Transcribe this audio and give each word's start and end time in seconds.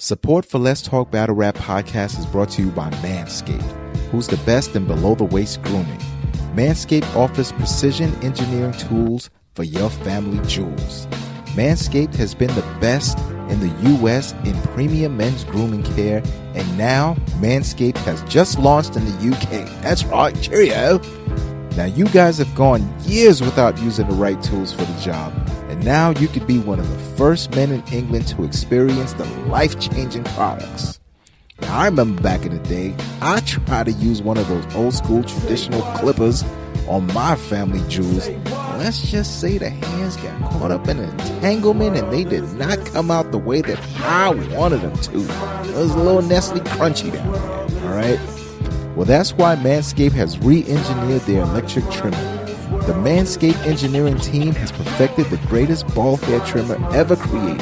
Support 0.00 0.44
for 0.44 0.60
Let's 0.60 0.80
Talk 0.80 1.10
Battle 1.10 1.34
Rap 1.34 1.56
podcast 1.56 2.20
is 2.20 2.26
brought 2.26 2.50
to 2.50 2.62
you 2.62 2.70
by 2.70 2.88
Manscaped, 3.02 3.60
who's 4.10 4.28
the 4.28 4.36
best 4.46 4.76
in 4.76 4.86
below 4.86 5.16
the 5.16 5.24
waist 5.24 5.60
grooming. 5.62 5.98
Manscaped 6.54 7.16
offers 7.16 7.50
precision 7.50 8.14
engineering 8.22 8.74
tools 8.74 9.28
for 9.56 9.64
your 9.64 9.90
family 9.90 10.38
jewels. 10.46 11.08
Manscaped 11.56 12.14
has 12.14 12.32
been 12.32 12.54
the 12.54 12.62
best 12.80 13.18
in 13.48 13.58
the 13.58 13.98
US 13.98 14.34
in 14.44 14.54
premium 14.68 15.16
men's 15.16 15.42
grooming 15.42 15.82
care, 15.82 16.22
and 16.54 16.78
now 16.78 17.16
Manscaped 17.40 17.98
has 18.04 18.22
just 18.32 18.56
launched 18.56 18.94
in 18.94 19.04
the 19.04 19.34
UK. 19.34 19.68
That's 19.82 20.04
right, 20.04 20.40
cheerio! 20.40 21.00
Now, 21.76 21.86
you 21.86 22.04
guys 22.06 22.38
have 22.38 22.54
gone 22.54 22.88
years 23.02 23.40
without 23.40 23.76
using 23.80 24.06
the 24.06 24.14
right 24.14 24.40
tools 24.44 24.72
for 24.72 24.84
the 24.84 25.00
job, 25.00 25.32
and 25.78 25.84
now 25.84 26.10
you 26.10 26.26
could 26.26 26.46
be 26.46 26.58
one 26.58 26.80
of 26.80 26.88
the 26.90 26.98
first 27.16 27.54
men 27.54 27.70
in 27.70 27.82
England 27.92 28.26
to 28.26 28.42
experience 28.42 29.12
the 29.12 29.24
life 29.46 29.78
changing 29.78 30.24
products. 30.24 30.98
Now, 31.60 31.78
I 31.78 31.84
remember 31.86 32.20
back 32.20 32.44
in 32.44 32.52
the 32.52 32.68
day, 32.68 32.96
I 33.20 33.40
tried 33.40 33.86
to 33.86 33.92
use 33.92 34.20
one 34.20 34.38
of 34.38 34.48
those 34.48 34.74
old 34.74 34.94
school 34.94 35.22
traditional 35.22 35.82
clippers 35.96 36.42
on 36.88 37.06
my 37.12 37.36
family 37.36 37.80
jewels. 37.88 38.28
Let's 38.78 39.08
just 39.08 39.40
say 39.40 39.58
the 39.58 39.70
hands 39.70 40.16
got 40.16 40.50
caught 40.50 40.70
up 40.72 40.88
in 40.88 40.98
an 40.98 41.10
entanglement 41.10 41.96
and 41.96 42.12
they 42.12 42.24
did 42.24 42.44
not 42.54 42.84
come 42.86 43.10
out 43.10 43.30
the 43.30 43.38
way 43.38 43.60
that 43.60 43.80
I 44.00 44.30
wanted 44.56 44.80
them 44.80 44.96
to. 44.96 45.18
It 45.18 45.76
was 45.76 45.94
a 45.94 45.98
little 45.98 46.22
Nestle 46.22 46.60
crunchy 46.60 47.12
down 47.12 47.32
there, 47.32 47.84
alright? 47.84 48.20
Well, 48.96 49.06
that's 49.06 49.32
why 49.32 49.54
Manscaped 49.54 50.12
has 50.12 50.38
re 50.38 50.64
engineered 50.66 51.22
their 51.22 51.42
electric 51.42 51.88
trimmer. 51.90 52.37
The 52.68 52.92
Manscaped 52.92 53.66
engineering 53.66 54.18
team 54.18 54.52
has 54.54 54.70
perfected 54.70 55.26
the 55.26 55.38
greatest 55.48 55.86
ball 55.94 56.16
hair 56.16 56.40
trimmer 56.40 56.76
ever 56.92 57.16
created 57.16 57.60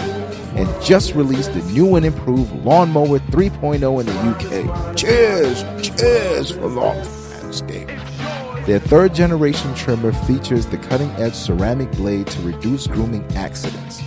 and 0.57 0.83
just 0.83 1.15
released 1.15 1.53
the 1.53 1.63
new 1.73 1.95
and 1.95 2.05
improved 2.05 2.53
Lawnmower 2.65 3.21
3.0 3.21 4.01
in 4.01 4.07
the 4.07 4.13
UK. 4.13 4.97
Cheers! 4.97 5.63
Cheers 5.81 6.51
for 6.51 6.67
long 6.67 6.97
Manscaped. 6.97 8.67
Their 8.67 8.81
third 8.81 9.15
generation 9.15 9.73
trimmer 9.77 10.13
features 10.13 10.67
the 10.67 10.79
cutting 10.79 11.11
edge 11.13 11.35
ceramic 11.35 11.93
blade 11.93 12.27
to 12.27 12.43
reduce 12.43 12.89
grooming 12.89 13.25
accidents. 13.37 14.01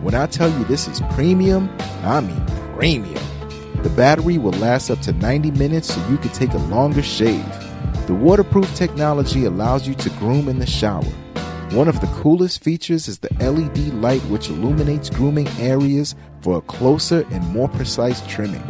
When 0.00 0.14
I 0.14 0.26
tell 0.26 0.48
you 0.48 0.64
this 0.64 0.88
is 0.88 1.02
premium, 1.10 1.68
I 2.04 2.20
mean 2.20 2.46
premium. 2.74 3.22
The 3.82 3.90
battery 3.90 4.38
will 4.38 4.52
last 4.52 4.88
up 4.88 5.00
to 5.00 5.12
90 5.12 5.50
minutes 5.52 5.94
so 5.94 6.08
you 6.08 6.16
can 6.16 6.30
take 6.30 6.54
a 6.54 6.58
longer 6.58 7.02
shave. 7.02 7.44
The 8.08 8.14
waterproof 8.14 8.74
technology 8.74 9.44
allows 9.44 9.86
you 9.86 9.92
to 9.96 10.08
groom 10.12 10.48
in 10.48 10.60
the 10.60 10.66
shower. 10.66 11.04
One 11.72 11.88
of 11.88 12.00
the 12.00 12.06
coolest 12.06 12.64
features 12.64 13.06
is 13.06 13.18
the 13.18 13.28
LED 13.34 13.92
light 13.96 14.22
which 14.30 14.48
illuminates 14.48 15.10
grooming 15.10 15.46
areas 15.58 16.14
for 16.40 16.56
a 16.56 16.62
closer 16.62 17.26
and 17.30 17.46
more 17.48 17.68
precise 17.68 18.26
trimming. 18.26 18.64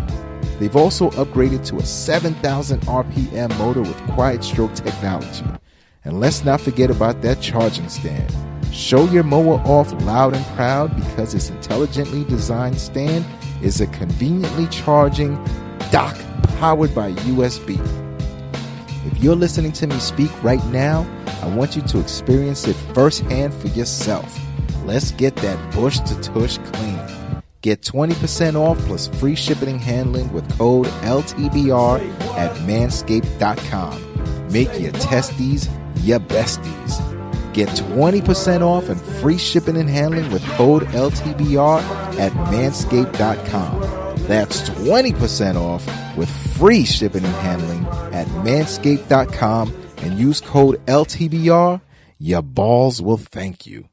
They've 0.58 0.74
also 0.74 1.10
upgraded 1.10 1.64
to 1.66 1.76
a 1.76 1.84
7,000 1.84 2.80
RPM 2.80 3.56
motor 3.58 3.82
with 3.82 3.96
quiet 4.08 4.42
stroke 4.42 4.74
technology. 4.74 5.46
And 6.04 6.18
let's 6.18 6.44
not 6.44 6.60
forget 6.60 6.90
about 6.90 7.22
that 7.22 7.40
charging 7.40 7.88
stand. 7.88 8.34
Show 8.72 9.04
your 9.04 9.22
mower 9.22 9.60
off 9.64 9.92
loud 10.02 10.34
and 10.34 10.44
proud 10.56 10.96
because 10.96 11.32
its 11.32 11.48
intelligently 11.48 12.24
designed 12.24 12.80
stand 12.80 13.24
is 13.62 13.80
a 13.80 13.86
conveniently 13.86 14.66
charging 14.66 15.36
dock 15.92 16.18
powered 16.58 16.92
by 16.92 17.12
USB. 17.12 18.07
If 19.06 19.22
you're 19.22 19.36
listening 19.36 19.72
to 19.72 19.86
me 19.86 19.98
speak 19.98 20.30
right 20.42 20.64
now, 20.66 21.06
I 21.42 21.48
want 21.48 21.76
you 21.76 21.82
to 21.82 22.00
experience 22.00 22.66
it 22.66 22.74
firsthand 22.94 23.54
for 23.54 23.68
yourself. 23.68 24.38
Let's 24.84 25.12
get 25.12 25.36
that 25.36 25.74
bush 25.74 25.98
to 26.00 26.20
tush 26.20 26.58
clean. 26.58 26.98
Get 27.60 27.82
20% 27.82 28.54
off 28.54 28.78
plus 28.86 29.06
free 29.06 29.34
shipping 29.34 29.68
and 29.68 29.80
handling 29.80 30.32
with 30.32 30.48
code 30.56 30.86
LTBR 30.86 32.00
at 32.36 32.56
manscaped.com. 32.58 34.52
Make 34.52 34.80
your 34.80 34.92
testes 34.92 35.68
your 36.02 36.20
besties. 36.20 37.04
Get 37.52 37.68
20% 37.68 38.62
off 38.62 38.88
and 38.88 39.00
free 39.00 39.38
shipping 39.38 39.76
and 39.76 39.90
handling 39.90 40.30
with 40.30 40.42
code 40.52 40.84
LTBR 40.84 41.80
at 42.18 42.32
manscaped.com. 42.32 44.07
That's 44.28 44.68
20% 44.68 45.56
off 45.56 45.86
with 46.14 46.28
free 46.58 46.84
shipping 46.84 47.24
and 47.24 47.34
handling 47.36 47.86
at 48.12 48.26
manscaped.com 48.44 49.74
and 50.02 50.18
use 50.18 50.42
code 50.42 50.84
LTBR. 50.84 51.80
Your 52.18 52.42
balls 52.42 53.00
will 53.00 53.16
thank 53.16 53.66
you. 53.66 53.88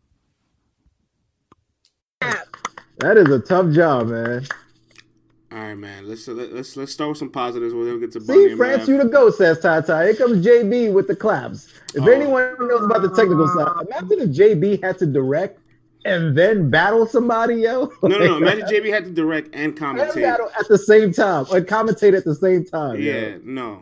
That 2.19 3.16
is 3.16 3.29
a 3.29 3.40
tough 3.40 3.72
job, 3.74 4.07
man. 4.07 4.45
All 5.53 5.59
right, 5.59 5.75
man. 5.75 6.09
Let's 6.09 6.28
let's 6.28 6.75
let's 6.75 6.91
start 6.91 7.12
with 7.12 7.18
some 7.18 7.29
positives. 7.29 7.74
We'll 7.74 7.97
get 7.97 8.12
to 8.12 8.19
Bunny 8.19 8.50
See, 8.50 8.56
France, 8.56 8.90
you 8.90 8.97
the 8.97 9.06
go, 9.06 9.29
says 9.29 9.62
Tata. 9.62 10.03
Here 10.03 10.16
comes 10.16 10.45
JB 10.45 10.91
with 10.91 11.07
the 11.07 11.16
claps. 11.16 11.74
If 11.94 12.03
oh. 12.03 12.12
anyone 12.12 12.56
knows 12.59 12.84
about 12.84 13.03
the 13.03 13.16
technical 13.16 13.47
side, 13.47 13.88
imagine 13.88 14.29
if 14.29 14.35
JB 14.35 14.84
had 14.84 14.97
to 14.97 15.06
direct 15.06 15.59
and 16.06 16.38
then 16.38 16.70
battle 16.70 17.08
somebody, 17.08 17.56
yo. 17.56 17.92
No, 18.04 18.10
no, 18.10 18.20
no. 18.20 18.38
Imagine 18.38 18.68
JB 18.68 18.94
had 18.94 19.06
to 19.06 19.12
direct 19.12 19.50
and 19.54 19.76
commentate 19.76 20.14
and 20.14 20.22
battle 20.22 20.50
at 20.58 20.68
the 20.68 20.78
same 20.78 21.12
time, 21.12 21.46
or 21.52 21.62
commentate 21.62 22.16
at 22.16 22.24
the 22.24 22.36
same 22.36 22.64
time. 22.64 23.02
Yeah, 23.02 23.14
yo. 23.14 23.40
no. 23.44 23.82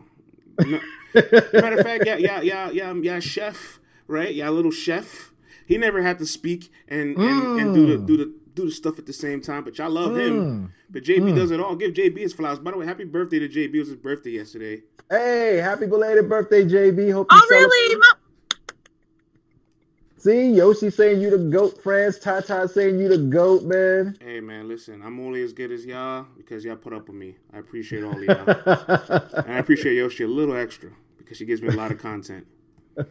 no. 0.60 0.80
Matter 1.14 1.78
of 1.78 1.86
fact, 1.86 2.06
yeah, 2.08 2.18
yeah, 2.18 2.42
yeah, 2.42 2.72
yeah, 2.72 2.94
yeah, 2.94 3.20
chef, 3.20 3.80
right? 4.08 4.34
Yeah, 4.34 4.50
little 4.50 4.72
chef. 4.72 5.32
He 5.68 5.78
never 5.78 6.02
had 6.02 6.18
to 6.20 6.26
speak 6.26 6.72
and 6.88 7.16
and, 7.18 7.44
mm. 7.44 7.62
and 7.62 7.76
do 7.76 7.86
the 7.86 7.98
do 7.98 8.18
the 8.18 8.34
do 8.56 8.66
the 8.66 8.72
stuff 8.72 8.98
at 8.98 9.06
the 9.06 9.14
same 9.14 9.42
time, 9.42 9.64
but 9.64 9.78
y'all 9.78 9.90
love 9.90 10.12
mm. 10.12 10.28
him. 10.28 10.74
But 10.90 11.04
JB 11.04 11.32
mm. 11.32 11.36
does 11.36 11.52
it 11.52 11.60
all. 11.60 11.76
Give 11.76 11.94
JB 11.94 12.18
his 12.18 12.34
flowers. 12.34 12.60
By 12.60 12.72
the 12.72 12.78
way, 12.78 12.86
happy 12.86 13.04
birthday 13.04 13.40
to 13.40 13.50
JB. 13.50 13.76
It 13.76 13.80
was 13.80 13.88
his 13.90 13.98
birthday 13.98 14.32
yesterday. 14.32 14.82
Hey, 15.10 15.58
happy 15.58 15.86
belated 15.86 16.30
birthday, 16.30 16.64
JB. 16.64 17.14
Hope 17.14 17.28
you 17.32 17.40
oh, 17.40 17.48
really? 17.50 18.02
See, 20.24 20.52
Yoshi 20.52 20.90
saying 20.90 21.20
you 21.20 21.32
the 21.32 21.38
goat, 21.38 21.84
friends. 21.84 22.18
Tata 22.18 22.66
saying 22.70 22.98
you 22.98 23.10
the 23.10 23.18
goat, 23.18 23.64
man. 23.64 24.18
Hey, 24.22 24.40
man, 24.40 24.70
listen, 24.70 25.02
I'm 25.04 25.20
only 25.20 25.44
as 25.44 25.52
good 25.52 25.70
as 25.70 25.86
y'all 25.86 26.26
because 26.38 26.64
y'all 26.64 26.78
put 26.78 26.94
up 26.94 27.10
with 27.10 27.18
me. 27.18 27.36
I 27.54 27.58
appreciate 27.58 28.06
all 28.06 28.14
of 28.14 28.24
y'all. 28.24 28.46
and 29.46 29.54
I 29.54 29.58
appreciate 29.58 29.96
Yoshi 29.96 30.24
a 30.24 30.28
little 30.30 30.56
extra 30.56 30.92
because 31.18 31.36
she 31.36 31.44
gives 31.44 31.62
me 31.62 31.68
a 31.68 31.72
lot 31.74 31.92
of 31.92 31.98
content. 31.98 32.48
All 32.98 33.04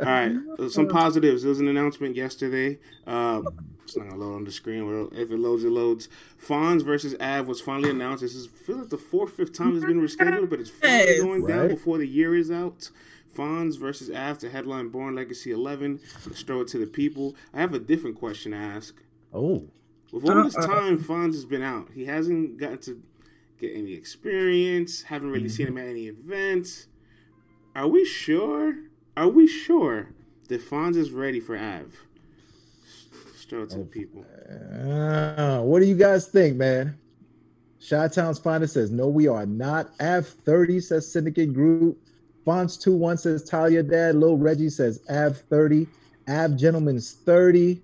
right, 0.00 0.36
some 0.68 0.88
positives. 0.88 1.42
There 1.42 1.48
was 1.48 1.60
an 1.60 1.68
announcement 1.68 2.16
yesterday. 2.16 2.80
Uh, 3.06 3.40
it's 3.84 3.96
not 3.96 4.10
gonna 4.10 4.20
load 4.20 4.34
on 4.34 4.44
the 4.44 4.50
screen. 4.50 5.08
If 5.12 5.30
it 5.30 5.38
loads, 5.38 5.64
it 5.64 5.70
loads. 5.70 6.08
Fonz 6.44 6.82
versus 6.84 7.14
Av 7.20 7.46
was 7.46 7.60
finally 7.60 7.90
announced. 7.90 8.22
This 8.22 8.34
is 8.34 8.48
feel 8.48 8.78
like 8.78 8.90
the 8.90 8.98
fourth, 8.98 9.34
fifth 9.34 9.56
time 9.56 9.76
it's 9.76 9.86
been 9.86 10.02
rescheduled, 10.02 10.50
but 10.50 10.58
it's 10.60 10.70
finally 10.70 11.20
going 11.20 11.46
down 11.46 11.68
before 11.68 11.98
the 11.98 12.06
year 12.06 12.34
is 12.34 12.50
out. 12.50 12.90
Fonz 13.34 13.78
versus 13.78 14.10
Av 14.10 14.38
to 14.38 14.50
headline 14.50 14.88
Born 14.88 15.14
Legacy 15.14 15.50
11. 15.50 16.00
Let's 16.26 16.42
throw 16.42 16.60
it 16.60 16.68
to 16.68 16.78
the 16.78 16.86
people. 16.86 17.34
I 17.52 17.60
have 17.60 17.74
a 17.74 17.78
different 17.78 18.18
question 18.18 18.52
to 18.52 18.58
ask. 18.58 18.94
Oh, 19.32 19.68
with 20.12 20.28
all 20.28 20.44
this 20.44 20.56
uh, 20.56 20.60
uh, 20.60 20.66
time 20.66 20.98
Fonz 20.98 21.34
has 21.34 21.46
been 21.46 21.62
out, 21.62 21.88
he 21.94 22.04
hasn't 22.04 22.58
gotten 22.58 22.78
to 22.82 23.02
get 23.58 23.74
any 23.74 23.94
experience. 23.94 25.02
Haven't 25.02 25.30
really 25.30 25.48
seen 25.48 25.68
him 25.68 25.78
at 25.78 25.86
any 25.86 26.06
events. 26.06 26.86
Are 27.74 27.88
we 27.88 28.04
sure? 28.04 28.76
Are 29.16 29.28
we 29.28 29.46
sure 29.46 30.10
that 30.48 30.60
Fonz 30.60 30.96
is 30.96 31.10
ready 31.10 31.40
for 31.40 31.56
Av? 31.56 31.94
Show 33.48 33.62
it 33.62 33.70
to 33.70 33.78
the 33.80 33.84
people. 33.84 34.24
Uh, 34.50 35.60
what 35.60 35.80
do 35.80 35.86
you 35.86 35.94
guys 35.94 36.26
think, 36.26 36.56
man? 36.56 36.98
Shot 37.78 38.14
Town's 38.14 38.38
finest 38.38 38.72
says, 38.72 38.90
No, 38.90 39.08
we 39.08 39.28
are 39.28 39.44
not. 39.44 39.90
Av 40.00 40.26
30 40.26 40.80
says 40.80 41.12
Syndicate 41.12 41.52
Group. 41.52 41.98
Fonz 42.46 42.80
2 42.80 42.94
1 42.94 43.18
says 43.18 43.44
Talia 43.44 43.82
Dad. 43.82 44.16
Lil 44.16 44.36
Reggie 44.36 44.70
says 44.70 45.00
Av 45.08 45.36
30. 45.36 45.86
Av 46.28 46.56
Gentleman's 46.56 47.12
30. 47.12 47.80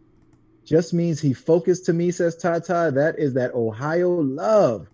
Just 0.64 0.92
means 0.92 1.20
he 1.20 1.32
focused 1.32 1.86
to 1.86 1.92
me, 1.92 2.10
says 2.10 2.36
Tata. 2.36 2.90
That 2.94 3.18
is 3.18 3.34
that 3.34 3.54
Ohio 3.54 4.10
love. 4.10 4.88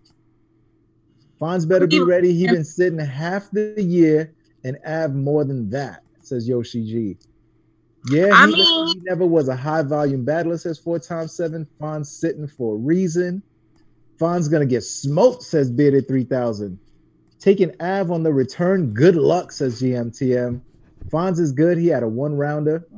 Fonz 1.41 1.69
better 1.69 1.87
be 1.87 2.01
ready. 2.01 2.33
He 2.33 2.47
been 2.47 2.65
sitting 2.65 2.99
half 2.99 3.51
the 3.51 3.83
year 3.83 4.33
and 4.63 4.79
Av 4.87 5.15
more 5.15 5.45
than 5.45 5.69
that 5.71 6.05
says 6.27 6.49
Yoshi 6.49 6.85
G. 6.85 7.17
Yeah, 8.11 8.31
I 8.33 8.47
he, 8.47 8.53
mean, 8.53 8.87
he 8.89 9.01
never 9.05 9.27
was 9.27 9.49
a 9.49 9.57
high 9.57 9.83
volume 9.83 10.25
battler, 10.25 10.59
says 10.59 10.79
four 10.79 10.99
times 10.99 11.33
seven. 11.33 11.67
Fonz 11.81 12.07
sitting 12.07 12.47
for 12.47 12.75
a 12.75 12.79
reason. 12.79 13.43
Fonz 14.19 14.51
gonna 14.51 14.67
get 14.67 14.83
smoked, 14.83 15.43
says 15.43 15.71
Bearded 15.71 16.07
3000. 16.07 16.79
Taking 17.45 17.73
Av 17.79 18.11
on 18.11 18.23
the 18.23 18.33
return, 18.33 18.95
good 18.95 19.17
luck, 19.17 19.53
says 19.53 19.79
GMTM. 19.83 20.63
Fonz 21.11 21.39
is 21.39 21.53
good. 21.53 21.77
He 21.77 21.89
had 21.89 22.03
a 22.03 22.09
one 22.09 22.39
rounder. 22.39 22.89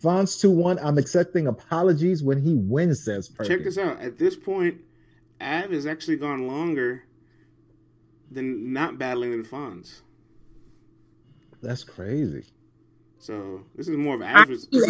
Fonz 0.00 0.40
2 0.40 0.52
1. 0.52 0.78
I'm 0.78 0.98
accepting 0.98 1.48
apologies 1.48 2.22
when 2.22 2.40
he 2.40 2.54
wins, 2.54 3.04
says 3.04 3.28
Perkins. 3.28 3.48
Check 3.48 3.64
this 3.64 3.76
out. 3.76 4.00
At 4.00 4.18
this 4.18 4.36
point, 4.36 4.82
Av 5.40 5.72
has 5.72 5.84
actually 5.84 6.14
gone 6.14 6.46
longer 6.46 7.06
than 8.30 8.72
not 8.72 9.00
battling 9.00 9.32
than 9.32 9.42
Fonz. 9.42 10.02
That's 11.60 11.82
crazy. 11.82 12.44
So 13.18 13.64
this 13.74 13.88
is 13.88 13.96
more 13.96 14.14
of 14.14 14.22
Av's. 14.22 14.68
This, 14.68 14.86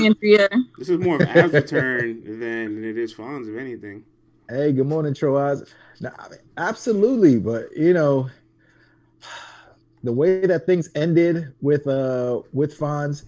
this 0.77 0.91
is 0.91 0.99
more 0.99 1.17
of 1.17 1.23
Av's 1.23 1.55
return 1.55 2.23
than, 2.25 2.75
than 2.75 2.85
it 2.85 2.99
is 2.99 3.15
Fonz, 3.15 3.51
if 3.51 3.59
anything. 3.59 4.05
Hey, 4.51 4.73
good 4.73 4.87
morning, 4.87 5.15
Troaz. 5.15 5.67
Now, 6.01 6.13
I 6.19 6.29
mean, 6.29 6.39
absolutely, 6.57 7.39
but 7.39 7.77
you 7.77 7.93
know, 7.93 8.29
the 10.03 10.13
way 10.13 10.47
that 10.47 10.67
things 10.67 10.91
ended 10.95 11.53
with 11.61 11.87
uh 11.87 12.43
with 12.53 12.79
Fonz, 12.79 13.25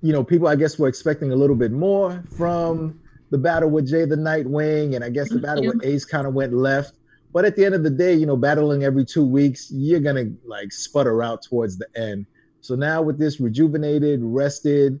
you 0.00 0.12
know, 0.12 0.24
people 0.24 0.48
I 0.48 0.56
guess 0.56 0.78
were 0.78 0.88
expecting 0.88 1.32
a 1.32 1.36
little 1.36 1.56
bit 1.56 1.72
more 1.72 2.22
from 2.36 3.00
the 3.30 3.38
battle 3.38 3.70
with 3.70 3.88
Jay 3.88 4.04
the 4.04 4.16
Nightwing, 4.16 4.94
and 4.94 5.04
I 5.04 5.10
guess 5.10 5.30
the 5.30 5.38
battle 5.38 5.66
with 5.66 5.84
Ace 5.84 6.04
kind 6.04 6.26
of 6.26 6.34
went 6.34 6.52
left. 6.52 6.94
But 7.32 7.46
at 7.46 7.56
the 7.56 7.64
end 7.64 7.74
of 7.74 7.82
the 7.82 7.90
day, 7.90 8.12
you 8.12 8.26
know, 8.26 8.36
battling 8.36 8.84
every 8.84 9.04
two 9.04 9.24
weeks, 9.24 9.70
you're 9.70 10.00
gonna 10.00 10.26
like 10.44 10.72
sputter 10.72 11.22
out 11.22 11.42
towards 11.42 11.78
the 11.78 11.86
end. 11.96 12.26
So 12.60 12.74
now 12.74 13.02
with 13.02 13.18
this 13.18 13.40
rejuvenated, 13.40 14.20
rested 14.22 15.00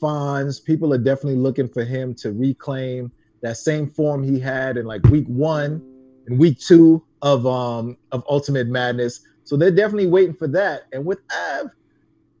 Fonz, 0.00 0.62
people 0.62 0.94
are 0.94 0.98
definitely 0.98 1.40
looking 1.40 1.68
for 1.68 1.84
him 1.84 2.14
to 2.16 2.32
reclaim 2.32 3.10
that 3.40 3.56
same 3.56 3.88
form 3.88 4.22
he 4.22 4.38
had 4.38 4.76
in 4.76 4.86
like 4.86 5.02
week 5.04 5.26
one 5.26 5.89
and 6.26 6.38
week 6.38 6.58
two 6.58 7.04
of 7.22 7.46
um 7.46 7.96
of 8.12 8.24
Ultimate 8.28 8.68
Madness. 8.68 9.20
So 9.44 9.56
they're 9.56 9.70
definitely 9.70 10.06
waiting 10.06 10.34
for 10.34 10.48
that. 10.48 10.82
And 10.92 11.04
with 11.04 11.18
Av, 11.34 11.68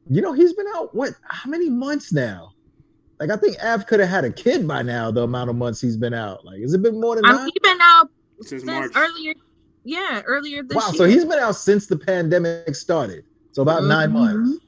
you 0.08 0.22
know, 0.22 0.32
he's 0.32 0.52
been 0.52 0.66
out 0.74 0.94
what 0.94 1.12
how 1.24 1.50
many 1.50 1.68
months 1.68 2.12
now? 2.12 2.52
Like 3.18 3.30
I 3.30 3.36
think 3.36 3.56
Av 3.62 3.86
could 3.86 4.00
have 4.00 4.08
had 4.08 4.24
a 4.24 4.32
kid 4.32 4.66
by 4.66 4.82
now. 4.82 5.10
The 5.10 5.22
amount 5.22 5.50
of 5.50 5.56
months 5.56 5.80
he's 5.80 5.96
been 5.96 6.14
out, 6.14 6.44
like, 6.44 6.60
has 6.62 6.72
it 6.72 6.82
been 6.82 7.00
more 7.00 7.16
than? 7.16 7.26
Um, 7.26 7.44
he's 7.44 7.52
been 7.62 7.80
out 7.80 8.08
Since 8.42 8.62
since 8.62 8.64
March. 8.64 8.92
earlier. 8.96 9.34
Yeah, 9.84 10.22
earlier 10.26 10.62
this 10.62 10.76
Wow, 10.76 10.86
year. 10.92 10.94
so 10.94 11.04
he's 11.04 11.24
been 11.24 11.38
out 11.38 11.56
since 11.56 11.86
the 11.86 11.98
pandemic 11.98 12.74
started. 12.74 13.24
So 13.52 13.62
about 13.62 13.84
nine 13.84 14.10
Mhm. 14.10 14.12
months. 14.12 14.58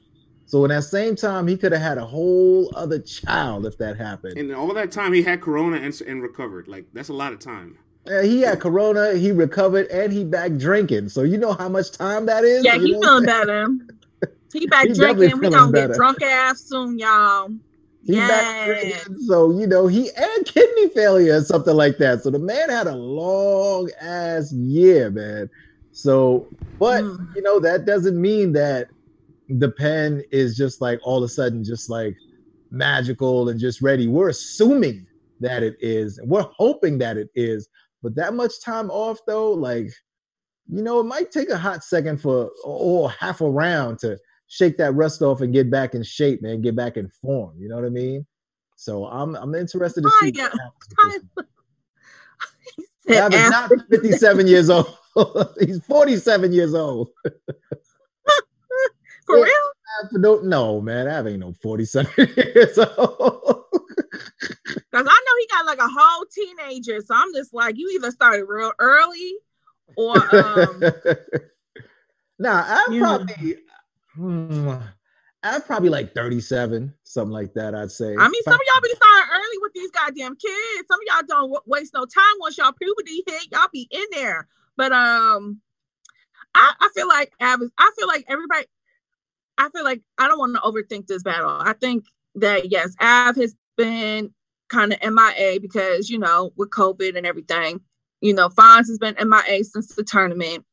So 0.45 0.63
in 0.65 0.69
that 0.69 0.83
same 0.83 1.15
time, 1.15 1.47
he 1.47 1.57
could 1.57 1.71
have 1.71 1.81
had 1.81 1.97
a 1.97 2.05
whole 2.05 2.71
other 2.75 2.99
child 2.99 3.65
if 3.65 3.77
that 3.77 3.97
happened. 3.97 4.37
And 4.37 4.53
all 4.53 4.71
that 4.73 4.91
time 4.91 5.13
he 5.13 5.23
had 5.23 5.41
corona 5.41 5.77
and, 5.77 5.99
and 6.01 6.21
recovered. 6.21 6.67
Like 6.67 6.85
that's 6.93 7.09
a 7.09 7.13
lot 7.13 7.33
of 7.33 7.39
time. 7.39 7.77
Uh, 8.05 8.21
he 8.21 8.41
had 8.41 8.59
corona, 8.59 9.13
he 9.13 9.31
recovered, 9.31 9.87
and 9.87 10.11
he 10.11 10.23
back 10.25 10.57
drinking. 10.57 11.07
So 11.09 11.21
you 11.23 11.37
know 11.37 11.53
how 11.53 11.69
much 11.69 11.91
time 11.91 12.25
that 12.25 12.43
is. 12.43 12.65
Yeah, 12.65 12.77
he 12.77 12.91
feeling 13.01 13.25
better. 13.25 13.67
He 14.51 14.67
back 14.67 14.87
He 14.87 14.93
drinking. 14.93 15.39
We 15.39 15.49
gonna 15.49 15.71
better. 15.71 15.87
get 15.87 15.95
drunk 15.95 16.21
ass 16.21 16.63
soon, 16.65 16.99
y'all. 16.99 17.49
He 18.05 18.15
back 18.15 18.45
Yeah. 18.45 18.65
drinking, 18.65 19.19
so 19.25 19.57
you 19.57 19.67
know 19.67 19.87
he 19.87 20.09
had 20.17 20.43
kidney 20.45 20.89
failure 20.89 21.37
or 21.37 21.41
something 21.41 21.75
like 21.75 21.97
that. 21.99 22.23
So 22.23 22.29
the 22.29 22.39
man 22.39 22.69
had 22.69 22.87
a 22.87 22.95
long 22.95 23.89
ass 24.01 24.51
year, 24.51 25.09
man. 25.09 25.49
So, 25.93 26.49
but 26.79 27.03
Mm. 27.05 27.35
you 27.35 27.41
know 27.41 27.61
that 27.61 27.85
doesn't 27.85 28.19
mean 28.19 28.51
that 28.53 28.89
the 29.47 29.71
pen 29.71 30.23
is 30.31 30.57
just 30.57 30.81
like 30.81 30.99
all 31.03 31.19
of 31.19 31.23
a 31.23 31.29
sudden 31.29 31.63
just 31.63 31.89
like 31.89 32.15
magical 32.69 33.47
and 33.47 33.59
just 33.59 33.81
ready. 33.81 34.07
We're 34.07 34.29
assuming 34.29 35.05
that 35.39 35.63
it 35.63 35.75
is, 35.79 36.17
and 36.17 36.29
we're 36.29 36.47
hoping 36.57 36.97
that 36.97 37.15
it 37.15 37.29
is. 37.35 37.69
But 38.03 38.15
that 38.15 38.33
much 38.33 38.61
time 38.61 38.91
off 38.91 39.19
though, 39.25 39.53
like 39.53 39.89
you 40.69 40.83
know, 40.83 40.99
it 40.99 41.05
might 41.05 41.31
take 41.31 41.49
a 41.49 41.57
hot 41.57 41.83
second 41.83 42.21
for 42.21 42.51
or 42.63 43.09
half 43.09 43.41
a 43.41 43.49
round 43.49 43.99
to 43.99 44.19
shake 44.47 44.77
that 44.77 44.93
rust 44.93 45.21
off 45.21 45.41
and 45.41 45.53
get 45.53 45.71
back 45.71 45.95
in 45.95 46.03
shape, 46.03 46.41
man, 46.41 46.61
get 46.61 46.75
back 46.75 46.97
in 46.97 47.07
form. 47.07 47.55
You 47.57 47.69
know 47.69 47.75
what 47.75 47.85
I 47.85 47.89
mean? 47.89 48.25
So 48.75 49.05
I'm 49.05 49.35
I'm 49.35 49.55
interested 49.55 50.03
to 50.03 50.11
see. 50.21 50.33
Hi, 50.37 50.43
what 50.43 50.59
happens 50.59 51.23
with 51.29 51.37
this 51.37 51.45
Said 53.07 53.21
Av 53.21 53.33
is 53.33 53.49
not 53.49 53.71
57 53.89 54.47
years 54.47 54.69
old. 54.69 54.97
He's 55.59 55.83
47 55.85 56.53
years 56.53 56.73
old. 56.73 57.09
For 59.25 59.35
real? 59.35 59.53
No, 60.13 60.39
no, 60.41 60.81
man, 60.81 61.07
I 61.07 61.29
ain't 61.29 61.39
no 61.39 61.53
47 61.53 62.11
years 62.35 62.77
old. 62.77 63.62
Because 63.95 65.07
I 65.07 65.23
know 65.25 65.33
he 65.39 65.47
got 65.51 65.65
like 65.65 65.79
a 65.79 65.87
whole 65.91 66.25
teenager. 66.25 67.01
So 67.01 67.15
I'm 67.15 67.33
just 67.33 67.53
like, 67.53 67.77
you 67.77 67.89
either 67.95 68.11
started 68.11 68.45
real 68.45 68.71
early 68.79 69.35
or 69.95 70.35
um 70.35 70.81
nah, 72.39 72.79
Yeah. 72.89 72.99
probably, 72.99 73.57
hmm, 74.15 74.69
Av 75.43 75.65
probably 75.65 75.89
like 75.89 76.13
37, 76.13 76.93
something 77.03 77.31
like 77.31 77.53
that, 77.55 77.75
I'd 77.75 77.91
say. 77.91 78.15
I 78.17 78.27
mean 78.29 78.43
some 78.43 78.53
of 78.53 78.59
y'all 78.65 78.81
be 78.81 78.95
starting 78.95 79.29
early 79.33 79.57
with 79.61 79.73
these 79.73 79.91
goddamn 79.91 80.35
kids. 80.35 80.87
Some 80.89 80.99
of 80.99 81.05
y'all 81.07 81.25
don't 81.27 81.51
w- 81.51 81.61
waste 81.65 81.93
no 81.93 82.05
time 82.05 82.35
once 82.39 82.57
y'all 82.57 82.71
puberty 82.71 83.23
hit. 83.27 83.51
Y'all 83.51 83.67
be 83.71 83.87
in 83.91 84.05
there. 84.11 84.47
But 84.77 84.91
um 84.91 85.59
I, 86.55 86.73
I 86.79 86.89
feel 86.95 87.07
like 87.07 87.33
Av 87.41 87.61
is- 87.61 87.71
I 87.77 87.91
feel 87.97 88.07
like 88.07 88.25
everybody 88.27 88.65
I 89.57 89.69
feel 89.69 89.83
like 89.83 90.01
I 90.17 90.27
don't 90.27 90.39
want 90.39 90.55
to 90.55 90.61
overthink 90.61 91.07
this 91.07 91.23
battle. 91.23 91.49
I 91.49 91.73
think 91.73 92.05
that 92.35 92.71
yes, 92.71 92.95
Av 93.01 93.35
has 93.35 93.55
been 93.77 94.33
kind 94.69 94.93
of 94.93 94.99
MIA 95.01 95.59
because 95.61 96.09
you 96.09 96.17
know 96.19 96.51
with 96.55 96.69
COVID 96.71 97.15
and 97.15 97.25
everything. 97.25 97.81
You 98.21 98.33
know, 98.33 98.49
Fonz 98.49 98.87
has 98.87 98.97
been 98.99 99.15
MIA 99.15 99.63
since 99.63 99.93
the 99.95 100.03
tournament. 100.03 100.65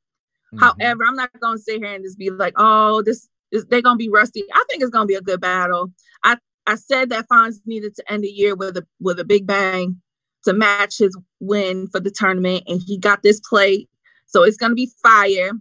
Mhm. 0.54 0.60
However, 0.60 1.04
I'm 1.04 1.16
not 1.16 1.30
gonna 1.40 1.58
sit 1.58 1.78
here 1.82 1.94
and 1.94 2.04
just 2.04 2.18
be 2.18 2.30
like, 2.30 2.54
oh, 2.56 3.02
this 3.02 3.28
is 3.50 3.66
they're 3.66 3.82
gonna 3.82 3.96
be 3.96 4.08
rusty. 4.08 4.44
I 4.52 4.64
think 4.68 4.82
it's 4.82 4.90
gonna 4.90 5.06
be 5.06 5.14
a 5.14 5.20
good 5.20 5.40
battle. 5.40 5.92
I 6.24 6.38
I 6.66 6.76
said 6.76 7.10
that 7.10 7.26
Fonz 7.28 7.60
needed 7.66 7.94
to 7.96 8.12
end 8.12 8.24
the 8.24 8.28
year 8.28 8.54
with 8.54 8.76
a 8.76 8.86
with 9.00 9.18
a 9.18 9.24
big 9.24 9.46
bang 9.46 10.00
to 10.44 10.52
match 10.52 10.98
his 10.98 11.16
win 11.40 11.88
for 11.88 12.00
the 12.00 12.10
tournament, 12.10 12.64
and 12.66 12.80
he 12.86 12.98
got 12.98 13.22
this 13.22 13.40
plate, 13.40 13.88
so 14.26 14.42
it's 14.42 14.56
gonna 14.56 14.74
be 14.74 14.90
fire. 15.02 15.52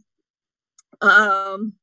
Um, 1.01 1.73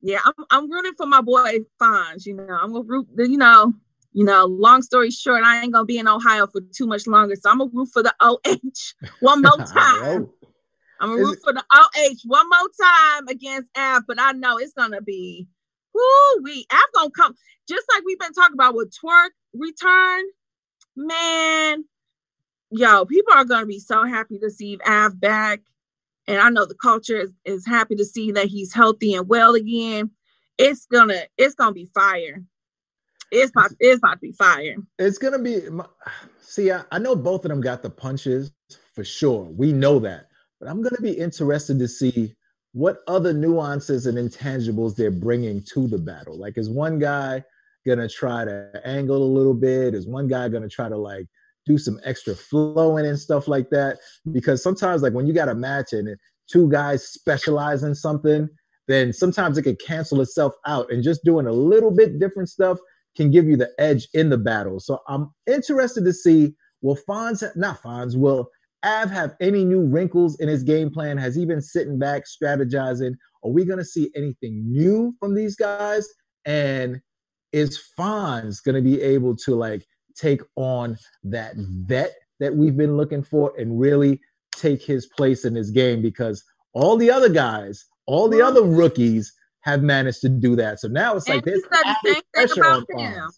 yeah, 0.00 0.20
I'm 0.24 0.44
I'm 0.50 0.70
rooting 0.70 0.94
for 0.96 1.06
my 1.06 1.20
boy 1.20 1.60
Fonz. 1.80 2.26
You 2.26 2.34
know, 2.34 2.58
I'm 2.60 2.72
gonna 2.72 2.84
root. 2.84 3.08
You 3.16 3.36
know, 3.36 3.74
you 4.12 4.24
know. 4.24 4.44
Long 4.46 4.82
story 4.82 5.10
short, 5.10 5.44
I 5.44 5.62
ain't 5.62 5.72
gonna 5.72 5.84
be 5.84 5.98
in 5.98 6.08
Ohio 6.08 6.46
for 6.46 6.60
too 6.74 6.86
much 6.86 7.06
longer, 7.06 7.34
so 7.36 7.50
I'm 7.50 7.58
gonna 7.58 7.70
root 7.72 7.88
for 7.92 8.02
the 8.02 8.14
OH 8.20 9.08
one 9.20 9.42
more 9.42 9.56
time. 9.66 10.28
I'm 11.00 11.10
gonna 11.10 11.22
root 11.22 11.38
for 11.42 11.52
the 11.52 11.64
OH 11.72 12.18
one 12.24 12.48
more 12.48 12.68
time 12.80 13.28
against 13.28 13.68
Av, 13.76 14.04
but 14.06 14.20
I 14.20 14.32
know 14.32 14.58
it's 14.58 14.74
gonna 14.74 15.02
be 15.02 15.48
whoo 15.94 16.42
we 16.42 16.66
Av 16.72 16.78
gonna 16.94 17.10
come 17.10 17.34
just 17.68 17.86
like 17.92 18.02
we've 18.04 18.18
been 18.18 18.32
talking 18.32 18.54
about 18.54 18.74
with 18.74 18.92
twerk 18.92 19.30
return. 19.52 20.24
Man, 20.94 21.84
yo, 22.70 23.04
people 23.06 23.32
are 23.34 23.44
gonna 23.44 23.66
be 23.66 23.78
so 23.78 24.04
happy 24.04 24.38
to 24.38 24.50
see 24.50 24.78
Av 24.86 25.18
back. 25.18 25.60
And 26.28 26.38
I 26.38 26.50
know 26.50 26.66
the 26.66 26.76
culture 26.76 27.18
is, 27.18 27.32
is 27.44 27.66
happy 27.66 27.96
to 27.96 28.04
see 28.04 28.30
that 28.32 28.46
he's 28.46 28.72
healthy 28.72 29.14
and 29.14 29.28
well 29.28 29.54
again. 29.54 30.10
It's 30.58 30.86
gonna 30.86 31.22
it's 31.36 31.54
gonna 31.54 31.72
be 31.72 31.90
fire. 31.94 32.44
It's 33.32 33.50
about 33.50 33.70
it's 33.80 33.98
about 33.98 34.14
to 34.14 34.18
be 34.20 34.32
fire. 34.32 34.76
it's 34.98 35.16
gonna 35.16 35.38
be. 35.38 35.62
See, 36.42 36.70
I, 36.70 36.82
I 36.92 36.98
know 36.98 37.16
both 37.16 37.46
of 37.46 37.48
them 37.48 37.62
got 37.62 37.82
the 37.82 37.88
punches 37.88 38.52
for 38.94 39.04
sure. 39.04 39.44
We 39.44 39.72
know 39.72 39.98
that, 40.00 40.26
but 40.60 40.68
I'm 40.68 40.82
gonna 40.82 41.00
be 41.00 41.12
interested 41.12 41.78
to 41.78 41.88
see 41.88 42.34
what 42.72 42.98
other 43.08 43.32
nuances 43.32 44.06
and 44.06 44.18
intangibles 44.18 44.96
they're 44.96 45.10
bringing 45.10 45.62
to 45.72 45.88
the 45.88 45.96
battle. 45.96 46.38
Like, 46.38 46.58
is 46.58 46.68
one 46.68 46.98
guy 46.98 47.42
gonna 47.86 48.06
try 48.06 48.44
to 48.44 48.70
angle 48.84 49.22
a 49.22 49.32
little 49.34 49.54
bit? 49.54 49.94
Is 49.94 50.06
one 50.06 50.28
guy 50.28 50.50
gonna 50.50 50.68
try 50.68 50.90
to 50.90 50.96
like 50.96 51.26
do 51.64 51.78
some 51.78 51.98
extra 52.04 52.34
flowing 52.34 53.06
and 53.06 53.18
stuff 53.18 53.48
like 53.48 53.70
that? 53.70 53.98
Because 54.30 54.62
sometimes, 54.62 55.00
like 55.00 55.14
when 55.14 55.26
you 55.26 55.32
got 55.32 55.48
a 55.48 55.54
match 55.54 55.94
and 55.94 56.18
two 56.50 56.68
guys 56.70 57.08
specialize 57.08 57.82
in 57.82 57.94
something, 57.94 58.46
then 58.88 59.10
sometimes 59.10 59.56
it 59.56 59.62
could 59.62 59.80
cancel 59.80 60.20
itself 60.20 60.52
out. 60.66 60.92
And 60.92 61.02
just 61.02 61.24
doing 61.24 61.46
a 61.46 61.52
little 61.52 61.90
bit 61.90 62.18
different 62.18 62.50
stuff 62.50 62.76
can 63.16 63.30
give 63.30 63.46
you 63.46 63.56
the 63.56 63.70
edge 63.78 64.08
in 64.14 64.30
the 64.30 64.38
battle. 64.38 64.80
So 64.80 65.00
I'm 65.08 65.30
interested 65.46 66.04
to 66.04 66.12
see 66.12 66.54
will 66.80 66.98
Fonz, 67.08 67.44
not 67.56 67.82
Fonz, 67.82 68.16
will 68.16 68.48
Av 68.84 69.10
have 69.10 69.36
any 69.40 69.64
new 69.64 69.82
wrinkles 69.82 70.38
in 70.40 70.48
his 70.48 70.62
game 70.62 70.90
plan? 70.90 71.16
Has 71.16 71.36
he 71.36 71.46
been 71.46 71.62
sitting 71.62 71.98
back 71.98 72.24
strategizing? 72.24 73.14
Are 73.44 73.50
we 73.50 73.64
going 73.64 73.78
to 73.78 73.84
see 73.84 74.10
anything 74.16 74.70
new 74.70 75.14
from 75.20 75.34
these 75.34 75.54
guys? 75.54 76.08
And 76.44 77.00
is 77.52 77.80
Fonz 77.98 78.62
going 78.62 78.74
to 78.74 78.82
be 78.82 79.00
able 79.00 79.36
to 79.36 79.54
like 79.54 79.86
take 80.16 80.42
on 80.56 80.96
that 81.22 81.54
vet 81.56 82.14
that 82.40 82.56
we've 82.56 82.76
been 82.76 82.96
looking 82.96 83.22
for 83.22 83.52
and 83.58 83.78
really 83.78 84.20
take 84.52 84.82
his 84.82 85.06
place 85.06 85.44
in 85.44 85.54
this 85.54 85.70
game? 85.70 86.02
Because 86.02 86.42
all 86.72 86.96
the 86.96 87.10
other 87.10 87.28
guys, 87.28 87.84
all 88.06 88.28
the 88.28 88.42
other 88.42 88.62
rookies 88.62 89.32
have 89.62 89.82
managed 89.82 90.20
to 90.20 90.28
do 90.28 90.56
that. 90.56 90.80
So 90.80 90.88
now 90.88 91.16
it's 91.16 91.28
like 91.28 91.44
and 91.44 91.44
we 91.44 91.52
there's 91.52 91.64
added 91.84 92.22
pressure 92.34 92.64
on 92.64 92.84
them. 92.88 93.30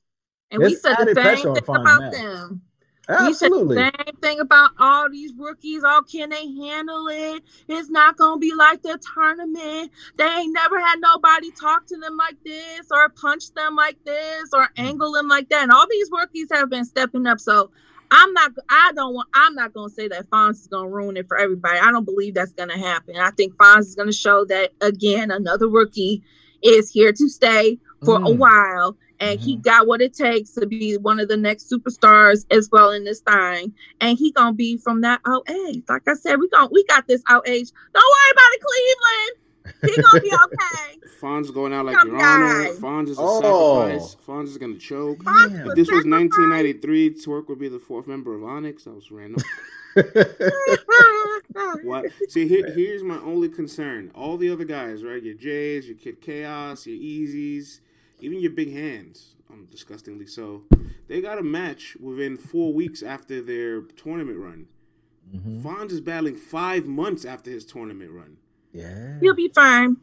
And 0.50 0.62
we 0.62 0.75
said 0.75 0.97
the 0.97 1.14
same 1.14 1.54
thing 1.54 1.64
about 1.69 2.12
them. 2.12 2.62
Absolutely. 3.07 3.76
We 3.76 3.83
said 3.83 3.93
the 3.93 4.02
same 4.07 4.16
thing 4.23 4.40
about 4.40 4.71
all 4.78 5.11
these 5.11 5.33
rookies. 5.37 5.83
Oh, 5.85 6.02
can 6.11 6.31
they 6.31 6.47
handle 6.47 7.07
it? 7.09 7.43
It's 7.69 7.90
not 7.90 8.16
gonna 8.16 8.38
be 8.38 8.54
like 8.54 8.83
the 8.83 8.99
tournament. 9.14 9.90
They 10.16 10.25
ain't 10.25 10.54
never 10.54 10.81
had 10.81 11.00
nobody 11.00 11.50
talk 11.50 11.87
to 11.88 11.97
them 11.99 12.16
like 12.16 12.37
this 12.45 12.87
or 12.90 13.09
punch 13.11 13.52
them 13.52 13.76
like 13.76 14.02
this 14.04 14.49
or 14.54 14.69
Mm. 14.69 14.71
angle 14.78 15.12
them 15.12 15.28
like 15.28 15.49
that. 15.50 15.64
And 15.64 15.73
all 15.73 15.87
these 15.90 16.09
rookies 16.11 16.49
have 16.50 16.71
been 16.71 16.85
stepping 16.85 17.26
up. 17.26 17.40
So 17.40 17.71
I'm 18.14 18.33
not 18.33 18.52
I 18.68 18.92
don't 18.94 19.12
want 19.14 19.28
I'm 19.35 19.54
not 19.54 19.73
gonna 19.75 19.90
say 19.90 20.06
that 20.09 20.30
Fonz 20.30 20.61
is 20.61 20.68
gonna 20.68 20.88
ruin 20.88 21.16
it 21.16 21.26
for 21.26 21.37
everybody. 21.37 21.78
I 21.78 21.90
don't 21.90 22.04
believe 22.04 22.35
that's 22.35 22.52
gonna 22.52 22.78
happen. 22.78 23.16
I 23.16 23.30
think 23.33 23.54
Fonz 23.56 23.80
is 23.80 23.94
gonna 23.97 24.12
show 24.12 24.44
that 24.47 24.71
again, 24.80 25.30
another 25.30 25.68
rookie 25.68 26.23
is 26.62 26.90
here 26.90 27.12
to 27.12 27.28
stay 27.28 27.78
for 28.04 28.16
a 28.16 28.21
Mm. 28.21 28.38
while 28.38 28.97
and 29.21 29.40
he 29.40 29.56
got 29.56 29.87
what 29.87 30.00
it 30.00 30.14
takes 30.14 30.50
to 30.52 30.66
be 30.66 30.97
one 30.97 31.18
of 31.18 31.28
the 31.28 31.37
next 31.37 31.71
superstars 31.71 32.44
as 32.50 32.68
well 32.71 32.90
in 32.90 33.04
this 33.04 33.21
thing. 33.21 33.73
And 34.00 34.16
he 34.18 34.30
gonna 34.33 34.52
be 34.54 34.76
from 34.76 35.00
that 35.00 35.21
out 35.26 35.49
age. 35.50 35.83
Like 35.88 36.09
I 36.09 36.14
said, 36.14 36.38
we 36.38 36.49
gon' 36.49 36.68
we 36.73 36.85
got 36.85 37.06
this 37.09 37.23
out 37.28 37.49
age. 37.49 37.71
Don't 37.92 38.02
worry 38.02 38.33
about 38.33 38.52
it, 38.52 38.61
Cleveland. 38.61 39.44
He 39.83 39.97
gonna 40.02 40.21
be 40.21 40.30
okay. 40.30 40.99
Fonz 41.21 41.44
is 41.44 41.50
going 41.50 41.73
out 41.73 41.87
like 41.87 41.97
Come 41.97 42.09
your 42.09 42.23
honor. 42.23 42.64
guys. 42.64 42.78
Fonz 42.78 43.09
is 43.09 43.18
a 43.18 43.23
Oh. 43.23 43.40
sacrifice. 43.88 44.16
Fonz 44.26 44.44
is 44.49 44.59
gonna 44.59 44.76
choke. 44.78 45.18
Fonz 45.25 45.49
Damn. 45.50 45.61
If 45.61 45.64
was 45.66 45.75
this 45.75 45.90
was 45.90 46.04
sacrificed. 46.04 46.38
1993, 46.38 47.11
Twerk 47.14 47.49
would 47.49 47.59
be 47.59 47.68
the 47.68 47.78
fourth 47.78 48.06
member 48.06 48.35
of 48.35 48.44
Onyx. 48.44 48.85
That 48.85 48.94
was 48.94 49.11
random. 49.11 49.42
What? 51.83 52.06
See, 52.28 52.49
here, 52.49 52.71
here's 52.73 53.02
my 53.02 53.18
only 53.18 53.49
concern. 53.49 54.11
All 54.14 54.37
the 54.37 54.50
other 54.50 54.64
guys, 54.64 55.04
right? 55.04 55.23
Your 55.23 55.35
Jays, 55.35 55.87
your 55.87 55.97
Kid 55.97 56.21
Chaos, 56.21 56.87
your 56.87 56.97
Easies, 56.99 57.80
even 58.21 58.40
your 58.40 58.50
Big 58.50 58.73
Hands. 58.73 59.35
Um, 59.50 59.66
disgustingly 59.71 60.26
so. 60.26 60.62
They 61.09 61.21
got 61.21 61.38
a 61.38 61.42
match 61.42 61.97
within 62.00 62.37
four 62.37 62.73
weeks 62.73 63.02
after 63.02 63.40
their 63.42 63.83
tournament 63.83 64.38
run. 64.38 64.66
Mhm. 65.35 65.62
Fonz 65.62 65.92
is 65.92 66.00
battling 66.00 66.37
five 66.37 66.87
months 66.87 67.25
after 67.25 67.50
his 67.50 67.64
tournament 67.64 68.11
run. 68.11 68.38
Yeah. 68.75 69.21
He'll 69.21 69.35
be 69.35 69.49
fine. 69.54 69.97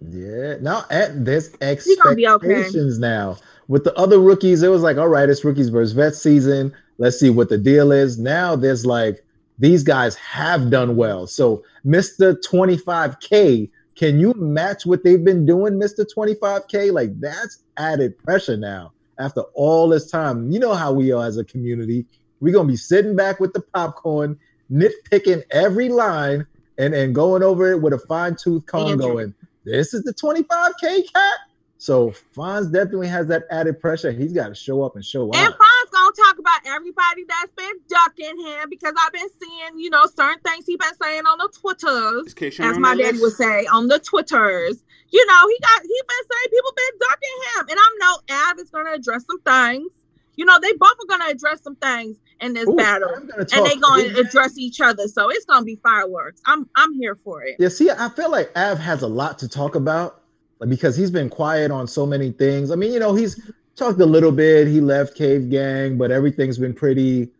Yeah. 0.00 0.56
Now 0.60 0.84
at 0.90 1.24
gonna 1.24 2.16
be 2.16 2.26
okay. 2.26 2.54
expectations 2.54 2.98
now. 2.98 3.36
With 3.68 3.84
the 3.84 3.94
other 3.94 4.18
rookies, 4.18 4.62
it 4.62 4.68
was 4.68 4.82
like, 4.82 4.96
all 4.96 5.08
right, 5.08 5.28
it's 5.28 5.44
rookies 5.44 5.68
versus 5.68 5.92
vet 5.92 6.14
season. 6.14 6.74
Let's 6.98 7.20
see 7.20 7.30
what 7.30 7.48
the 7.48 7.58
deal 7.58 7.92
is. 7.92 8.18
Now 8.18 8.56
there's 8.56 8.84
like 8.84 9.24
these 9.58 9.82
guys 9.82 10.16
have 10.16 10.70
done 10.70 10.96
well. 10.96 11.26
So 11.26 11.62
Mr. 11.86 12.36
25K, 12.42 13.70
can 13.94 14.18
you 14.18 14.34
match 14.34 14.84
what 14.84 15.04
they've 15.04 15.24
been 15.24 15.46
doing, 15.46 15.74
Mr. 15.74 16.04
25K? 16.04 16.92
Like 16.92 17.18
that's 17.20 17.62
added 17.76 18.18
pressure 18.18 18.56
now 18.56 18.92
after 19.18 19.42
all 19.54 19.88
this 19.88 20.10
time. 20.10 20.50
You 20.50 20.58
know 20.58 20.74
how 20.74 20.92
we 20.92 21.12
are 21.12 21.24
as 21.24 21.36
a 21.36 21.44
community. 21.44 22.06
We're 22.40 22.54
gonna 22.54 22.68
be 22.68 22.76
sitting 22.76 23.14
back 23.14 23.40
with 23.40 23.52
the 23.52 23.60
popcorn, 23.60 24.38
nitpicking 24.70 25.44
every 25.50 25.88
line 25.88 26.46
and, 26.78 26.94
and 26.94 27.14
going 27.14 27.42
over 27.42 27.72
it 27.72 27.80
with 27.80 27.92
a 27.92 27.98
fine-tooth 27.98 28.66
comb 28.66 28.92
Andrew. 28.92 29.08
going, 29.08 29.34
this 29.64 29.94
is 29.94 30.02
the 30.02 30.12
25K 30.12 31.12
cat. 31.12 31.34
So 31.78 32.14
Fonz 32.34 32.72
definitely 32.72 33.08
has 33.08 33.26
that 33.28 33.44
added 33.50 33.78
pressure. 33.78 34.10
He's 34.10 34.32
got 34.32 34.48
to 34.48 34.54
show 34.54 34.82
up 34.82 34.96
and 34.96 35.04
show 35.04 35.28
up. 35.28 35.36
And. 35.36 35.52
Fonz 35.52 35.90
gonna 35.92 36.12
talk 36.16 36.38
about 36.38 36.60
everybody 36.66 37.24
that's 37.28 37.52
been 37.56 37.74
ducking 37.88 38.38
him 38.40 38.70
because 38.70 38.94
I've 38.98 39.12
been 39.12 39.28
seeing, 39.40 39.78
you 39.78 39.90
know, 39.90 40.06
certain 40.06 40.40
things 40.40 40.66
he 40.66 40.76
been 40.76 40.94
saying 41.00 41.24
on 41.26 41.38
the 41.38 41.48
Twitters, 41.60 42.34
as 42.60 42.78
my 42.78 42.94
that 42.94 43.02
daddy 43.02 43.20
would 43.20 43.32
say, 43.32 43.66
on 43.66 43.88
the 43.88 43.98
Twitters. 43.98 44.82
You 45.10 45.26
know, 45.26 45.48
he 45.48 45.58
got 45.60 45.82
he 45.82 46.02
been 46.08 46.24
saying 46.32 46.48
people 46.50 46.72
been 46.76 46.98
ducking 46.98 47.38
him, 47.44 47.66
and 47.70 47.78
I'm 47.78 47.98
know 47.98 48.50
Av 48.50 48.58
is 48.58 48.70
gonna 48.70 48.92
address 48.92 49.24
some 49.26 49.40
things. 49.40 49.90
You 50.36 50.44
know, 50.44 50.58
they 50.60 50.72
both 50.72 50.92
are 50.92 51.06
gonna 51.08 51.30
address 51.30 51.62
some 51.62 51.76
things 51.76 52.16
in 52.40 52.54
this 52.54 52.68
Ooh, 52.68 52.76
battle, 52.76 53.10
and 53.14 53.28
they're 53.28 53.76
going 53.76 54.04
to 54.04 54.12
crazy. 54.12 54.20
address 54.20 54.58
each 54.58 54.80
other. 54.80 55.06
So 55.08 55.30
it's 55.30 55.44
gonna 55.44 55.64
be 55.64 55.76
fireworks. 55.76 56.40
I'm 56.46 56.68
I'm 56.74 56.94
here 56.94 57.14
for 57.14 57.42
it. 57.42 57.56
Yeah, 57.58 57.68
see, 57.68 57.90
I 57.90 58.08
feel 58.10 58.30
like 58.30 58.50
Av 58.56 58.78
has 58.78 59.02
a 59.02 59.08
lot 59.08 59.38
to 59.40 59.48
talk 59.48 59.74
about 59.74 60.22
because 60.68 60.96
he's 60.96 61.10
been 61.10 61.28
quiet 61.28 61.70
on 61.70 61.86
so 61.86 62.06
many 62.06 62.32
things. 62.32 62.70
I 62.70 62.76
mean, 62.76 62.92
you 62.92 63.00
know, 63.00 63.14
he's 63.14 63.40
talked 63.76 64.00
a 64.00 64.06
little 64.06 64.32
bit. 64.32 64.68
He 64.68 64.80
left 64.80 65.16
Cave 65.16 65.50
Gang, 65.50 65.98
but 65.98 66.10
everything's 66.10 66.58
been 66.58 66.74
pretty, 66.74 67.30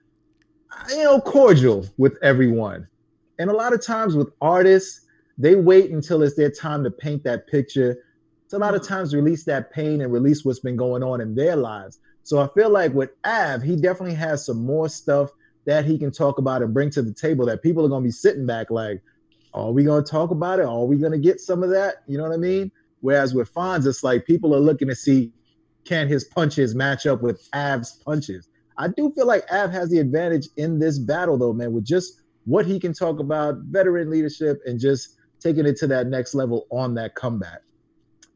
you 0.90 1.04
know, 1.04 1.20
cordial 1.20 1.86
with 1.96 2.16
everyone. 2.22 2.88
And 3.38 3.50
a 3.50 3.54
lot 3.54 3.72
of 3.72 3.84
times 3.84 4.14
with 4.14 4.32
artists, 4.40 5.00
they 5.38 5.54
wait 5.54 5.90
until 5.90 6.22
it's 6.22 6.36
their 6.36 6.50
time 6.50 6.84
to 6.84 6.90
paint 6.90 7.24
that 7.24 7.46
picture. 7.46 7.98
To 8.50 8.56
a 8.56 8.58
lot 8.58 8.74
of 8.74 8.82
mm-hmm. 8.82 8.94
times 8.94 9.14
release 9.14 9.44
that 9.44 9.72
pain 9.72 10.00
and 10.00 10.12
release 10.12 10.44
what's 10.44 10.60
been 10.60 10.76
going 10.76 11.02
on 11.02 11.20
in 11.20 11.34
their 11.34 11.56
lives. 11.56 11.98
So 12.25 12.40
I 12.40 12.49
feel 12.54 12.71
like 12.71 12.93
with 12.93 13.11
Av, 13.25 13.62
he 13.62 13.76
definitely 13.76 14.14
has 14.14 14.45
some 14.45 14.64
more 14.64 14.88
stuff 14.88 15.31
that 15.66 15.85
he 15.85 15.99
can 15.99 16.11
talk 16.11 16.38
about 16.38 16.62
and 16.62 16.75
bring 16.75 16.90
to 16.90 17.02
the 17.02 17.12
table 17.12 17.47
that 17.47 17.62
people 17.62 17.85
are 17.85 17.88
gonna 17.88 18.04
be 18.04 18.11
sitting 18.11 18.47
back 18.47 18.71
like, 18.71 19.02
are 19.52 19.71
we 19.71 19.85
gonna 19.85 20.02
talk 20.02 20.31
about 20.31 20.59
it? 20.59 20.66
Are 20.66 20.85
we 20.85 20.97
gonna 20.97 21.19
get 21.19 21.40
some 21.40 21.62
of 21.62 21.71
that? 21.71 21.97
You 22.07 22.19
know 22.19 22.25
what 22.25 22.33
I 22.33 22.38
mean? 22.38 22.73
Whereas 23.00 23.35
with 23.35 23.52
Fonz, 23.52 23.87
it's 23.87 24.02
like 24.02 24.26
people 24.26 24.54
are 24.54 24.61
looking 24.61 24.88
to 24.88 24.95
see 24.95 25.33
can 25.85 26.09
his 26.09 26.25
punches 26.25 26.75
match 26.75 27.07
up 27.07 27.23
with 27.23 27.47
Av's 27.52 28.00
punches. 28.04 28.49
I 28.78 28.88
do 28.88 29.12
feel 29.14 29.26
like 29.26 29.45
Av 29.52 29.71
has 29.71 29.90
the 29.90 29.99
advantage 29.99 30.49
in 30.57 30.78
this 30.78 30.99
battle, 30.99 31.37
though, 31.37 31.52
man, 31.52 31.73
with 31.73 31.85
just 31.85 32.23
what 32.47 32.66
he 32.66 32.81
can 32.81 32.93
talk 32.93 33.21
about, 33.21 33.59
veteran 33.59 34.11
leadership, 34.11 34.61
and 34.64 34.81
just 34.81 35.16
taking 35.40 35.66
it 35.66 35.76
to 35.76 35.87
that 35.88 36.07
next 36.07 36.35
level 36.35 36.66
on 36.71 36.95
that 36.95 37.14
comeback. 37.14 37.61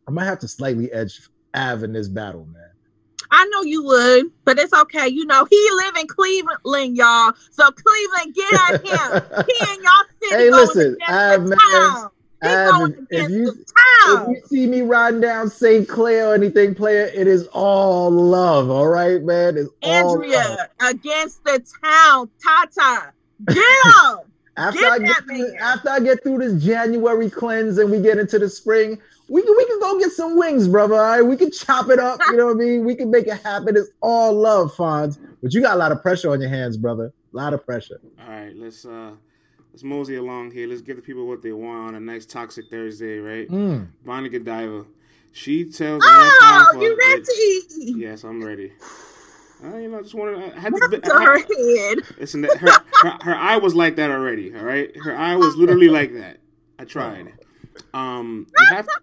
I 0.07 0.11
might 0.11 0.26
have 0.26 0.38
to 0.40 0.49
slightly 0.49 0.92
edge 0.92 1.28
Av 1.57 1.83
in 1.83 1.92
this 1.92 2.09
battle, 2.09 2.47
man. 2.47 2.71
I 3.30 3.44
know 3.52 3.62
you 3.62 3.82
would, 3.85 4.26
but 4.44 4.58
it's 4.58 4.73
okay. 4.73 5.08
You 5.08 5.26
know, 5.26 5.47
he 5.50 5.68
live 5.75 5.97
in 5.97 6.06
Cleveland, 6.06 6.97
y'all. 6.97 7.32
So 7.50 7.68
Cleveland, 7.70 8.35
get 8.35 8.52
at 8.52 8.85
him. 8.85 9.44
He 9.47 9.73
in 9.75 9.82
y'all 9.82 10.04
city 10.23 10.35
Hey, 10.44 10.50
going 10.50 10.66
listen, 10.66 10.94
against 10.94 11.11
Av, 11.11 11.42
the 11.44 11.49
man, 11.50 11.58
town. 11.58 12.11
He 12.40 12.49
going 12.49 13.06
if- 13.11 13.30
you- 13.30 13.64
If 14.11 14.28
you 14.28 14.42
see 14.47 14.66
me 14.66 14.80
riding 14.82 15.20
down 15.20 15.50
St. 15.50 15.87
Clair 15.88 16.28
or 16.28 16.35
anything, 16.35 16.75
player, 16.75 17.11
it 17.14 17.26
is 17.26 17.47
all 17.49 18.11
love. 18.11 18.70
All 18.70 18.87
right, 18.88 19.23
man. 19.23 19.56
It's. 19.58 19.68
Andrea 19.82 20.68
against 20.80 21.44
the 21.44 21.62
town. 21.85 22.30
Tata, 22.42 23.12
get 23.49 23.56
him. 23.85 24.18
After 24.56 24.80
Get 24.80 24.92
I 24.92 24.99
get 24.99 25.25
through, 25.25 25.54
after 25.61 25.88
I 25.90 26.00
get 26.00 26.23
through 26.25 26.38
this 26.38 26.64
January 26.64 27.30
cleanse 27.30 27.78
and 27.78 27.90
we 27.92 28.00
get 28.00 28.18
into 28.18 28.38
the 28.40 28.49
spring, 28.49 28.99
we 29.28 29.42
can 29.42 29.54
we 29.56 29.66
can 29.66 29.80
go 29.80 29.99
get 29.99 30.11
some 30.12 30.37
wings, 30.38 30.68
brother. 30.68 30.94
All 30.94 31.00
right, 31.00 31.23
we 31.23 31.37
can 31.37 31.50
chop 31.50 31.88
it 31.90 31.99
up. 31.99 32.20
You 32.28 32.37
know 32.37 32.47
what 32.47 32.56
I 32.56 32.58
mean? 32.58 32.85
We 32.85 32.94
can 32.94 33.11
make 33.11 33.26
it 33.26 33.40
happen. 33.42 33.76
It's 33.76 33.90
all 34.00 34.32
love, 34.32 34.75
Fonz. 34.75 35.18
But 35.42 35.52
you 35.54 35.61
got 35.62 35.75
a 35.75 35.78
lot 35.78 35.92
of 35.92 36.02
pressure 36.02 36.30
on 36.30 36.40
your 36.40 36.50
hands, 36.50 36.76
brother. 36.76 37.12
A 37.32 37.37
lot 37.37 37.52
of 37.54 37.64
pressure. 37.64 38.00
All 38.25 38.30
right, 38.30 38.54
let's 38.56 38.85
uh 38.85 39.12
let's 39.73 39.82
mosey 39.85 40.16
along 40.16 40.52
here. 40.52 40.66
Let's 40.66 40.80
give 40.80 40.97
the 40.97 41.02
people 41.02 41.26
what 41.26 41.42
they 41.42 41.52
want 41.52 41.88
on 41.88 41.94
a 41.94 42.00
nice 42.00 42.25
toxic 42.26 42.66
Thursday, 42.70 43.18
right? 43.18 43.49
Mm. 43.49 43.88
Bonnie 44.04 44.28
Godiva. 44.28 44.85
She 45.32 45.64
tells 45.66 46.00
me. 46.00 46.08
Oh, 46.08 46.40
Alfalfa 46.42 46.85
you 46.85 46.97
that- 46.97 47.26
ready? 47.87 48.00
Yes, 48.00 48.25
I'm 48.25 48.42
ready. 48.42 48.73
Uh, 49.62 49.76
you 49.76 49.88
know, 49.88 49.99
I 49.99 50.02
just 50.02 50.14
wanted. 50.14 50.52
I 50.54 50.58
had 50.58 50.73
What's 50.73 50.88
to. 50.88 51.00
to 51.00 51.14
her 51.14 51.38
head? 51.38 51.99
Listen, 52.18 52.42
that, 52.42 52.56
her, 52.58 52.70
her 53.02 53.18
her 53.23 53.35
eye 53.35 53.56
was 53.56 53.75
like 53.75 53.97
that 53.97 54.11
already. 54.11 54.54
All 54.56 54.64
right, 54.64 54.90
her 55.02 55.16
eye 55.16 55.35
was 55.37 55.56
literally 55.56 55.88
like 55.88 56.14
that. 56.14 56.38
I 56.78 56.85
tried. 56.85 57.32
Um, 57.92 58.47
you 58.56 58.66
have 58.66 58.87
to, 58.87 59.00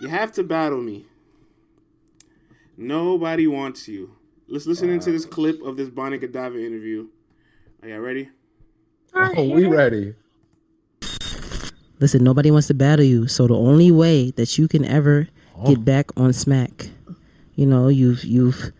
you 0.00 0.08
have 0.08 0.32
to 0.32 0.42
battle 0.42 0.80
me. 0.80 1.06
Nobody 2.76 3.46
wants 3.46 3.88
you. 3.88 4.16
Let's 4.48 4.66
listen 4.66 4.90
into 4.90 5.10
this 5.10 5.24
uh, 5.24 5.28
clip 5.28 5.62
of 5.62 5.76
this 5.76 5.88
Bonnie 5.88 6.18
Godiva 6.18 6.58
interview. 6.64 7.08
Are 7.82 7.88
y'all 7.88 7.98
ready? 8.00 8.28
Oh, 9.14 9.48
we 9.48 9.66
ready. 9.66 10.14
Listen, 11.98 12.22
nobody 12.22 12.50
wants 12.50 12.66
to 12.66 12.74
battle 12.74 13.04
you. 13.04 13.26
So 13.26 13.46
the 13.46 13.54
only 13.56 13.90
way 13.90 14.30
that 14.32 14.58
you 14.58 14.68
can 14.68 14.84
ever 14.84 15.28
Oh. 15.58 15.68
get 15.68 15.84
back 15.86 16.10
on 16.18 16.34
smack, 16.34 16.90
you 17.54 17.64
know, 17.64 17.88
you've 17.88 18.22
you've 18.24 18.72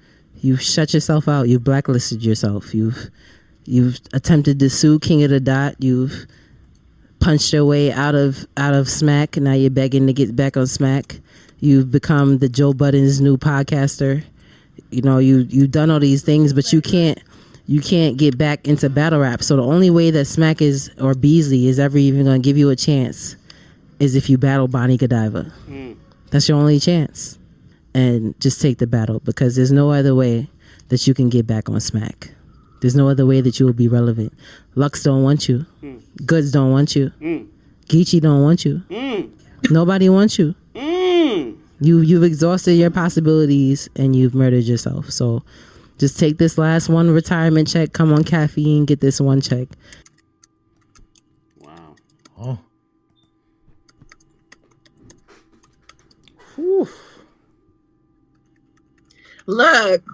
you've 0.43 0.61
shut 0.61 0.93
yourself 0.93 1.27
out. 1.27 1.49
You've 1.49 1.65
blacklisted 1.65 2.23
yourself. 2.23 2.75
You've 2.75 3.09
you've 3.65 3.99
attempted 4.13 4.59
to 4.61 4.69
sue 4.69 4.99
King 4.99 5.23
of 5.25 5.31
the 5.31 5.41
Dot. 5.41 5.77
You've 5.79 6.27
punched 7.27 7.53
your 7.53 7.65
way 7.65 7.91
out 7.91 8.15
of 8.15 8.47
out 8.57 8.73
of 8.73 8.89
smack. 8.89 9.37
Now 9.37 9.53
you're 9.53 9.69
begging 9.69 10.07
to 10.07 10.13
get 10.13 10.37
back 10.37 10.57
on 10.57 10.69
smack. 10.69 11.19
You've 11.59 11.91
become 11.91 12.39
the 12.39 12.49
Joe 12.49 12.73
Budden's 12.73 13.21
new 13.21 13.37
podcaster. 13.37 14.23
You 14.91 15.03
know, 15.03 15.19
you 15.19 15.39
you've 15.39 15.73
done 15.73 15.91
all 15.91 15.99
these 15.99 16.23
things, 16.23 16.53
but 16.53 16.73
you 16.73 16.81
can't 16.81 17.21
you 17.67 17.81
can't 17.81 18.17
get 18.17 18.39
back 18.39 18.69
into 18.69 18.89
battle 18.89 19.19
rap. 19.19 19.43
So 19.43 19.57
the 19.57 19.65
only 19.65 19.91
way 19.91 20.13
that 20.13 20.27
Smack 20.27 20.63
is 20.63 20.89
or 21.01 21.15
Beasley 21.15 21.67
is 21.67 21.81
ever 21.81 21.99
even 21.99 22.25
going 22.25 22.41
to 22.41 22.47
give 22.47 22.57
you 22.57 22.71
a 22.71 22.77
chance 22.77 23.35
is 23.99 24.15
if 24.15 24.31
you 24.31 24.39
battle 24.39 24.69
Bonnie 24.69 24.97
Godiva. 24.97 25.53
Hmm. 25.67 25.95
That's 26.31 26.49
your 26.49 26.59
only 26.59 26.79
chance. 26.79 27.41
And 27.93 28.39
just 28.41 28.63
take 28.63 28.79
the 28.79 28.87
battle 28.87 29.19
because 29.19 29.57
there's 29.57 29.73
no 29.73 29.91
other 29.91 30.15
way 30.15 30.49
that 30.91 31.09
you 31.09 31.15
can 31.15 31.29
get 31.29 31.45
back 31.45 31.69
on 31.69 31.81
Smack. 31.81 32.31
There's 32.87 32.95
no 32.95 33.09
other 33.09 33.27
way 33.27 33.41
that 33.41 33.59
you 33.59 33.67
will 33.67 33.73
be 33.73 33.89
relevant. 33.89 34.33
Lux 34.77 35.03
don't 35.03 35.25
want 35.25 35.49
you. 35.49 35.67
Hmm. 35.81 35.97
Goods 36.25 36.53
don't 36.53 36.71
want 36.71 36.95
you. 36.95 37.09
Hmm. 37.19 37.47
Geechee 37.89 38.21
don't 38.21 38.45
want 38.45 38.65
you. 38.65 38.77
Hmm. 38.89 39.23
Nobody 39.73 40.09
wants 40.09 40.39
you. 40.39 40.55
Mm. 40.73 41.59
You 41.81 41.99
you've 41.99 42.23
exhausted 42.23 42.75
your 42.75 42.93
possibilities 42.93 43.89
and 43.97 44.15
you've 44.15 44.37
murdered 44.37 44.63
yourself. 44.63 45.11
So 45.11 45.43
just 45.99 46.17
take 46.17 46.39
this 46.39 46.59
last 46.59 46.89
one 46.89 47.11
retirement 47.11 47.67
check, 47.67 47.93
come 47.93 48.13
on 48.13 48.23
caffeine, 48.23 48.85
get 48.85 49.01
this 49.01 49.21
one 49.21 49.41
check. 49.41 49.67
Wow. 51.59 51.97
Oh. 52.39 52.59
Whew. 56.55 56.89
Look, 59.47 60.05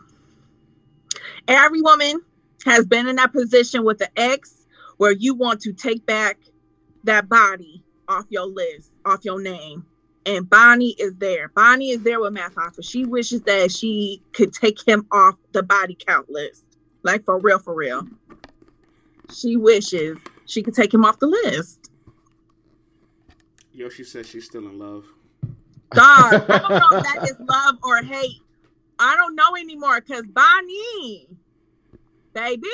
every 1.47 1.83
woman 1.83 2.23
has 2.65 2.87
been 2.87 3.09
in 3.09 3.17
that 3.17 3.33
position 3.33 3.85
with 3.85 3.99
the 3.99 4.11
ex 4.17 4.67
where 4.97 5.13
you 5.13 5.35
want 5.35 5.61
to 5.63 5.73
take 5.73 6.07
back 6.07 6.39
that 7.05 7.29
body 7.29 7.85
off 8.09 8.25
your 8.29 8.47
list, 8.47 8.93
off 9.05 9.25
your 9.25 9.41
name. 9.41 9.85
and 10.25 10.49
Bonnie 10.49 10.95
is 10.99 11.15
there. 11.17 11.49
Bonnie 11.49 11.91
is 11.91 12.03
there 12.03 12.21
with 12.21 12.33
Math 12.33 12.55
Hoffa. 12.55 12.89
She 12.89 13.05
wishes 13.05 13.43
that 13.43 13.73
she 13.73 14.23
could 14.33 14.53
take 14.53 14.87
him 14.87 15.07
off 15.11 15.35
the 15.53 15.63
body 15.65 15.97
count 16.07 16.31
list. 16.31 16.65
Like 17.03 17.25
for 17.25 17.41
real, 17.41 17.59
for 17.59 17.75
real. 17.75 18.07
She 19.33 19.57
wishes 19.57 20.19
she 20.47 20.63
could 20.63 20.75
take 20.75 20.93
him 20.93 21.05
off 21.05 21.19
the 21.19 21.27
list. 21.27 21.91
Yoshi 23.73 24.05
says 24.05 24.29
she's 24.29 24.45
still 24.45 24.69
in 24.69 24.79
love. 24.79 25.07
God, 25.91 26.45
I 26.49 26.59
don't 26.61 26.71
know 26.71 26.99
if 26.99 27.05
that 27.05 27.29
is 27.29 27.37
love 27.41 27.79
or 27.83 28.03
hate. 28.03 28.43
I 28.99 29.17
don't 29.17 29.35
know 29.35 29.57
anymore 29.57 30.01
because 30.01 30.27
Bonnie, 30.27 31.29
baby. 32.33 32.71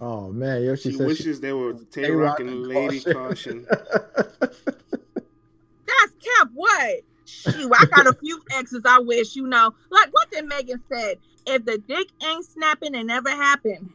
Oh 0.00 0.30
man, 0.32 0.62
Yoshi 0.62 0.90
She 0.92 0.96
says 0.96 1.06
wishes 1.06 1.36
she, 1.36 1.40
they 1.42 1.52
were 1.52 1.74
Tay 1.74 2.02
Tay 2.02 2.10
Rock 2.10 2.30
Rock 2.32 2.40
and 2.40 2.48
and 2.50 2.66
Lady 2.66 3.00
Caution. 3.00 3.66
Caution. 3.66 3.66
That's 4.40 6.12
kept 6.20 6.50
what? 6.54 7.00
Shoot, 7.24 7.72
I 7.72 7.86
got 7.86 8.06
a 8.06 8.12
few 8.14 8.40
exes 8.52 8.82
I 8.84 8.98
wish, 9.00 9.36
you 9.36 9.46
know. 9.46 9.72
Like 9.90 10.08
what 10.12 10.30
did 10.30 10.46
Megan 10.46 10.82
said? 10.92 11.18
If 11.46 11.64
the 11.64 11.78
dick 11.78 12.08
ain't 12.24 12.44
snapping, 12.44 12.94
it 12.94 13.04
never 13.04 13.30
happened. 13.30 13.90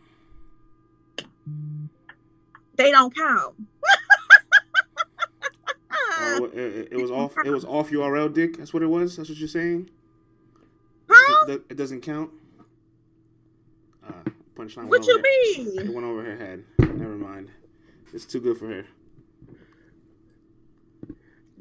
They 2.76 2.92
don't 2.92 3.16
count. 3.16 3.56
Oh, 6.18 6.50
it, 6.54 6.58
it- 6.58 6.88
it 6.94 6.98
was 7.02 7.12
off. 7.12 7.36
It 7.44 7.50
was 7.50 7.66
off 7.66 7.90
URL, 7.92 8.34
Dick. 8.34 8.58
That's 8.58 8.74
what 8.74 8.84
it 8.84 8.88
was. 8.88 9.16
That's 9.18 9.30
what 9.30 9.38
you're 9.38 9.48
saying. 9.48 9.90
Huh? 11.10 11.46
It, 11.52 11.64
it 11.70 11.76
doesn't 11.78 12.02
count. 12.02 12.32
Punchline. 14.56 14.88
What 14.88 15.06
you 15.06 15.14
over 15.14 15.22
her- 15.22 15.82
It 15.84 15.94
went 15.94 16.06
over 16.06 16.24
her 16.24 16.36
head. 16.38 16.64
Never 16.80 17.16
mind. 17.16 17.50
It's 18.14 18.26
too 18.26 18.40
good 18.40 18.58
for 18.58 18.68
her. 18.68 18.86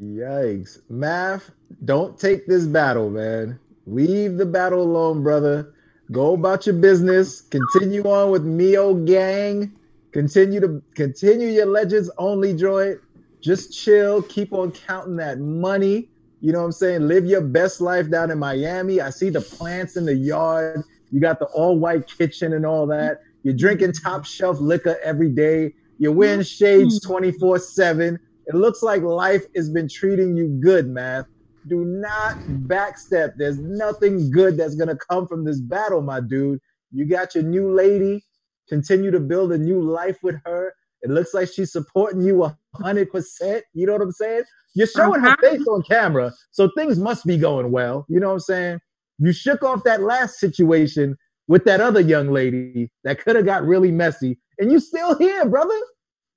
Yikes. 0.01 0.79
Math, 0.89 1.51
don't 1.85 2.19
take 2.19 2.47
this 2.47 2.67
battle, 2.67 3.11
man. 3.11 3.59
Leave 3.87 4.37
the 4.37 4.47
battle 4.47 4.83
alone, 4.83 5.23
brother. 5.23 5.73
Go 6.13 6.35
about 6.35 6.67
your 6.67 6.75
business. 6.77 7.41
Continue 7.41 8.03
on 8.05 8.31
with 8.31 8.45
Mio 8.45 8.95
Gang. 8.95 9.73
Continue 10.13 10.61
to 10.61 10.83
continue 10.95 11.49
your 11.49 11.67
legends 11.67 12.11
only 12.19 12.55
droid. 12.55 13.01
Just 13.41 13.73
chill. 13.73 14.23
Keep 14.23 14.53
on 14.53 14.73
counting 14.73 15.17
that 15.17 15.39
money. 15.39 16.09
You 16.41 16.53
know 16.53 16.61
what 16.61 16.67
I'm 16.67 16.73
saying? 16.73 17.09
Live 17.09 17.25
your 17.25 17.41
best 17.41 17.81
life 17.81 18.11
down 18.11 18.31
in 18.31 18.39
Miami. 18.39 19.01
I 19.01 19.11
see 19.11 19.31
the 19.31 19.41
plants 19.41 19.97
in 19.97 20.05
the 20.05 20.15
yard. 20.15 20.85
You 21.11 21.21
got 21.21 21.39
the 21.39 21.47
all 21.47 21.79
white 21.79 22.07
kitchen 22.09 22.53
and 22.53 22.67
all 22.67 22.87
that. 22.89 23.19
You're 23.43 23.55
drinking 23.55 23.93
top 23.93 24.25
shelf 24.25 24.59
liquor 24.61 24.97
every 25.03 25.31
day. 25.31 25.73
You're 25.99 26.13
wearing 26.13 26.43
shades 26.43 27.01
24 27.01 27.59
7. 27.59 28.19
It 28.47 28.55
looks 28.55 28.83
like 28.83 29.03
life 29.03 29.45
has 29.55 29.71
been 29.71 29.89
treating 29.89 30.37
you 30.37 30.59
good, 30.63 30.89
man. 30.89 31.25
Do 31.67 31.85
not 31.85 32.35
backstep. 32.67 33.33
There's 33.39 33.59
nothing 33.59 34.31
good 34.31 34.57
that's 34.57 34.75
going 34.75 34.89
to 34.89 34.99
come 35.09 35.27
from 35.27 35.45
this 35.45 35.61
battle, 35.61 36.03
my 36.03 36.21
dude. 36.21 36.59
You 36.93 37.07
got 37.07 37.35
your 37.35 37.45
new 37.45 37.73
lady. 37.73 38.25
Continue 38.69 39.11
to 39.11 39.21
build 39.21 39.53
a 39.53 39.59
new 39.59 39.81
life 39.81 40.19
with 40.23 40.37
her. 40.45 40.75
It 41.03 41.11
looks 41.11 41.33
like 41.35 41.49
she's 41.53 41.73
supporting 41.73 42.23
you 42.23 42.51
100%. 42.77 43.63
You 43.75 43.87
know 43.87 43.93
what 43.93 44.03
I'm 44.03 44.13
saying? 44.13 44.43
You're 44.75 44.87
showing 44.87 45.21
her 45.21 45.29
Uh-huh. 45.29 45.37
face 45.41 45.67
on 45.69 45.83
camera, 45.83 46.33
so 46.51 46.71
things 46.77 46.99
must 46.99 47.25
be 47.25 47.37
going 47.39 47.71
well. 47.71 48.05
You 48.09 48.21
know 48.21 48.29
what 48.29 48.35
I'm 48.35 48.41
saying? 48.41 48.79
You 49.19 49.33
shook 49.33 49.63
off 49.63 49.85
that 49.85 50.03
last 50.03 50.39
situation 50.39 51.17
with 51.47 51.65
that 51.65 51.81
other 51.81 52.01
young 52.01 52.31
lady 52.31 52.91
that 53.05 53.21
could 53.21 53.37
have 53.37 53.45
got 53.45 53.65
really 53.65 53.93
messy, 53.93 54.39
and 54.59 54.73
you 54.73 54.81
still 54.81 55.17
here, 55.17 55.47
brother. 55.47 55.79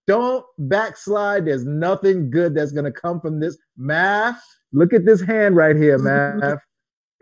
Don't 0.05 0.45
backslide. 0.57 1.45
There's 1.45 1.65
nothing 1.65 2.29
good 2.29 2.55
that's 2.55 2.71
gonna 2.71 2.91
come 2.91 3.19
from 3.19 3.39
this. 3.39 3.57
Math, 3.75 4.41
look 4.71 4.93
at 4.93 5.05
this 5.05 5.21
hand 5.21 5.55
right 5.55 5.75
here, 5.75 5.97
Math. 5.97 6.59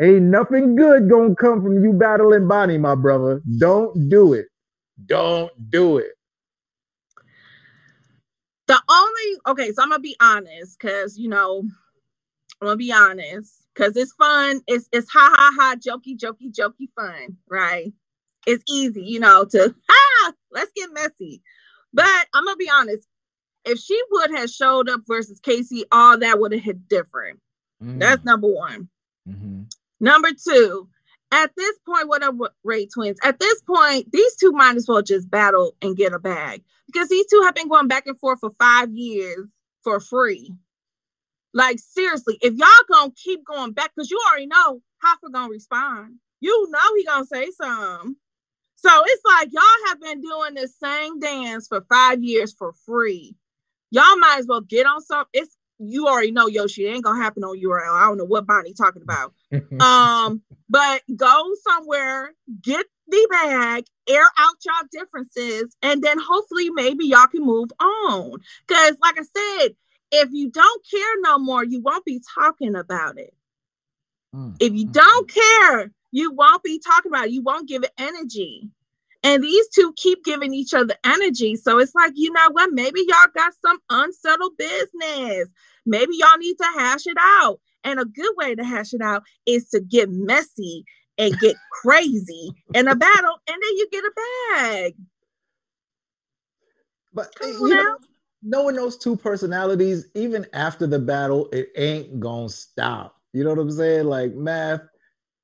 Ain't 0.02 0.24
nothing 0.24 0.76
good 0.76 1.10
gonna 1.10 1.36
come 1.36 1.64
from 1.64 1.84
you 1.84 1.94
battling 1.94 2.48
Bonnie, 2.48 2.78
my 2.78 2.96
brother. 2.96 3.42
Don't 3.58 4.10
do 4.10 4.34
it. 4.34 4.48
Don't 5.06 5.52
do 5.70 5.98
it. 5.98 6.12
The 8.68 8.82
only 8.90 9.40
okay, 9.48 9.72
so 9.72 9.84
I'm 9.84 9.90
gonna 9.90 10.02
be 10.02 10.16
honest, 10.20 10.80
cause 10.80 11.18
you 11.18 11.30
know, 11.30 11.64
I'm 12.62 12.68
gonna 12.68 12.78
be 12.78 12.92
honest, 12.92 13.65
cause 13.76 13.96
it's 13.96 14.14
fun. 14.14 14.62
It's 14.68 14.88
it's 14.92 15.10
ha 15.12 15.34
ha 15.36 15.52
ha, 15.58 15.76
jokey 15.76 16.18
jokey 16.18 16.52
jokey 16.52 16.90
fun, 16.96 17.38
right? 17.50 17.94
It's 18.48 18.64
easy, 18.70 19.04
you 19.04 19.20
know, 19.20 19.46
to 19.46 19.76
ha. 19.90 20.34
Let's 20.52 20.72
get 20.76 20.90
messy. 20.94 21.42
But 21.94 22.28
I'm 22.34 22.46
gonna 22.46 22.58
be 22.58 22.70
honest. 22.70 23.08
If 23.66 23.80
she 23.80 24.00
would 24.12 24.32
have 24.38 24.50
showed 24.50 24.90
up 24.90 25.02
versus 25.08 25.40
Casey, 25.40 25.86
all 25.92 26.20
that 26.20 26.40
would 26.40 26.52
have 26.54 26.62
hit 26.62 26.88
different. 26.88 27.40
That's 28.00 28.24
number 28.24 28.48
one. 28.48 28.90
Mhm. 29.28 29.72
Number 30.00 30.30
two, 30.34 30.88
at 31.32 31.52
this 31.58 31.78
point, 31.86 32.08
what 32.08 32.24
are 32.24 32.34
Ray 32.64 32.86
twins? 32.86 33.18
At 33.24 33.40
this 33.40 33.62
point, 33.62 34.12
these 34.12 34.36
two 34.36 34.52
might 34.52 34.76
as 34.76 34.88
well 34.88 35.02
just 35.02 35.30
battle 35.30 35.76
and 35.82 35.98
get 35.98 36.14
a 36.14 36.20
bag 36.20 36.64
because 36.86 37.10
these 37.10 37.26
two 37.28 37.42
have 37.44 37.56
been 37.56 37.68
going 37.68 37.88
back 37.88 38.06
and 38.06 38.20
forth 38.20 38.40
for 38.40 38.52
five 38.60 38.94
years 38.94 39.48
for 39.84 40.00
free. 40.00 40.54
Like 41.56 41.80
seriously, 41.80 42.38
if 42.42 42.54
y'all 42.54 42.68
gonna 42.92 43.14
keep 43.16 43.46
going 43.46 43.72
back, 43.72 43.92
because 43.96 44.12
you 44.12 44.22
already 44.30 44.46
know 44.46 44.82
Hoffa 45.04 45.32
gonna 45.32 45.50
respond. 45.50 46.16
You 46.42 46.68
know 46.70 46.96
he 46.98 47.06
gonna 47.06 47.26
say 47.26 47.50
something. 47.52 48.18
So 48.76 48.90
it's 49.06 49.22
like 49.26 49.48
y'all 49.54 49.88
have 49.88 50.02
been 50.02 50.22
doing 50.22 50.54
the 50.54 50.68
same 50.68 51.20
dance 51.20 51.68
for 51.68 51.86
five 51.90 52.22
years 52.22 52.54
for 52.54 52.74
free. 52.86 53.38
Y'all 53.90 54.18
might 54.18 54.40
as 54.40 54.48
well 54.48 54.60
get 54.60 54.86
on 54.86 55.02
some. 55.02 55.26
It's 55.32 55.56
you 55.80 56.08
already 56.08 56.32
know 56.32 56.48
Yoshi. 56.48 56.88
It 56.88 56.94
ain't 56.94 57.06
gonna 57.06 57.24
happen 57.24 57.46
on 57.46 57.58
URL. 57.58 57.94
I 57.94 58.06
don't 58.06 58.18
know 58.18 58.26
what 58.26 58.46
Bonnie 58.46 58.74
talking 58.74 59.02
about. 59.02 59.34
Um, 59.80 60.42
but 60.70 61.04
go 61.16 61.52
somewhere, 61.68 62.34
get 62.62 62.86
the 63.08 63.28
bag, 63.30 63.86
air 64.10 64.26
out 64.38 64.56
y'all 64.66 64.88
differences, 64.92 65.76
and 65.82 66.04
then 66.04 66.18
hopefully 66.20 66.70
maybe 66.72 67.06
y'all 67.06 67.28
can 67.28 67.44
move 67.44 67.70
on. 67.80 68.40
Because, 68.68 68.96
like 69.02 69.16
I 69.18 69.24
said, 69.62 69.76
if 70.16 70.30
you 70.32 70.50
don't 70.50 70.86
care 70.90 71.22
no 71.22 71.38
more, 71.38 71.64
you 71.64 71.82
won't 71.82 72.06
be 72.06 72.22
talking 72.36 72.76
about 72.76 73.18
it. 73.18 73.34
Mm. 74.34 74.56
If 74.60 74.74
you 74.74 74.86
don't 74.86 75.30
care, 75.30 75.92
you 76.12 76.32
won't 76.32 76.64
be 76.64 76.80
talking 76.80 77.12
about 77.12 77.26
it. 77.26 77.32
You 77.32 77.42
won't 77.42 77.68
give 77.68 77.84
it 77.84 77.92
energy. 77.98 78.70
And 79.24 79.44
these 79.44 79.68
two 79.70 79.94
keep 79.98 80.24
giving 80.24 80.54
each 80.54 80.74
other 80.74 80.96
energy. 81.04 81.56
So 81.56 81.80
it's 81.80 81.96
like, 81.96 82.14
you 82.16 82.32
know 82.32 82.50
what? 82.52 82.72
Maybe 82.72 83.02
y'all 83.08 83.28
got 83.36 83.54
some 83.60 83.80
unsettled 83.90 84.56
business. 84.58 85.50
Maybe 85.86 86.14
y'all 86.18 86.38
need 86.38 86.58
to 86.58 86.68
hash 86.78 87.08
it 87.08 87.18
out. 87.20 87.60
And 87.84 88.00
a 88.00 88.06
good 88.06 88.32
way 88.38 88.56
to 88.56 88.64
hash 88.64 88.94
it 88.94 89.02
out 89.02 89.24
is 89.46 89.68
to 89.70 89.80
get 89.80 90.10
messy 90.10 90.86
and 91.18 91.38
get 91.40 91.56
crazy 91.82 92.52
in 92.74 92.88
a 92.88 92.96
battle, 92.96 93.38
and 93.48 93.56
then 93.62 93.78
you 93.78 93.88
get 93.92 94.04
a 94.04 94.12
bag. 94.54 94.96
But 97.14 97.34
Come 97.36 97.50
you 97.50 97.70
know, 97.70 97.84
now. 97.84 97.98
Knowing 98.46 98.76
those 98.76 98.98
two 98.98 99.18
personalities, 99.18 100.08
even 100.14 100.46
after 100.54 100.86
the 100.86 101.00
battle, 101.00 101.50
it 101.52 101.70
ain't 101.76 102.20
gonna 102.20 102.50
stop. 102.50 103.16
You 103.34 103.44
know 103.44 103.50
what 103.50 103.60
I'm 103.60 103.72
saying? 103.72 104.06
Like 104.06 104.36
math, 104.36 104.82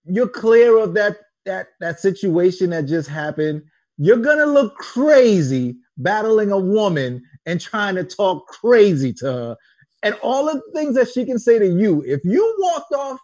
you're 0.06 0.30
clear 0.30 0.78
of 0.78 0.94
that 0.94 1.18
that 1.46 1.70
that 1.80 2.00
situation 2.00 2.70
that 2.70 2.84
just 2.84 3.10
happened. 3.10 3.64
You're 3.98 4.18
gonna 4.18 4.46
look 4.46 4.76
crazy 4.78 5.76
battling 5.98 6.52
a 6.52 6.60
woman 6.60 7.24
and 7.46 7.60
trying 7.60 7.96
to 7.96 8.04
talk 8.04 8.48
crazy 8.48 9.12
to 9.14 9.26
her, 9.26 9.58
and 10.04 10.16
all 10.22 10.46
the 10.46 10.62
things 10.74 10.96
that 10.96 11.10
she 11.10 11.26
can 11.26 11.40
say 11.40 11.58
to 11.60 11.68
you. 11.68 12.04
If 12.06 12.22
you 12.24 12.56
walked 12.60 12.94
off, 12.94 13.20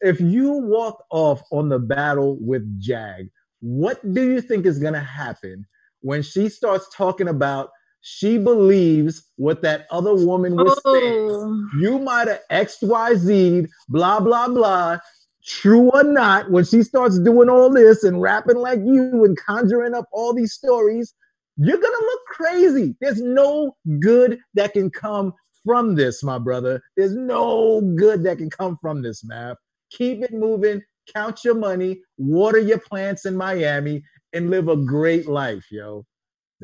if 0.00 0.20
you 0.20 0.52
walked 0.52 1.04
off 1.10 1.40
on 1.52 1.68
the 1.68 1.78
battle 1.78 2.36
with 2.40 2.80
Jag, 2.80 3.28
what 3.60 4.12
do 4.12 4.28
you 4.28 4.40
think 4.40 4.66
is 4.66 4.80
gonna 4.80 5.00
happen 5.00 5.66
when 6.00 6.22
she 6.22 6.48
starts 6.48 6.86
talking 6.94 7.28
about 7.28 7.70
she 8.06 8.36
believes 8.36 9.30
what 9.36 9.62
that 9.62 9.86
other 9.90 10.14
woman 10.14 10.56
was 10.56 10.78
saying. 10.84 11.30
Oh, 11.30 11.68
You 11.80 11.98
might 11.98 12.28
have 12.28 12.42
XYZ'd, 12.50 13.70
blah, 13.88 14.20
blah, 14.20 14.46
blah. 14.48 14.98
True 15.42 15.90
or 15.90 16.04
not, 16.04 16.50
when 16.50 16.66
she 16.66 16.82
starts 16.82 17.18
doing 17.18 17.48
all 17.48 17.70
this 17.70 18.04
and 18.04 18.20
rapping 18.20 18.58
like 18.58 18.80
you 18.80 19.24
and 19.24 19.38
conjuring 19.38 19.94
up 19.94 20.04
all 20.12 20.34
these 20.34 20.52
stories, 20.52 21.14
you're 21.56 21.78
gonna 21.78 22.06
look 22.06 22.20
crazy. 22.26 22.94
There's 23.00 23.22
no 23.22 23.74
good 24.00 24.38
that 24.52 24.74
can 24.74 24.90
come 24.90 25.32
from 25.64 25.94
this, 25.94 26.22
my 26.22 26.36
brother. 26.36 26.82
There's 26.98 27.14
no 27.16 27.80
good 27.96 28.22
that 28.24 28.36
can 28.36 28.50
come 28.50 28.76
from 28.82 29.00
this, 29.00 29.24
man. 29.24 29.56
Keep 29.88 30.24
it 30.24 30.34
moving, 30.34 30.82
count 31.14 31.42
your 31.42 31.54
money, 31.54 32.02
water 32.18 32.58
your 32.58 32.80
plants 32.80 33.24
in 33.24 33.34
Miami, 33.34 34.02
and 34.34 34.50
live 34.50 34.68
a 34.68 34.76
great 34.76 35.26
life, 35.26 35.64
yo. 35.70 36.04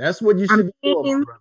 That's 0.00 0.22
what 0.22 0.38
you 0.38 0.46
I 0.50 0.56
should 0.56 0.72
be 0.82 0.94
doing, 0.94 1.24
brother. 1.24 1.40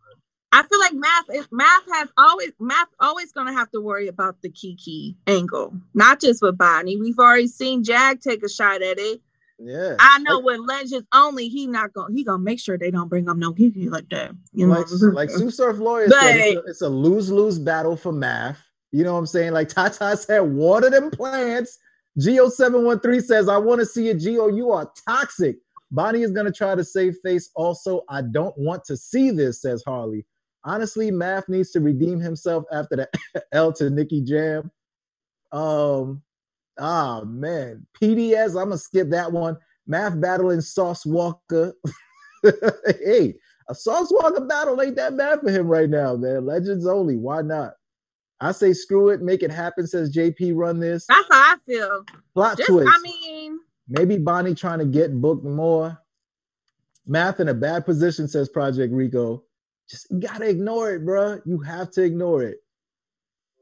I 0.51 0.63
feel 0.63 0.79
like 0.79 0.93
math 0.93 1.25
is 1.33 1.47
math 1.51 1.83
has 1.93 2.09
always 2.17 2.51
math 2.59 2.87
always 2.99 3.31
gonna 3.31 3.53
have 3.53 3.71
to 3.71 3.81
worry 3.81 4.07
about 4.07 4.41
the 4.41 4.49
Kiki 4.49 5.15
angle, 5.27 5.73
not 5.93 6.19
just 6.19 6.41
with 6.41 6.57
Bonnie. 6.57 6.97
We've 6.97 7.19
already 7.19 7.47
seen 7.47 7.83
Jag 7.83 8.21
take 8.21 8.43
a 8.43 8.49
shot 8.49 8.81
at 8.81 8.97
it. 8.99 9.21
Yeah. 9.59 9.95
I 9.99 10.19
know 10.19 10.39
with 10.39 10.59
Legends 10.61 11.05
only, 11.13 11.49
he 11.49 11.67
not 11.67 11.93
gonna 11.93 12.13
he 12.13 12.23
gonna 12.23 12.39
make 12.39 12.59
sure 12.59 12.77
they 12.77 12.91
don't 12.91 13.09
bring 13.09 13.29
up 13.29 13.37
no 13.37 13.53
Kiki 13.53 13.89
like 13.89 14.09
that. 14.09 14.31
You 14.53 14.67
know, 14.67 14.73
like 14.73 14.87
like 15.13 15.29
Sue 15.29 15.51
Surf 15.51 15.77
Lawyer 15.77 16.09
said, 16.09 16.35
it's 16.35 16.57
a, 16.57 16.69
it's 16.69 16.81
a 16.81 16.89
lose 16.89 17.31
lose 17.31 17.59
battle 17.59 17.95
for 17.95 18.11
math. 18.11 18.59
You 18.91 19.03
know 19.03 19.13
what 19.13 19.19
I'm 19.19 19.27
saying? 19.27 19.53
Like 19.53 19.69
Tata 19.69 20.17
said, 20.17 20.39
water 20.39 20.89
them 20.89 21.11
plants. 21.11 21.77
Geo713 22.19 23.23
says, 23.23 23.47
I 23.47 23.57
want 23.57 23.79
to 23.79 23.85
see 23.85 24.09
a 24.09 24.13
Geo, 24.13 24.47
you 24.47 24.71
are 24.71 24.91
toxic. 25.07 25.57
Bonnie 25.91 26.21
is 26.21 26.31
going 26.31 26.45
to 26.45 26.51
try 26.51 26.75
to 26.75 26.83
save 26.83 27.17
face. 27.23 27.49
Also, 27.55 28.03
I 28.09 28.21
don't 28.21 28.57
want 28.57 28.83
to 28.85 28.97
see 28.97 29.31
this, 29.31 29.61
says 29.61 29.83
Harley. 29.85 30.25
Honestly, 30.63 31.09
Math 31.09 31.49
needs 31.49 31.71
to 31.71 31.79
redeem 31.79 32.19
himself 32.19 32.65
after 32.71 32.95
the 32.95 33.43
L 33.51 33.73
to 33.73 33.89
Nicky 33.89 34.21
Jam. 34.21 34.71
Um, 35.51 36.21
ah 36.79 37.21
man, 37.25 37.87
PDS. 37.99 38.49
I'm 38.49 38.69
gonna 38.69 38.77
skip 38.77 39.09
that 39.09 39.31
one. 39.31 39.57
Math 39.87 40.19
battling 40.19 40.61
Sauce 40.61 41.05
Walker. 41.05 41.73
hey, 42.43 43.35
a 43.69 43.75
Sauce 43.75 44.11
Walker 44.11 44.45
battle 44.45 44.81
ain't 44.81 44.95
that 44.97 45.17
bad 45.17 45.39
for 45.41 45.49
him 45.49 45.67
right 45.67 45.89
now, 45.89 46.15
man. 46.15 46.45
Legends 46.45 46.85
only. 46.85 47.15
Why 47.15 47.41
not? 47.41 47.73
I 48.41 48.51
say 48.51 48.73
screw 48.73 49.09
it, 49.09 49.21
make 49.21 49.43
it 49.43 49.51
happen. 49.51 49.87
Says 49.87 50.15
JP, 50.15 50.55
run 50.55 50.79
this. 50.79 51.05
That's 51.07 51.27
how 51.29 51.53
I 51.53 51.55
feel. 51.65 52.03
Plot 52.33 52.57
Just, 52.57 52.69
twist. 52.69 52.89
I 52.93 53.01
mean, 53.01 53.38
Maybe 53.89 54.17
Bonnie 54.17 54.55
trying 54.55 54.79
to 54.79 54.85
get 54.85 55.19
booked 55.19 55.43
more. 55.43 55.99
Math 57.07 57.39
in 57.39 57.47
a 57.49 57.53
bad 57.55 57.85
position, 57.85 58.27
says 58.27 58.47
Project 58.49 58.93
Rico. 58.93 59.43
Just 59.89 60.07
gotta 60.19 60.47
ignore 60.47 60.91
it, 60.93 61.03
bruh. 61.03 61.41
You 61.45 61.59
have 61.59 61.89
to 61.91 62.03
ignore 62.03 62.43
it. 62.43 62.57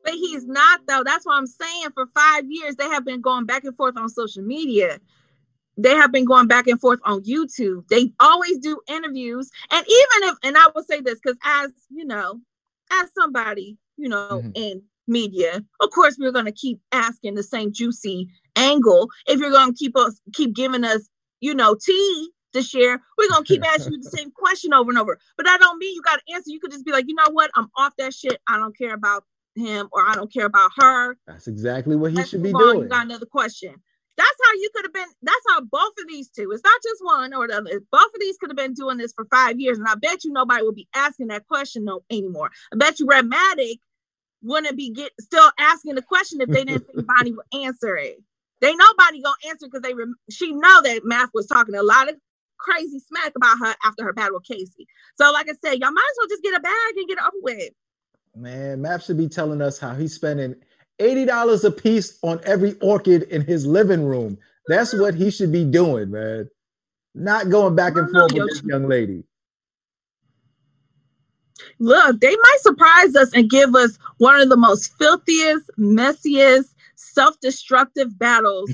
but 0.03 0.13
he's 0.13 0.45
not 0.45 0.81
though. 0.87 1.03
That's 1.03 1.25
what 1.25 1.35
I'm 1.35 1.47
saying. 1.47 1.87
For 1.93 2.07
five 2.13 2.43
years, 2.49 2.75
they 2.75 2.85
have 2.89 3.05
been 3.05 3.21
going 3.21 3.45
back 3.45 3.63
and 3.63 3.75
forth 3.75 3.97
on 3.97 4.09
social 4.09 4.43
media. 4.43 4.99
They 5.77 5.95
have 5.95 6.11
been 6.11 6.25
going 6.25 6.47
back 6.47 6.67
and 6.67 6.79
forth 6.79 6.99
on 7.05 7.23
YouTube. 7.23 7.87
They 7.87 8.11
always 8.19 8.57
do 8.57 8.79
interviews, 8.87 9.49
and 9.71 9.85
even 9.85 10.29
if, 10.29 10.35
and 10.43 10.57
I 10.57 10.67
will 10.75 10.83
say 10.83 11.01
this 11.01 11.19
because 11.23 11.37
as 11.45 11.71
you 11.89 12.03
know, 12.05 12.41
as 12.91 13.09
somebody 13.17 13.77
you 13.97 14.09
know 14.09 14.41
Mhm. 14.43 14.51
in 14.55 14.83
media, 15.07 15.63
of 15.79 15.89
course 15.91 16.17
we're 16.19 16.31
going 16.31 16.45
to 16.45 16.51
keep 16.51 16.79
asking 16.91 17.35
the 17.35 17.43
same 17.43 17.71
juicy 17.71 18.27
angle. 18.55 19.09
If 19.27 19.39
you're 19.39 19.51
going 19.51 19.73
to 19.73 19.77
keep 19.77 19.95
us 19.97 20.19
keep 20.33 20.55
giving 20.55 20.83
us, 20.83 21.09
you 21.39 21.53
know, 21.53 21.75
tea 21.75 22.29
to 22.53 22.61
share, 22.61 23.01
we're 23.17 23.29
going 23.29 23.43
to 23.43 23.53
keep 23.53 23.65
asking 23.65 23.93
you 23.93 24.01
the 24.01 24.09
same 24.09 24.31
question 24.35 24.73
over 24.73 24.89
and 24.89 24.99
over. 24.99 25.17
But 25.35 25.47
I 25.47 25.57
don't 25.57 25.77
mean 25.77 25.93
you 25.93 26.01
got 26.01 26.19
to 26.25 26.33
answer. 26.33 26.51
You 26.51 26.59
could 26.59 26.71
just 26.71 26.85
be 26.85 26.91
like, 26.91 27.05
you 27.07 27.15
know 27.15 27.31
what, 27.31 27.51
I'm 27.55 27.69
off 27.77 27.93
that 27.97 28.13
shit. 28.13 28.37
I 28.47 28.57
don't 28.57 28.77
care 28.77 28.93
about 28.93 29.23
him 29.55 29.89
or 29.91 30.07
I 30.07 30.13
don't 30.13 30.31
care 30.31 30.45
about 30.45 30.71
her. 30.79 31.17
That's 31.27 31.47
exactly 31.47 31.95
what 31.95 32.11
he 32.11 32.17
Let's 32.17 32.29
should 32.29 32.43
be 32.43 32.53
on. 32.53 32.59
doing. 32.59 32.81
You 32.83 32.89
got 32.89 33.05
another 33.05 33.25
question. 33.25 33.75
That's 34.17 34.37
how 34.45 34.53
you 34.53 34.69
could 34.73 34.85
have 34.85 34.93
been. 34.93 35.07
That's 35.21 35.37
how 35.49 35.61
both 35.61 35.93
of 35.99 36.07
these 36.07 36.29
two. 36.29 36.49
It's 36.51 36.63
not 36.63 36.81
just 36.83 37.03
one 37.03 37.33
or 37.35 37.47
the 37.47 37.57
other. 37.57 37.81
Both 37.91 38.13
of 38.15 38.19
these 38.19 38.35
could 38.37 38.49
have 38.49 38.57
been 38.57 38.73
doing 38.73 38.97
this 38.97 39.13
for 39.13 39.25
five 39.31 39.59
years, 39.59 39.77
and 39.77 39.87
I 39.87 39.93
bet 39.93 40.23
you 40.23 40.31
nobody 40.31 40.63
would 40.63 40.75
be 40.75 40.87
asking 40.95 41.27
that 41.27 41.47
question 41.47 41.85
no 41.85 42.03
anymore. 42.09 42.49
I 42.73 42.77
bet 42.77 42.99
you 42.99 43.05
Redmatic 43.05 43.77
wouldn't 44.47 44.77
be 44.77 44.91
get 44.91 45.11
still 45.19 45.51
asking 45.59 45.95
the 45.95 46.01
question 46.01 46.41
if 46.41 46.49
they 46.49 46.63
didn't 46.63 46.87
think 46.87 47.07
Bonnie 47.17 47.33
would 47.33 47.65
answer 47.65 47.95
it. 47.97 48.17
They 48.61 48.73
nobody 48.75 49.21
gonna 49.21 49.35
answer 49.47 49.67
because 49.67 49.81
they 49.81 49.93
rem- 49.93 50.15
she 50.29 50.53
know 50.53 50.81
that 50.81 51.01
Math 51.03 51.29
was 51.33 51.45
talking 51.47 51.75
a 51.75 51.83
lot 51.83 52.09
of 52.09 52.15
crazy 52.57 52.99
smack 52.99 53.33
about 53.35 53.59
her 53.59 53.75
after 53.85 54.03
her 54.03 54.13
battle 54.13 54.35
with 54.35 54.45
Casey. 54.45 54.87
So 55.15 55.31
like 55.31 55.47
I 55.49 55.53
said, 55.63 55.79
y'all 55.79 55.91
might 55.91 56.09
as 56.11 56.17
well 56.17 56.27
just 56.29 56.43
get 56.43 56.57
a 56.57 56.59
bag 56.59 56.97
and 56.97 57.07
get 57.07 57.17
it 57.19 57.23
over 57.23 57.37
with. 57.41 57.73
Man, 58.35 58.81
Matt 58.81 59.03
should 59.03 59.17
be 59.17 59.27
telling 59.27 59.61
us 59.61 59.79
how 59.79 59.95
he's 59.95 60.13
spending 60.13 60.55
$80 60.99 61.63
a 61.63 61.71
piece 61.71 62.17
on 62.23 62.39
every 62.43 62.75
orchid 62.81 63.23
in 63.23 63.41
his 63.41 63.65
living 63.65 64.03
room. 64.03 64.37
That's 64.67 64.93
what 64.93 65.15
he 65.15 65.31
should 65.31 65.51
be 65.51 65.63
doing, 65.63 66.11
man. 66.11 66.49
Not 67.15 67.49
going 67.49 67.75
back 67.75 67.95
and 67.95 68.09
forth 68.11 68.33
with 68.33 68.49
this 68.49 68.63
young 68.63 68.87
lady. 68.87 69.23
Look, 71.79 72.19
they 72.19 72.35
might 72.35 72.57
surprise 72.61 73.15
us 73.15 73.33
and 73.33 73.49
give 73.49 73.75
us 73.75 73.97
one 74.17 74.39
of 74.39 74.49
the 74.49 74.57
most 74.57 74.97
filthiest, 74.97 75.69
messiest, 75.77 76.73
self-destructive 76.95 78.17
battles 78.17 78.71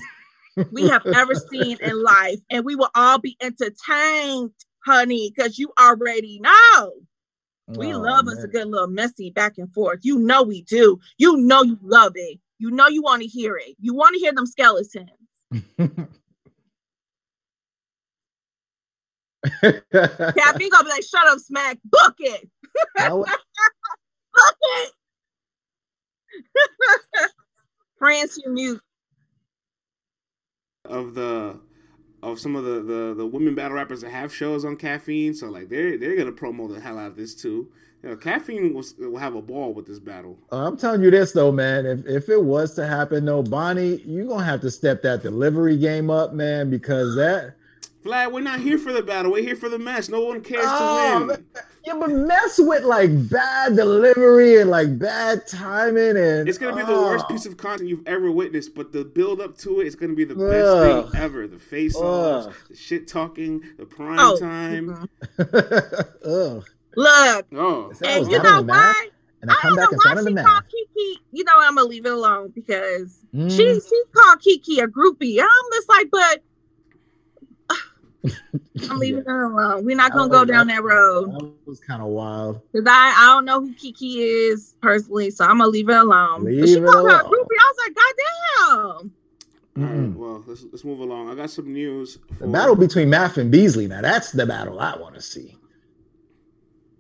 we 0.72 0.88
have 0.88 1.06
ever 1.14 1.36
seen 1.36 1.78
in 1.84 2.02
life. 2.04 2.40
And 2.50 2.66
we 2.66 2.76
will 2.76 2.90
all 2.96 3.20
be 3.20 3.38
entertained, 3.42 4.52
honey, 4.86 5.32
because 5.36 5.58
you 5.60 5.72
already 5.80 6.40
know. 6.40 6.94
We 7.78 7.94
Oh, 7.94 8.00
love 8.00 8.28
us 8.28 8.44
a 8.44 8.48
good 8.48 8.68
little 8.68 8.88
messy 8.88 9.32
back 9.32 9.58
and 9.58 9.74
forth. 9.74 10.02
You 10.04 10.20
know 10.20 10.44
we 10.44 10.62
do. 10.64 11.00
You 11.18 11.38
know 11.38 11.64
you 11.64 11.80
love 11.82 12.14
it. 12.16 12.40
You 12.60 12.70
know 12.72 12.88
you 12.88 13.02
want 13.02 13.22
to 13.24 13.28
hear 13.28 13.58
it. 13.58 13.76
You 13.80 13.96
want 13.96 14.14
to 14.14 14.20
hear 14.20 14.34
them 14.34 14.46
skeletons. 14.46 15.10
Cappy 19.62 20.70
gonna 20.70 20.84
be 20.84 20.90
like, 20.90 21.04
shut 21.04 21.28
up, 21.28 21.40
smack, 21.40 21.80
book 21.84 22.16
it. 22.20 22.50
I 22.98 23.24
it. 24.72 24.92
France, 27.98 28.40
you 28.44 28.52
mute. 28.52 28.82
of 30.86 31.16
the 31.16 31.60
of 32.22 32.40
some 32.40 32.56
of 32.56 32.64
the, 32.64 32.82
the 32.82 33.14
the 33.16 33.26
women 33.26 33.56
battle 33.56 33.76
rappers 33.76 34.02
that 34.02 34.12
have 34.12 34.34
shows 34.34 34.66
on 34.66 34.76
caffeine. 34.76 35.34
So 35.34 35.48
like 35.50 35.70
they're 35.70 35.98
they're 35.98 36.16
gonna 36.16 36.32
promo 36.32 36.74
the 36.74 36.80
hell 36.80 36.98
out 36.98 37.08
of 37.08 37.18
this 37.18 37.36
too. 37.36 37.70
You 38.02 38.10
know, 38.10 38.18
caffeine 38.18 38.74
will, 38.74 38.84
will 39.00 39.18
have 39.18 39.36
a 39.36 39.42
ball 39.42 39.74
with 39.74 39.88
this 39.88 40.00
battle. 40.00 40.38
Uh, 40.52 40.68
I'm 40.68 40.78
telling 40.78 41.02
you 41.02 41.12
this 41.12 41.32
though, 41.32 41.52
man. 41.52 41.86
If 41.86 42.06
if 42.06 42.30
it 42.30 42.44
was 42.44 42.76
to 42.76 42.86
happen, 42.86 43.26
though, 43.26 43.44
Bonnie, 43.44 44.02
you're 44.06 44.28
gonna 44.28 44.44
have 44.44 44.62
to 44.62 44.72
step 44.72 45.02
that 45.04 45.24
delivery 45.24 45.78
game 45.78 46.10
up, 46.10 46.34
man, 46.34 46.70
because 46.70 47.16
that 47.16 47.56
Vlad, 48.04 48.32
we're 48.32 48.42
not 48.42 48.60
here 48.60 48.78
for 48.78 48.92
the 48.92 49.02
battle. 49.02 49.32
We're 49.32 49.44
here 49.44 49.56
for 49.56 49.70
the 49.70 49.80
match. 49.80 50.10
No 50.10 50.22
one 50.26 50.42
cares 50.42 50.66
Oh, 50.68 51.20
to 51.20 51.26
win. 51.28 51.46
yeah, 51.86 51.96
but 51.98 52.10
mess 52.10 52.60
with 52.60 52.84
like 52.84 53.30
bad 53.30 53.76
delivery 53.76 54.60
and 54.60 54.70
like 54.70 55.00
bad 55.00 55.48
timing 55.48 56.18
and 56.18 56.48
It's 56.50 56.58
gonna 56.58 56.76
be 56.76 56.84
the 56.84 56.92
worst 57.00 57.26
oh. 57.30 57.34
piece 57.34 57.46
of 57.46 57.56
content 57.58 57.90
you've 57.90 58.06
ever 58.08 58.30
witnessed, 58.32 58.76
but 58.76 58.92
the 58.92 59.06
build 59.06 59.40
up 59.40 59.58
to 59.60 59.80
it 59.82 59.88
is 59.88 59.96
gonna 59.96 60.14
be 60.16 60.26
the 60.26 60.34
Ugh. 60.36 60.50
best 60.52 61.12
thing 61.14 61.22
ever. 61.22 61.48
The 61.48 61.60
face 61.60 61.96
offs, 61.96 62.54
the 62.70 62.76
shit 62.76 63.08
talking, 63.08 63.64
the 63.78 63.86
prime 63.86 64.20
Oh, 64.20 64.38
time. 64.38 65.08
Ugh. 65.40 66.66
look, 66.96 67.46
Oh, 67.56 67.92
and 68.04 68.28
you 68.32 68.38
know 68.38 68.58
than 68.58 68.68
that. 68.68 68.94
why? 68.96 69.10
And 69.42 69.52
I 69.52 69.56
I 69.56 69.58
come 69.62 69.76
don't 69.76 69.78
back 69.78 69.92
know 69.92 69.92
in 69.92 69.98
why 69.98 70.12
of 70.20 70.24
the 70.26 70.30
she 70.30 70.34
man. 70.36 70.46
called 70.46 70.64
Kiki. 70.70 71.22
You 71.32 71.44
know, 71.44 71.54
I'm 71.58 71.76
gonna 71.76 71.88
leave 71.88 72.06
it 72.06 72.12
alone 72.14 72.52
because 72.56 73.18
Mm. 73.36 73.50
she 73.52 73.80
she 73.82 74.04
called 74.14 74.40
Kiki 74.42 74.80
a 74.80 74.88
groupie. 74.88 75.40
I'm 75.42 75.48
just 75.74 75.90
like, 75.90 76.10
but 76.12 76.42
I'm 78.90 78.98
leaving 79.00 79.22
it 79.22 79.28
alone. 79.28 79.84
We're 79.86 79.98
not 79.98 80.14
gonna 80.14 80.30
go 80.30 80.46
down 80.46 80.68
that 80.68 80.82
road 80.84 81.34
That 81.34 81.54
was 81.66 81.80
kind 81.80 82.02
of 82.02 82.08
wild. 82.10 82.62
because 82.72 82.88
I 82.88 83.14
I 83.18 83.28
don't 83.34 83.46
know 83.46 83.60
who 83.62 83.74
Kiki 83.74 84.22
is 84.22 84.76
personally, 84.82 85.30
so 85.32 85.44
I'm 85.46 85.58
gonna 85.58 85.68
leave 85.68 85.90
it 85.90 85.96
alone. 85.96 86.44
but 86.44 86.54
Leave 86.54 86.68
she 86.68 86.74
it 86.76 86.86
called 86.86 87.10
her 87.10 87.20
a 87.20 87.24
groupie. 87.24 87.58
I 87.60 87.74
was 87.74 87.78
like, 87.86 87.96
God 87.96 88.14
damn. 88.18 89.12
All 89.76 89.84
right, 89.84 89.92
Mm-mm. 89.96 90.16
well, 90.16 90.44
let's 90.48 90.64
let's 90.72 90.84
move 90.86 91.00
along. 91.00 91.30
I 91.32 91.36
got 91.36 91.50
some 91.50 91.74
news. 91.74 92.20
The 92.40 92.48
battle 92.48 92.76
between 92.76 93.10
Math 93.10 93.38
and 93.38 93.52
Beasley. 93.52 93.88
Now 93.88 94.02
that's 94.02 94.32
the 94.32 94.46
battle 94.46 94.80
I 94.80 94.96
want 94.98 95.16
to 95.16 95.22
see. 95.22 95.58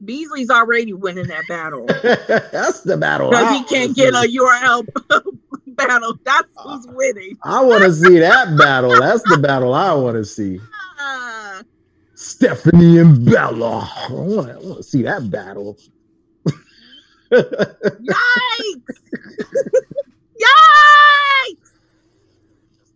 Beasley's 0.04 0.50
already 0.50 0.92
winning 0.92 1.28
that 1.28 1.44
battle 1.48 1.86
that's 2.52 2.82
the 2.82 2.98
battle. 2.98 3.30
because 3.30 3.46
I 3.46 3.54
he 3.60 3.64
can't 3.64 3.98
wanna 3.98 4.12
get 4.12 4.14
a 4.14 4.22
see. 4.24 4.38
URL 4.38 5.32
battle. 5.68 6.20
That's 6.26 6.50
who's 6.58 6.86
winning. 6.88 7.38
I 7.44 7.64
want 7.64 7.84
to 7.84 7.94
see 7.94 8.20
that 8.20 8.58
battle. 8.58 9.00
That's 9.00 9.24
the 9.24 9.38
battle 9.38 9.74
I 9.74 9.94
want 9.94 10.18
to 10.18 10.26
see. 10.26 10.60
Stephanie 12.16 13.00
and 13.00 13.26
Bella. 13.26 13.90
I 13.96 14.08
want 14.12 14.62
to 14.62 14.84
see 14.84 15.02
that 15.04 15.30
battle. 15.30 15.78
Yikes! 17.32 18.14
Yikes! 20.42 21.74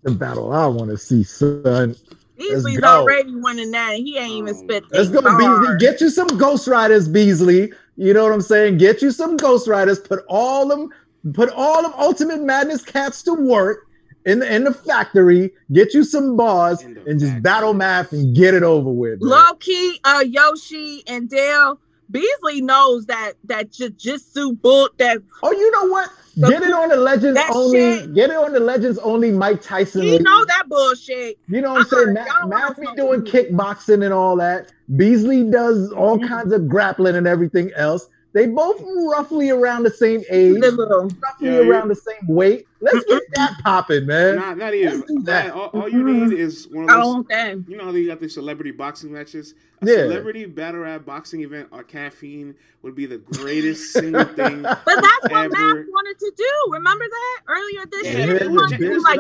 the 0.04 0.12
battle 0.12 0.54
I 0.54 0.68
want 0.68 0.92
to 0.92 0.98
see, 0.98 1.24
son. 1.24 1.96
Beasley's 2.38 2.84
already 2.84 3.36
winning 3.36 3.72
that, 3.72 3.96
and 3.96 4.08
he 4.08 4.18
ain't 4.18 4.32
even 4.32 4.56
spit. 4.56 4.84
Let's 4.92 5.10
go. 5.10 5.22
Beasley. 5.22 5.78
Get 5.80 6.02
you 6.02 6.10
some 6.10 6.28
Ghost 6.28 6.68
Riders, 6.68 7.08
Beasley. 7.08 7.74
You 7.96 8.14
know 8.14 8.24
what 8.24 8.34
I'm 8.34 8.42
saying? 8.42 8.78
Get 8.78 9.02
you 9.02 9.12
some 9.12 9.38
Ghost 9.38 9.68
Riders. 9.68 10.00
Put 10.00 10.24
all 10.30 10.68
them, 10.68 10.90
put 11.34 11.50
all 11.50 11.82
them 11.82 11.94
Ultimate 11.98 12.42
Madness 12.42 12.84
cats 12.84 13.24
to 13.24 13.34
work 13.34 13.87
in 14.28 14.40
the 14.40 14.54
in 14.56 14.64
the 14.66 14.74
factory. 14.74 15.52
Get 15.72 15.94
you 15.94 16.04
some 16.04 16.36
bars 16.38 16.82
In 16.84 16.94
the 16.96 17.06
and 17.06 17.20
just 17.20 17.32
factory. 17.32 17.42
battle 17.42 17.74
math 17.74 18.12
and 18.12 18.36
get 18.36 18.54
it 18.54 18.64
over 18.64 18.92
with. 18.92 19.22
man. 19.22 19.30
Low 19.32 19.54
key, 19.60 20.00
uh, 20.04 20.24
Yoshi 20.28 21.04
and 21.08 21.30
Dale 21.30 21.80
Beasley 22.12 22.62
knows 22.62 23.08
that 23.08 23.34
that 23.46 23.72
jujitsu 23.72 24.62
book 24.62 24.98
that 24.98 25.22
Oh, 25.44 25.52
you 25.52 25.72
know 25.72 25.88
what? 25.88 26.10
The- 26.38 26.50
Get 26.50 26.62
it 26.62 26.72
on 26.72 26.90
the 26.90 26.98
Legends 26.98 27.40
only. 27.52 27.80
shit- 27.80 28.14
Get 28.14 28.30
it 28.30 28.36
on 28.36 28.54
the 28.54 28.60
Legends 28.60 29.00
only. 29.00 29.32
Mike 29.32 29.62
Tyson. 29.64 30.04
he 30.04 30.12
league. 30.12 30.24
know 30.24 30.46
that 30.46 30.64
bullshit. 30.70 31.38
You 31.48 31.62
know 31.62 31.74
what 31.74 31.82
I'm 31.82 31.88
saying? 31.88 32.16
heard, 32.16 32.48
Matt, 32.50 32.80
be 32.80 32.88
doing 32.96 33.22
kickboxing 33.24 34.04
and 34.06 34.14
all 34.14 34.36
that. 34.38 34.72
Beasley 34.96 35.44
does 35.50 35.92
all 35.94 36.20
Mhm. 36.20 36.28
kinds 36.28 36.54
of 36.54 36.70
grappling 36.70 37.16
and 37.16 37.26
everything 37.28 37.72
else. 37.76 38.08
They 38.34 38.46
both 38.46 38.80
roughly 39.12 39.50
around 39.50 39.82
the 39.84 39.90
same 39.90 40.22
age, 40.30 40.62
roughly 40.62 41.10
Yeah, 41.42 41.62
you- 41.62 41.72
around 41.72 41.88
the 41.88 41.96
same 41.96 42.28
weight. 42.28 42.67
Let's 42.82 43.06
get 43.06 43.24
that 43.36 43.54
popping, 43.64 44.06
man. 44.06 44.36
Not, 44.36 44.58
not 44.58 44.74
even. 44.74 45.00
Let's 45.00 45.12
do 45.12 45.24
that. 45.24 45.52
All, 45.52 45.68
all 45.68 45.90
you 45.90 46.04
need 46.04 46.32
is 46.34 46.68
one 46.70 46.86
of 46.86 46.92
those. 46.92 47.16
don't. 47.30 47.68
You 47.68 47.78
know 47.78 47.86
how 47.86 47.92
they 47.92 48.06
got 48.06 48.20
the 48.20 48.30
celebrity 48.30 48.72
boxing 48.72 49.12
matches? 49.14 49.54
A 49.82 49.88
Yeah. 49.88 49.94
celebrity 49.96 50.46
battle 50.46 50.82
rap 50.82 51.06
boxing 51.06 51.42
event 51.42 51.70
or 51.72 51.84
caffeine 51.84 52.56
would 52.82 52.96
be 52.96 53.06
the 53.06 53.18
greatest 53.18 53.94
single 53.98 54.28
thing. 54.28 54.64
But 54.86 54.96
that's 55.02 55.28
what 55.28 55.52
Matt 55.52 55.78
wanted 55.92 56.20
to 56.20 56.32
do. 56.38 56.74
Remember 56.74 57.06
that 57.10 57.42
earlier 57.50 57.86
this 57.92 58.08
Yeah, 58.08 58.20
year? 58.20 58.36
it 58.36 58.44
He 58.44 58.48
was 58.50 58.62
wanted 58.62 58.78
to 58.80 58.88
do 58.90 58.90
business. 58.90 59.04
like 59.04 59.20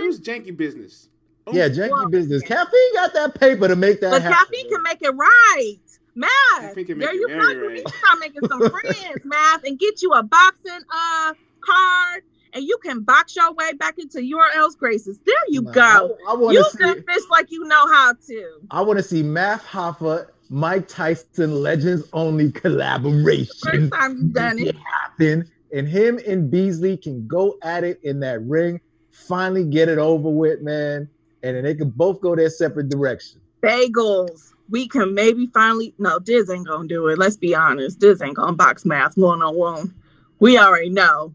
It 0.00 0.02
was 0.06 0.20
janky 0.20 0.56
business. 0.56 1.08
Oh, 1.46 1.52
Yeah, 1.52 1.68
janky 1.68 1.90
Well, 1.90 2.10
business. 2.10 2.42
Caffeine 2.42 2.94
got 2.94 3.14
that 3.14 3.38
paper 3.40 3.68
to 3.68 3.76
make 3.76 4.00
that 4.00 4.10
but 4.10 4.22
happen. 4.22 4.36
caffeine 4.36 4.68
can 4.70 4.82
make 4.82 5.02
it 5.02 5.10
right. 5.14 5.76
Math. 6.16 6.30
Caffeine 6.60 6.86
can 6.86 6.98
There 6.98 7.12
make 7.12 7.20
you 7.20 7.28
it 7.28 7.36
go. 7.36 7.42
very 7.42 7.76
You 7.76 7.84
to 7.86 7.92
start 7.98 8.18
making 8.20 8.42
some 8.48 8.62
friends, 8.70 9.22
math, 9.24 9.64
and 9.64 9.78
get 9.78 10.02
you 10.02 10.12
a 10.12 10.22
boxing 10.22 10.80
uh 10.92 11.34
card, 11.64 12.22
and 12.56 12.64
you 12.66 12.78
can 12.82 13.02
box 13.02 13.36
your 13.36 13.52
way 13.52 13.74
back 13.74 13.98
into 13.98 14.18
URL's 14.18 14.74
graces. 14.76 15.20
There 15.26 15.34
you 15.48 15.60
Nah, 15.62 15.70
go. 15.72 16.16
I, 16.26 16.52
You 16.52 16.64
to 16.64 16.70
see. 16.70 17.00
fish 17.02 17.22
like 17.30 17.52
you 17.52 17.64
know 17.64 17.86
how 17.92 18.14
to. 18.28 18.50
I 18.70 18.80
want 18.80 18.98
to 18.98 19.02
see 19.02 19.22
Math 19.22 19.64
Hoffa, 19.66 20.28
Mike 20.48 20.88
Tyson, 20.88 21.62
Legends 21.62 22.08
Only 22.14 22.50
collaboration. 22.52 23.54
First 23.62 23.92
time 23.92 24.16
you 24.16 24.28
done 24.28 24.58
it. 24.58 24.74
happen, 24.76 25.50
and 25.72 25.86
him 25.86 26.18
and 26.26 26.50
Beasley 26.50 26.96
can 26.96 27.26
go 27.26 27.56
at 27.62 27.84
it 27.84 28.00
in 28.02 28.20
that 28.20 28.40
ring. 28.42 28.80
Finally, 29.10 29.64
get 29.64 29.88
it 29.90 29.98
over 29.98 30.30
with, 30.30 30.62
man, 30.62 31.08
and 31.42 31.56
then 31.56 31.64
they 31.64 31.74
can 31.74 31.90
both 31.90 32.20
go 32.22 32.34
their 32.34 32.48
separate 32.50 32.88
direction. 32.88 33.40
Bagels. 33.62 34.52
We 34.68 34.88
can 34.88 35.14
maybe 35.14 35.46
finally 35.54 35.94
no, 35.98 36.18
Diz 36.18 36.50
ain't 36.50 36.66
gonna 36.66 36.88
do 36.88 37.06
it. 37.08 37.18
Let's 37.18 37.36
be 37.36 37.54
honest. 37.54 37.98
Diz 38.00 38.20
ain't 38.22 38.34
gonna 38.36 38.52
box 38.54 38.84
math 38.86 39.16
one 39.16 39.42
on 39.42 39.54
one. 39.56 39.94
We 40.40 40.58
already 40.58 40.88
know. 40.90 41.34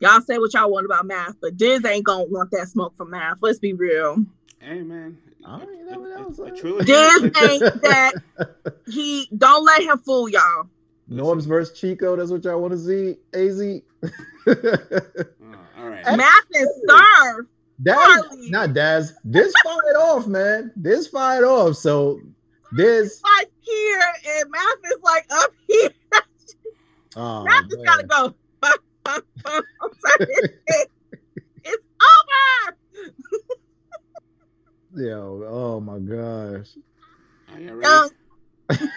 Y'all 0.00 0.20
say 0.20 0.38
what 0.38 0.54
y'all 0.54 0.70
want 0.70 0.86
about 0.86 1.06
math, 1.06 1.34
but 1.40 1.56
Diz 1.56 1.84
ain't 1.84 2.04
gonna 2.04 2.24
want 2.24 2.50
that 2.52 2.68
smoke 2.68 2.96
from 2.96 3.10
math. 3.10 3.38
Let's 3.40 3.58
be 3.58 3.72
real. 3.72 4.24
Hey, 4.60 4.82
man. 4.82 5.18
I 5.44 5.58
don't 5.58 5.86
know 5.90 5.98
what 6.00 6.20
else, 6.20 6.38
a 6.38 6.50
trilogy- 6.50 6.86
Diz 6.86 7.22
ain't 7.42 7.60
that 7.82 8.12
he 8.86 9.28
don't 9.36 9.64
let 9.64 9.82
him 9.82 9.98
fool 9.98 10.28
y'all. 10.28 10.68
Norms 11.08 11.46
versus 11.46 11.78
Chico. 11.78 12.16
That's 12.16 12.30
what 12.30 12.44
y'all 12.44 12.60
want 12.60 12.72
to 12.72 12.78
see. 12.78 13.16
Az. 13.32 13.60
Oh, 14.46 15.54
all 15.78 15.88
right. 15.88 16.04
Math 16.16 16.44
and 16.52 16.68
serve. 16.86 17.46
Daz, 17.82 18.24
not 18.50 18.74
Daz. 18.74 19.14
This 19.24 19.52
fired 19.64 19.96
off, 19.96 20.26
man. 20.26 20.72
This 20.76 21.06
fired 21.06 21.44
off. 21.44 21.76
So 21.76 22.20
this. 22.72 23.22
Like 23.38 23.50
here, 23.60 24.02
and 24.36 24.50
math 24.50 24.92
is 24.92 24.98
like 25.02 25.26
up 25.30 25.50
here. 25.66 25.90
Oh, 27.16 27.44
math 27.44 27.68
just 27.70 27.84
gotta 27.84 28.06
go. 28.06 28.34
I'm 30.06 30.26
sorry. 30.26 30.26
it's 31.64 31.84
over. 32.02 32.76
Yo, 35.08 35.44
oh 35.48 35.80
my 35.80 35.98
gosh. 35.98 36.68
Are 37.54 37.60
you 37.60 37.74
ready? 37.74 38.14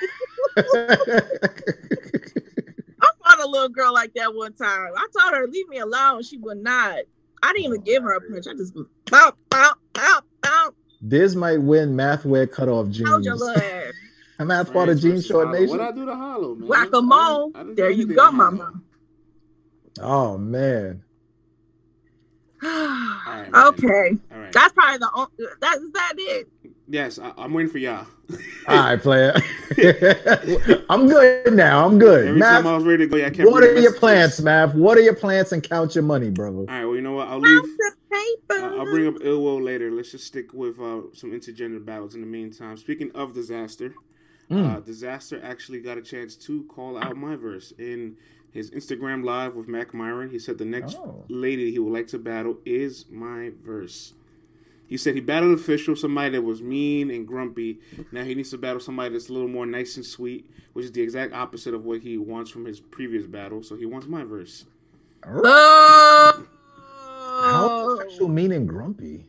I 3.01 3.09
fought 3.23 3.39
a 3.41 3.47
little 3.47 3.69
girl 3.69 3.93
like 3.93 4.13
that 4.15 4.33
one 4.33 4.53
time. 4.53 4.91
I 4.95 5.07
told 5.19 5.33
her, 5.35 5.47
leave 5.47 5.67
me 5.69 5.77
alone. 5.77 6.23
She 6.23 6.37
would 6.37 6.57
not. 6.61 6.99
I 7.43 7.53
didn't 7.53 7.65
even 7.65 7.79
oh 7.79 7.83
give 7.83 8.03
her 8.03 8.13
a 8.13 8.21
punch. 8.21 8.47
I 8.47 8.53
just 8.53 8.75
was 8.75 8.85
pow, 9.05 9.33
pow, 9.49 9.73
pow, 9.93 10.21
pow. 10.41 10.73
this 11.01 11.35
might 11.35 11.61
win 11.61 11.95
math 11.95 12.25
wear 12.25 12.45
cutoff 12.47 12.89
jeans. 12.89 13.09
How's 13.09 13.25
your 13.25 13.35
little? 13.35 13.61
Math 14.39 14.73
part 14.73 14.89
of 14.89 14.99
France 14.99 15.01
Jean 15.01 15.11
versus 15.11 15.27
Short 15.27 15.51
Nation. 15.51 15.69
What 15.69 15.81
I 15.81 15.91
do 15.91 16.05
to 16.05 16.15
Hollow, 16.15 16.55
man? 16.55 16.67
Whack 16.67 16.87
a 16.93 16.97
I 16.97 16.99
didn't- 16.99 17.05
mole. 17.09 17.51
There 17.75 17.91
you 17.91 18.07
go, 18.07 18.31
mama. 18.31 18.80
Oh 20.01 20.37
man. 20.37 21.03
right, 22.63 23.49
okay. 23.53 24.11
All 24.31 24.37
right. 24.39 24.51
That's 24.51 24.73
probably 24.73 24.97
the 24.99 25.09
only, 25.15 25.31
that 25.61 25.77
is 25.77 25.91
that 25.93 26.13
it. 26.17 26.47
yes, 26.87 27.17
I, 27.17 27.33
I'm 27.37 27.53
waiting 27.53 27.71
for 27.71 27.79
y'all. 27.79 28.05
All 28.67 28.75
right, 28.77 29.01
player. 29.01 29.33
I'm 30.89 31.07
good 31.07 31.53
now. 31.53 31.85
I'm 31.85 31.97
good. 31.97 32.27
Every 32.27 32.41
time 32.41 32.67
I 32.67 32.75
was 32.75 32.83
ready 32.83 33.05
to 33.05 33.07
go, 33.07 33.17
yeah, 33.17 33.27
I 33.27 33.29
kept 33.31 33.49
what 33.49 33.63
are 33.63 33.67
your 33.67 33.75
messages. 33.75 33.99
plans, 33.99 34.41
Math? 34.41 34.75
What 34.75 34.97
are 34.97 35.01
your 35.01 35.15
plans 35.15 35.51
and 35.53 35.63
count 35.63 35.95
your 35.95 36.03
money, 36.03 36.29
brother? 36.29 36.59
All 36.59 36.65
right, 36.67 36.85
well, 36.85 36.95
you 36.95 37.01
know 37.01 37.13
what? 37.13 37.27
I'll 37.27 37.39
leave. 37.39 37.61
paper. 38.11 38.63
Uh, 38.63 38.77
I'll 38.77 38.85
bring 38.85 39.07
up 39.07 39.15
ill 39.21 39.41
will 39.41 39.61
later. 39.61 39.89
Let's 39.91 40.11
just 40.11 40.25
stick 40.27 40.53
with 40.53 40.79
uh, 40.79 41.01
some 41.13 41.31
intergender 41.31 41.83
battles 41.83 42.13
in 42.13 42.21
the 42.21 42.27
meantime. 42.27 42.77
Speaking 42.77 43.11
of 43.15 43.33
disaster, 43.33 43.95
Mm. 44.49 44.75
uh, 44.75 44.81
Dizaster 44.81 45.41
actually 45.41 45.79
got 45.79 45.97
a 45.97 46.01
chance 46.01 46.35
to 46.35 46.63
call 46.65 46.97
out 47.01 47.15
my 47.15 47.37
verse 47.37 47.71
in 47.79 48.17
his 48.51 48.69
Instagram 48.71 49.23
live 49.23 49.55
with 49.55 49.67
Mac 49.67 49.93
Myron. 49.93 50.29
He 50.29 50.39
said 50.39 50.57
the 50.57 50.65
next 50.65 50.95
Oh. 50.97 51.23
lady 51.29 51.71
he 51.71 51.79
would 51.79 51.93
like 51.93 52.07
to 52.07 52.19
battle 52.19 52.57
is 52.65 53.05
my 53.09 53.51
verse. 53.63 54.13
He 54.87 54.97
said 54.97 55.15
he 55.15 55.21
battled 55.21 55.53
official, 55.57 55.95
somebody 55.95 56.31
that 56.31 56.41
was 56.41 56.61
mean 56.61 57.09
and 57.09 57.25
grumpy. 57.25 57.79
Now 58.11 58.23
he 58.25 58.35
needs 58.35 58.49
to 58.49 58.57
battle 58.57 58.81
somebody 58.81 59.13
that's 59.13 59.29
a 59.29 59.33
little 59.33 59.47
more 59.47 59.65
nice 59.65 59.95
and 59.95 60.05
sweet, 60.05 60.49
which 60.73 60.83
is 60.85 60.91
the 60.91 61.01
exact 61.01 61.33
opposite 61.33 61.73
of 61.73 61.85
what 61.85 62.01
he 62.01 62.17
wants 62.17 62.51
from 62.51 62.65
his 62.65 62.81
previous 62.81 63.25
battle. 63.25 63.63
So 63.63 63.77
he 63.77 63.85
wants 63.85 64.07
my 64.07 64.25
verse. 64.25 64.65
Oh. 65.25 66.45
Uh, 66.77 67.51
How 67.51 67.89
official 67.99 68.27
meaning 68.27 68.65
grumpy? 68.65 69.25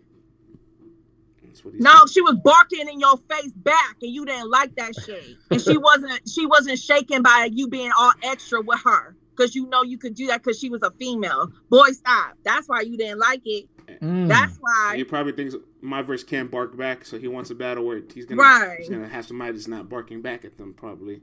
That's 1.62 1.64
what 1.64 1.74
he 1.74 1.80
No, 1.80 2.06
said. 2.06 2.12
she 2.12 2.20
was 2.22 2.36
barking 2.42 2.88
in 2.88 3.00
your 3.00 3.16
face 3.30 3.52
back, 3.54 3.96
and 4.02 4.12
you 4.12 4.24
didn't 4.24 4.50
like 4.50 4.74
that 4.76 4.94
shit. 4.96 5.24
And 5.50 5.60
she 5.60 5.76
wasn't 5.78 6.20
she 6.28 6.46
wasn't 6.46 6.78
shaken 6.78 7.22
by 7.22 7.48
you 7.52 7.68
being 7.68 7.92
all 7.96 8.12
extra 8.22 8.60
with 8.60 8.80
her, 8.84 9.16
because 9.36 9.54
you 9.54 9.66
know 9.68 9.82
you 9.82 9.98
could 9.98 10.14
do 10.14 10.26
that 10.28 10.42
because 10.42 10.58
she 10.58 10.68
was 10.68 10.82
a 10.82 10.90
female. 10.92 11.52
Boy, 11.70 11.90
stop. 11.92 12.36
That's 12.44 12.68
why 12.68 12.80
you 12.82 12.96
didn't 12.96 13.18
like 13.20 13.42
it. 13.44 13.66
Mm. 14.00 14.28
That's 14.28 14.54
And 14.54 14.60
why. 14.60 14.94
he 14.96 15.04
probably 15.04 15.32
thinks 15.32 15.54
my 15.80 16.02
verse 16.02 16.24
can't 16.24 16.50
bark 16.50 16.76
back, 16.76 17.04
so 17.04 17.18
he 17.18 17.28
wants 17.28 17.50
a 17.50 17.54
battle 17.54 17.84
where 17.84 18.00
he's 18.12 18.24
gonna 18.26 18.40
Right. 18.42 18.78
he's 18.78 18.88
gonna 18.88 19.08
have 19.08 19.26
somebody 19.26 19.52
that's 19.52 19.68
not 19.68 19.88
barking 19.88 20.22
back 20.22 20.44
at 20.44 20.56
them. 20.58 20.74
Probably. 20.74 21.20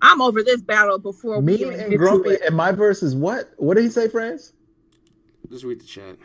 I'm 0.00 0.22
over 0.22 0.42
this 0.44 0.60
battle 0.62 0.98
before 0.98 1.40
we 1.40 1.56
mean 1.58 1.72
even 1.74 1.80
and 1.80 1.98
grumpy. 1.98 2.36
And 2.46 2.56
my 2.56 2.70
verse 2.70 3.02
is 3.02 3.16
what? 3.16 3.52
What 3.56 3.74
did 3.74 3.82
he 3.84 3.90
say, 3.90 4.08
friends? 4.08 4.52
Just 5.50 5.64
read 5.64 5.80
the 5.80 5.86
chat. 5.86 6.16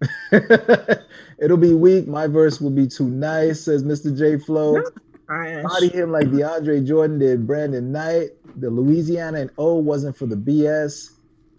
It'll 1.38 1.56
be 1.56 1.74
weak. 1.74 2.06
My 2.06 2.26
verse 2.26 2.60
will 2.60 2.70
be 2.70 2.86
too 2.86 3.08
nice, 3.08 3.62
says 3.62 3.84
Mr. 3.84 4.16
J 4.16 4.38
Flow. 4.38 4.80
Trash. 5.26 5.64
Body 5.64 5.88
him 5.88 6.10
like 6.10 6.28
DeAndre 6.28 6.86
Jordan 6.86 7.18
did 7.18 7.46
Brandon 7.46 7.92
Knight. 7.92 8.30
The 8.56 8.70
Louisiana 8.70 9.40
and 9.40 9.50
O 9.58 9.74
wasn't 9.74 10.16
for 10.16 10.26
the 10.26 10.36
BS. 10.36 11.10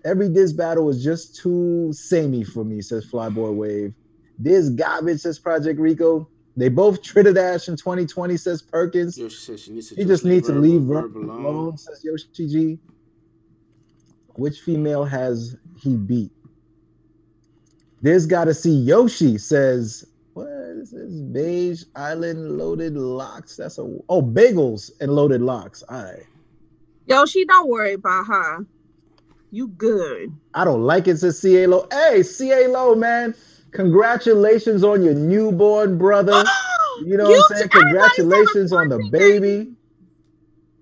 Every 0.06 0.30
Diz 0.30 0.54
battle 0.54 0.86
was 0.86 1.04
just 1.04 1.36
too 1.36 1.91
samey 1.93 2.43
for 2.43 2.63
me, 2.63 2.82
says 2.82 3.06
Flyboy 3.06 3.54
Wave. 3.56 3.93
Diz 4.41 4.69
garbage, 4.69 5.19
says 5.19 5.38
Project 5.38 5.80
Rico. 5.80 6.28
They 6.58 6.69
both 6.69 7.02
tritted 7.02 7.38
Ash 7.38 7.67
in 7.67 7.75
2020, 7.78 8.38
says 8.38 8.62
Perkins. 8.62 9.17
Yoshi 9.17 9.36
says 9.36 9.62
she 9.62 9.71
needs 9.71 9.89
to 9.89 9.95
He 9.95 10.06
just 10.06 10.25
needs 10.25 10.47
to 10.47 10.54
leave 10.54 10.82
verb 10.82 11.13
Verb 11.13 11.17
alone. 11.17 11.45
alone, 11.45 11.78
says 11.78 12.02
Yoshi 12.04 12.28
G. 12.47 12.80
Which 14.34 14.60
female 14.62 15.06
has 15.06 15.58
he 15.82 15.95
beat? 15.95 16.32
There's 18.02 18.26
got 18.26 18.46
to 18.46 18.54
see 18.54 18.72
Yoshi, 18.72 19.38
says, 19.38 20.06
what 20.34 20.48
is 20.48 20.92
this? 20.92 21.12
Beige 21.12 21.84
Island 21.96 22.58
Loaded 22.58 22.96
Locks. 22.96 23.58
That's 23.58 23.78
a, 23.78 23.82
oh, 24.08 24.22
bagels 24.22 24.92
and 25.02 25.14
loaded 25.14 25.42
locks. 25.42 25.84
All 25.90 26.04
right. 26.04 26.24
Yo, 27.06 27.26
she 27.26 27.44
don't 27.44 27.68
worry 27.68 27.94
about 27.94 28.28
her. 28.28 28.66
You 29.52 29.68
good. 29.68 30.32
I 30.54 30.64
don't 30.64 30.84
like 30.84 31.08
it, 31.08 31.18
says 31.18 31.40
CA 31.40 31.68
Low. 31.68 31.88
Hey, 31.92 32.24
CA 32.24 32.68
Low, 32.68 32.96
man. 32.96 33.34
Congratulations 33.72 34.84
on 34.84 35.04
your 35.04 35.16
newborn 35.16 35.98
brother. 35.98 36.44
Oh, 36.46 37.04
you 37.06 37.18
know 37.18 37.30
what 37.30 37.52
I'm 37.52 37.58
saying? 37.58 37.70
Congratulations 37.70 38.72
on 38.72 38.90
the 38.90 39.00
baby. 39.12 39.74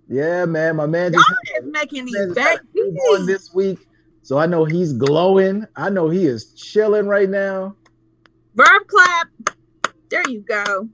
Yeah, 0.07 0.45
man. 0.45 0.75
My 0.75 0.85
man 0.85 1.13
Y'all 1.13 1.21
just 1.21 1.65
is 1.65 1.71
making 1.71 2.05
these 2.05 2.15
Man, 2.15 2.27
just 2.29 2.39
had 2.39 2.59
a 2.59 2.61
newborn 2.73 3.25
babies. 3.25 3.27
this 3.27 3.53
week. 3.53 3.86
So 4.27 4.37
I 4.37 4.45
know 4.45 4.65
he's 4.65 4.91
glowing. 4.91 5.65
I 5.77 5.89
know 5.89 6.09
he 6.09 6.25
is 6.25 6.51
chilling 6.51 7.07
right 7.07 7.29
now. 7.29 7.77
Verb 8.55 8.85
clap. 8.87 9.29
There 10.09 10.29
you 10.29 10.41
go. 10.41 10.89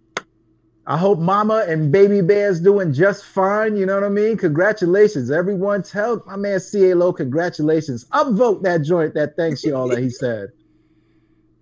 I 0.86 0.98
hope 1.00 1.17
mama 1.17 1.65
and 1.67 1.91
baby 1.91 2.22
bear's 2.22 2.62
doing 2.62 2.93
just 2.93 3.26
fine. 3.26 3.76
You 3.76 3.88
know 3.88 3.96
what 3.96 4.04
I 4.04 4.10
mean? 4.10 4.38
Congratulations, 4.38 5.32
everyone. 5.32 5.82
Tell 5.82 6.22
my 6.28 6.36
man 6.36 6.60
CALO 6.60 7.12
congratulations. 7.12 8.06
Upvote 8.13 8.62
that 8.62 8.84
joint 8.84 9.15
that 9.15 9.36
thanks 9.36 9.63
y'all 9.63 9.88
that 9.88 9.98
he 9.98 10.12
said. 10.12 10.50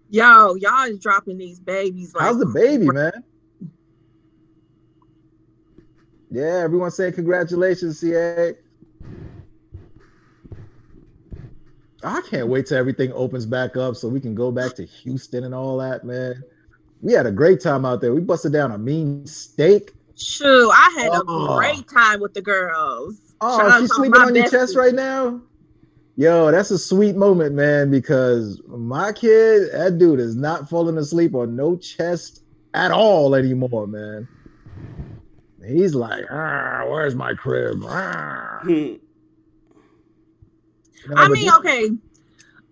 Yo, 0.10 0.55
y'all 0.55 0.89
is 0.89 0.99
dropping 0.99 1.38
these 1.38 1.62
babies. 1.62 2.13
Like, 2.13 2.25
How's 2.25 2.39
the 2.39 2.47
baby, 2.47 2.88
man? 2.88 3.23
Yeah, 6.29 6.63
everyone 6.65 6.91
say 6.91 7.13
congratulations, 7.13 8.01
CA. 8.01 8.55
I 12.03 12.21
can't 12.29 12.47
wait 12.47 12.65
till 12.67 12.77
everything 12.77 13.11
opens 13.13 13.45
back 13.45 13.77
up 13.77 13.95
so 13.95 14.07
we 14.07 14.19
can 14.19 14.33
go 14.35 14.51
back 14.51 14.73
to 14.75 14.85
Houston 14.85 15.43
and 15.43 15.53
all 15.53 15.77
that, 15.77 16.03
man. 16.03 16.43
We 17.01 17.13
had 17.13 17.25
a 17.25 17.31
great 17.31 17.61
time 17.61 17.85
out 17.85 18.01
there. 18.01 18.13
We 18.13 18.21
busted 18.21 18.53
down 18.53 18.71
a 18.71 18.77
mean 18.77 19.25
steak. 19.25 19.93
Shoot, 20.15 20.69
I 20.71 20.95
had 20.99 21.13
a 21.13 21.23
Oh. 21.27 21.57
great 21.57 21.87
time 21.87 22.19
with 22.19 22.33
the 22.33 22.41
girls. 22.41 23.15
Shout 23.15 23.35
Oh, 23.41 23.61
out 23.69 23.81
she's 23.81 23.93
sleeping 23.95 24.21
on 24.21 24.35
your 24.35 24.47
chest 24.47 24.75
bestie. 24.75 24.77
right 24.77 24.93
now. 24.93 25.41
Yo, 26.15 26.51
that's 26.51 26.69
a 26.69 26.77
sweet 26.77 27.15
moment, 27.15 27.55
man. 27.55 27.89
Because 27.89 28.61
my 28.67 29.11
kid, 29.13 29.71
that 29.71 29.97
dude 29.97 30.19
is 30.19 30.35
not 30.35 30.69
falling 30.69 30.97
asleep 30.97 31.33
on 31.33 31.55
no 31.55 31.75
chest 31.75 32.43
at 32.73 32.91
all 32.91 33.33
anymore, 33.33 33.87
man. 33.87 34.27
He's 35.65 35.95
like, 35.95 36.25
ah, 36.31 36.83
where's 36.87 37.15
my 37.15 37.33
crib? 37.33 37.83
No, 41.07 41.15
I 41.15 41.27
mean, 41.27 41.45
this- 41.45 41.55
okay. 41.55 41.89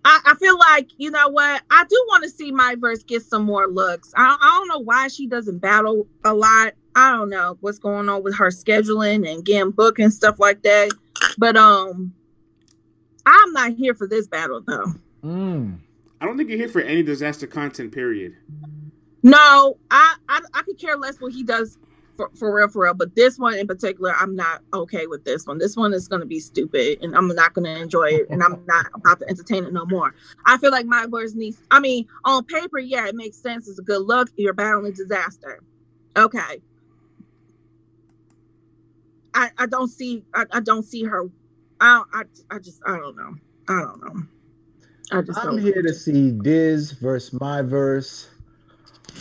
I, 0.04 0.20
I 0.24 0.34
feel 0.36 0.58
like 0.58 0.88
you 0.96 1.10
know 1.10 1.28
what 1.28 1.62
I 1.70 1.84
do 1.84 2.04
want 2.08 2.24
to 2.24 2.30
see 2.30 2.50
my 2.52 2.74
verse 2.78 3.02
get 3.02 3.22
some 3.22 3.44
more 3.44 3.66
looks. 3.66 4.12
I, 4.16 4.36
I 4.40 4.58
don't 4.58 4.68
know 4.68 4.78
why 4.78 5.08
she 5.08 5.26
doesn't 5.26 5.58
battle 5.58 6.06
a 6.24 6.32
lot. 6.32 6.72
I 6.94 7.12
don't 7.12 7.28
know 7.28 7.58
what's 7.60 7.78
going 7.78 8.08
on 8.08 8.22
with 8.22 8.36
her 8.36 8.48
scheduling 8.48 9.30
and 9.30 9.44
getting 9.44 9.72
booked 9.72 9.98
and 9.98 10.12
stuff 10.12 10.40
like 10.40 10.62
that. 10.62 10.90
But 11.36 11.56
um, 11.56 12.14
I'm 13.26 13.52
not 13.52 13.74
here 13.74 13.94
for 13.94 14.06
this 14.06 14.26
battle 14.26 14.62
though. 14.66 14.86
Mm. 15.22 15.78
I 16.20 16.26
don't 16.26 16.36
think 16.36 16.48
you're 16.48 16.58
here 16.58 16.68
for 16.68 16.80
any 16.80 17.04
Dizaster 17.04 17.48
content. 17.48 17.92
Period. 17.92 18.36
No, 19.22 19.76
I 19.90 20.16
I, 20.28 20.40
I 20.54 20.62
could 20.62 20.78
care 20.78 20.96
less 20.96 21.20
what 21.20 21.32
he 21.32 21.42
does 21.42 21.78
for, 22.20 22.30
for 22.36 22.54
real, 22.54 22.68
for 22.68 22.82
real. 22.82 22.94
But 22.94 23.14
this 23.14 23.38
one 23.38 23.54
in 23.54 23.66
particular, 23.66 24.14
I'm 24.18 24.36
not 24.36 24.62
okay 24.74 25.06
with 25.06 25.24
this 25.24 25.46
one. 25.46 25.58
This 25.58 25.76
one 25.76 25.94
is 25.94 26.06
going 26.06 26.20
to 26.20 26.26
be 26.26 26.40
stupid, 26.40 26.98
and 27.02 27.16
I'm 27.16 27.28
not 27.28 27.54
going 27.54 27.64
to 27.64 27.80
enjoy 27.80 28.10
it, 28.10 28.26
and 28.28 28.42
I'm 28.42 28.62
not 28.66 28.86
about 28.94 29.20
to 29.20 29.28
entertain 29.28 29.64
it 29.64 29.72
no 29.72 29.86
more. 29.86 30.14
I 30.46 30.58
feel 30.58 30.70
like 30.70 30.86
Myverse 30.86 31.34
needs. 31.34 31.62
I 31.70 31.80
mean, 31.80 32.06
on 32.24 32.44
paper, 32.44 32.78
yeah, 32.78 33.06
it 33.06 33.14
makes 33.14 33.38
sense. 33.38 33.68
It's 33.68 33.78
a 33.78 33.82
good 33.82 34.02
look. 34.02 34.28
You're 34.36 34.52
battling 34.52 34.92
Dizaster. 34.92 35.58
Okay. 36.16 36.60
I 39.32 39.50
I 39.56 39.66
don't 39.66 39.88
see 39.88 40.24
I, 40.34 40.44
I 40.52 40.60
don't 40.60 40.82
see 40.82 41.04
her. 41.04 41.30
I 41.80 42.02
I 42.12 42.22
I 42.50 42.58
just 42.58 42.82
I 42.84 42.96
don't 42.96 43.16
know. 43.16 43.34
I 43.68 43.80
don't 43.80 44.04
know. 44.04 44.22
I 45.12 45.22
just 45.22 45.38
I'm 45.38 45.58
here 45.58 45.82
to 45.82 45.94
see 45.94 46.32
Diz 46.32 46.92
versus 46.92 47.38
Myverse 47.38 48.26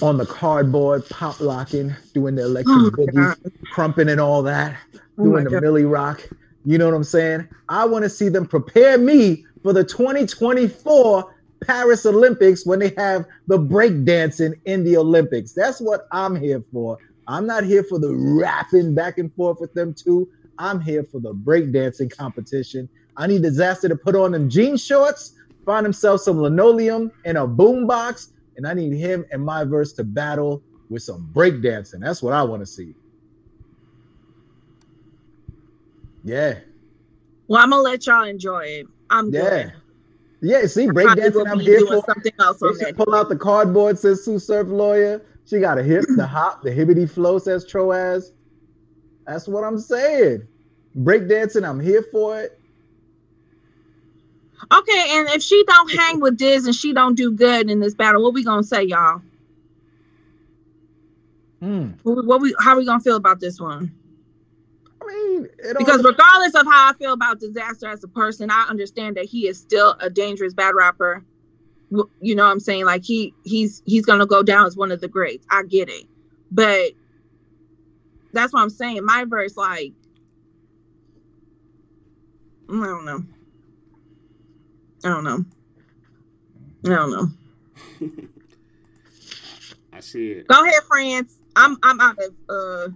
on 0.01 0.17
the 0.17 0.25
cardboard, 0.25 1.07
pop 1.09 1.39
locking, 1.39 1.95
doing 2.13 2.35
the 2.35 2.43
electric 2.43 2.75
Oh 2.75 3.05
God. 3.07 3.37
crumping 3.71 4.09
and 4.09 4.19
all 4.21 4.41
that, 4.43 4.77
Oh 5.17 5.23
doing 5.23 5.43
the 5.43 5.51
God. 5.51 5.61
Millie 5.61 5.85
Rock. 5.85 6.27
You 6.65 6.77
know 6.77 6.85
what 6.85 6.95
I'm 6.95 7.03
saying? 7.03 7.47
I 7.67 7.85
want 7.85 8.03
to 8.03 8.09
see 8.09 8.29
them 8.29 8.45
prepare 8.47 8.97
me 8.97 9.45
for 9.63 9.73
the 9.73 9.83
2024 9.83 11.35
Paris 11.65 12.05
Olympics 12.05 12.65
when 12.65 12.79
they 12.79 12.93
have 12.97 13.25
the 13.47 13.57
breakdancing 13.57 14.53
in 14.65 14.83
the 14.83 14.97
Olympics. 14.97 15.53
That's 15.53 15.79
what 15.81 16.07
I'm 16.11 16.35
here 16.35 16.63
for. 16.71 16.97
I'm 17.27 17.45
not 17.45 17.63
here 17.63 17.83
for 17.83 17.99
the 17.99 18.13
rapping 18.15 18.95
back 18.95 19.17
and 19.17 19.33
forth 19.35 19.59
with 19.59 19.73
them 19.73 19.93
two. 19.93 20.29
I'm 20.57 20.79
here 20.81 21.03
for 21.03 21.19
the 21.19 21.33
breakdancing 21.33 22.15
competition. 22.15 22.89
I 23.17 23.27
need 23.27 23.43
Dizaster 23.43 23.89
to 23.89 23.95
put 23.95 24.15
on 24.15 24.31
them 24.31 24.49
jean 24.49 24.77
shorts, 24.77 25.33
find 25.65 25.85
himself 25.85 26.21
some 26.21 26.41
linoleum 26.41 27.11
and 27.25 27.37
a 27.37 27.41
boombox, 27.41 28.29
and 28.59 28.67
I 28.67 28.73
need 28.73 28.93
him 28.93 29.25
and 29.31 29.41
Myverse 29.41 29.95
to 29.95 30.03
battle 30.03 30.61
with 30.89 31.01
some 31.01 31.31
breakdancing. 31.33 32.01
That's 32.01 32.21
what 32.21 32.33
I 32.33 32.43
want 32.43 32.61
to 32.61 32.65
see. 32.65 32.93
Yeah. 36.25 36.59
Well, 37.47 37.63
I'm 37.63 37.69
gonna 37.69 37.81
let 37.83 38.05
y'all 38.05 38.25
enjoy 38.25 38.65
it. 38.65 38.87
I'm 39.09 39.31
Yeah. 39.31 39.63
good. 39.63 39.73
Yeah, 40.41 40.65
see, 40.65 40.89
I 40.89 40.91
probably 40.91 41.29
will 41.29 41.45
breakdancing, 41.45 41.51
I'm 41.51 41.59
here 41.61 41.79
for. 41.87 42.03
something 42.05 42.33
else 42.37 42.61
on 42.61 42.77
that. 42.79 42.97
pull 42.97 43.15
out 43.15 43.29
the 43.29 43.37
cardboard, 43.37 43.97
says 43.97 44.25
Sue 44.25 44.39
Surf 44.39 44.67
Lawyer. 44.67 45.21
She 45.45 45.59
got 45.59 45.77
a 45.77 45.83
hip, 45.83 46.03
the 46.17 46.27
hop, 46.27 46.61
the 46.61 46.69
hibbity 46.69 47.09
flow, 47.09 47.39
says 47.39 47.65
Troas. 47.65 48.33
That's 49.25 49.47
what 49.47 49.63
I'm 49.63 49.79
saying. 49.79 50.43
Breakdancing, 50.97 51.67
I'm 51.67 51.79
here 51.79 52.03
for 52.11 52.41
it. 52.41 52.58
Okay, 54.71 55.05
and 55.11 55.29
if 55.29 55.41
she 55.41 55.63
don't 55.65 55.91
hang 55.93 56.19
with 56.19 56.37
Diz 56.37 56.65
and 56.65 56.75
she 56.75 56.93
don't 56.93 57.15
do 57.15 57.31
good 57.31 57.69
in 57.69 57.79
this 57.79 57.95
battle, 57.95 58.23
what 58.23 58.33
we 58.33 58.43
gonna 58.43 58.63
say, 58.63 58.83
y'all? 58.83 59.21
Hmm. 61.59 61.91
What 62.03 62.17
we, 62.17 62.25
what 62.25 62.41
we 62.41 62.55
how 62.59 62.77
we 62.77 62.85
gonna 62.85 62.99
feel 62.99 63.15
about 63.15 63.39
this 63.39 63.59
one? 63.59 63.91
I 65.01 65.05
mean, 65.07 65.47
Because 65.77 66.03
regardless 66.03 66.55
of 66.55 66.65
how 66.65 66.89
I 66.89 66.93
feel 66.93 67.13
about 67.13 67.39
Dizaster 67.39 67.91
as 67.91 68.03
a 68.03 68.07
person, 68.07 68.51
I 68.51 68.65
understand 68.69 69.15
that 69.17 69.25
he 69.25 69.47
is 69.47 69.57
still 69.59 69.95
a 69.99 70.09
dangerous 70.09 70.53
bad 70.53 70.75
rapper. 70.75 71.23
You 72.21 72.35
know 72.35 72.43
what 72.45 72.51
I'm 72.51 72.59
saying? 72.59 72.85
Like 72.85 73.03
he 73.03 73.33
he's 73.43 73.81
he's 73.85 74.05
gonna 74.05 74.27
go 74.27 74.43
down 74.43 74.67
as 74.67 74.75
one 74.75 74.91
of 74.91 75.01
the 75.01 75.07
greats. 75.07 75.47
I 75.49 75.63
get 75.63 75.89
it, 75.89 76.05
but 76.51 76.91
that's 78.33 78.53
what 78.53 78.61
I'm 78.61 78.69
saying. 78.69 79.01
Myverse, 79.01 79.57
like, 79.57 79.93
I 82.69 82.73
don't 82.73 83.05
know. 83.05 83.23
I 85.03 85.09
don't 85.09 85.23
know. 85.23 85.45
I 86.85 86.89
don't 86.95 87.11
know. 87.11 87.27
I 89.93 89.99
see 90.01 90.31
it. 90.31 90.47
Go 90.47 90.63
ahead, 90.63 90.83
friends. 90.87 91.37
I'm 91.55 91.77
I'm 91.83 91.99
out 91.99 92.17
of 92.19 92.33
uh 92.49 92.87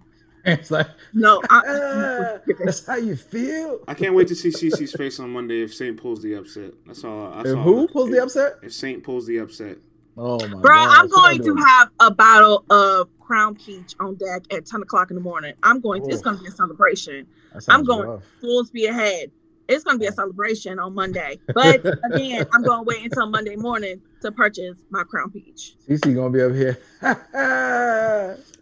it's 0.45 0.71
like, 0.71 0.87
no. 1.13 1.41
I, 1.49 1.61
ah, 1.65 2.39
that's 2.65 2.85
how 2.85 2.95
you 2.97 3.15
feel. 3.15 3.79
I 3.87 3.93
can't 3.93 4.13
wait 4.13 4.27
to 4.27 4.35
see 4.35 4.49
CC's 4.49 4.93
face 4.93 5.19
on 5.19 5.31
Monday 5.31 5.63
if 5.63 5.73
Saint 5.73 5.95
pulls 6.01 6.21
the 6.21 6.33
upset. 6.35 6.73
That's 6.85 7.03
all. 7.03 7.31
That's 7.31 7.49
If 7.49 7.55
all. 7.57 7.63
who 7.63 7.87
pulls 7.87 8.09
the 8.09 8.21
upset? 8.21 8.55
If 8.61 8.73
Saint 8.73 9.03
pulls 9.03 9.25
the 9.25 9.37
upset, 9.37 9.77
Oh 10.17 10.37
my 10.47 10.53
god. 10.55 10.61
Bro, 10.61 10.75
God. 10.75 10.89
I'm 10.99 11.07
going 11.09 11.41
to 11.43 11.55
have 11.55 11.89
a 11.99 12.11
bottle 12.11 12.65
of 12.69 13.07
Crown 13.19 13.55
Peach 13.55 13.93
on 13.99 14.15
deck 14.15 14.43
at 14.51 14.65
10 14.65 14.81
o'clock 14.81 15.09
in 15.11 15.15
the 15.15 15.21
morning. 15.21 15.53
I'm 15.63 15.79
going. 15.79 16.03
To, 16.03 16.09
It's 16.09 16.19
Oh. 16.19 16.23
going 16.25 16.37
to 16.37 16.43
be 16.43 16.49
a 16.49 16.51
celebration. 16.51 17.25
I'm 17.69 17.83
going 17.85 18.07
rough. 18.09 18.23
full 18.41 18.65
speed 18.65 18.89
ahead. 18.89 19.31
It's 19.67 19.83
going 19.83 19.95
to 19.95 19.99
be 19.99 20.07
a 20.07 20.11
celebration 20.11 20.77
on 20.79 20.93
Monday. 20.93 21.39
But 21.53 21.85
again, 22.11 22.45
I'm 22.53 22.63
going 22.63 22.79
to 22.79 22.83
wait 22.83 23.03
until 23.03 23.27
Monday 23.27 23.55
morning 23.55 24.01
to 24.21 24.31
purchase 24.31 24.77
my 24.89 25.03
Crown 25.03 25.31
Peach. 25.31 25.75
CC 25.87 26.13
gonna 26.15 26.29
be 26.29 26.41
up 26.41 26.53
here. 26.53 26.77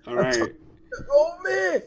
all 0.07 0.15
right. 0.15 0.37
oh 1.11 1.37
man. 1.43 1.81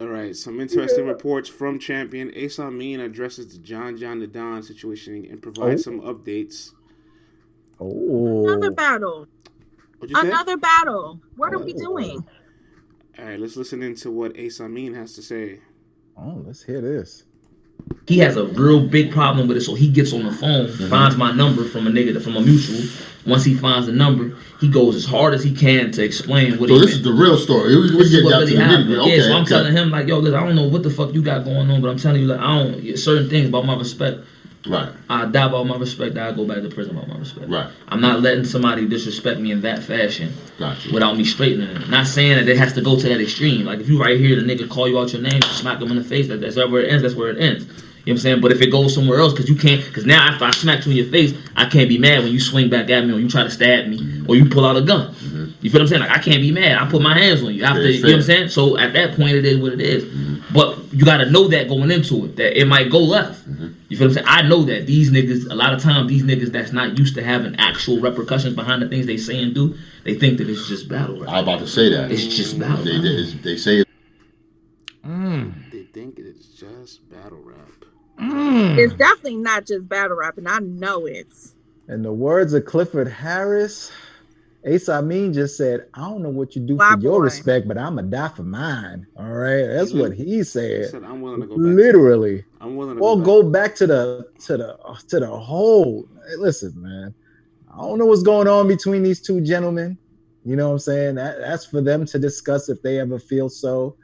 All 0.00 0.08
right, 0.08 0.34
some 0.34 0.60
interesting 0.60 1.06
reports 1.06 1.48
from 1.48 1.78
Champion. 1.78 2.32
Ace 2.34 2.58
Amin 2.58 3.00
addresses 3.00 3.52
the 3.52 3.58
John 3.58 3.96
John 3.96 4.18
the 4.18 4.26
Don 4.26 4.62
situation 4.62 5.26
and 5.30 5.40
provides 5.40 5.82
Oh. 5.86 5.90
some 5.90 6.00
updates. 6.00 6.72
Oh. 7.80 8.48
Another 8.48 8.70
battle. 8.70 9.28
What'd 9.98 10.16
say? 10.16 10.26
Another 10.28 10.56
battle. 10.56 11.20
What 11.36 11.54
are 11.54 11.58
we 11.58 11.74
Oh. 11.74 11.78
doing? 11.78 12.24
All 13.18 13.24
right, 13.24 13.38
let's 13.38 13.56
listen 13.56 13.82
into 13.82 14.10
what 14.10 14.36
Ace 14.36 14.60
Amin 14.60 14.94
has 14.94 15.12
to 15.14 15.22
say. 15.22 15.60
Oh, 16.16 16.42
let's 16.44 16.64
hear 16.64 16.80
this. 16.80 17.24
He 18.06 18.18
has 18.18 18.36
a 18.36 18.44
real 18.44 18.86
big 18.86 19.12
problem 19.12 19.48
with 19.48 19.56
it, 19.56 19.62
so 19.62 19.74
he 19.74 19.88
gets 19.88 20.12
on 20.12 20.24
the 20.24 20.32
phone, 20.32 20.66
mm-hmm. 20.66 20.88
finds 20.90 21.16
my 21.16 21.32
number 21.32 21.64
from 21.64 21.86
a 21.86 21.90
nigga 21.90 22.20
from 22.22 22.36
a 22.36 22.40
mutual. 22.40 22.82
Once 23.26 23.44
he 23.44 23.54
finds 23.54 23.86
the 23.86 23.92
number, 23.92 24.36
he 24.60 24.68
goes 24.68 24.94
as 24.94 25.06
hard 25.06 25.32
as 25.32 25.42
he 25.42 25.54
can 25.54 25.90
to 25.90 26.04
explain 26.04 26.58
what 26.58 26.68
So 26.68 26.74
this 26.78 26.88
meant. 26.88 26.96
is 26.98 27.02
the 27.02 27.12
real 27.12 27.38
story. 27.38 27.74
We, 27.74 27.82
we 27.82 27.88
This 27.96 28.08
is 28.12 28.16
get 28.16 28.24
what 28.24 28.30
really 28.40 28.50
to 28.52 28.56
the 28.58 28.62
nitty 28.62 28.66
happened. 28.66 28.90
Yeah, 28.90 29.00
Okay, 29.00 29.20
so 29.20 29.32
I'm 29.32 29.42
okay. 29.42 29.48
telling 29.54 29.72
him 29.72 29.90
like, 29.90 30.06
yo, 30.06 30.18
listen, 30.18 30.38
I 30.38 30.44
don't 30.44 30.54
know 30.56 30.68
what 30.68 30.82
the 30.82 30.90
fuck 30.90 31.14
you 31.14 31.22
got 31.22 31.44
going 31.44 31.70
on, 31.70 31.80
but 31.80 31.88
I'm 31.88 31.96
telling 31.98 32.20
you 32.20 32.26
like, 32.26 32.40
I 32.40 32.58
don't 32.62 32.96
certain 32.98 33.30
things 33.30 33.48
about 33.48 33.64
my 33.64 33.74
respect. 33.76 34.18
Right, 34.66 34.88
I 35.10 35.26
die 35.26 35.44
about 35.46 35.66
my 35.66 35.76
respect. 35.76 36.16
I 36.16 36.32
go 36.32 36.46
back 36.46 36.62
to 36.62 36.68
prison 36.70 36.96
about 36.96 37.08
my 37.08 37.18
respect. 37.18 37.50
right. 37.50 37.70
I'm 37.88 38.00
not 38.00 38.22
letting 38.22 38.44
somebody 38.44 38.88
disrespect 38.88 39.38
me 39.38 39.52
in 39.52 39.60
that 39.60 39.82
fashion 39.82 40.32
Got 40.58 40.84
you. 40.86 40.92
without 40.94 41.18
me 41.18 41.24
straightening 41.24 41.68
it. 41.68 41.88
Not 41.90 42.06
saying 42.06 42.36
that 42.36 42.48
it 42.48 42.56
has 42.56 42.72
to 42.74 42.80
go 42.80 42.98
to 42.98 43.08
that 43.10 43.20
extreme. 43.20 43.66
Like 43.66 43.80
if 43.80 43.88
you 43.90 44.00
right 44.00 44.18
here, 44.18 44.40
the 44.40 44.42
nigga 44.42 44.68
call 44.68 44.88
you 44.88 44.98
out 44.98 45.12
your 45.12 45.20
name, 45.20 45.42
smack 45.42 45.82
him 45.82 45.90
in 45.90 45.96
the 45.96 46.04
face. 46.04 46.28
That, 46.28 46.40
that's 46.40 46.56
where 46.56 46.80
it 46.82 46.90
ends. 46.90 47.02
That's 47.02 47.14
where 47.14 47.28
it 47.30 47.38
ends. 47.38 47.64
You 47.66 47.72
know 47.72 47.82
what 48.04 48.12
I'm 48.12 48.18
saying? 48.18 48.40
But 48.42 48.52
if 48.52 48.60
it 48.60 48.70
goes 48.70 48.94
somewhere 48.94 49.18
else, 49.18 49.32
because 49.32 49.48
you 49.48 49.56
can't, 49.56 49.82
because 49.84 50.04
now 50.06 50.28
after 50.28 50.44
I 50.44 50.50
smack 50.50 50.84
you 50.84 50.92
in 50.92 50.96
your 50.98 51.06
face, 51.06 51.34
I 51.56 51.66
can't 51.68 51.88
be 51.88 51.96
mad 51.98 52.22
when 52.22 52.32
you 52.32 52.40
swing 52.40 52.68
back 52.70 52.88
at 52.90 53.04
me 53.06 53.14
or 53.14 53.18
you 53.18 53.28
try 53.30 53.42
to 53.44 53.50
stab 53.50 53.86
me 53.88 54.22
or 54.28 54.36
you 54.36 54.46
pull 54.48 54.64
out 54.66 54.76
a 54.76 54.82
gun. 54.82 55.14
You 55.64 55.70
feel 55.70 55.80
what 55.80 55.84
I'm 55.84 55.88
saying? 55.88 56.00
Like 56.02 56.10
I 56.10 56.18
can't 56.18 56.42
be 56.42 56.52
mad. 56.52 56.76
I 56.76 56.90
put 56.90 57.00
my 57.00 57.18
hands 57.18 57.42
on 57.42 57.54
you 57.54 57.64
after. 57.64 57.80
Fair, 57.80 57.90
You 57.90 58.02
know 58.02 58.08
what 58.08 58.16
I'm 58.16 58.22
saying? 58.22 58.48
So 58.50 58.76
at 58.76 58.92
that 58.92 59.16
point, 59.16 59.30
it 59.30 59.46
is 59.46 59.58
what 59.58 59.72
it 59.72 59.80
is. 59.80 60.04
Mm-hmm. 60.04 60.52
But 60.52 60.92
you 60.92 61.06
got 61.06 61.16
to 61.16 61.30
know 61.30 61.48
that 61.48 61.68
going 61.68 61.90
into 61.90 62.26
it 62.26 62.36
that 62.36 62.60
it 62.60 62.66
might 62.66 62.90
go 62.90 62.98
left. 62.98 63.48
Mm-hmm. 63.50 63.68
You 63.88 63.96
feel 63.96 64.08
what 64.08 64.18
I'm 64.18 64.24
saying? 64.26 64.26
I 64.28 64.42
know 64.46 64.62
that 64.64 64.86
these 64.86 65.10
niggas, 65.10 65.50
a 65.50 65.54
lot 65.54 65.72
of 65.72 65.80
times, 65.80 66.10
these 66.10 66.22
niggas 66.22 66.52
that's 66.52 66.72
not 66.72 66.98
used 66.98 67.14
to 67.14 67.24
having 67.24 67.56
actual 67.56 67.98
repercussions 67.98 68.54
behind 68.54 68.82
the 68.82 68.90
things 68.90 69.06
they 69.06 69.16
say 69.16 69.42
and 69.42 69.54
do, 69.54 69.74
they 70.04 70.14
think 70.16 70.36
that 70.36 70.50
it's 70.50 70.68
just 70.68 70.86
battle 70.86 71.18
rap. 71.18 71.30
I 71.30 71.40
was 71.40 71.42
about 71.44 71.58
to 71.60 71.66
say 71.66 71.88
that. 71.88 72.12
It's 72.12 72.26
just 72.26 72.58
battle 72.58 72.84
They, 72.84 72.98
they, 73.00 73.24
they 73.32 73.56
say 73.56 73.78
it. 73.78 73.88
Mm. 75.02 75.70
They 75.72 75.84
think 75.84 76.18
it's 76.18 76.48
just 76.48 77.08
battle 77.08 77.40
rap. 77.42 77.56
Mm. 78.20 78.76
It's 78.76 78.92
definitely 78.92 79.36
not 79.36 79.64
just 79.64 79.88
battle 79.88 80.18
rap, 80.18 80.36
and 80.36 80.46
I 80.46 80.58
know 80.58 81.06
it's. 81.06 81.54
In 81.88 82.02
the 82.02 82.12
words 82.12 82.52
of 82.52 82.66
Clifford 82.66 83.08
Harris, 83.08 83.90
Ace 84.66 84.88
Amin 84.88 85.32
just 85.32 85.56
said, 85.56 85.86
I 85.94 86.00
don't 86.02 86.22
know 86.22 86.30
what 86.30 86.56
you 86.56 86.62
do 86.62 86.76
My 86.76 86.94
for 86.94 87.00
your 87.00 87.20
respect, 87.22 87.68
but 87.68 87.78
I'm 87.78 87.94
going 87.94 88.06
to 88.06 88.10
die 88.10 88.28
for 88.28 88.44
mine. 88.44 89.06
All 89.18 89.28
right. 89.30 89.66
That's 89.66 89.92
what 89.92 90.12
he 90.14 90.24
He 90.24 90.42
said. 90.44 90.90
said, 90.90 91.04
"I'm 91.04 91.20
willing 91.20 91.40
to 91.40 91.46
go 91.46 91.56
back." 91.56 91.64
Literally. 91.76 92.44
I'm 92.60 92.76
willing 92.76 92.96
to 92.96 93.02
Or 93.02 93.16
go, 93.18 93.22
go 93.24 93.42
back. 93.42 93.52
back 93.70 93.74
to 93.76 93.86
the 93.86 94.26
to 94.46 94.56
the 94.56 94.78
to 95.08 95.20
the 95.20 95.28
whole. 95.28 96.08
Hey, 96.28 96.36
listen, 96.36 96.72
man. 96.76 97.14
I 97.72 97.78
don't 97.82 97.98
know 97.98 98.06
what's 98.06 98.22
going 98.22 98.48
on 98.48 98.68
between 98.68 99.02
these 99.02 99.20
two 99.20 99.40
gentlemen. 99.42 99.98
You 100.44 100.56
know 100.56 100.68
what 100.68 100.72
I'm 100.74 100.78
saying? 100.80 101.14
That, 101.16 101.38
that's 101.40 101.66
for 101.66 101.80
them 101.82 102.06
to 102.06 102.18
discuss 102.18 102.68
if 102.68 102.82
they 102.82 103.00
ever 103.00 103.18
feel 103.18 103.48
so. 103.50 103.96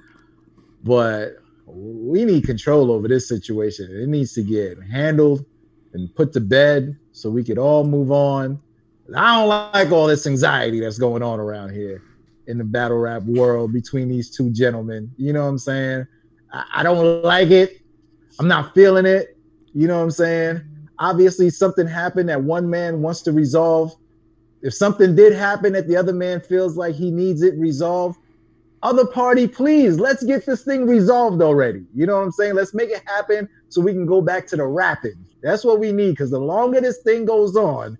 But 0.82 1.34
we 1.66 2.24
need 2.24 2.44
control 2.46 2.90
over 2.90 3.08
this 3.08 3.28
situation. 3.28 3.88
It 3.90 4.08
needs 4.08 4.32
to 4.34 4.42
get 4.42 4.78
handled 4.82 5.46
and 5.94 6.14
put 6.14 6.32
to 6.34 6.40
bed 6.40 6.96
so 7.12 7.30
we 7.30 7.44
could 7.44 7.58
all 7.58 7.84
move 7.84 8.10
on. 8.12 8.60
I 9.14 9.36
don't 9.36 9.48
like 9.48 9.90
all 9.90 10.06
this 10.06 10.26
anxiety 10.26 10.80
that's 10.80 10.98
going 10.98 11.22
on 11.22 11.40
around 11.40 11.70
here 11.70 12.02
in 12.46 12.58
the 12.58 12.64
battle 12.64 12.98
rap 12.98 13.22
world 13.22 13.72
between 13.72 14.08
these 14.08 14.30
two 14.30 14.50
gentlemen. 14.50 15.10
You 15.16 15.32
know 15.32 15.42
what 15.42 15.50
I'm 15.50 15.58
saying? 15.58 16.06
I, 16.52 16.64
I 16.74 16.82
don't 16.82 17.22
like 17.22 17.50
it. 17.50 17.80
I'm 18.38 18.48
not 18.48 18.74
feeling 18.74 19.06
it. 19.06 19.36
You 19.74 19.86
know 19.86 19.98
what 19.98 20.04
I'm 20.04 20.10
saying? 20.10 20.62
Obviously, 20.98 21.50
something 21.50 21.86
happened 21.86 22.28
that 22.28 22.42
one 22.42 22.68
man 22.68 23.02
wants 23.02 23.22
to 23.22 23.32
resolve. 23.32 23.94
If 24.62 24.74
something 24.74 25.14
did 25.16 25.32
happen 25.32 25.72
that 25.72 25.88
the 25.88 25.96
other 25.96 26.12
man 26.12 26.40
feels 26.40 26.76
like 26.76 26.94
he 26.94 27.10
needs 27.10 27.42
it 27.42 27.54
resolved, 27.56 28.18
other 28.82 29.06
party, 29.06 29.46
please, 29.46 29.98
let's 29.98 30.24
get 30.24 30.46
this 30.46 30.64
thing 30.64 30.86
resolved 30.86 31.42
already. 31.42 31.84
You 31.94 32.06
know 32.06 32.16
what 32.16 32.22
I'm 32.22 32.32
saying? 32.32 32.54
Let's 32.54 32.74
make 32.74 32.90
it 32.90 33.02
happen 33.06 33.48
so 33.68 33.80
we 33.80 33.92
can 33.92 34.06
go 34.06 34.20
back 34.20 34.46
to 34.48 34.56
the 34.56 34.66
rapping. 34.66 35.24
That's 35.42 35.64
what 35.64 35.78
we 35.78 35.92
need 35.92 36.10
because 36.12 36.30
the 36.30 36.40
longer 36.40 36.80
this 36.80 36.98
thing 36.98 37.24
goes 37.24 37.56
on, 37.56 37.98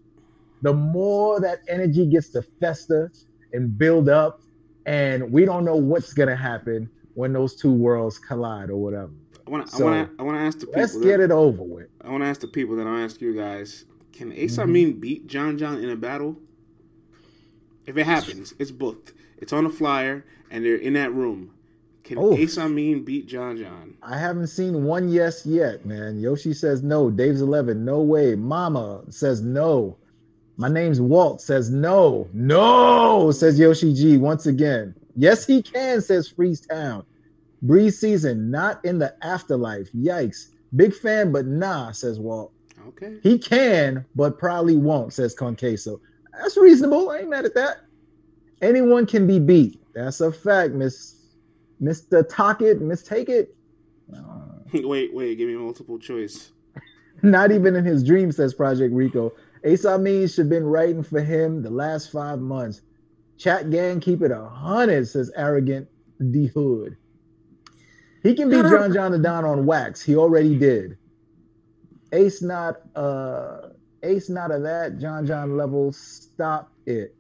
the 0.63 0.73
more 0.75 1.41
that 1.41 1.61
energy 1.69 2.07
gets 2.07 2.29
to 2.31 2.43
fester 2.61 3.13
and 3.53 3.77
build 3.79 4.09
up. 4.09 4.41
And 4.87 5.31
we 5.31 5.45
don't 5.45 5.65
know 5.65 5.77
what's 5.77 6.13
going 6.13 6.29
to 6.29 6.37
happen 6.37 6.89
when 7.15 7.33
those 7.33 7.55
two 7.55 7.73
worlds 7.73 8.19
collide 8.19 8.71
or 8.71 8.77
whatever. 8.77 9.11
I 9.47 9.51
want 9.51 9.67
to 9.67 9.77
So, 9.77 9.89
I 9.89 10.03
want 10.23 10.37
to 10.37 10.43
I 10.43 10.43
ask 10.47 10.59
the 10.61 10.67
people 10.67 10.81
Let's 10.81 10.95
that- 10.95 11.05
get 11.05 11.21
it 11.21 11.31
over 11.31 11.63
with. 11.63 11.89
I 12.03 12.09
want 12.11 12.23
to 12.23 12.27
ask 12.27 12.41
the 12.41 12.47
people 12.49 12.77
that 12.77 12.87
I'll 12.87 13.05
ask 13.05 13.21
you 13.21 13.35
guys. 13.37 13.85
Can 14.13 14.33
Ace 14.33 14.53
Mm-hmm. 14.53 14.61
Amin 14.63 15.01
beat 15.01 15.27
John 15.27 15.59
John 15.59 15.79
in 15.83 15.91
a 15.91 15.97
battle? 15.97 16.37
If 17.87 17.97
it 17.97 18.05
happens, 18.07 18.55
it's 18.59 18.71
booked. 18.71 19.13
It's 19.39 19.53
on 19.53 19.65
a 19.67 19.71
flyer, 19.71 20.25
and 20.51 20.65
they're 20.65 20.77
in 20.77 20.93
that 20.95 21.13
room. 21.13 21.53
Can 22.05 22.19
Oh. 22.19 22.35
Ace 22.37 22.59
Amin 22.59 23.05
beat 23.05 23.27
John 23.29 23.57
John? 23.57 23.95
I 24.03 24.19
haven't 24.19 24.49
seen 24.49 24.85
one 24.85 25.09
yes 25.09 25.47
yet, 25.47 25.85
man. 25.87 26.19
Yoshi 26.21 26.53
says 26.55 26.83
no. 26.83 27.11
Dave's 27.11 27.41
11, 27.41 27.85
no 27.85 28.01
way. 28.03 28.35
Mama 28.35 29.03
says 29.11 29.41
no. 29.43 29.97
My 30.61 30.69
name's 30.69 31.01
Walt 31.01 31.41
says 31.41 31.71
no. 31.71 32.29
No, 32.35 33.31
says 33.31 33.59
Yoshi 33.59 33.95
G 33.95 34.19
once 34.19 34.45
again. 34.45 34.95
Yes, 35.17 35.47
he 35.47 35.63
can, 35.63 36.03
says 36.03 36.29
Freeze 36.29 36.61
Town. 36.61 37.07
Breeze 37.63 37.99
season, 37.99 38.51
not 38.51 38.85
in 38.85 38.99
the 38.99 39.15
afterlife. 39.25 39.91
Yikes. 39.93 40.49
Big 40.77 40.93
fan, 40.95 41.33
but 41.33 41.47
nah, 41.47 41.93
says 41.93 42.21
Walt. 42.21 42.53
Okay. 42.89 43.17
He 43.23 43.39
can, 43.39 44.05
but 44.15 44.39
probably 44.39 44.77
won't, 44.77 45.15
says 45.15 45.35
Conqueso. 45.35 45.99
That's 46.39 46.59
reasonable. 46.59 47.09
I 47.09 47.21
ain't 47.21 47.31
mad 47.31 47.47
at 47.47 47.55
that. 47.55 47.79
Anyone 48.61 49.07
can 49.07 49.27
be 49.27 49.39
beat. 49.39 49.81
That's 49.95 50.21
a 50.21 50.31
fact, 50.31 50.75
Miss 50.75 51.23
Mr. 51.83 52.23
Talk 52.29 52.61
It, 52.61 52.83
Miss 52.83 53.03
Take 53.03 53.31
It. 53.31 53.57
wait, 54.75 55.15
wait. 55.15 55.39
Give 55.39 55.49
me 55.49 55.55
multiple 55.55 55.99
choice. 55.99 56.51
Not 57.23 57.51
even 57.51 57.77
in 57.77 57.87
his 57.87 58.05
dreams, 58.05 58.37
says 58.37 58.53
Project 58.53 58.95
Rico. 58.95 59.33
Ace 59.65 59.85
Amin 59.85 60.27
should 60.29 60.43
have 60.43 60.49
been 60.49 60.65
writing 60.65 61.03
for 61.03 61.21
him 61.21 61.63
the 61.63 61.71
last 61.71 62.11
five 62.11 62.39
months. 62.39 62.81
Chat 63.37 63.71
gang, 63.71 64.01
keep 64.01 64.23
it 64.23 64.31
a 64.31 64.45
hundred, 64.45 65.07
says 65.09 65.31
Arrogant 65.35 65.89
D 66.31 66.47
Hood. 66.47 66.97
He 68.23 68.35
can 68.35 68.51
beat 68.51 68.63
John 68.63 68.93
John 68.93 69.13
the 69.13 69.19
Don 69.19 69.45
on 69.45 69.67
wax. 69.67 70.03
He 70.03 70.17
already 70.17 70.59
did. 70.59 70.99
Ace 72.13 72.43
not 72.43 72.77
uh 72.95 73.69
Ace 74.03 74.29
not 74.29 74.51
of 74.51 74.63
that 74.63 74.99
John 74.99 75.27
John 75.27 75.57
level. 75.57 75.93
Stop 75.93 76.71
it. 76.87 77.15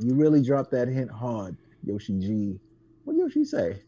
You 0.00 0.14
really 0.14 0.42
dropped 0.42 0.70
that 0.72 0.88
hint 0.88 1.10
hard, 1.10 1.56
Yoshi 1.84 2.18
G. 2.18 2.60
What 3.04 3.16
Yoshi 3.16 3.44
say? 3.44 3.82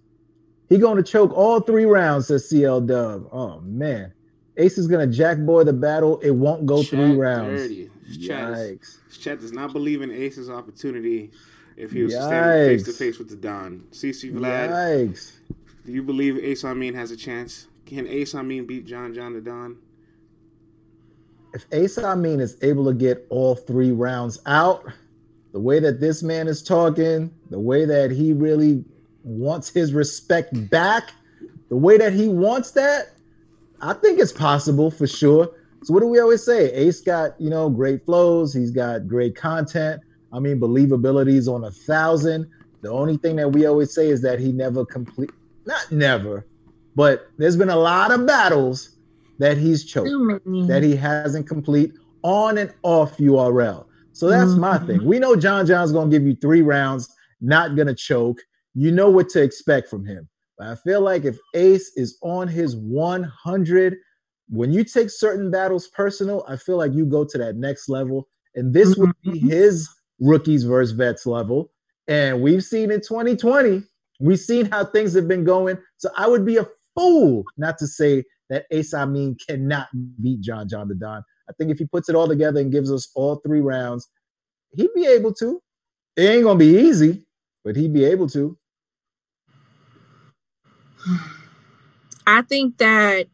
He 0.69 0.79
going 0.79 0.97
to 0.97 1.03
choke 1.03 1.33
all 1.33 1.61
three 1.61 1.85
rounds, 1.85 2.29
says 2.29 2.49
CL 2.49 2.83
Dub. 2.83 3.29
Oh 3.33 3.61
man. 3.61 4.13
Ace 4.61 4.77
is 4.77 4.87
gonna 4.87 5.07
jackboy 5.07 5.65
the 5.65 5.73
battle. 5.73 6.19
It 6.21 6.33
won't 6.33 6.67
go 6.67 6.83
three 6.83 7.17
rounds. 7.17 7.63
dirty. 7.63 7.91
Chat, 8.27 8.53
Yikes. 8.53 8.99
chat 9.21 9.41
does 9.41 9.53
not 9.53 9.73
believe 9.73 10.03
in 10.03 10.11
Ace's 10.11 10.51
opportunity 10.51 11.31
if 11.77 11.93
he 11.93 12.03
was 12.03 12.13
to 12.13 12.23
stand 12.23 12.69
face 12.69 12.83
to 12.83 12.93
face 12.93 13.19
with 13.19 13.31
the 13.31 13.37
Don. 13.37 13.85
CC 13.93 14.33
Vlad, 14.33 14.69
Yikes. 14.69 15.33
do 15.87 15.93
you 15.93 16.03
believe 16.03 16.37
Ace 16.39 16.65
Amin 16.65 16.95
has 16.95 17.11
a 17.11 17.17
chance? 17.17 17.69
Can 17.87 18.07
Ace 18.07 18.35
Amin 18.35 18.67
beat 18.67 18.87
John 18.87 19.15
John 19.15 19.33
the 19.33 19.41
Don? 19.41 19.79
If 21.55 21.67
Ace 21.73 21.99
Amin 21.99 22.41
is 22.41 22.57
able 22.63 22.85
to 22.87 22.93
get 22.93 23.27
all 23.31 23.55
three 23.55 23.93
rounds 23.93 24.41
out, 24.45 24.85
the 25.53 25.61
way 25.61 25.81
that 25.81 26.01
this 26.01 26.23
man 26.23 26.49
is 26.49 26.63
talking, 26.63 27.33
the 27.49 27.59
way 27.59 27.85
that 27.85 28.11
he 28.11 28.33
really 28.33 28.85
wants 29.25 29.71
his 29.71 29.93
respect 29.93 30.71
back, 30.71 31.13
the 31.69 31.77
way 31.77 31.97
that 31.99 32.13
he 32.13 32.29
wants 32.29 32.73
that, 32.73 33.13
I 33.81 33.95
think 33.95 34.19
it's 34.21 34.33
possible 34.33 34.91
for 34.91 35.07
sure. 35.07 35.51
So 35.85 35.95
what 35.95 36.01
do 36.01 36.07
we 36.07 36.21
always 36.21 36.45
say? 36.45 36.71
Ace 36.73 37.01
got, 37.01 37.41
you 37.41 37.49
know, 37.49 37.71
great 37.71 38.05
flows, 38.05 38.53
he's 38.53 38.71
got 38.71 39.09
great 39.09 39.35
content. 39.35 40.03
I 40.33 40.39
mean, 40.39 40.61
believability 40.61 41.35
is 41.35 41.49
on 41.49 41.65
a 41.65 41.71
thousand. 41.71 42.47
The 42.83 42.91
only 42.91 43.17
thing 43.17 43.37
that 43.37 43.49
we 43.51 43.67
always 43.67 43.95
say 43.95 44.09
is 44.09 44.23
that 44.23 44.39
he 44.39 44.53
never 44.53 44.85
complete 44.85 45.31
not 45.67 45.91
never, 45.93 46.47
but 46.97 47.27
there's 47.39 47.57
been 47.57 47.69
a 47.71 47.77
lot 47.77 48.11
of 48.11 48.27
battles 48.27 48.97
that 49.39 49.57
he's 49.59 49.85
choked 49.85 50.11
many. 50.11 50.67
that 50.67 50.83
he 50.83 50.97
hasn't 50.97 51.47
complete 51.47 51.93
on 52.23 52.59
and 52.59 52.73
off 52.83 53.19
URL. 53.19 53.87
So 54.13 54.29
that's 54.29 54.55
my 54.57 54.79
Mhm. 54.79 54.87
thing. 54.87 55.05
We 55.05 55.19
know 55.19 55.37
John 55.37 55.67
John's 55.67 55.93
going 55.93 56.11
to 56.11 56.19
give 56.19 56.27
you 56.27 56.35
three 56.37 56.63
rounds, 56.63 57.09
not 57.41 57.77
going 57.77 57.89
to 57.89 57.95
choke. 57.95 58.41
You 58.75 58.91
know 58.91 59.09
what 59.11 59.29
to 59.31 59.43
expect 59.43 59.89
from 59.89 60.05
him. 60.07 60.29
But 60.61 60.69
I 60.69 60.75
feel 60.75 61.01
like 61.01 61.25
if 61.25 61.39
Ace 61.55 61.91
is 61.97 62.19
on 62.23 62.47
his 62.47 62.77
100, 62.77 63.97
when 64.51 64.73
you 64.73 64.85
take 64.85 65.09
certain 65.09 65.51
battles 65.51 65.89
personal, 65.89 66.45
I 66.47 66.57
feel 66.57 66.77
like 66.77 66.93
you 66.93 67.07
go 67.07 67.25
to 67.25 67.39
that 67.39 67.57
next 67.57 67.89
level. 67.89 68.29
And 68.55 68.75
this 68.75 68.95
would 68.99 69.15
be 69.23 69.41
Mhm. 69.41 69.49
his 69.49 69.89
rookies 70.21 70.65
versus 70.65 70.93
vets 70.95 71.25
level. 71.25 71.73
And 72.09 72.43
we've 72.43 72.63
seen 72.63 72.91
in 72.91 73.01
2020, 73.01 73.85
we've 74.21 74.39
seen 74.39 74.67
how 74.67 74.85
things 74.85 75.15
have 75.15 75.27
been 75.27 75.45
going. 75.45 75.79
So 75.97 76.11
I 76.15 76.29
would 76.29 76.45
be 76.45 76.59
a 76.59 76.69
fool 76.95 77.47
not 77.57 77.79
to 77.79 77.87
say 77.87 78.25
that 78.51 78.67
Ace 78.71 78.93
Amin 78.93 79.37
cannot 79.49 79.89
beat 80.21 80.43
John 80.43 80.69
John 80.69 80.89
the 80.89 80.95
Don. 80.95 81.25
I 81.49 81.53
think 81.55 81.71
if 81.71 81.79
he 81.79 81.87
puts 81.87 82.11
it 82.11 82.15
all 82.15 82.29
together 82.29 82.61
and 82.61 82.71
gives 82.71 82.93
us 82.93 83.11
all 83.15 83.37
three 83.37 83.61
rounds, 83.61 84.11
he'd 84.73 84.93
be 84.95 85.07
able 85.07 85.33
to. 85.35 85.63
It 86.17 86.23
ain't 86.25 86.45
gonna 86.45 86.59
be 86.59 86.81
easy, 86.81 87.27
but 87.65 87.77
he'd 87.77 87.95
be 87.95 88.05
able 88.05 88.29
to. 88.29 88.59
I 92.27 92.43
think 92.43 92.79
that 92.79 93.27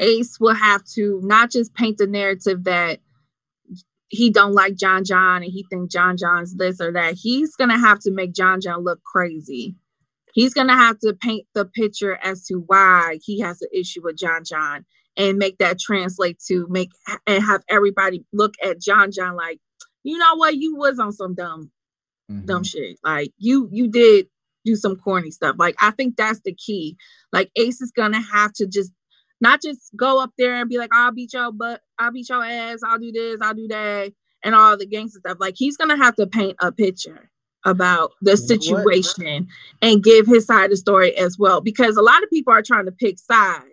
Ace 0.00 0.40
will 0.40 0.54
have 0.54 0.84
to 0.94 1.20
not 1.22 1.50
just 1.50 1.74
paint 1.74 1.98
the 1.98 2.06
narrative 2.06 2.64
that 2.64 3.00
he 4.08 4.30
don't 4.30 4.52
like 4.52 4.76
John 4.76 5.04
John 5.04 5.42
and 5.42 5.50
he 5.50 5.64
think 5.70 5.90
John 5.90 6.16
John's 6.16 6.56
this 6.56 6.80
or 6.80 6.92
that. 6.92 7.14
He's 7.14 7.56
gonna 7.56 7.78
have 7.78 8.00
to 8.00 8.10
make 8.10 8.34
John 8.34 8.60
John 8.60 8.84
look 8.84 9.02
crazy. 9.04 9.76
He's 10.34 10.54
gonna 10.54 10.76
have 10.76 10.98
to 11.00 11.14
paint 11.14 11.46
the 11.54 11.64
picture 11.64 12.18
as 12.22 12.44
to 12.46 12.64
why 12.66 13.18
he 13.22 13.40
has 13.40 13.62
an 13.62 13.68
issue 13.72 14.02
with 14.02 14.16
John 14.16 14.44
John 14.44 14.84
and 15.16 15.38
make 15.38 15.58
that 15.58 15.78
translate 15.78 16.40
to 16.48 16.66
make 16.68 16.90
and 17.26 17.42
have 17.42 17.62
everybody 17.68 18.24
look 18.32 18.54
at 18.62 18.80
John 18.80 19.12
John 19.12 19.36
like, 19.36 19.60
you 20.02 20.18
know 20.18 20.34
what, 20.36 20.56
you 20.56 20.76
was 20.76 20.98
on 20.98 21.12
some 21.12 21.34
dumb 21.34 21.70
dumb 22.44 22.62
mm-hmm. 22.62 22.62
shit. 22.62 22.98
Like 23.04 23.32
you 23.38 23.68
you 23.72 23.88
did 23.88 24.26
do 24.64 24.76
some 24.76 24.96
corny 24.96 25.30
stuff. 25.30 25.56
Like 25.58 25.76
I 25.80 25.90
think 25.90 26.16
that's 26.16 26.40
the 26.44 26.54
key. 26.54 26.96
Like 27.32 27.50
Ace 27.56 27.80
is 27.80 27.92
gonna 27.94 28.20
have 28.20 28.52
to 28.54 28.66
just 28.66 28.92
not 29.40 29.60
just 29.60 29.90
go 29.96 30.22
up 30.22 30.30
there 30.38 30.54
and 30.54 30.68
be 30.68 30.78
like, 30.78 30.90
I'll 30.92 31.12
beat 31.12 31.32
your 31.32 31.50
butt, 31.52 31.80
I'll 31.98 32.12
beat 32.12 32.28
your 32.28 32.44
ass, 32.44 32.78
I'll 32.86 32.98
do 32.98 33.10
this, 33.10 33.38
I'll 33.42 33.54
do 33.54 33.66
that, 33.68 34.12
and 34.44 34.54
all 34.54 34.76
the 34.76 34.86
gangster 34.86 35.18
stuff. 35.18 35.38
Like 35.40 35.54
he's 35.56 35.76
gonna 35.76 35.96
have 35.96 36.16
to 36.16 36.26
paint 36.26 36.56
a 36.60 36.70
picture 36.72 37.30
about 37.64 38.12
the 38.22 38.32
know 38.32 38.36
what? 38.36 38.94
situation 38.94 39.48
and 39.80 40.02
give 40.02 40.26
his 40.26 40.46
side 40.46 40.64
of 40.64 40.70
the 40.70 40.76
story 40.76 41.16
as 41.16 41.38
well. 41.38 41.60
Because 41.60 41.96
a 41.96 42.02
lot 42.02 42.22
of 42.22 42.30
people 42.30 42.52
are 42.52 42.62
trying 42.62 42.86
to 42.86 42.92
pick 42.92 43.18
sides 43.18 43.66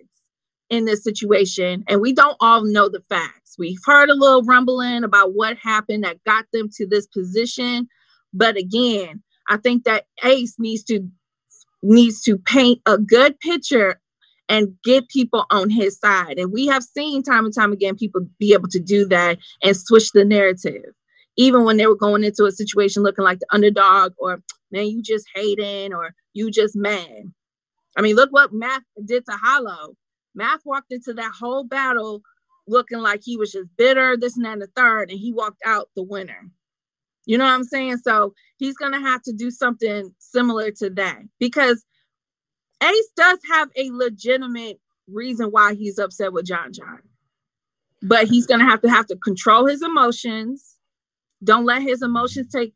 in 0.69 0.85
this 0.85 1.03
situation, 1.03 1.83
and 1.87 2.01
we 2.01 2.13
don't 2.13 2.37
all 2.39 2.63
know 2.63 2.89
the 2.89 3.01
facts. 3.09 3.55
We've 3.57 3.79
heard 3.85 4.09
a 4.09 4.15
little 4.15 4.43
rumbling 4.43 5.03
about 5.03 5.33
what 5.33 5.57
happened 5.57 6.03
that 6.03 6.23
got 6.23 6.45
them 6.53 6.69
to 6.75 6.87
this 6.87 7.07
position. 7.07 7.87
But 8.33 8.57
again, 8.57 9.23
I 9.49 9.57
think 9.57 9.83
that 9.83 10.05
Ace 10.23 10.55
needs 10.59 10.83
to 10.85 11.09
needs 11.81 12.21
to 12.23 12.37
paint 12.37 12.81
a 12.85 12.97
good 12.97 13.39
picture 13.39 13.99
and 14.47 14.75
get 14.83 15.07
people 15.09 15.45
on 15.51 15.69
his 15.69 15.97
side. 15.99 16.37
And 16.39 16.51
we 16.51 16.67
have 16.67 16.83
seen 16.83 17.23
time 17.23 17.45
and 17.45 17.53
time 17.53 17.71
again 17.71 17.95
people 17.95 18.21
be 18.39 18.53
able 18.53 18.67
to 18.69 18.79
do 18.79 19.07
that 19.07 19.37
and 19.63 19.77
switch 19.77 20.11
the 20.11 20.25
narrative. 20.25 20.93
Even 21.37 21.63
when 21.63 21.77
they 21.77 21.87
were 21.87 21.95
going 21.95 22.23
into 22.23 22.45
a 22.45 22.51
situation 22.51 23.03
looking 23.03 23.23
like 23.23 23.39
the 23.39 23.47
underdog 23.51 24.13
or 24.17 24.41
man, 24.71 24.87
you 24.87 25.01
just 25.01 25.25
hating 25.33 25.93
or 25.93 26.13
you 26.33 26.51
just 26.51 26.75
mad. 26.75 27.31
I 27.97 28.01
mean, 28.01 28.15
look 28.15 28.31
what 28.31 28.53
Math 28.53 28.83
did 29.03 29.25
to 29.25 29.33
Hollow. 29.33 29.95
Math 30.35 30.61
walked 30.65 30.91
into 30.91 31.13
that 31.13 31.31
whole 31.39 31.63
battle 31.63 32.21
looking 32.67 32.99
like 32.99 33.21
he 33.23 33.37
was 33.37 33.51
just 33.51 33.67
bitter, 33.77 34.15
this 34.15 34.35
and 34.35 34.45
that, 34.45 34.53
and 34.53 34.61
the 34.61 34.69
third, 34.75 35.09
and 35.09 35.19
he 35.19 35.33
walked 35.33 35.61
out 35.65 35.89
the 35.95 36.03
winner. 36.03 36.51
You 37.29 37.37
know 37.37 37.45
what 37.45 37.51
I'm 37.51 37.63
saying? 37.63 37.97
So 37.97 38.33
he's 38.57 38.75
gonna 38.75 38.99
have 38.99 39.21
to 39.21 39.31
do 39.31 39.51
something 39.51 40.15
similar 40.17 40.71
to 40.79 40.89
that 40.89 41.19
because 41.39 41.85
Ace 42.81 43.09
does 43.15 43.37
have 43.51 43.69
a 43.77 43.91
legitimate 43.91 44.79
reason 45.07 45.49
why 45.49 45.75
he's 45.75 45.99
upset 45.99 46.33
with 46.33 46.47
John 46.47 46.73
John. 46.73 47.01
But 48.01 48.29
he's 48.29 48.47
gonna 48.47 48.65
have 48.65 48.81
to 48.81 48.89
have 48.89 49.05
to 49.07 49.15
control 49.15 49.67
his 49.67 49.83
emotions. 49.83 50.77
Don't 51.43 51.65
let 51.65 51.83
his 51.83 52.01
emotions 52.01 52.51
take 52.51 52.73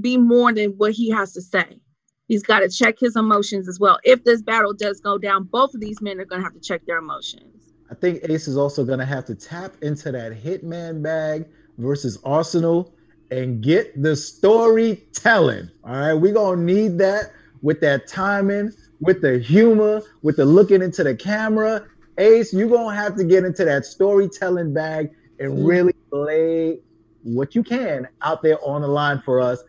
be 0.00 0.16
more 0.16 0.50
than 0.50 0.70
what 0.78 0.92
he 0.92 1.10
has 1.10 1.34
to 1.34 1.42
say. 1.42 1.78
He's 2.26 2.42
got 2.42 2.60
to 2.60 2.70
check 2.70 2.98
his 2.98 3.16
emotions 3.16 3.68
as 3.68 3.78
well. 3.78 3.98
If 4.02 4.24
this 4.24 4.40
battle 4.40 4.72
does 4.72 5.00
go 5.00 5.18
down, 5.18 5.44
both 5.44 5.74
of 5.74 5.80
these 5.80 6.00
men 6.00 6.20
are 6.20 6.24
going 6.24 6.40
to 6.40 6.44
have 6.44 6.54
to 6.54 6.60
check 6.60 6.86
their 6.86 6.98
emotions. 6.98 7.72
I 7.90 7.94
think 7.96 8.20
Ace 8.22 8.46
is 8.46 8.56
also 8.56 8.84
going 8.84 9.00
to 9.00 9.04
have 9.04 9.24
to 9.26 9.34
tap 9.34 9.74
into 9.82 10.12
that 10.12 10.32
Hitman 10.40 11.02
bag 11.02 11.48
versus 11.76 12.18
Arsenal 12.22 12.94
and 13.30 13.62
get 13.62 14.00
the 14.00 14.16
storytelling. 14.16 15.70
All 15.84 15.92
right, 15.92 16.14
we're 16.14 16.34
to 16.58 16.62
need 16.62 16.98
that 16.98 17.32
with 17.62 17.80
that 17.80 18.08
timing, 18.08 18.72
with 19.00 19.22
the 19.22 19.38
humor, 19.38 20.02
with 20.22 20.36
the 20.36 20.44
looking 20.44 20.82
into 20.82 21.04
the 21.04 21.14
camera. 21.14 21.86
Ace, 22.18 22.52
you're 22.52 22.68
to 22.94 23.00
have 23.00 23.16
to 23.16 23.24
get 23.24 23.44
into 23.44 23.64
that 23.64 23.84
storytelling 23.86 24.74
bag 24.74 25.10
and 25.38 25.66
really 25.66 25.94
lay 26.10 26.80
what 27.22 27.54
you 27.54 27.62
can 27.62 28.08
out 28.22 28.42
there 28.42 28.58
on 28.64 28.82
the 28.82 28.88
line 28.88 29.22
for 29.24 29.40
us 29.40 29.62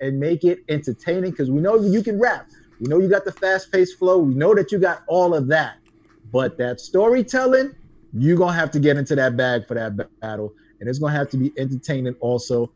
and 0.00 0.20
make 0.20 0.44
it 0.44 0.60
entertaining 0.68 1.30
because 1.30 1.50
we 1.50 1.60
know 1.60 1.76
you 1.76 2.02
can 2.02 2.18
rap. 2.18 2.48
We 2.80 2.88
know 2.88 2.98
you 2.98 3.08
got 3.08 3.24
the 3.24 3.32
fast 3.32 3.72
paced 3.72 3.98
flow. 3.98 4.18
We 4.18 4.34
know 4.34 4.54
that 4.54 4.70
you 4.70 4.78
got 4.78 5.02
all 5.08 5.34
of 5.34 5.48
that. 5.48 5.78
But 6.30 6.58
that 6.58 6.80
storytelling, 6.80 7.74
you're 8.12 8.36
to 8.52 8.58
have 8.58 8.70
to 8.72 8.80
get 8.80 8.96
into 8.96 9.14
that 9.16 9.36
bag 9.36 9.66
for 9.66 9.74
that 9.74 9.96
battle. 10.20 10.52
And 10.80 10.88
it's 10.88 10.98
to 11.12 11.18
have 11.18 11.30
to 11.30 11.38
be 11.38 11.52
entertaining 11.56 12.14
also. 12.20 12.70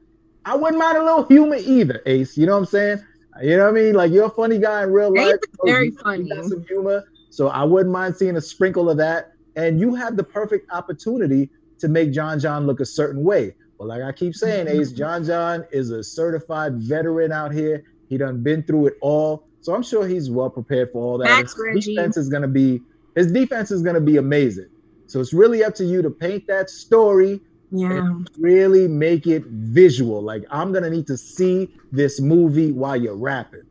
I 0.44 0.56
wouldn't 0.56 0.78
mind 0.78 0.98
a 0.98 1.04
little 1.04 1.24
humor 1.24 1.56
either, 1.56 2.02
Ace. 2.06 2.36
You 2.36 2.46
know 2.46 2.52
what 2.52 2.60
I'm 2.60 2.66
saying? 2.66 3.04
You 3.42 3.56
know 3.56 3.64
what 3.64 3.78
I 3.78 3.82
mean? 3.82 3.94
Like 3.94 4.12
you're 4.12 4.26
a 4.26 4.30
funny 4.30 4.58
guy 4.58 4.82
in 4.82 4.92
real 4.92 5.14
life. 5.14 5.26
Ace 5.26 5.34
is 5.34 5.58
oh, 5.60 5.66
very 5.66 5.90
funny. 5.90 6.28
got 6.28 6.44
some 6.44 6.64
humor. 6.64 7.04
So 7.30 7.48
I 7.48 7.64
wouldn't 7.64 7.92
mind 7.92 8.16
seeing 8.16 8.36
a 8.36 8.40
sprinkle 8.40 8.90
of 8.90 8.96
that. 8.98 9.32
And 9.56 9.80
you 9.80 9.94
have 9.94 10.16
the 10.16 10.24
perfect 10.24 10.70
opportunity 10.70 11.50
to 11.78 11.88
make 11.88 12.12
John 12.12 12.38
John 12.38 12.66
look 12.66 12.80
a 12.80 12.86
certain 12.86 13.22
way. 13.22 13.54
But 13.78 13.86
like 13.86 14.02
I 14.02 14.12
keep 14.12 14.34
saying, 14.34 14.66
mm-hmm. 14.66 14.80
Ace, 14.80 14.92
John 14.92 15.24
John 15.24 15.64
is 15.72 15.90
a 15.90 16.04
certified 16.04 16.76
veteran 16.76 17.32
out 17.32 17.52
here. 17.52 17.84
He 18.08 18.18
done 18.18 18.42
been 18.42 18.62
through 18.62 18.88
it 18.88 18.94
all. 19.00 19.46
So 19.62 19.74
I'm 19.74 19.82
sure 19.82 20.06
he's 20.06 20.30
well 20.30 20.50
prepared 20.50 20.90
for 20.92 21.02
all 21.02 21.18
that. 21.18 21.42
His 21.42 21.56
Reggie. 21.58 21.94
defense 21.94 22.16
is 22.16 22.28
gonna 22.28 22.48
be 22.48 22.82
his 23.14 23.32
defense 23.32 23.70
is 23.70 23.82
gonna 23.82 24.00
be 24.00 24.16
amazing. 24.16 24.68
So 25.06 25.20
it's 25.20 25.32
really 25.32 25.64
up 25.64 25.74
to 25.76 25.84
you 25.84 26.02
to 26.02 26.10
paint 26.10 26.46
that 26.46 26.70
story 26.70 27.40
Yeah. 27.72 28.18
really 28.38 28.88
make 28.88 29.26
it 29.26 29.44
visual. 29.46 30.20
Like 30.22 30.44
I'm 30.50 30.72
gonna 30.72 30.90
need 30.90 31.06
to 31.08 31.16
see 31.16 31.70
this 31.92 32.20
movie 32.20 32.72
while 32.72 32.96
you're 32.96 33.16
rapping. 33.16 33.62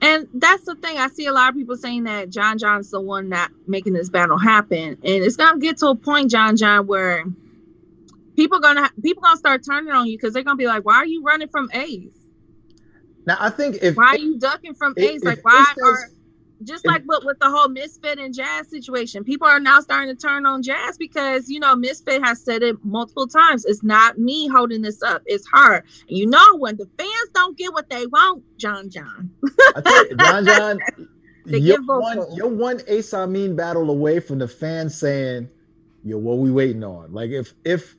And 0.00 0.28
that's 0.32 0.64
the 0.64 0.74
thing. 0.76 0.96
I 0.98 1.08
see 1.08 1.26
a 1.26 1.32
lot 1.32 1.48
of 1.50 1.54
people 1.56 1.76
saying 1.76 2.04
that 2.04 2.30
John 2.30 2.56
John's 2.58 2.90
the 2.90 3.00
one 3.00 3.28
not 3.28 3.50
making 3.66 3.94
this 3.94 4.08
battle 4.08 4.38
happen. 4.38 4.90
And 4.90 4.98
it's 5.02 5.36
gonna 5.36 5.58
get 5.58 5.78
to 5.78 5.88
a 5.88 5.94
point, 5.94 6.30
John 6.30 6.56
John, 6.56 6.86
where 6.86 7.24
people 8.36 8.60
gonna 8.60 8.90
people 9.02 9.22
gonna 9.22 9.36
start 9.36 9.64
turning 9.64 9.92
on 9.92 10.06
you 10.06 10.16
because 10.16 10.32
they're 10.34 10.42
gonna 10.44 10.56
be 10.56 10.66
like, 10.66 10.84
Why 10.84 10.96
are 10.96 11.06
you 11.06 11.22
running 11.22 11.48
from 11.48 11.68
Ace? 11.74 12.08
Now 13.26 13.36
I 13.40 13.50
think 13.50 13.78
if 13.82 13.96
Why 13.96 14.06
are 14.14 14.18
you 14.18 14.38
ducking 14.38 14.74
from 14.74 14.94
if- 14.96 15.16
if 15.16 15.24
Like 15.24 15.44
why 15.44 15.74
are 15.82 16.10
just 16.62 16.86
like 16.86 17.02
with, 17.06 17.24
with 17.24 17.38
the 17.38 17.50
whole 17.50 17.68
Misfit 17.68 18.18
and 18.18 18.34
Jazz 18.34 18.68
situation, 18.68 19.24
people 19.24 19.46
are 19.46 19.60
now 19.60 19.80
starting 19.80 20.14
to 20.14 20.20
turn 20.20 20.46
on 20.46 20.62
Jazz 20.62 20.96
because 20.98 21.48
you 21.48 21.60
know 21.60 21.76
Misfit 21.76 22.22
has 22.22 22.42
said 22.42 22.62
it 22.62 22.76
multiple 22.84 23.26
times. 23.26 23.64
It's 23.64 23.82
not 23.82 24.18
me 24.18 24.48
holding 24.48 24.82
this 24.82 25.02
up, 25.02 25.22
it's 25.26 25.48
her. 25.52 25.76
And 25.76 26.18
you 26.18 26.26
know 26.26 26.56
when 26.56 26.76
the 26.76 26.88
fans 26.98 27.30
don't 27.34 27.56
get 27.56 27.72
what 27.72 27.88
they 27.90 28.06
want, 28.06 28.44
John 28.56 28.90
John. 28.90 29.30
You, 29.42 30.16
John 30.18 30.44
John, 30.46 30.78
They 31.46 31.58
you're 31.58 31.82
one, 31.82 32.26
you're 32.34 32.48
one 32.48 32.80
Ace 32.88 33.14
Amin 33.14 33.56
battle 33.56 33.90
away 33.90 34.20
from 34.20 34.38
the 34.38 34.48
fans 34.48 34.98
saying, 34.98 35.48
"Yo, 36.04 36.18
what 36.18 36.38
we 36.38 36.50
waiting 36.50 36.84
on?" 36.84 37.12
Like 37.12 37.30
if 37.30 37.54
if 37.64 37.94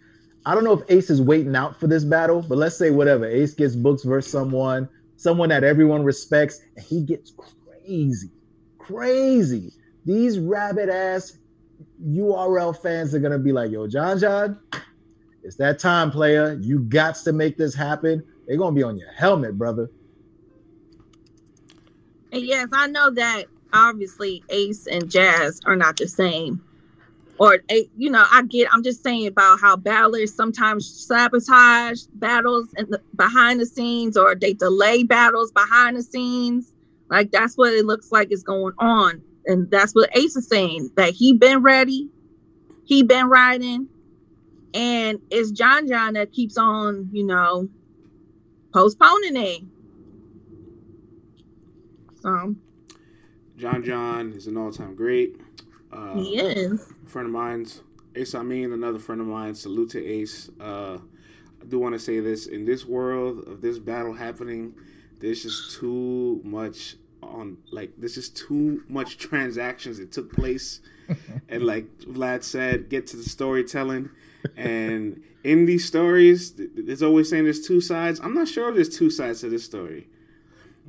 I 0.46 0.54
don't 0.54 0.64
know 0.64 0.74
if 0.74 0.90
Ace 0.90 1.10
is 1.10 1.22
waiting 1.22 1.56
out 1.56 1.80
for 1.80 1.88
this 1.88 2.04
battle, 2.04 2.42
but 2.42 2.58
let's 2.58 2.78
say 2.78 2.92
whatever 2.92 3.26
Ace 3.26 3.54
gets 3.54 3.76
books 3.76 4.04
versus 4.04 4.32
someone, 4.32 4.88
someone 5.16 5.50
that 5.50 5.64
everyone 5.64 6.04
respects, 6.04 6.62
and 6.76 6.86
he 6.86 7.04
gets 7.04 7.32
crazy, 7.32 8.32
crazy. 8.90 9.72
These 10.06 10.40
rabbit 10.40 10.90
ass 10.90 11.38
URL 12.04 12.76
fans 12.76 13.14
are 13.14 13.20
gonna 13.20 13.40
be 13.40 13.52
like, 13.52 13.72
"Yo, 13.72 13.88
John 13.88 14.20
John, 14.20 14.60
it's 15.44 15.56
that 15.58 15.80
time, 15.80 16.12
player. 16.12 16.58
You 16.60 16.80
got 16.80 17.16
to 17.16 17.34
make 17.34 17.58
this 17.58 17.76
happen." 17.76 18.24
They're 18.48 18.58
gonna 18.58 18.76
be 18.76 18.84
on 18.84 18.98
your 18.98 19.12
helmet, 19.12 19.58
brother. 19.58 19.90
And 22.32 22.42
yes, 22.44 22.70
I 22.74 22.88
know 22.88 23.12
that 23.12 23.46
obviously 23.74 24.44
Ace 24.50 24.88
and 24.88 25.10
Jazz 25.10 25.62
are 25.66 25.76
not 25.76 25.98
the 25.98 26.08
same. 26.08 26.62
Or 27.38 27.60
eh, 27.70 27.84
you 27.96 28.10
know, 28.10 28.26
I 28.32 28.44
get. 28.44 28.74
I'm 28.74 28.84
just 28.84 29.04
saying 29.04 29.28
about 29.28 29.60
how 29.60 29.76
battlers 29.76 30.34
sometimes 30.34 30.90
sabotage 30.90 32.04
battles 32.14 32.70
and 32.76 32.98
behind 33.16 33.60
the 33.60 33.66
scenes, 33.66 34.18
or 34.18 34.36
they 34.36 34.54
delay 34.54 35.04
battles 35.04 35.52
behind 35.52 35.96
the 35.96 36.04
scenes. 36.04 36.74
Like 37.10 37.32
that's 37.32 37.56
what 37.58 37.74
it 37.74 37.86
looks 37.86 38.12
like 38.12 38.32
is 38.32 38.44
going 38.44 38.74
on, 38.78 39.22
and 39.46 39.70
that's 39.72 39.94
what 39.96 40.16
Ace 40.16 40.36
is 40.36 40.48
saying 40.48 40.92
that 40.96 41.14
he 41.14 41.34
been 41.34 41.62
ready, 41.62 42.10
he 42.86 43.04
been 43.04 43.28
riding, 43.28 43.88
and 44.74 45.20
it's 45.32 45.52
John 45.52 45.88
John 45.88 46.14
that 46.14 46.32
keeps 46.32 46.58
on, 46.58 47.10
you 47.12 47.26
know, 47.26 47.70
postponing 48.74 49.36
it. 49.36 49.62
So 52.22 52.56
John 53.58 53.84
John 53.84 54.34
is 54.34 54.48
an 54.48 54.58
all-time 54.58 54.96
great. 54.96 55.40
Uh, 55.92 56.14
he 56.16 56.38
is. 56.38 56.94
friend 57.06 57.26
of 57.26 57.34
mine's 57.34 57.82
Ace 58.16 58.36
Amin, 58.36 58.72
another 58.72 59.00
friend 59.00 59.22
of 59.22 59.28
mine. 59.28 59.56
Salute 59.56 59.90
to 59.92 60.06
Ace. 60.06 60.50
Uh, 60.60 60.98
I 61.62 61.66
do 61.68 61.80
want 61.80 61.94
to 61.94 62.00
say 62.00 62.20
this: 62.20 62.46
in 62.46 62.66
this 62.66 62.86
world 62.86 63.48
of 63.48 63.62
this 63.62 63.80
battle 63.80 64.14
happening, 64.14 64.76
there's 65.20 65.44
just 65.44 65.72
too 65.80 66.42
much 66.44 66.96
on. 67.22 67.58
Like, 67.72 67.92
there's 67.98 68.16
just 68.16 68.36
too 68.38 68.84
much 68.88 69.18
transactions 69.18 69.98
that 70.00 70.12
took 70.12 70.32
place, 70.34 70.82
and 71.50 71.64
like 71.64 71.86
Vlad 72.00 72.44
said, 72.44 72.90
get 72.90 73.08
to 73.08 73.18
the 73.18 73.24
storytelling. 73.24 74.10
And 74.56 75.22
in 75.44 75.66
these 75.66 75.86
stories, 75.86 76.52
th- 76.52 76.70
there's 76.76 77.04
always 77.04 77.30
saying 77.30 77.44
there's 77.44 77.66
two 77.66 77.82
sides. 77.82 78.20
I'm 78.22 78.34
not 78.34 78.48
sure 78.48 78.70
if 78.70 78.76
there's 78.76 78.96
two 78.98 79.10
sides 79.10 79.42
to 79.42 79.50
this 79.50 79.66
story. 79.66 80.08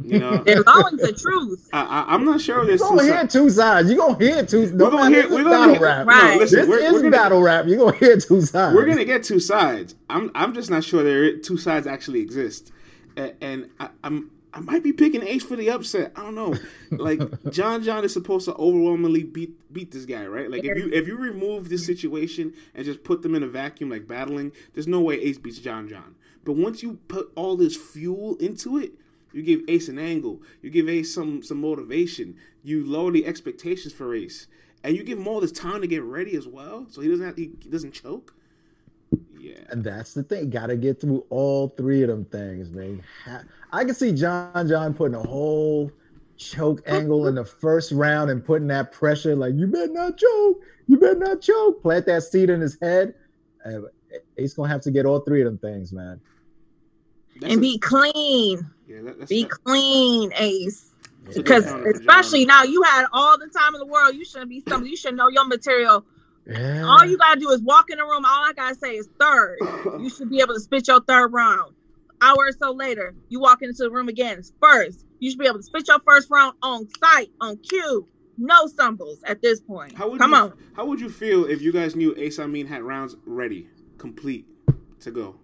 You 0.02 0.18
know, 0.18 0.38
There's 0.46 0.64
always 0.66 0.98
the 0.98 1.12
truth. 1.12 1.68
I, 1.74 1.82
I, 1.82 2.14
I'm 2.14 2.24
not 2.24 2.40
sure 2.40 2.62
if 2.62 2.68
there's 2.68 2.80
You're 2.80 2.88
gonna 2.88 3.02
hear 3.02 3.12
sides. 3.18 3.32
two 3.34 3.50
sides. 3.50 3.90
You're 3.90 3.98
gonna 3.98 4.18
hear 4.18 4.46
two. 4.46 4.60
We're 4.74 4.90
gonna 4.90 5.10
hear. 5.14 5.28
We're 5.28 5.42
gonna 5.44 5.50
battle 5.50 5.74
hear. 5.74 5.82
rap. 5.82 6.06
Right. 6.06 6.34
No, 6.34 6.40
listen. 6.40 6.58
This 6.60 6.68
We're, 6.70 6.78
is 6.78 6.92
we're 6.92 6.98
gonna 7.02 7.10
battle 7.10 7.42
rap. 7.42 7.66
You're 7.66 7.76
gonna 7.76 7.96
hear 7.98 8.16
two 8.18 8.40
sides. 8.40 8.74
we're 8.74 8.86
gonna 8.86 9.04
get 9.04 9.24
two 9.24 9.40
sides. 9.40 9.94
I'm 10.08 10.30
I'm 10.34 10.54
just 10.54 10.70
not 10.70 10.84
sure 10.84 11.02
there 11.02 11.36
two 11.36 11.58
sides 11.58 11.86
actually 11.86 12.20
exist, 12.20 12.72
and, 13.16 13.34
and 13.40 13.70
I, 13.78 13.90
I'm 14.02 14.30
I 14.52 14.60
might 14.60 14.82
be 14.82 14.92
picking 14.92 15.22
Ace 15.22 15.44
for 15.44 15.56
the 15.56 15.70
upset. 15.70 16.12
I 16.16 16.22
don't 16.22 16.34
know. 16.34 16.56
Like 16.90 17.20
John 17.50 17.82
John 17.82 18.04
is 18.04 18.12
supposed 18.12 18.46
to 18.46 18.54
overwhelmingly 18.54 19.22
beat 19.22 19.72
beat 19.72 19.92
this 19.92 20.04
guy, 20.04 20.26
right? 20.26 20.50
Like 20.50 20.64
if 20.64 20.76
you 20.76 20.90
if 20.92 21.06
you 21.06 21.16
remove 21.16 21.68
this 21.68 21.86
situation 21.86 22.54
and 22.74 22.84
just 22.84 23.04
put 23.04 23.22
them 23.22 23.34
in 23.34 23.42
a 23.42 23.48
vacuum, 23.48 23.90
like 23.90 24.06
battling, 24.06 24.52
there's 24.74 24.88
no 24.88 25.00
way 25.00 25.20
Ace 25.20 25.38
beats 25.38 25.58
John 25.58 25.88
John. 25.88 26.16
But 26.44 26.54
once 26.54 26.82
you 26.82 26.98
put 27.08 27.30
all 27.36 27.56
this 27.56 27.76
fuel 27.76 28.36
into 28.36 28.78
it, 28.78 28.92
you 29.32 29.42
give 29.42 29.60
Ace 29.68 29.88
an 29.88 29.98
angle, 29.98 30.42
you 30.62 30.70
give 30.70 30.88
Ace 30.88 31.14
some 31.14 31.42
some 31.42 31.60
motivation, 31.60 32.36
you 32.62 32.84
lower 32.84 33.12
the 33.12 33.26
expectations 33.26 33.92
for 33.92 34.14
Ace, 34.14 34.48
and 34.82 34.96
you 34.96 35.04
give 35.04 35.18
him 35.18 35.28
all 35.28 35.40
this 35.40 35.52
time 35.52 35.80
to 35.80 35.86
get 35.86 36.02
ready 36.02 36.34
as 36.34 36.48
well, 36.48 36.86
so 36.90 37.00
he 37.00 37.08
doesn't 37.08 37.26
have, 37.26 37.36
he 37.36 37.46
doesn't 37.46 37.92
choke. 37.92 38.34
Yeah. 39.38 39.54
And 39.70 39.82
that's 39.84 40.14
the 40.14 40.22
thing. 40.22 40.50
Got 40.50 40.66
to 40.66 40.76
get 40.76 41.00
through 41.00 41.24
all 41.30 41.68
three 41.76 42.02
of 42.02 42.08
them 42.08 42.24
things, 42.26 42.70
man. 42.70 43.02
I 43.72 43.84
can 43.84 43.94
see 43.94 44.12
John 44.12 44.68
John 44.68 44.94
putting 44.94 45.14
a 45.14 45.22
whole 45.22 45.90
choke 46.36 46.82
angle 46.86 47.26
in 47.26 47.34
the 47.34 47.44
first 47.44 47.92
round 47.92 48.30
and 48.30 48.44
putting 48.44 48.68
that 48.68 48.92
pressure, 48.92 49.36
like 49.36 49.54
you 49.54 49.66
better 49.66 49.92
not 49.92 50.16
choke, 50.16 50.60
you 50.86 50.98
better 50.98 51.18
not 51.18 51.40
choke. 51.40 51.82
Plant 51.82 52.06
that 52.06 52.22
seed 52.22 52.50
in 52.50 52.60
his 52.60 52.78
head. 52.80 53.14
Uh, 53.64 53.80
Ace 54.38 54.54
gonna 54.54 54.68
have 54.70 54.80
to 54.82 54.90
get 54.90 55.04
all 55.06 55.20
three 55.20 55.42
of 55.42 55.44
them 55.46 55.58
things, 55.58 55.92
man. 55.92 56.20
That's 57.40 57.52
and 57.54 57.58
a- 57.58 57.62
be 57.62 57.78
clean. 57.78 58.70
yeah, 58.88 59.02
that, 59.02 59.28
Be 59.28 59.42
that- 59.42 59.50
clean, 59.50 60.32
Ace. 60.36 60.90
that's 61.24 61.36
a 61.36 61.38
good 61.40 61.44
Because 61.44 61.64
counter 61.66 61.82
for 61.84 61.92
John. 61.92 62.00
especially 62.00 62.44
now, 62.46 62.62
you 62.64 62.82
had 62.82 63.04
all 63.12 63.38
the 63.38 63.48
time 63.48 63.74
in 63.74 63.80
the 63.80 63.86
world. 63.86 64.14
You 64.14 64.24
shouldn't 64.24 64.50
be 64.50 64.62
something. 64.68 64.90
You 64.90 64.96
should 64.96 65.14
know 65.16 65.28
your 65.28 65.46
material. 65.46 66.04
Yeah. 66.50 66.84
All 66.84 67.04
you 67.04 67.16
gotta 67.16 67.38
do 67.38 67.50
is 67.50 67.62
walk 67.62 67.90
in 67.90 67.98
the 67.98 68.04
room. 68.04 68.24
All 68.24 68.44
I 68.44 68.52
gotta 68.54 68.74
say 68.74 68.96
is 68.96 69.08
third. 69.20 69.56
You 70.00 70.10
should 70.10 70.30
be 70.30 70.40
able 70.40 70.54
to 70.54 70.60
spit 70.60 70.88
your 70.88 71.00
third 71.00 71.32
round. 71.32 71.74
Hour 72.20 72.36
or 72.36 72.52
so 72.52 72.72
later, 72.72 73.14
you 73.28 73.40
walk 73.40 73.62
into 73.62 73.82
the 73.82 73.90
room 73.90 74.08
again. 74.08 74.42
First. 74.60 75.06
You 75.20 75.30
should 75.30 75.38
be 75.38 75.46
able 75.46 75.58
to 75.58 75.62
spit 75.62 75.86
your 75.86 76.00
first 76.00 76.30
round 76.30 76.54
on 76.62 76.88
site, 76.98 77.30
on 77.40 77.56
cue. 77.58 78.08
No 78.38 78.66
stumbles 78.66 79.22
at 79.24 79.42
this 79.42 79.60
point. 79.60 79.94
How 79.94 80.10
would 80.10 80.18
Come 80.18 80.30
you, 80.30 80.36
on. 80.36 80.52
How 80.74 80.86
would 80.86 80.98
you 81.00 81.10
feel 81.10 81.44
if 81.44 81.60
you 81.60 81.72
guys 81.72 81.94
knew 81.94 82.14
Ace 82.16 82.38
Amin 82.38 82.66
had 82.66 82.82
rounds 82.82 83.16
ready, 83.26 83.68
complete 83.98 84.46
to 85.00 85.10
go? 85.10 85.36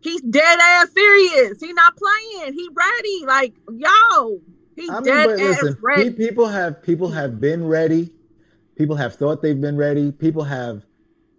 He's 0.00 0.20
dead 0.20 0.58
ass 0.60 0.88
serious. 0.94 1.58
He 1.60 1.72
not 1.72 1.94
playing. 1.96 2.52
He 2.52 2.68
ready. 2.74 3.24
Like 3.26 3.54
yo, 3.70 4.40
he 4.76 4.88
I 4.90 4.94
mean, 4.94 5.02
dead 5.04 5.26
but 5.26 5.40
ass 5.40 5.62
listen, 5.62 5.78
ready. 5.82 6.10
people 6.10 6.46
have 6.48 6.82
people 6.82 7.08
have 7.10 7.40
been 7.40 7.66
ready. 7.66 8.10
People 8.76 8.96
have 8.96 9.14
thought 9.14 9.42
they've 9.42 9.60
been 9.60 9.76
ready. 9.76 10.12
People 10.12 10.44
have 10.44 10.82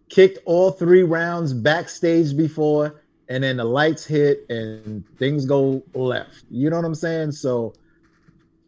kicked 0.10 0.40
all 0.46 0.72
three 0.72 1.04
rounds 1.04 1.54
backstage 1.54 2.36
before, 2.36 3.02
and 3.28 3.44
then 3.44 3.58
the 3.58 3.66
lights 3.66 4.06
hit 4.06 4.46
and 4.50 5.04
things 5.18 5.46
go 5.46 5.84
left. 5.94 6.44
You 6.50 6.70
know 6.70 6.78
what 6.78 6.86
I'm 6.86 6.96
saying? 6.96 7.32
So 7.34 7.74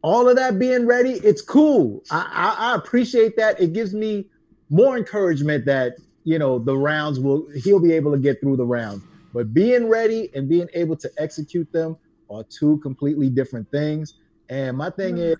all 0.01 0.27
of 0.29 0.35
that 0.35 0.59
being 0.59 0.85
ready, 0.85 1.13
it's 1.13 1.41
cool. 1.41 2.03
I, 2.11 2.29
I, 2.31 2.71
I 2.71 2.75
appreciate 2.75 3.37
that. 3.37 3.59
It 3.59 3.73
gives 3.73 3.93
me 3.93 4.25
more 4.69 4.97
encouragement 4.97 5.65
that 5.65 5.97
you 6.23 6.37
know 6.37 6.59
the 6.59 6.77
rounds 6.77 7.19
will 7.19 7.47
he'll 7.63 7.79
be 7.79 7.93
able 7.93 8.11
to 8.11 8.17
get 8.17 8.41
through 8.41 8.57
the 8.57 8.65
rounds. 8.65 9.03
But 9.33 9.53
being 9.53 9.87
ready 9.87 10.29
and 10.35 10.49
being 10.49 10.67
able 10.73 10.95
to 10.97 11.09
execute 11.17 11.71
them 11.71 11.97
are 12.29 12.43
two 12.43 12.77
completely 12.79 13.29
different 13.29 13.69
things. 13.71 14.15
And 14.49 14.77
my 14.77 14.89
thing 14.89 15.15
hmm. 15.15 15.21
is 15.21 15.37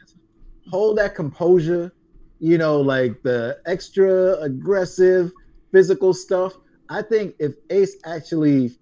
hold 0.69 0.97
that 0.97 1.15
composure, 1.15 1.93
you 2.39 2.57
know, 2.57 2.79
like 2.81 3.21
the 3.23 3.59
extra 3.65 4.33
aggressive 4.41 5.31
physical 5.71 6.13
stuff. 6.13 6.53
I 6.89 7.01
think 7.01 7.35
if 7.39 7.53
Ace 7.69 7.97
actually 8.05 8.77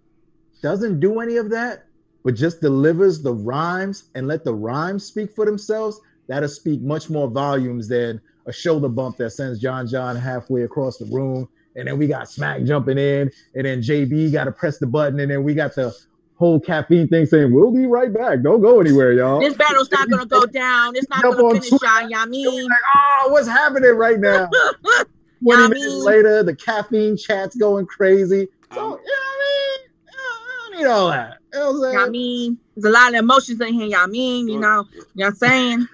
doesn't 0.62 1.00
do 1.00 1.20
any 1.20 1.38
of 1.38 1.50
that, 1.52 1.86
but 2.24 2.36
just 2.36 2.62
delivers 2.62 3.22
the 3.22 3.34
rhymes 3.34 4.06
and 4.16 4.28
let 4.28 4.44
the 4.44 4.54
rhymes 4.54 5.06
speak 5.06 5.34
for 5.34 5.46
themselves, 5.46 6.00
that'll 6.28 6.50
speak 6.50 6.82
much 6.82 7.10
more 7.10 7.28
volumes 7.28 7.88
than 7.88 8.22
a 8.46 8.54
shoulder 8.54 8.90
bump 8.90 9.18
that 9.18 9.32
sends 9.32 9.60
John 9.60 9.88
John 9.88 10.16
halfway 10.16 10.64
across 10.64 10.98
the 10.98 11.06
room. 11.06 11.48
And 11.76 11.88
then 11.88 11.98
we 11.98 12.08
got 12.08 12.30
Smack 12.30 12.64
jumping 12.64 12.98
in, 12.98 13.32
and 13.54 13.66
then 13.66 13.82
JB 13.82 14.32
got 14.32 14.46
to 14.46 14.52
press 14.52 14.78
the 14.78 14.88
button, 14.88 15.20
and 15.20 15.30
then 15.30 15.44
we 15.44 15.54
got 15.54 15.76
the 15.76 15.94
whole 16.38 16.60
caffeine 16.60 17.08
thing 17.08 17.26
saying, 17.26 17.54
We'll 17.54 17.72
be 17.72 17.86
right 17.86 18.14
back. 18.14 18.42
Don't 18.42 18.62
go 18.62 18.80
anywhere, 18.82 19.14
y'all. 19.14 19.40
this 19.40 19.54
battle's 19.56 19.90
not 19.92 20.10
gonna 20.10 20.26
go 20.26 20.46
down. 20.46 20.96
It's 20.96 21.10
not 21.10 21.22
Jump 21.22 21.36
gonna 21.38 21.48
on 21.48 21.54
finish, 21.56 21.70
Twitter. 21.70 21.86
y'all. 21.86 22.16
I 22.16 22.26
mean, 22.26 22.64
like, 22.66 22.80
oh, 22.96 23.30
what's 23.32 23.48
happening 23.48 23.92
right 23.96 24.20
now? 24.20 24.50
20 24.94 25.08
Yeah, 25.42 25.56
I 25.56 25.68
minutes 25.68 25.86
mean- 25.86 26.04
later, 26.06 26.44
the 26.44 26.56
caffeine 26.56 27.18
chat's 27.18 27.56
going 27.56 27.86
crazy. 27.86 28.48
So, 28.74 28.80
oh. 28.80 28.84
you 28.84 28.90
know 28.90 28.98
what 28.98 29.06
I 29.08 29.78
mean? 29.78 29.90
I 30.10 30.70
don't 30.70 30.80
need 30.80 30.86
all 30.88 31.08
that. 31.10 31.38
You 31.54 31.60
know 31.60 31.72
what 31.72 31.88
I'm 31.88 31.94
y'all 31.94 32.00
saying? 32.02 32.12
mean, 32.12 32.58
there's 32.76 32.86
a 32.86 32.90
lot 32.90 33.10
of 33.10 33.16
emotions 33.20 33.62
in 33.62 33.74
here. 33.74 33.86
Y'all 33.88 34.08
mean, 34.08 34.48
you 34.50 34.60
know, 34.60 34.86
you 34.94 35.02
know 35.16 35.26
what 35.26 35.28
I'm 35.28 35.36
saying? 35.36 35.88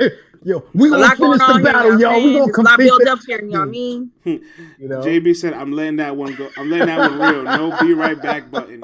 Yo, 0.44 0.64
we 0.74 0.88
A 0.88 0.92
gonna 0.92 1.04
lot 1.04 1.18
going 1.20 1.38
finish 1.40 1.48
the 1.48 1.54
on 1.54 1.62
here. 1.64 1.72
battle, 1.74 1.92
y'all 1.92 2.00
y'all. 2.00 2.16
We 2.24 2.34
gonna 2.34 2.46
There's 2.46 2.58
a 2.58 2.62
lot 2.62 2.78
complete 2.80 2.86
built 2.88 3.08
up 3.08 3.20
here. 3.28 3.42
You 3.44 3.50
know 3.52 3.60
what 3.60 3.68
I 3.68 3.72
mean? 3.72 4.12
You 4.26 4.42
know? 4.88 5.02
JB 5.02 5.36
said, 5.36 5.54
"I'm 5.54 5.72
letting 5.72 5.98
that 5.98 6.16
one 6.18 6.34
go. 6.34 6.50
I'm 6.58 6.68
letting 6.68 6.88
that 6.88 6.98
one 7.12 7.20
real. 7.20 7.44
No, 7.44 7.78
be 7.80 7.94
right 7.94 8.20
back 8.20 8.50
button. 8.50 8.82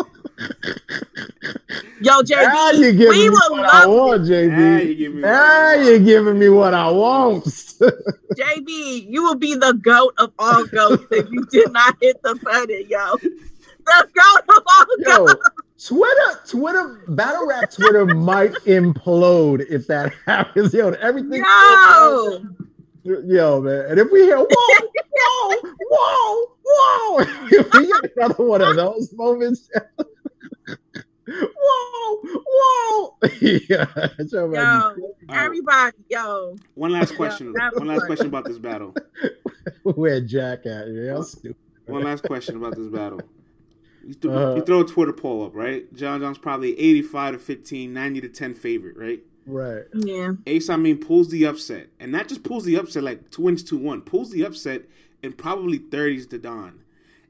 Yo, 1.99 2.21
JB, 2.21 2.29
Now 2.43 2.71
JB, 2.71 2.77
you 2.77 2.91
giving 2.93 3.09
we 3.09 3.23
me 3.23 3.29
would 3.29 3.51
what 3.51 3.65
I 3.65 3.85
love 3.85 3.89
want, 3.95 4.21
Now 4.23 4.27
JB. 4.29 4.85
you 4.87 4.95
give 4.95 5.13
me. 5.15 5.21
Now 5.21 5.73
you're 5.73 5.99
giving 5.99 6.39
me 6.39 6.49
what 6.49 6.73
I 6.73 6.89
want. 6.91 7.43
JB, 7.45 9.09
you 9.09 9.23
will 9.23 9.35
be 9.35 9.55
the 9.55 9.73
goat 9.73 10.13
of 10.17 10.31
all 10.37 10.65
goats 10.71 11.03
if 11.11 11.27
you 11.31 11.45
did 11.45 11.71
not 11.71 11.95
hit 12.01 12.21
the 12.21 12.35
button, 12.35 12.85
yo. 12.87 13.15
The 13.17 14.07
goat 14.13 14.57
of 14.57 14.63
all 14.67 14.85
Yo, 14.99 15.25
goats. 15.25 15.49
Twitter, 15.87 16.39
Twitter, 16.47 17.03
battle 17.09 17.47
rap 17.47 17.71
Twitter 17.71 18.05
might 18.05 18.51
implode 18.65 19.65
if 19.69 19.87
that 19.87 20.13
happens. 20.25 20.73
Yo, 20.73 20.89
everything. 20.91 21.43
Yo, 21.43 22.41
Yo, 23.03 23.61
man. 23.61 23.85
And 23.89 23.99
if 23.99 24.11
we 24.11 24.21
hear 24.23 24.37
whoa, 24.37 24.45
whoa, 24.49 25.55
whoa, 25.89 26.45
whoa, 26.65 27.19
if 27.49 27.73
we 27.73 27.87
get 27.87 28.11
another 28.17 28.43
one 28.43 28.61
of 28.61 28.75
those 28.75 29.13
moments. 29.13 29.69
Whoa, 31.27 32.19
whoa. 32.47 33.17
yeah, 33.41 33.85
that's 34.17 34.33
what 34.33 34.43
I'm 34.43 34.53
yo, 34.53 34.61
All 34.61 34.95
right, 35.29 35.45
everybody, 35.45 35.97
yo. 36.09 36.55
one 36.75 36.91
last 36.91 37.15
question. 37.15 37.51
that 37.53 37.73
was 37.73 37.79
One 37.79 37.87
last 37.87 37.99
fun. 37.99 38.07
question 38.07 38.27
about 38.27 38.45
this 38.45 38.57
battle. 38.57 38.95
Where 39.83 40.21
Jack 40.21 40.65
at? 40.65 40.87
Yeah, 40.89 41.21
stupid. 41.21 41.55
One 41.85 42.03
last 42.03 42.23
question 42.23 42.55
about 42.57 42.75
this 42.75 42.87
battle. 42.87 43.21
You, 44.05 44.13
th- 44.13 44.33
Uh-huh. 44.33 44.55
you 44.55 44.61
throw 44.63 44.81
a 44.81 44.85
Twitter 44.85 45.13
poll 45.13 45.45
up, 45.45 45.55
right? 45.55 45.91
John 45.93 46.21
John's 46.21 46.37
probably 46.37 46.77
85 46.79 47.33
to 47.33 47.39
15, 47.39 47.93
90 47.93 48.21
to 48.21 48.29
10 48.29 48.53
favorite, 48.53 48.97
right? 48.97 49.21
Right. 49.45 49.83
Yeah. 49.93 50.33
Ace, 50.45 50.69
I 50.69 50.75
mean, 50.75 50.97
pulls 50.97 51.29
the 51.29 51.45
upset, 51.45 51.87
and 51.99 52.11
not 52.11 52.27
just 52.27 52.43
pulls 52.43 52.65
the 52.65 52.75
upset 52.75 53.03
like 53.03 53.31
two 53.31 53.43
wins, 53.43 53.63
two 53.63 53.77
one. 53.77 54.01
Pulls 54.01 54.31
the 54.31 54.43
upset 54.43 54.83
and 55.23 55.37
probably 55.37 55.77
thirties 55.77 56.27
to 56.27 56.37
Don. 56.37 56.81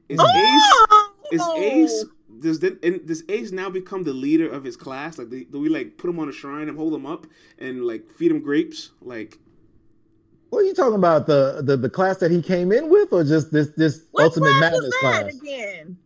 Is 0.08 0.18
Oh! 0.20 1.10
Ace? 1.30 1.40
Is 1.40 1.46
Ace? 1.56 2.04
Does 2.40 2.60
the, 2.60 2.78
and 2.82 3.06
does 3.06 3.22
Ace 3.28 3.52
now 3.52 3.70
become 3.70 4.04
the 4.04 4.12
leader 4.12 4.48
of 4.48 4.64
his 4.64 4.76
class? 4.76 5.18
Like, 5.18 5.30
do 5.30 5.44
do 5.44 5.60
we 5.60 5.68
like 5.68 5.96
put 5.96 6.10
him 6.10 6.18
on 6.20 6.28
a 6.28 6.32
shrine 6.32 6.68
and 6.68 6.76
hold 6.76 6.94
him 6.94 7.06
up 7.06 7.26
and 7.58 7.84
like 7.84 8.10
feed 8.12 8.30
him 8.30 8.40
grapes? 8.40 8.90
Like, 9.02 9.38
What 10.50 10.60
are 10.60 10.64
you 10.64 10.74
talking 10.74 10.94
about? 10.94 11.26
The, 11.26 11.60
the 11.64 11.76
the 11.76 11.90
class 11.90 12.18
that 12.18 12.30
he 12.30 12.40
came 12.42 12.70
in 12.72 12.88
with, 12.90 13.12
or 13.12 13.24
just 13.24 13.50
this 13.52 13.68
this 13.76 14.04
What 14.12 14.24
ultimate 14.24 14.50
class 14.50 14.60
madness 14.60 14.80
was 14.82 14.94
that 15.02 15.20
class? 15.22 15.34
again? 15.40 15.98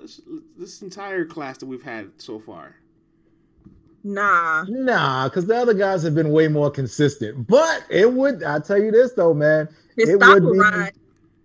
this, 0.00 0.20
this 0.58 0.82
entire 0.82 1.24
class 1.24 1.58
that 1.58 1.66
we've 1.66 1.82
had 1.82 2.10
so 2.18 2.38
far. 2.38 2.76
Nah. 4.02 4.64
Nah, 4.68 5.28
because 5.28 5.46
the 5.46 5.56
other 5.56 5.72
guys 5.74 6.02
have 6.02 6.14
been 6.14 6.30
way 6.30 6.46
more 6.48 6.70
consistent. 6.70 7.46
But 7.46 7.84
it 7.88 8.12
would, 8.12 8.42
I 8.42 8.58
tell 8.60 8.78
you 8.78 8.90
this 8.90 9.12
though, 9.12 9.32
man, 9.32 9.68
His 9.96 10.10
It 10.10 10.16
stock 10.18 10.34
would 10.34 10.44
will 10.44 10.52
be- 10.52 10.58
ride. 10.58 10.92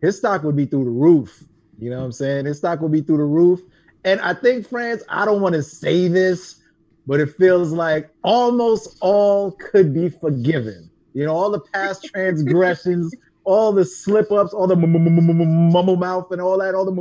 his 0.02 0.18
stock 0.18 0.44
would 0.44 0.56
be 0.58 0.66
through 0.66 0.84
the 0.86 0.90
roof. 0.90 1.44
You 1.78 1.90
know 1.90 2.00
what 2.00 2.06
I'm 2.06 2.12
saying? 2.12 2.46
His 2.46 2.58
stock 2.58 2.82
would 2.82 2.92
be 2.92 3.00
through 3.02 3.18
the 3.18 3.24
roof. 3.24 3.62
And 4.06 4.22
I 4.22 4.34
think, 4.34 4.68
friends, 4.68 5.04
I 5.10 5.26
don't 5.26 5.41
want 5.41 5.56
to 5.56 5.64
say 5.64 6.08
this, 6.08 6.62
but 7.06 7.20
it 7.20 7.36
feels 7.38 7.72
like 7.72 8.10
almost 8.24 8.97
all 9.02 9.52
could 9.52 9.93
be 9.93 10.10
forgiven. 10.10 10.89
You 11.14 11.26
know, 11.26 11.36
all 11.36 11.52
the 11.52 11.60
past 11.60 12.04
transgressions, 12.14 13.14
all 13.43 13.72
the 13.72 13.86
slip 13.86 14.32
ups, 14.32 14.54
all 14.54 14.68
the 14.68 14.76
mumble 14.76 15.95
mouth 15.95 16.32
and 16.32 16.41
all 16.41 16.58
that, 16.60 16.76
all 16.76 16.86
the 16.86 16.91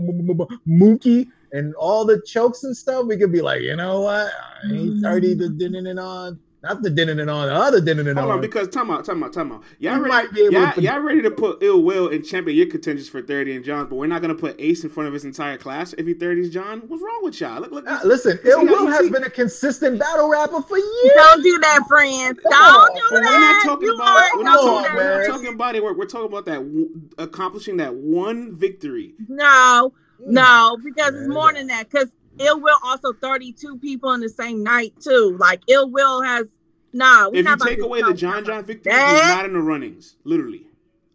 mookie 0.67 1.29
and 1.53 1.75
all 1.75 2.05
the 2.05 2.21
chokes 2.27 2.65
and 2.65 2.77
stuff. 2.77 3.07
We 3.07 3.17
could 3.17 3.33
be 3.33 3.43
like, 3.43 3.61
you 3.61 3.77
know 3.77 4.01
what? 4.01 4.33
I 4.65 4.73
ain't 4.73 4.95
mm-hmm. 4.95 5.03
30 5.03 5.37
to 5.37 5.99
on. 5.99 6.41
Not 6.61 6.83
the 6.83 6.91
dinning 6.91 7.21
and 7.21 7.31
on, 7.31 7.47
the 7.47 7.55
other 7.55 7.81
dinning 7.81 8.09
and 8.09 8.19
Hold 8.19 8.31
on, 8.33 8.37
on. 8.39 8.41
because 8.41 8.67
time 8.67 8.91
out, 8.91 9.05
time 9.05 9.23
out, 9.23 9.33
time 9.33 9.53
out. 9.53 9.63
Y'all 9.79 9.95
You 9.95 10.03
ready, 10.03 10.09
might 10.09 10.33
be 10.35 10.41
able 10.43 10.55
y'all, 10.55 10.73
to- 10.73 10.81
y'all 10.83 10.99
ready 10.99 11.23
to 11.23 11.31
put 11.31 11.63
ill 11.63 11.81
will 11.85 12.09
and 12.09 12.25
champion 12.27 12.57
your 12.57 12.67
contenders 12.67 13.09
for 13.09 13.23
30 13.23 13.55
and 13.55 13.65
John, 13.65 13.87
but 13.87 13.95
we're 13.95 14.09
not 14.09 14.23
gonna 14.23 14.35
put 14.35 14.57
Ace 14.59 14.83
in 14.83 14.91
front 14.91 15.07
of 15.07 15.13
his 15.13 15.25
entire 15.25 15.57
class 15.57 15.93
if 15.93 16.05
he 16.05 16.15
30s 16.15 16.51
John. 16.51 16.81
What's 16.89 17.01
wrong 17.01 17.21
with 17.23 17.41
y'all? 17.41 17.61
Look, 17.61 17.71
look. 17.71 17.89
Uh, 17.89 18.01
listen, 18.03 18.41
Ill 18.45 18.67
Will 18.67 18.89
has 18.89 19.05
see- 19.05 19.11
been 19.11 19.23
a 19.23 19.31
consistent 19.31 20.01
battle 20.01 20.29
rapper 20.29 20.61
for 20.63 20.77
years. 20.79 21.13
Don't 21.15 21.43
do 21.45 21.59
that, 21.61 21.85
friends. 21.87 22.41
Don't 22.43 22.53
on, 22.53 22.95
do 22.95 23.01
that. 23.03 23.13
we're 23.13 23.39
not 23.41 23.63
talking 23.63 23.87
you 23.87 23.95
about 23.95 24.31
we're 24.37 24.43
not 24.43 24.55
talking, 24.57 24.91
on, 24.91 24.97
we're 24.97 25.19
not 25.19 25.27
talking 25.33 25.53
about 25.55 25.75
it. 25.77 25.85
We're, 25.85 25.95
we're 25.97 26.07
talking 26.07 26.27
about 26.27 26.47
that 26.47 26.55
w- 26.59 26.91
accomplishing 27.19 27.77
that 27.77 27.95
one 27.95 28.57
victory. 28.57 29.15
No, 29.29 29.93
no, 30.27 30.77
because 30.83 31.15
it's 31.15 31.29
more 31.29 31.53
than 31.53 31.69
that. 31.69 31.89
Because 31.89 32.09
Ill 32.41 32.61
Will 32.61 32.77
also 32.85 33.13
32 33.13 33.79
people 33.79 34.13
in 34.13 34.21
the 34.21 34.29
same 34.29 34.63
night 34.63 34.95
too. 35.01 35.37
Like 35.39 35.63
Ill 35.69 35.91
Will 35.91 36.23
has 36.23 36.47
nah. 36.93 37.29
we 37.29 37.39
If 37.41 37.47
you 37.47 37.57
take 37.57 37.81
away 37.81 38.03
the 38.03 38.15
John 38.15 38.45
John 38.45 38.65
victory, 38.65 38.93
that. 38.93 39.21
he's 39.23 39.37
not 39.37 39.45
in 39.45 39.53
the 39.53 39.61
runnings. 39.61 40.17
Literally, 40.25 40.67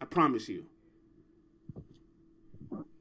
I 0.01 0.05
promise 0.05 0.49
you. 0.49 0.65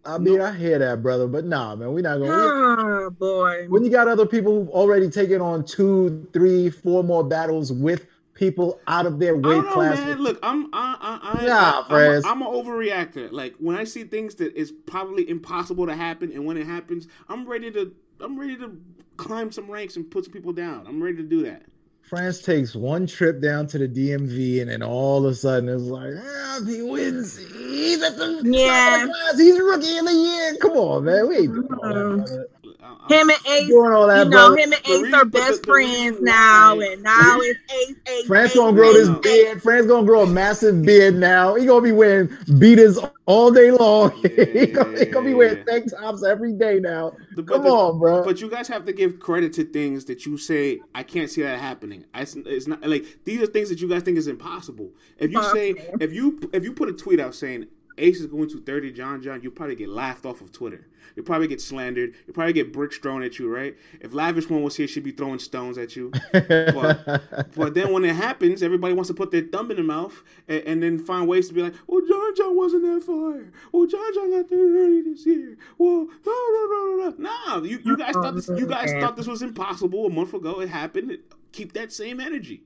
I 0.04 0.18
mean, 0.18 0.40
I 0.40 0.52
hear 0.52 0.80
that, 0.80 1.00
brother, 1.00 1.28
but 1.28 1.44
nah, 1.44 1.76
man, 1.76 1.92
we're 1.92 2.02
not 2.02 2.18
gonna. 2.18 2.32
Oh 2.32 3.10
boy. 3.10 3.66
when 3.68 3.84
you 3.84 3.90
got 3.90 4.08
other 4.08 4.26
people 4.26 4.52
who've 4.58 4.68
already 4.70 5.08
taken 5.08 5.40
on 5.40 5.64
two, 5.64 6.28
three, 6.32 6.70
four 6.70 7.04
more 7.04 7.22
battles 7.22 7.72
with 7.72 8.06
people 8.34 8.80
out 8.88 9.06
of 9.06 9.20
their 9.20 9.34
I 9.34 9.38
weight 9.38 9.42
don't 9.42 9.64
know, 9.66 9.72
class. 9.72 9.98
man. 9.98 10.18
Look, 10.20 10.40
I'm 10.42 10.66
I, 10.72 10.96
I, 11.00 11.42
I, 11.42 11.46
Nah, 11.46 11.84
I, 11.84 11.88
Fres. 11.88 12.24
I'm, 12.24 12.42
a, 12.42 12.48
I'm 12.48 12.54
an 12.54 12.64
overreactor. 12.64 13.30
Like 13.30 13.54
when 13.58 13.76
I 13.76 13.84
see 13.84 14.02
things 14.02 14.34
that 14.36 14.54
is 14.56 14.72
probably 14.72 15.28
impossible 15.28 15.86
to 15.86 15.94
happen, 15.94 16.32
and 16.32 16.46
when 16.46 16.56
it 16.56 16.66
happens, 16.66 17.06
I'm 17.28 17.46
ready 17.48 17.70
to 17.70 17.94
I'm 18.22 18.38
ready 18.38 18.56
to 18.56 18.76
climb 19.16 19.52
some 19.52 19.70
ranks 19.70 19.96
and 19.96 20.10
put 20.10 20.24
some 20.24 20.32
people 20.32 20.52
down. 20.52 20.86
I'm 20.86 21.02
ready 21.02 21.16
to 21.16 21.22
do 21.22 21.42
that. 21.44 21.62
France 22.02 22.42
takes 22.42 22.74
one 22.74 23.06
trip 23.06 23.40
down 23.40 23.66
to 23.68 23.78
the 23.78 23.88
DMV, 23.88 24.60
and 24.60 24.70
then 24.70 24.82
all 24.82 25.24
of 25.24 25.32
a 25.32 25.34
sudden 25.34 25.68
it's 25.68 25.84
like, 25.84 26.12
ah, 26.22 26.60
he 26.66 26.82
wins, 26.82 27.38
he's 27.38 28.02
at 28.02 28.16
the 28.18 28.42
Yeah. 28.44 28.68
top 28.68 29.02
of 29.02 29.08
the 29.08 29.14
class. 29.14 29.38
He's 29.38 29.58
rookie 29.58 29.96
of 29.98 30.04
the 30.06 30.12
year. 30.12 30.56
Come 30.60 30.72
on, 30.72 31.04
man, 31.04 31.28
we 31.28 31.36
ain't 31.38 31.54
doing 31.54 31.68
all 31.72 32.16
that. 32.18 32.48
Mhm. 32.82 32.88
brother. 33.08 33.14
I- 33.14 33.14
Him 33.20 33.30
and 33.30 33.38
Ace, 33.46 33.68
Doing 33.68 33.92
all 33.92 34.06
that, 34.08 34.24
you 34.24 34.30
know, 34.30 34.36
brother. 34.48 34.56
him 34.58 34.72
and 34.72 34.82
Ace 34.84 35.02
reason- 35.02 35.14
are 35.14 35.24
the- 35.24 35.30
best 35.30 35.62
the 35.62 35.66
friends 35.68 36.20
now, 36.20 36.76
why- 36.76 36.84
and 36.86 37.02
now 37.02 37.38
it's 37.40 37.58
Ace, 37.72 37.96
Ace. 38.08 38.26
France 38.26 38.54
gonna 38.54 38.72
grow 38.76 38.92
this 38.92 39.08
beard. 39.22 39.62
France 39.62 39.86
gonna 39.86 40.06
grow 40.06 40.22
a 40.22 40.26
massive 40.26 40.82
beard 40.82 41.14
now. 41.16 41.54
He 41.54 41.66
gonna 41.66 41.80
be 41.82 41.92
wearing 41.92 42.28
beaters 42.58 42.98
all 43.26 43.50
day 43.50 43.70
long. 43.70 44.10
he, 44.22 44.66
gonna, 44.66 44.98
he 44.98 45.04
gonna 45.06 45.26
be 45.26 45.34
wearing 45.34 45.64
tank 45.64 45.90
tops 45.90 46.24
every 46.24 46.52
day 46.52 46.80
now. 46.80 47.12
The- 47.36 47.42
Come 47.44 47.62
the- 47.62 47.68
on, 47.70 47.98
bro. 47.98 48.24
But 48.24 48.40
you 48.40 48.48
guys 48.50 48.68
have 48.68 48.84
to 48.86 48.92
give 48.92 49.18
credit 49.20 49.52
to 49.54 49.64
things 49.64 50.04
that 50.06 50.26
you 50.26 50.36
say 50.36 50.80
I 50.94 51.02
can't 51.02 51.30
see 51.30 51.42
that 51.42 51.60
happening. 51.60 52.04
I, 52.14 52.22
it's 52.22 52.66
not 52.66 52.86
like 52.86 53.04
these 53.24 53.40
are 53.40 53.46
things 53.46 53.68
that 53.68 53.80
you 53.80 53.88
guys 53.88 54.02
think 54.02 54.18
is 54.18 54.26
impossible. 54.26 54.90
If 55.18 55.30
you 55.30 55.42
say 55.52 55.74
if 56.00 56.12
you 56.12 56.38
if 56.52 56.64
you 56.64 56.72
put 56.72 56.88
a 56.88 56.92
tweet 56.92 57.20
out 57.20 57.34
saying 57.34 57.66
Ace 57.98 58.20
is 58.20 58.26
going 58.26 58.48
to 58.50 58.60
30 58.60 58.92
John 58.92 59.22
John, 59.22 59.40
you'll 59.42 59.52
probably 59.52 59.76
get 59.76 59.88
laughed 59.88 60.24
off 60.24 60.40
of 60.40 60.52
Twitter. 60.52 60.86
You'll 61.14 61.26
probably 61.26 61.48
get 61.48 61.60
slandered. 61.60 62.14
You'll 62.26 62.34
probably 62.34 62.52
get 62.52 62.72
bricks 62.72 62.98
thrown 62.98 63.22
at 63.22 63.38
you, 63.38 63.54
right? 63.54 63.76
If 64.00 64.14
Lavish 64.14 64.48
One 64.48 64.62
was 64.62 64.76
here, 64.76 64.88
she'd 64.88 65.04
be 65.04 65.10
throwing 65.10 65.38
stones 65.38 65.76
at 65.76 65.94
you. 65.96 66.10
but, 66.32 67.50
but 67.54 67.74
then 67.74 67.92
when 67.92 68.04
it 68.04 68.16
happens, 68.16 68.62
everybody 68.62 68.94
wants 68.94 69.08
to 69.08 69.14
put 69.14 69.30
their 69.30 69.42
thumb 69.42 69.70
in 69.70 69.76
their 69.76 69.84
mouth 69.84 70.22
and, 70.48 70.62
and 70.62 70.82
then 70.82 70.98
find 70.98 71.28
ways 71.28 71.48
to 71.48 71.54
be 71.54 71.62
like, 71.62 71.74
well, 71.86 72.00
John 72.06 72.34
John 72.34 72.56
wasn't 72.56 72.82
that 72.84 73.02
fire. 73.02 73.52
Well, 73.72 73.86
John 73.86 74.14
John 74.14 74.30
got 74.30 74.48
30 74.48 75.02
this 75.02 75.26
year. 75.26 75.56
Well, 75.76 76.06
no, 76.24 76.32
no, 76.32 76.66
no, 76.70 76.96
no, 76.96 77.10
no. 77.10 77.14
Nah, 77.18 77.62
you, 77.62 77.80
you 77.84 77.96
guys 77.96 78.14
thought 78.14 78.34
this 78.34 78.48
you 78.48 78.66
guys 78.66 78.92
thought 78.92 79.16
this 79.16 79.26
was 79.26 79.42
impossible 79.42 80.06
a 80.06 80.10
month 80.10 80.34
ago. 80.34 80.60
It 80.60 80.68
happened. 80.68 81.18
Keep 81.52 81.74
that 81.74 81.92
same 81.92 82.20
energy. 82.20 82.62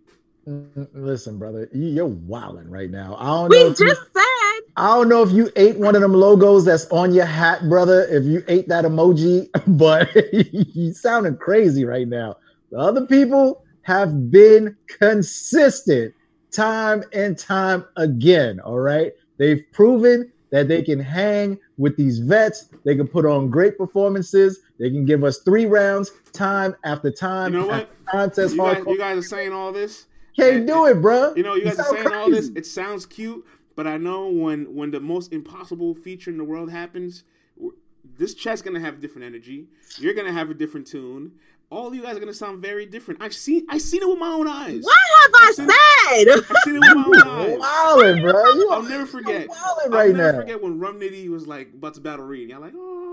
Listen, 0.47 1.39
brother, 1.39 1.69
you- 1.73 1.89
you're 1.89 2.07
wilding 2.07 2.71
right 2.71 2.91
now. 2.91 3.17
I 3.19 3.27
don't 3.27 3.49
We 3.51 3.65
know. 3.65 3.71
if 3.71 3.81
you- 3.81 3.89
just 3.89 4.01
said 4.13 4.23
I 4.79 4.95
don't 4.95 5.09
know 5.09 5.23
if 5.23 5.33
you 5.33 5.51
ate 5.57 5.79
one 5.79 5.95
of 5.97 6.03
them 6.03 6.13
logos 6.13 6.65
that's 6.67 6.87
on 6.91 7.13
your 7.15 7.25
hat, 7.25 7.67
brother. 7.69 8.03
If 8.11 8.25
you 8.25 8.45
ate 8.47 8.69
that 8.69 8.85
emoji, 8.85 9.49
but 9.67 10.09
you 10.75 10.93
sounding 10.93 11.37
crazy 11.37 11.85
right 11.85 12.07
now. 12.07 12.37
The 12.71 12.79
other 12.79 13.07
people 13.07 13.65
have 13.83 14.31
been 14.31 14.77
consistent 14.99 16.13
time 16.53 17.03
and 17.13 17.39
time 17.39 17.85
again. 17.97 18.61
All 18.61 18.79
right. 18.79 19.13
They've 19.39 19.63
proven 19.73 20.31
that 20.53 20.69
they 20.69 20.83
can 20.83 21.01
hang 21.01 21.59
with 21.79 21.97
these 21.97 22.19
vets. 22.19 22.69
They 22.85 22.95
can 22.95 23.09
put 23.09 23.25
on 23.27 23.49
great 23.51 23.77
performances. 23.79 24.61
They 24.79 24.91
can 24.91 25.05
give 25.07 25.25
us 25.25 25.39
three 25.39 25.67
rounds 25.67 26.13
time 26.33 26.77
after 26.85 27.11
time. 27.11 27.53
You 27.55 27.61
know 27.61 27.67
what? 27.67 27.89
after 28.13 28.47
time 28.49 28.53
You 28.57 28.63
guys, 28.63 28.85
you 28.87 28.99
guys 28.99 29.19
are 29.19 29.23
saying 29.29 29.53
all 29.53 29.73
this. 29.73 30.07
Can't 30.37 30.66
do 30.66 30.87
it, 30.87 31.01
bro. 31.01 31.34
You 31.34 31.43
know, 31.43 31.55
you 31.55 31.64
guys 31.64 31.78
are 31.78 31.84
saying 31.84 32.12
all 32.12 32.30
this. 32.30 32.51
It 32.55 32.66
sounds 32.66 33.07
cute, 33.07 33.45
but 33.74 33.87
I 33.87 33.97
know 33.97 34.28
when 34.28 34.74
when 34.74 34.91
the 34.91 35.01
most 35.01 35.32
impossible 35.32 35.95
feature 35.95 36.30
in 36.30 36.39
the 36.39 36.45
world 36.45 36.70
happens, 36.70 37.24
this 38.18 38.34
chat's 38.34 38.62
gonna 38.62 38.80
have 38.80 39.01
different 39.01 39.24
energy. 39.26 39.68
You're 39.99 40.14
gonna 40.14 40.32
have 40.32 40.51
a 40.51 40.55
different 40.55 40.87
tune. 40.87 41.32
All 41.68 41.93
you 41.95 42.03
guys 42.03 42.16
are 42.16 42.20
gonna 42.20 42.32
sound 42.34 42.62
very 42.62 42.87
different. 42.87 43.20
I've 43.22 43.34
seen 43.34 43.66
I 43.68 43.78
seen 43.78 44.03
it 44.03 44.09
with 44.09 44.18
my 44.18 44.28
own 44.28 44.47
eyes. 44.47 44.84
what 44.84 44.97
have 45.22 45.32
I 45.34 45.53
said? 45.53 46.28
I've 46.39 46.57
seen 46.64 46.76
it 46.76 46.80
with 46.80 46.95
my 46.97 47.22
own 47.26 47.28
eyes. 47.51 47.59
Wilding, 47.59 48.22
bro. 48.22 48.45
You 48.55 48.70
I'll 48.70 48.82
never 48.82 49.07
forget. 49.07 49.49
wilding 49.49 49.93
I'll 49.95 50.12
never 50.12 50.32
now. 50.32 50.39
forget 50.41 50.62
when 50.62 50.78
Rum 50.78 51.01
Nitty 51.01 51.28
was 51.28 51.47
like 51.49 51.72
about 51.74 51.95
to 51.95 52.01
battle 52.01 52.24
Reed. 52.24 52.51
Y'all 52.51 52.61
like, 52.61 52.74
oh, 52.76 53.06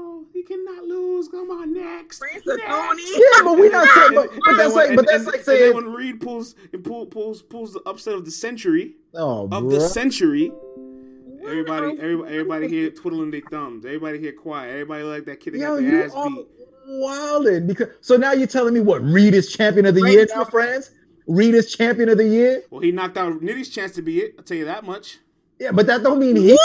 he 0.48 0.56
cannot 0.56 0.84
lose. 0.84 1.28
Come 1.28 1.52
on, 1.52 1.74
next. 1.74 2.22
Next. 2.22 2.46
Tony. 2.46 3.04
Yeah, 3.14 3.44
but 3.44 3.58
we 3.58 3.70
not 3.70 3.88
saying, 3.90 4.16
but, 4.16 4.30
but 4.46 4.58
that's 4.58 4.74
like, 4.74 4.96
but 4.96 5.00
and- 5.00 5.08
that's 5.08 5.26
like 5.26 5.36
and- 5.36 5.36
and 5.36 5.46
saying, 5.46 5.76
when 5.76 5.94
Reed 5.94 6.22
pulls 6.22 6.56
and 6.72 6.84
pull, 6.84 7.06
pulls 7.06 7.42
pulls 7.42 7.74
the 7.74 7.82
upset 7.82 8.14
of 8.16 8.26
the 8.26 8.32
century 8.32 8.96
oh, 9.14 9.44
of 9.44 9.50
bro. 9.50 9.70
the 9.70 9.82
century. 9.82 10.52
Everybody, 11.44 12.00
everybody, 12.00 12.32
everybody 12.34 12.68
here 12.70 12.90
twiddling 12.90 13.32
their 13.32 13.42
thumbs. 13.52 13.86
Everybody 13.86 14.20
here 14.20 14.32
quiet. 14.32 14.72
Everybody 14.72 15.04
like 15.04 15.26
that 15.26 15.40
kid 15.42 15.56
that 15.56 15.60
Yo, 15.60 15.76
got 15.76 15.84
you 15.84 15.92
their 15.92 16.06
ass 16.06 16.14
beat. 16.14 16.48
wilding 16.88 17.68
because 17.68 17.90
so 18.00 18.16
now 18.16 18.32
you're 18.32 18.48
telling 18.48 18.74
me 18.74 18.80
what 18.80 19.04
Reed 19.04 19.34
is 19.34 19.52
champion 19.52 19.86
of 19.86 19.96
the 19.96 20.02
Reed 20.02 20.14
year 20.14 20.28
now, 20.34 20.46
friends? 20.46 20.92
Reed 21.28 21.54
is 21.54 21.74
champion 21.74 22.10
of 22.10 22.18
the 22.18 22.28
year. 22.28 22.64
Well, 22.70 22.82
he 22.82 22.92
knocked 22.92 23.18
out 23.18 23.42
Nitty's 23.42 23.70
chance 23.70 23.94
to 23.96 24.02
be 24.02 24.20
it. 24.20 24.36
I'll 24.38 24.44
tell 24.44 24.58
you 24.58 24.66
that 24.66 24.86
much. 24.86 25.20
Yeah, 25.60 25.72
but 25.72 25.86
that 25.88 26.04
don't 26.04 26.20
mean 26.20 26.36
he 26.36 26.58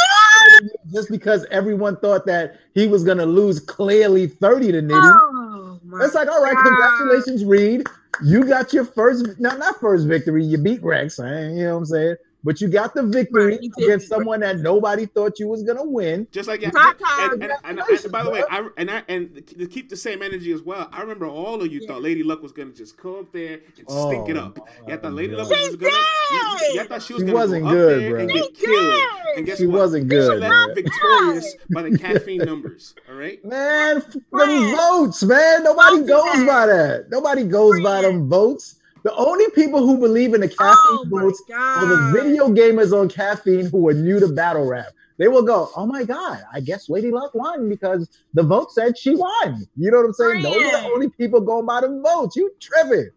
just 0.93 1.11
because 1.11 1.47
everyone 1.51 1.97
thought 1.99 2.27
that 2.27 2.59
he 2.75 2.87
was 2.87 3.05
gonna 3.05 3.27
lose 3.27 3.61
clearly 3.61 4.27
30 4.27 4.73
to 4.73 4.83
Nitty. 4.83 5.03
Oh, 5.03 5.81
It's 6.01 6.15
like, 6.15 6.29
all 6.29 6.43
right, 6.43 6.55
God. 6.57 6.65
congratulations, 6.65 7.45
Reed. 7.45 7.87
You 8.25 8.45
got 8.45 8.73
your 8.73 8.85
first, 8.85 9.39
not 9.39 9.59
not 9.59 9.79
first 9.81 10.07
victory. 10.07 10.45
You 10.45 10.59
beat 10.59 10.83
Rex, 10.83 11.19
you 11.19 11.25
know 11.25 11.73
what 11.75 11.79
I'm 11.79 11.85
saying? 11.87 12.17
But 12.45 12.61
you 12.61 12.69
got 12.69 12.95
the 12.95 13.03
victory 13.03 13.57
Right, 13.59 13.71
against 13.79 14.09
someone 14.09 14.41
that 14.41 14.59
nobody 14.61 15.07
thought 15.07 15.41
you 15.41 15.49
was 15.49 15.65
gonna 15.65 15.85
win. 15.85 16.29
Just 16.31 16.49
like 16.49 16.61
yeah, 16.61 16.71
Top 16.71 16.95
and, 16.97 17.01
time. 17.01 17.33
and, 17.43 17.53
and, 17.65 17.81
and, 18.05 18.13
by 18.13 18.23
the 18.23 18.31
way, 18.31 18.43
I 18.49 18.69
and 18.77 18.89
I 18.91 19.03
and 19.09 19.45
to 19.59 19.67
keep 19.67 19.89
the 19.89 19.97
same 19.97 20.23
energy 20.23 20.53
as 20.53 20.63
well. 20.63 20.89
I 20.93 21.01
remember 21.01 21.27
all 21.27 21.61
of 21.61 21.73
you 21.73 21.81
Yeah. 21.81 21.89
thought 21.89 22.03
Lady 22.03 22.23
Luck 22.23 22.41
was 22.43 22.53
gonna 22.53 22.71
just 22.71 22.97
come 22.97 23.17
up 23.17 23.33
there 23.33 23.55
and 23.55 23.85
Oh, 23.89 24.09
stink 24.09 24.29
it 24.29 24.37
up. 24.37 24.57
my 24.87 24.93
You 24.93 24.99
thought 25.01 25.13
Lady 25.15 25.35
Luck 25.35 25.49
was 25.51 25.59
just 25.59 25.79
gonna. 25.81 25.93
You, 26.31 26.59
did! 26.61 26.75
you 26.75 26.85
thought 26.85 27.03
she 27.03 27.13
was 27.15 27.23
She 27.23 27.27
gonna 27.27 27.39
wasn't 27.39 27.65
go 27.65 27.71
good, 27.73 27.93
up 27.95 28.01
there 28.01 28.11
bro. 28.11 28.21
and 28.21 28.31
She 28.31 28.39
get 28.41 28.55
killed. 28.55 28.93
did! 28.93 29.37
And 29.37 29.47
guess 29.47 29.59
She 29.59 29.67
what? 29.67 29.79
wasn't 29.81 30.05
She 30.05 30.09
good, 30.09 30.41
left 30.41 30.75
victorious 30.77 31.55
by 31.71 31.83
the 31.83 31.99
caffeine 31.99 32.45
numbers. 32.45 32.95
All 33.09 33.15
right. 33.17 33.45
Man, 33.45 33.97
f- 33.97 34.13
them 34.13 34.77
votes, 34.77 35.23
man. 35.25 35.65
Nobody 35.65 35.99
Votes 35.99 36.09
goes 36.09 36.47
by 36.47 36.67
that. 36.67 37.07
Nobody 37.11 37.45
goes 37.45 37.81
by 37.81 38.03
them 38.03 38.29
votes. 38.29 38.77
The 39.03 39.15
only 39.15 39.49
people 39.51 39.81
who 39.87 39.99
believe 39.99 40.35
in 40.35 40.41
the 40.41 40.49
caffeine 40.49 40.77
Oh 40.89 41.05
my 41.11 41.23
votes 41.23 41.43
are 41.51 41.87
the 41.87 42.13
video 42.21 42.49
gamers 42.49 42.93
on 42.93 43.09
caffeine 43.09 43.67
who 43.67 43.89
are 43.89 43.95
new 43.95 44.19
to 44.21 44.29
battle 44.29 44.67
rap. 44.67 44.87
They 45.19 45.29
will 45.29 45.43
go, 45.43 45.69
"Oh 45.77 45.87
my 45.87 46.05
god, 46.05 46.43
I 46.53 46.61
guess 46.61 46.89
Lady 46.89 47.11
Luck 47.11 47.35
won 47.35 47.69
because 47.69 48.09
the 48.35 48.43
vote 48.43 48.73
said 48.73 48.97
she 48.97 49.17
won." 49.17 49.67
You 49.77 49.91
know 49.91 49.99
what 49.99 50.07
I'm 50.07 50.13
saying? 50.13 50.43
Those 50.43 50.65
are 50.65 50.71
the 50.71 50.91
only 50.95 51.09
people 51.11 51.41
going 51.41 51.67
by 51.67 51.81
the 51.81 51.89
votes. 52.05 52.37
You 52.37 52.51
tripping? 52.61 53.11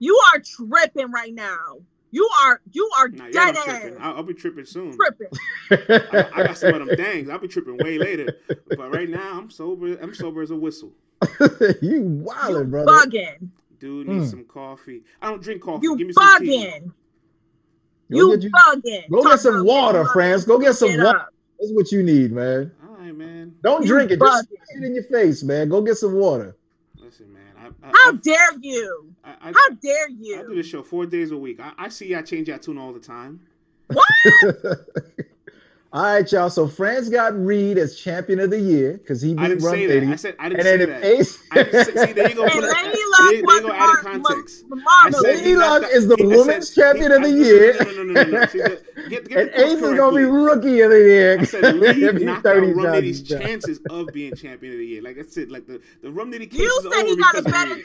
You 0.00 0.20
are 0.32 0.40
tripping 0.40 1.12
right 1.12 1.32
now. 1.32 1.78
You 2.10 2.28
are 2.44 2.60
you 2.72 2.90
are 2.98 3.08
Nah, 3.08 3.28
dead 3.30 3.56
ass 3.56 3.64
tripping. 3.64 4.00
I'll, 4.00 4.16
I'll 4.16 4.22
be 4.22 4.34
tripping 4.34 4.64
soon. 4.64 4.96
tripping. 4.96 5.28
I, 6.12 6.30
I 6.34 6.46
got 6.46 6.58
some 6.58 6.74
of 6.74 6.86
them 6.86 6.96
dangs. 6.96 7.28
I'll 7.28 7.38
be 7.38 7.48
tripping 7.48 7.76
way 7.78 7.98
later. 7.98 8.36
But 8.76 8.92
right 8.92 9.08
now, 9.08 9.38
I'm 9.38 9.50
sober. 9.50 9.96
I'm 10.00 10.14
sober 10.14 10.42
as 10.42 10.50
a 10.50 10.56
whistle. 10.56 10.92
you 11.82 12.22
wildin', 12.24 12.70
brother. 12.70 12.86
Bugging. 12.92 13.48
Dude 13.84 14.08
needs 14.08 14.28
Mm. 14.28 14.30
some 14.30 14.44
coffee. 14.44 15.02
I 15.20 15.28
don't 15.28 15.42
drink 15.42 15.60
coffee. 15.60 15.82
You 15.84 15.94
Give 15.98 16.06
me 16.06 16.14
some 16.14 16.38
tea. 16.38 16.46
bugging. 16.64 16.84
Go 18.10 18.16
You 18.16 18.30
get 18.30 18.42
you- 18.44 18.50
bugging. 18.50 19.10
Go 19.10 19.22
get 19.24 19.40
some 19.40 19.66
water, 19.66 19.98
getting 19.98 20.12
France. 20.14 20.44
Go 20.46 20.58
get 20.58 20.72
some 20.74 20.88
Get 20.88 21.00
water. 21.04 21.18
up. 21.18 21.34
That's 21.60 21.70
what 21.72 21.92
you 21.92 22.02
need, 22.02 22.32
man. 22.32 22.72
All 22.88 22.96
right, 22.96 23.14
man. 23.14 23.56
Don't 23.62 23.82
You 23.82 23.88
drink 23.88 24.10
it. 24.10 24.20
Just 24.20 24.48
bugging. 24.48 24.64
spit 24.64 24.82
it 24.82 24.86
in 24.86 24.94
your 24.94 25.04
face, 25.04 25.42
man. 25.42 25.68
Go 25.68 25.82
get 25.82 25.98
some 25.98 26.14
water. 26.14 26.56
Listen, 26.98 27.30
man. 27.34 27.42
I, 27.58 27.66
I, 27.86 27.90
How 27.92 28.12
I, 28.12 28.16
dare 28.22 28.58
you? 28.62 29.14
I, 29.22 29.30
I, 29.42 29.52
How 29.52 29.68
dare 29.82 30.08
you? 30.18 30.40
I 30.40 30.42
do 30.44 30.54
this 30.54 30.66
show 30.66 30.82
four 30.82 31.04
days 31.04 31.30
a 31.30 31.36
week. 31.36 31.60
I, 31.60 31.72
I 31.76 31.88
see 31.90 32.06
y'all 32.06 32.22
change 32.22 32.48
your 32.48 32.56
tune 32.56 32.78
all 32.78 32.94
the 32.94 33.00
time. 33.00 33.40
All 35.94 36.02
right, 36.02 36.32
y'all. 36.32 36.50
So 36.50 36.66
France 36.66 37.08
got 37.08 37.38
Reed 37.38 37.78
as 37.78 37.94
champion 37.94 38.40
of 38.40 38.50
the 38.50 38.58
year 38.58 38.94
because 38.94 39.22
he 39.22 39.32
beat 39.32 39.46
didn't 39.46 39.62
Rum 39.64 39.74
say 39.76 40.08
I 40.10 40.16
said 40.16 40.34
I 40.40 40.48
didn't 40.48 40.66
and 40.66 40.66
say 40.66 40.76
then 40.78 40.88
that. 41.00 41.04
Ace, 41.04 41.38
I 41.52 41.62
didn't 41.62 41.84
say, 41.84 42.06
see, 42.06 42.12
there 42.14 42.28
you 42.30 42.34
go. 42.34 42.42
And 42.42 42.52
Put 42.52 42.64
it- 42.64 42.72
Lady 42.72 42.88
there, 42.96 43.06
Luck 43.10 43.30
there 43.30 43.42
was 43.42 43.54
you 43.54 43.60
go. 43.62 43.68
the 43.68 43.74
Added 43.74 43.76
mar- 43.76 44.02
context. 44.02 44.64
ma- 44.68 44.76
I 44.76 44.80
marvelous. 45.10 45.20
said 45.22 45.36
Lady 45.36 45.56
Luck 45.56 45.82
is 45.92 46.08
the 46.08 46.16
women's 46.18 46.74
champion 46.74 47.12
of 47.12 47.22
the 47.22 47.28
no, 47.28 47.36
no, 47.36 47.44
year. 47.44 47.76
No, 47.78 47.84
no, 47.84 47.92
no, 47.92 48.02
no, 48.02 48.22
no, 48.24 48.30
no. 48.40 48.46
See, 48.46 48.58
get, 48.58 48.82
get, 49.08 49.28
get 49.28 49.38
and 49.38 49.50
Ace 49.54 49.72
is 49.74 49.94
gonna 49.96 50.16
be 50.16 50.24
rookie 50.24 50.80
of 50.80 50.90
the 50.90 50.98
year. 50.98 51.38
I 51.40 51.44
said 51.44 51.76
Lee 51.76 51.86
If 52.04 52.16
he 52.18 52.24
knocked 52.24 52.44
out 52.46 52.54
30 52.56 52.72
Rum 52.72 52.86
Nitty's 52.86 53.22
chances 53.22 53.78
of 53.88 54.08
being 54.08 54.34
champion 54.34 54.72
of 54.72 54.78
the 54.80 54.86
year. 54.86 55.00
Like 55.00 55.14
that's 55.14 55.36
it. 55.36 55.48
Like 55.48 55.68
the, 55.68 55.80
the 56.02 56.10
Rum 56.10 56.32
Nitty 56.32 56.50
case 56.50 56.58
You 56.58 56.90
said 56.92 57.06
he 57.06 57.14
got 57.16 57.38
a 57.38 57.42
because 57.42 57.46
of 57.46 57.52
better 57.52 57.82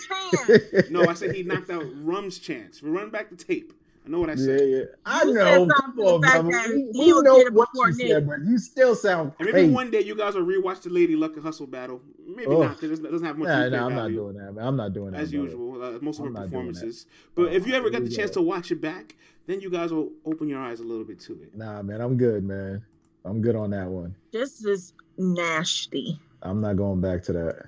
chance. 0.72 0.90
No, 0.90 1.06
I 1.06 1.14
said 1.14 1.36
he 1.36 1.44
knocked 1.44 1.70
out 1.70 1.84
Rum's 2.02 2.40
chance. 2.40 2.82
We 2.82 2.90
run 2.90 3.12
back 3.12 3.30
the 3.30 3.36
tape. 3.36 3.72
I 4.06 4.10
know 4.10 4.20
what 4.22 4.30
I 4.30 4.36
said. 4.36 4.62
yeah. 4.70 4.80
I 5.06 5.24
You 5.24 5.34
know. 5.34 5.68
something 5.68 6.06
to 6.06 6.12
the 6.20 6.20
fact 6.28 6.44
brother. 6.46 6.52
that 6.52 6.70
We, 6.74 6.82
he 7.06 7.14
we 7.14 7.22
know 7.22 7.44
what 7.52 7.70
you 7.76 7.98
Nick. 7.98 8.08
said, 8.08 8.28
but 8.28 8.40
you 8.46 8.58
still 8.58 8.96
sound 8.96 9.34
And 9.40 9.46
maybe 9.46 9.52
crazy. 9.52 9.74
one 9.74 9.92
day 9.92 10.02
you 10.02 10.16
guys 10.16 10.36
will 10.36 10.46
rewatch 10.46 10.82
the 10.82 10.90
Lady 10.90 11.16
Luck 11.16 11.36
and 11.36 11.44
Hustle 11.44 11.68
battle. 11.68 12.02
Maybe 12.26 12.48
Ugh. 12.52 12.60
not 12.60 12.80
because 12.80 13.00
it 13.00 13.04
doesn't 13.12 13.26
have 13.28 13.38
much 13.38 13.48
Nah, 13.50 13.56
replay 13.56 13.72
nah, 13.72 13.86
I'm 13.86 13.96
not 13.96 14.08
doing 14.12 14.38
that, 14.38 14.54
man. 14.56 14.66
I'm 14.68 14.76
not 14.78 14.94
doing 14.94 15.12
that. 15.12 15.20
as 15.22 15.32
brother. 15.32 15.46
usual. 15.46 15.84
Uh, 15.84 16.00
most 16.02 16.20
of 16.20 16.26
I'm 16.26 16.34
her 16.36 16.40
not 16.42 16.50
doing 16.50 16.66
that. 16.68 16.74
performances. 16.74 17.06
But 17.36 17.54
if 17.54 17.68
you 17.68 17.74
ever 17.76 17.90
got 17.90 18.04
the 18.04 18.10
chance 18.10 18.32
go. 18.32 18.36
to 18.36 18.42
watch 18.42 18.72
it 18.72 18.82
back, 18.82 19.16
then 19.46 19.60
you 19.62 19.70
guys 19.70 19.92
will 19.92 20.12
open 20.26 20.48
your 20.48 20.60
eyes 20.60 20.80
a 20.80 20.84
little 20.84 21.04
bit 21.06 21.20
to 21.22 21.34
it. 21.44 21.56
Nah, 21.56 21.82
man, 21.82 22.02
I'm 22.02 22.18
good, 22.18 22.44
man. 22.44 22.84
I'm 23.26 23.42
good 23.42 23.56
on 23.56 23.72
that 23.72 23.88
one. 23.90 24.16
This 24.32 24.64
is 24.64 24.94
nasty. 25.18 26.20
I'm 26.42 26.62
not 26.62 26.78
going 26.78 27.02
back 27.02 27.22
to 27.24 27.34
that. 27.34 27.66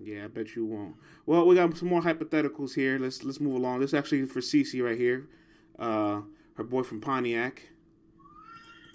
Yeah, 0.00 0.24
I 0.24 0.28
bet 0.28 0.54
you 0.56 0.64
won't. 0.66 0.94
Well, 1.26 1.46
we 1.46 1.54
got 1.54 1.76
some 1.76 1.88
more 1.88 2.02
hypotheticals 2.02 2.74
here. 2.74 2.98
Let's 2.98 3.22
let's 3.24 3.40
move 3.40 3.54
along. 3.54 3.80
This 3.80 3.90
is 3.90 3.94
actually 3.94 4.26
for 4.26 4.40
Cece 4.40 4.82
right 4.82 4.98
here. 4.98 5.28
Uh, 5.78 6.22
her 6.56 6.64
boy 6.64 6.82
from 6.82 7.00
Pontiac. 7.00 7.62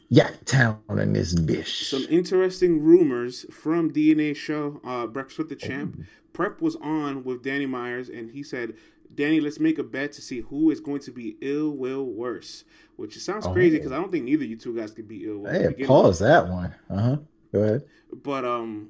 Yeah, 0.09 0.32
town 0.45 0.80
in 0.89 1.11
this 1.13 1.36
bitch. 1.36 1.84
Some 1.89 2.05
interesting 2.09 2.82
rumors 2.82 3.45
from 3.51 3.91
DNA 3.91 4.36
show 4.36 4.80
uh, 4.86 5.05
Breakfast 5.07 5.38
with 5.38 5.49
the 5.49 5.55
Champ. 5.55 5.99
Prep 6.32 6.61
was 6.61 6.78
on 6.78 7.23
with 7.25 7.43
Danny 7.43 7.65
Myers, 7.65 8.07
and 8.07 8.32
he 8.32 8.41
said, 8.43 8.75
"Danny, 9.13 9.41
let's 9.41 9.59
make 9.59 9.78
a 9.78 9.84
bet 9.84 10.13
to 10.13 10.21
see 10.21 10.41
who 10.41 10.69
is 10.71 10.80
going 10.80 11.01
to 11.01 11.11
be 11.11 11.36
ill 11.41 11.71
will 11.71 12.05
worse." 12.05 12.63
Which 12.95 13.17
sounds 13.19 13.45
crazy 13.47 13.75
Oh. 13.75 13.80
because 13.80 13.91
I 13.91 13.97
don't 13.97 14.11
think 14.11 14.25
neither 14.25 14.43
of 14.43 14.49
you 14.49 14.55
two 14.55 14.75
guys 14.75 14.91
could 14.91 15.07
be 15.07 15.25
ill 15.28 15.39
will. 15.39 15.51
Hey, 15.51 15.73
pause 15.86 16.21
with. 16.21 16.30
that 16.30 16.47
one. 16.47 16.73
Uh 16.89 17.01
huh. 17.01 17.17
Go 17.51 17.59
ahead. 17.63 17.84
But 18.23 18.45
um. 18.45 18.89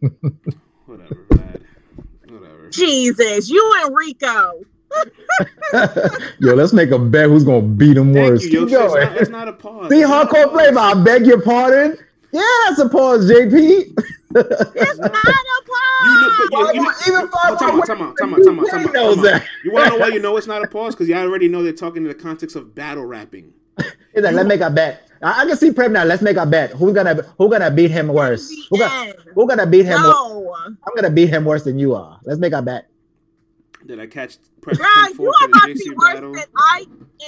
Whatever. 0.86 1.26
Jesus, 2.74 3.48
you 3.48 3.74
and 3.84 3.94
Rico. 3.96 4.60
Yo, 6.38 6.54
let's 6.54 6.72
make 6.72 6.90
a 6.90 6.98
bet 6.98 7.28
who's 7.28 7.44
gonna 7.44 7.62
beat 7.62 7.96
him 7.96 8.12
Thank 8.14 8.30
worse. 8.32 8.44
you, 8.44 8.60
Keep 8.66 8.70
Yoshi. 8.70 8.74
It's 8.74 8.92
going. 8.94 9.08
not, 9.08 9.16
it's 9.22 9.30
not 9.30 9.48
a 9.48 9.52
pause. 9.52 9.90
See, 9.90 10.00
It's 10.00 10.08
not 10.08 10.26
a 10.26 10.34
hardcore 10.34 10.52
flavor. 10.52 10.78
I 10.78 10.94
beg 10.94 11.26
your 11.26 11.40
pardon. 11.40 11.98
Yeah, 12.32 12.42
that's 12.68 12.80
a 12.80 12.88
pause, 12.88 13.28
JP. 13.30 13.94
It's 14.36 14.98
not 14.98 15.10
a 15.14 15.34
You 16.04 16.20
know, 16.20 16.30
but 16.38 16.50
pause. 16.52 16.74
you, 16.74 16.82
you, 16.82 16.92
Even 17.08 17.28
but 17.32 17.58
time 17.58 17.80
out, 17.80 17.86
time 17.86 18.02
out, 18.02 18.16
time 18.18 18.34
out, 18.34 18.42
time 18.44 18.60
out, 18.60 18.66
time 18.70 18.86
out, 18.88 18.92
knows 18.94 19.16
time 19.16 19.24
out. 19.26 19.32
that. 19.32 19.46
You 19.64 19.72
want 19.72 19.86
to 19.86 19.90
know 19.92 19.98
why 19.98 20.08
you 20.08 20.20
know 20.20 20.36
it's 20.36 20.46
not 20.46 20.64
a 20.64 20.68
pause? 20.68 20.94
Because 20.94 21.08
you 21.08 21.14
already 21.16 21.48
know 21.48 21.62
they're 21.62 21.72
talking 21.72 22.02
in 22.02 22.08
the 22.08 22.14
context 22.14 22.54
of 22.56 22.74
battle 22.74 23.04
rapping. 23.04 23.52
He's 24.14 24.22
like, 24.22 24.34
let's 24.34 24.48
make 24.48 24.60
a 24.60 24.70
bet. 24.70 25.08
I, 25.24 25.42
I 25.42 25.46
can 25.46 25.56
see 25.56 25.72
Prep 25.72 25.90
now. 25.90 26.04
Let's 26.04 26.22
make 26.22 26.36
a 26.36 26.46
bet. 26.46 26.70
Who's 26.72 26.92
gonna 26.94 27.14
who 27.38 27.48
gonna 27.50 27.70
beat 27.70 27.90
him 27.90 28.08
worse? 28.08 28.50
Who 28.70 28.78
gonna, 28.78 29.12
NBN. 29.12 29.32
who 29.34 29.48
gonna 29.48 29.66
beat 29.66 29.86
him? 29.86 30.02
worse? 30.02 30.56
I'm 30.86 30.94
gonna 30.94 31.10
beat 31.10 31.28
him 31.30 31.44
worse 31.44 31.64
than 31.64 31.78
you 31.78 31.94
are. 31.94 32.20
Let's 32.24 32.38
make 32.38 32.52
a 32.52 32.62
bet. 32.62 32.88
Did 33.86 34.00
I 34.00 34.06
catch 34.06 34.36
prep 34.62 34.78
Girl, 34.78 34.86
10 35.02 35.10
you 35.10 35.14
for 35.16 35.28
are 35.28 35.32
the 35.40 35.44
about 35.56 35.66
to 35.66 35.74
be 35.74 35.90
worse 35.90 36.14
battle? 36.14 36.32
than 36.32 36.44
I 36.56 36.84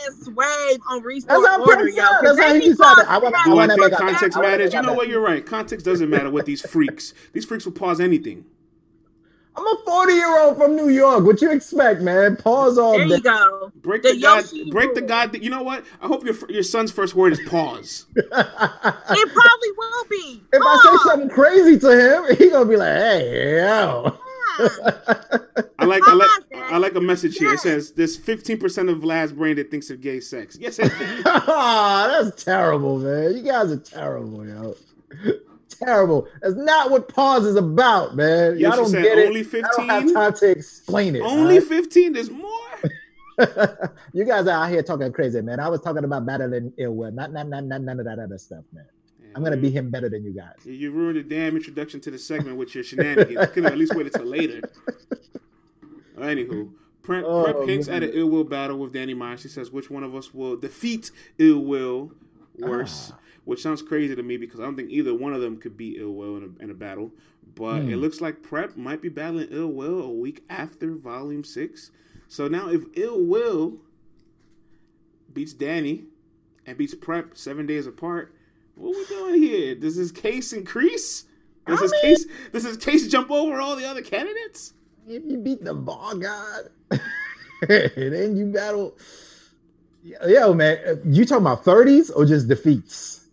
and 0.07 0.15
Swave 0.25 0.79
on 0.89 0.97
That's 0.97 1.05
restore 1.05 1.41
what 1.43 1.61
order, 1.69 1.81
I'm 1.83 1.89
yo. 1.89 1.95
saying. 1.95 2.07
'cause 2.07 2.23
That's 2.23 2.39
how 2.41 2.49
they 2.49 2.55
he 2.55 2.61
be 2.61 2.69
decided. 2.71 3.05
causing 3.07 3.09
I 3.09 3.19
wanna- 3.19 3.31
that- 3.37 3.45
Do 3.45 3.51
I, 3.51 3.55
wanna 3.55 3.75
think 3.77 3.91
make 3.91 3.99
context 3.99 4.39
I 4.39 4.41
matters? 4.43 4.75
You 4.75 4.83
know 4.83 4.93
what? 4.95 5.09
You're 5.09 5.21
right. 5.21 5.45
Context 5.47 5.85
doesn't 5.87 6.09
matter 6.11 6.31
with 6.31 6.47
these 6.47 6.63
freaks. 6.63 7.13
These 7.35 7.45
freaks 7.45 7.65
will 7.67 7.73
pause 7.73 8.01
anything. 8.01 8.47
I'm 9.57 9.67
a 9.67 9.77
40 9.87 10.13
year 10.13 10.39
old 10.41 10.57
from 10.59 10.77
New 10.77 10.89
York. 10.89 11.25
What 11.25 11.41
you 11.41 11.51
expect, 11.51 12.03
man? 12.03 12.37
Pause 12.37 12.79
all 12.79 12.99
There 12.99 13.09
day. 13.09 13.15
you 13.17 13.23
go. 13.23 13.73
Break 13.77 14.03
The 14.03 14.13
the, 14.13 14.21
god. 14.21 14.45
Break 14.71 14.95
the 14.95 15.01
god. 15.03 15.35
You 15.43 15.49
know 15.51 15.63
what? 15.63 15.85
I 16.03 16.07
hope 16.09 16.25
your 16.25 16.35
your 16.51 16.63
son's 16.63 16.93
first 16.93 17.15
word 17.15 17.33
is 17.33 17.41
pause. 17.49 18.07
It 18.17 19.33
probably 19.33 19.71
will 19.79 20.05
be. 20.11 20.43
If 20.53 20.63
I 20.63 20.81
say 20.83 21.09
something 21.11 21.29
crazy 21.31 21.79
to 21.79 21.91
him, 22.29 22.37
he 22.39 22.51
gonna 22.51 22.69
be 22.69 22.77
like, 22.77 22.97
"Hey, 22.97 23.57
yo." 23.59 24.19
I 25.79 25.85
like 25.85 26.03
I 26.07 26.15
like 26.15 26.31
I 26.55 26.79
like 26.79 26.95
a 26.95 27.01
message 27.01 27.37
here. 27.37 27.53
It 27.55 27.61
says 27.61 27.93
this 27.93 28.17
15 28.17 28.59
percent 28.59 28.89
of 28.89 28.99
Vlad's 28.99 29.33
brain 29.33 29.57
that 29.57 29.71
thinks 29.71 29.91
of 29.91 30.01
gay 30.01 30.21
sex. 30.21 30.57
Yes, 30.61 30.79
it, 30.79 30.91
oh, 31.27 32.23
that's 32.25 32.43
terrible, 32.45 32.99
man. 32.99 33.37
You 33.37 33.43
guys 33.43 33.71
are 33.71 33.77
terrible, 33.79 34.47
yo. 34.47 34.77
Terrible. 35.79 36.29
That's 36.43 36.55
not 36.55 36.91
what 36.91 37.09
pause 37.09 37.45
is 37.45 37.57
about, 37.57 38.16
man. 38.16 38.59
Yeah, 38.59 38.68
Y'all 38.68 38.77
don't 38.85 38.93
get 38.93 39.18
only 39.27 39.41
it. 39.41 39.55
I 39.55 39.61
don't 39.77 39.89
have 39.89 40.12
time 40.12 40.33
to 40.35 40.51
explain 40.51 41.16
it. 41.16 41.20
only 41.20 41.59
all 41.59 41.64
15. 41.64 42.12
There's 42.12 42.31
more. 42.31 42.51
you 44.12 44.24
guys 44.24 44.47
are 44.47 44.64
out 44.64 44.70
here 44.70 44.83
talking 44.83 45.12
crazy, 45.12 45.41
man. 45.43 45.61
I 45.61 45.68
was 45.68 45.81
talking 45.81 46.05
about 46.05 46.24
battling 46.24 46.72
ill 46.79 46.93
will, 46.95 47.12
not, 47.12 47.33
not, 47.33 47.49
not, 47.49 47.64
not 47.64 47.83
none 47.83 47.99
of 48.01 48.07
that 48.07 48.18
other 48.18 48.39
stuff, 48.39 48.64
man. 48.72 48.87
I'm 49.35 49.45
gonna 49.45 49.59
beat 49.59 49.74
him 49.74 49.91
better 49.91 50.09
than 50.09 50.24
you 50.24 50.33
guys. 50.33 50.55
You- 50.64 50.91
ruined 50.91 51.18
the 51.18 51.22
damn 51.22 51.55
introduction 51.57 52.01
to 52.01 52.11
the 52.11 52.18
segment 52.18 52.57
with 52.57 52.74
your 52.74 52.83
shenanigans. 52.83 53.31
You 53.33 53.47
could 53.49 53.64
have 53.64 53.72
at 53.74 53.79
least 53.79 53.95
waited 53.95 54.14
till 54.14 54.24
later. 54.24 54.62
Anywho, 56.16 56.70
Prep, 57.03 57.24
Oh, 57.27 57.45
Prep 57.45 57.68
hints 57.68 57.89
man. 57.89 58.03
at 58.03 58.09
an 58.09 58.14
ill 58.14 58.29
will 58.31 58.45
battle 58.45 58.79
with 58.79 58.93
Danny 58.95 59.12
Myers. 59.12 59.43
She 59.43 59.49
says, 59.49 59.70
which 59.70 59.91
one 59.91 60.03
of 60.03 60.14
us 60.14 60.33
will 60.33 60.57
defeat 60.57 61.11
ill 61.39 61.59
will 61.61 62.12
worse? 62.59 63.12
Ah. 63.14 63.18
Which 63.47 63.63
sounds 63.63 63.81
crazy 63.81 64.15
to 64.15 64.23
me 64.23 64.37
because 64.37 64.61
I 64.61 64.65
don't 64.65 64.77
think 64.77 64.91
either 64.91 65.15
one 65.15 65.33
of 65.33 65.41
them 65.41 65.57
could 65.57 65.77
beat 65.77 65.99
ill 65.99 66.13
will 66.13 66.37
in 66.37 66.55
a, 66.61 66.63
in 66.65 66.71
a 66.71 66.75
battle. 66.75 67.13
But 67.55 67.83
Hmm. 67.83 67.91
it 67.91 67.97
looks 67.97 68.21
like 68.21 68.43
Prep 68.43 68.77
might 68.77 69.01
be 69.01 69.09
battling 69.09 69.49
ill 69.51 69.69
will 69.69 70.03
a 70.03 70.11
week 70.11 70.43
after 70.51 70.95
Volume 70.95 71.45
6. 71.45 71.91
So 72.29 72.49
now 72.49 72.69
if 72.69 72.83
ill 72.95 73.23
will 73.25 73.79
beats 75.33 75.53
Danny 75.53 76.05
and 76.67 76.77
beats 76.77 76.95
Prep 76.95 77.37
seven 77.39 77.67
days 77.67 77.87
apart, 77.87 78.35
what 78.75 78.95
we 78.97 79.05
doing 79.07 79.41
here? 79.43 79.75
Does 79.77 79.95
his 79.97 80.11
case 80.13 80.53
increase? 80.53 81.25
Does 81.67 81.79
I 81.79 81.83
his 81.83 81.93
mean- 81.93 82.03
case 82.03 82.27
does 82.53 82.65
his 82.65 82.77
case 82.77 83.07
jump 83.09 83.31
over 83.31 83.61
all 83.61 83.77
the 83.77 83.85
other 83.89 84.03
candidates? 84.03 84.73
If 85.09 85.23
you 85.25 85.39
beat 85.39 85.63
the 85.63 85.73
ball 85.73 86.17
god, 86.17 86.71
and 86.91 87.01
then 88.13 88.37
you 88.37 88.47
battle. 88.47 88.97
Yo, 90.03 90.53
man, 90.55 91.01
you 91.05 91.25
talking 91.25 91.43
about 91.47 91.65
30s 91.65 92.11
or 92.15 92.25
just 92.25 92.47
defeats? 92.49 93.26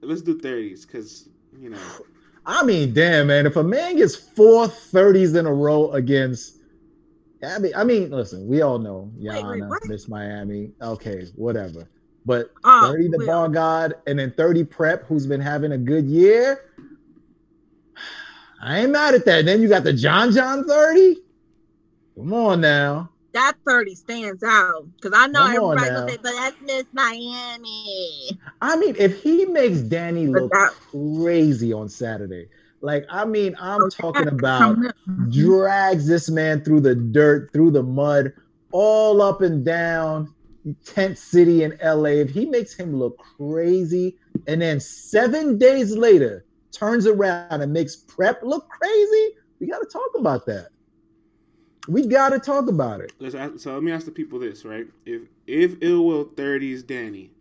Let's 0.00 0.22
do 0.22 0.38
thirties 0.38 0.86
because 0.86 1.28
you 1.58 1.70
know 1.70 1.78
I 2.48 2.62
mean, 2.62 2.94
damn, 2.94 3.26
man. 3.26 3.44
If 3.44 3.56
a 3.56 3.62
man 3.62 3.96
gets 3.96 4.16
four 4.16 4.68
30s 4.68 5.38
in 5.38 5.44
a 5.44 5.52
row 5.52 5.90
against, 5.92 6.56
I 7.46 7.58
mean, 7.58 7.72
I 7.76 7.84
mean, 7.84 8.10
listen, 8.10 8.48
we 8.48 8.62
all 8.62 8.78
know 8.78 9.12
wait, 9.18 9.34
Yana, 9.34 9.68
what? 9.68 9.84
Miss 9.84 10.08
Miami. 10.08 10.72
Okay, 10.80 11.26
whatever. 11.34 11.90
But 12.24 12.50
Oh, 12.64 12.90
30 12.90 13.08
the 13.08 13.18
Will. 13.18 13.26
ball 13.26 13.48
god, 13.50 13.94
and 14.06 14.18
then 14.18 14.32
30 14.32 14.64
prep, 14.64 15.04
who's 15.06 15.26
been 15.26 15.42
having 15.42 15.72
a 15.72 15.78
good 15.78 16.06
year. 16.06 16.70
I 18.62 18.80
ain't 18.80 18.92
mad 18.92 19.14
at 19.14 19.26
that. 19.26 19.44
Then 19.44 19.60
you 19.60 19.68
got 19.68 19.84
the 19.84 19.92
John 19.92 20.32
John 20.32 20.66
30. 20.66 21.16
Come 22.16 22.32
on 22.32 22.60
now. 22.62 23.10
That 23.32 23.54
30 23.66 23.94
stands 23.94 24.42
out. 24.42 24.86
Because 24.96 25.12
I 25.14 25.26
know 25.26 25.40
Come 25.46 25.62
on 25.64 25.78
everybody 25.78 25.94
gonna 25.94 26.10
say, 26.12 26.18
but 26.22 26.32
that's 26.32 26.56
Miss 26.62 26.84
Miami. 26.92 28.30
I 28.60 28.76
mean, 28.76 28.94
if 28.98 29.22
he 29.22 29.44
makes 29.46 29.80
Danny 29.80 30.26
But 30.26 30.42
look 30.42 30.52
that- 30.52 30.72
crazy 30.90 31.72
on 31.72 31.88
Saturday, 31.88 32.48
like 32.80 33.04
I 33.10 33.24
mean, 33.24 33.54
I'm 33.60 33.82
Oh, 33.82 33.88
talking 33.90 34.28
about 34.28 34.76
drags 35.30 36.06
this 36.06 36.30
man 36.30 36.62
through 36.64 36.80
the 36.80 36.94
dirt, 36.94 37.50
through 37.52 37.72
the 37.72 37.82
mud, 37.82 38.32
all 38.72 39.20
up 39.20 39.42
and 39.42 39.64
down 39.64 40.34
tent 40.84 41.18
city 41.18 41.62
in 41.64 41.76
LA. 41.82 42.20
If 42.20 42.30
he 42.30 42.46
makes 42.46 42.74
him 42.74 42.94
look 42.94 43.18
crazy, 43.36 44.16
and 44.46 44.60
then 44.62 44.80
seven 44.80 45.58
days 45.58 45.96
later 45.96 46.44
turns 46.72 47.06
around 47.06 47.60
and 47.62 47.72
makes 47.72 47.96
prep 47.96 48.42
look 48.42 48.68
crazy, 48.68 49.30
we 49.60 49.66
got 49.66 49.78
to 49.80 49.86
talk 49.86 50.10
about 50.16 50.46
that. 50.46 50.68
We 51.88 52.06
got 52.06 52.30
to 52.30 52.38
talk 52.38 52.68
about 52.68 53.00
it. 53.00 53.12
let's 53.18 53.34
ask, 53.34 53.58
so 53.60 53.74
let 53.74 53.82
me 53.82 53.90
ask 53.90 54.04
the 54.04 54.12
people 54.12 54.38
this 54.38 54.64
right 54.64 54.86
if 55.06 55.22
if 55.46 55.76
ill 55.80 56.04
will 56.04 56.24
thirties 56.24 56.82
Danny 56.82 57.32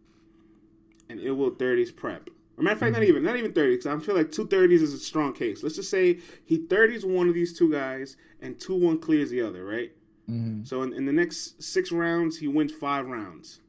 and 1.10 1.20
ill 1.20 1.36
will 1.36 1.52
thirties 1.52 1.92
prep. 1.92 2.30
Or 2.58 2.64
matter 2.64 2.74
of 2.74 2.80
fact, 2.80 2.94
not 2.94 3.02
mm-hmm. 3.02 3.10
even 3.10 3.24
not 3.24 3.36
even 3.36 3.54
thirty 3.54 3.76
because 3.76 3.86
I 3.86 4.04
feel 4.04 4.16
like 4.16 4.32
two 4.32 4.48
thirties 4.48 4.82
is 4.82 4.94
a 4.94 5.00
strong 5.00 5.34
case. 5.34 5.62
Let's 5.62 5.76
just 5.76 5.92
say 5.92 6.20
he 6.46 6.58
thirties 6.58 7.06
one 7.06 7.28
of 7.28 7.36
these 7.36 7.58
two 7.58 7.72
guys 7.72 8.16
and 8.42 8.60
two 8.60 8.76
one 8.76 9.00
clears 9.00 9.30
the 9.30 9.42
other, 9.42 9.64
right? 9.64 9.92
Mm-hmm. 10.30 10.64
So 10.64 10.82
in, 10.82 10.94
in 10.94 11.06
the 11.06 11.14
next 11.14 11.62
six 11.62 11.92
rounds, 11.92 12.40
he 12.40 12.48
wins 12.48 12.72
five 12.72 13.06
rounds. 13.06 13.60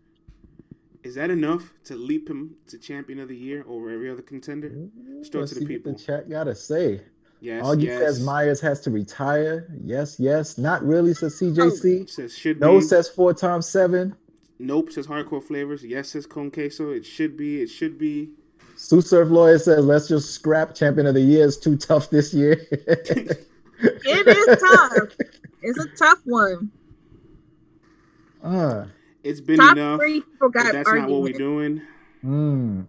Is 1.04 1.14
that 1.14 1.30
enough 1.30 1.72
to 1.84 1.96
leap 1.96 2.28
him 2.28 2.56
to 2.66 2.78
champion 2.78 3.20
of 3.20 3.28
the 3.28 3.36
year 3.36 3.64
over 3.68 3.90
every 3.90 4.10
other 4.10 4.22
contender? 4.22 4.70
Mm-hmm. 4.70 5.22
Start 5.22 5.42
Let's 5.42 5.54
to 5.54 5.60
the 5.60 5.66
people. 5.66 5.92
what 5.92 5.98
the 5.98 6.04
chat 6.04 6.28
got 6.28 6.44
to 6.44 6.54
say. 6.54 7.02
Yes, 7.40 7.64
Augie 7.64 7.84
yes. 7.84 8.00
says 8.00 8.20
Myers 8.24 8.60
has 8.60 8.80
to 8.82 8.90
retire. 8.90 9.68
Yes, 9.84 10.16
yes. 10.18 10.58
Not 10.58 10.84
really, 10.84 11.14
says 11.14 11.38
CJC. 11.40 12.10
says 12.10 12.36
should 12.36 12.60
No, 12.60 12.78
be. 12.78 12.84
says 12.84 13.08
four 13.08 13.32
times 13.34 13.66
seven. 13.68 14.16
nope 14.58 14.90
says 14.90 15.06
hardcore 15.06 15.42
flavors. 15.42 15.84
Yes 15.84 16.10
says 16.10 16.26
con 16.26 16.50
queso. 16.50 16.90
It 16.90 17.06
should 17.06 17.36
be. 17.36 17.62
It 17.62 17.68
should 17.68 17.96
be. 17.98 18.30
Sue 18.76 19.00
Surf 19.00 19.28
Lawyer 19.28 19.58
says, 19.58 19.84
let's 19.84 20.06
just 20.08 20.30
scrap 20.30 20.72
champion 20.74 21.06
of 21.08 21.14
the 21.14 21.20
year. 21.20 21.44
It's 21.46 21.56
too 21.56 21.76
tough 21.76 22.10
this 22.10 22.32
year. 22.34 22.60
It 23.80 24.26
is 24.26 24.58
tough. 24.60 25.08
It's 25.62 25.78
a 25.78 25.86
tough 25.96 26.18
one. 26.24 26.70
uh, 28.42 28.86
It's 29.22 29.40
been 29.40 29.58
Top 29.58 29.76
enough. 29.76 30.00
three 30.00 30.20
people 30.20 30.50
but 30.52 30.52
got 30.52 30.72
that's 30.72 30.88
not 30.92 31.08
what 31.08 31.22
we're 31.22 31.32
doing. 31.32 31.82
mm. 32.24 32.86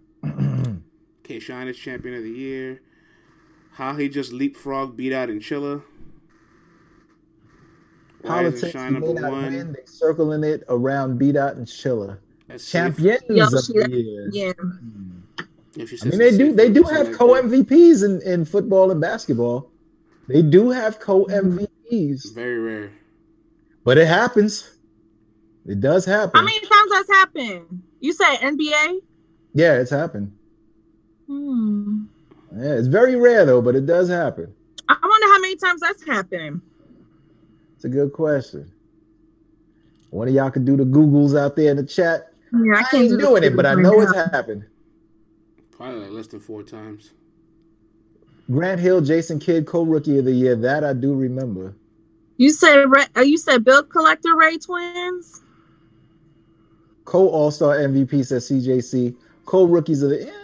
K 1.22 1.38
Shine 1.38 1.68
is 1.68 1.76
champion 1.78 2.16
of 2.16 2.24
the 2.24 2.30
year. 2.30 2.80
How 3.80 3.94
he 3.94 4.10
just 4.10 4.30
leapfrog 4.30 4.94
beat 4.94 5.10
out 5.14 5.30
Enchilla. 5.30 5.82
Why 8.20 8.42
isn't 8.44 8.60
Politics 8.60 8.72
Shine 8.72 8.92
may 8.92 8.98
number 9.00 9.20
not 9.22 9.32
one? 9.32 9.54
win. 9.54 9.72
They 9.72 9.86
circling 9.86 10.44
it 10.44 10.64
around 10.68 11.16
beat 11.16 11.34
out 11.34 11.56
and 11.56 11.66
Schiller. 11.66 12.20
That's. 12.46 12.70
Champions 12.70 13.22
Yo, 13.30 13.46
of 13.46 13.52
the 13.52 13.88
year. 13.90 14.28
Yeah. 14.32 14.52
If 15.78 16.02
I 16.02 16.08
mean, 16.10 16.18
they 16.18 16.36
do. 16.36 16.52
They 16.52 16.70
do 16.70 16.82
have 16.82 17.16
co 17.16 17.28
MVPs 17.28 18.04
in, 18.04 18.20
in 18.30 18.44
football 18.44 18.90
and 18.90 19.00
basketball. 19.00 19.70
They 20.28 20.42
do 20.42 20.68
have 20.68 21.00
co. 21.00 21.24
MVPs, 21.24 22.34
Very 22.34 22.58
rare. 22.58 22.92
but 23.82 23.96
it 23.96 24.08
happens. 24.08 24.76
It 25.64 25.80
does 25.80 26.04
happen. 26.04 26.38
How 26.38 26.44
many 26.44 26.60
times 26.60 26.90
that's 26.92 27.08
happened? 27.08 27.82
You 28.00 28.12
say 28.12 28.36
NBA? 28.42 28.98
yeah, 29.54 29.80
it's 29.80 29.90
happened. 29.90 30.36
Hmm. 31.26 32.04
Yeah, 32.56 32.74
it's 32.74 32.88
very 32.88 33.16
rare 33.16 33.44
though, 33.44 33.62
but 33.62 33.76
it 33.76 33.86
does 33.86 34.08
happen. 34.08 34.52
I 34.88 34.96
wonder 35.02 35.26
how 35.28 35.40
many 35.40 35.56
times 35.56 35.80
that's 35.80 36.04
happened. 36.04 36.62
It's 37.76 37.84
a 37.84 37.88
good 37.88 38.12
question. 38.12 38.70
One 40.10 40.26
of 40.26 40.34
y'all 40.34 40.50
could 40.50 40.64
do 40.64 40.76
the 40.76 40.84
Googles 40.84 41.38
out 41.38 41.54
there 41.56 41.70
in 41.70 41.76
the 41.76 41.84
chat. 41.84 42.32
Yeah, 42.52 42.74
I, 42.76 42.82
can't 42.82 42.94
ain't 42.94 43.10
do 43.10 43.16
the 43.16 43.22
doing 43.22 43.44
it, 43.44 43.56
but 43.56 43.64
I 43.64 43.74
know 43.74 43.92
now. 43.92 44.00
it's 44.00 44.16
happened. 44.32 44.64
Probably 45.70 46.00
like 46.00 46.10
less 46.10 46.26
than 46.26 46.40
four 46.40 46.64
times. 46.64 47.12
Grant 48.50 48.80
Hill, 48.80 49.00
Jason 49.00 49.38
Kidd, 49.38 49.66
co-rookie 49.66 50.18
of 50.18 50.24
the 50.24 50.32
year. 50.32 50.56
That 50.56 50.82
I 50.82 50.92
do 50.92 51.14
remember. 51.14 51.76
You 52.36 52.52
said 52.52 52.90
Ray- 52.90 53.06
uh, 53.16 53.20
you 53.20 53.38
said 53.38 53.64
Bill 53.64 53.84
Collector 53.84 54.34
Ray 54.34 54.58
twins. 54.58 55.40
Co 57.04 57.28
All-Star 57.28 57.76
MVP 57.76 58.26
says 58.26 58.48
CJC. 58.48 59.14
Co-rookies 59.44 60.02
of 60.02 60.10
the 60.10 60.28
eh, 60.28 60.39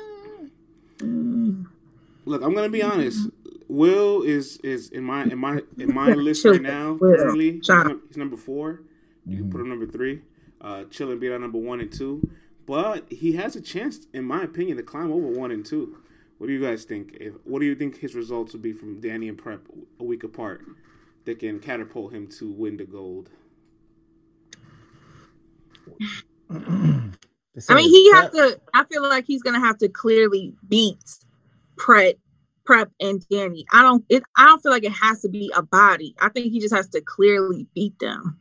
Look, 2.27 2.43
I'm 2.43 2.55
gonna 2.55 2.69
be 2.69 2.83
honest. 2.83 3.31
Will 3.69 4.23
is 4.23 4.59
is 4.59 4.91
in 4.91 5.05
my 5.05 5.23
in 5.23 5.39
my 5.39 5.63
in 5.79 5.95
my 5.95 6.09
list 6.13 6.45
right 6.45 6.61
now. 6.61 6.99
Currently, 6.99 7.53
he's, 7.53 7.71
he's 8.09 8.17
number 8.17 8.37
four. 8.37 8.83
You 9.25 9.39
can 9.39 9.51
put 9.51 9.61
him 9.61 9.69
number 9.69 9.87
three. 9.87 10.23
Uh, 10.61 10.85
Chillin 10.91 11.21
beat 11.21 11.33
out 11.33 11.41
number 11.41 11.59
one 11.59 11.81
and 11.81 11.93
two, 11.93 12.29
but 12.67 13.11
he 13.11 13.33
has 13.33 13.55
a 13.57 13.61
chance, 13.61 14.07
in 14.13 14.25
my 14.25 14.43
opinion, 14.43 14.77
to 14.77 14.83
climb 14.83 15.13
over 15.13 15.27
one 15.27 15.53
and 15.53 15.65
two. 15.65 15.99
What 16.39 16.49
do 16.49 16.53
you 16.53 16.61
guys 16.61 16.85
think? 16.85 17.17
If, 17.21 17.35
what 17.45 17.61
do 17.61 17.67
you 17.67 17.75
think 17.75 17.99
his 17.99 18.15
results 18.15 18.53
will 18.53 18.61
be 18.61 18.73
from 18.73 19.01
Danny 19.01 19.29
and 19.29 19.39
Prep 19.39 19.61
a 20.01 20.05
week 20.05 20.25
apart 20.25 20.65
that 21.25 21.39
can 21.39 21.61
catapult 21.61 22.13
him 22.13 22.27
to 22.39 22.51
win 22.51 22.77
the 22.77 22.85
gold? 22.85 23.31
I 26.51 27.75
mean, 27.75 27.89
he 27.89 28.13
has 28.13 28.31
to. 28.33 28.61
I 28.75 28.85
feel 28.85 29.03
like 29.03 29.27
he's 29.27 29.43
gonna 29.43 29.61
have 29.61 29.79
to 29.79 29.89
clearly 29.89 30.55
beat 30.69 31.26
Prep, 31.77 32.17
Prep, 32.65 32.91
and 33.01 33.27
Danny. 33.29 33.65
I 33.73 33.83
don't. 33.83 34.05
It. 34.09 34.23
I 34.37 34.47
don't 34.47 34.63
feel 34.63 34.73
like 34.73 34.85
it 34.85 34.93
has 34.93 35.21
to 35.23 35.29
be 35.29 35.53
a 35.55 35.63
body. 35.63 36.15
I 36.21 36.29
think 36.29 36.53
he 36.53 36.61
just 36.61 36.75
has 36.75 36.89
to 36.91 37.01
clearly 37.01 37.67
beat 37.75 37.99
them, 37.99 38.41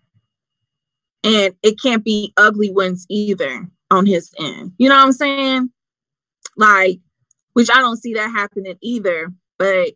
and 1.23 1.53
it 1.63 1.81
can't 1.81 2.03
be 2.03 2.33
ugly 2.37 2.69
wins 2.69 3.05
either 3.09 3.69
on 3.91 4.05
his 4.05 4.31
end. 4.39 4.73
You 4.77 4.89
know 4.89 4.95
what 4.95 5.05
I'm 5.05 5.11
saying? 5.13 5.69
Like, 6.57 6.99
which 7.53 7.69
I 7.69 7.81
don't 7.81 8.01
see 8.01 8.13
that 8.15 8.31
happening 8.31 8.77
either. 8.81 9.31
But 9.57 9.93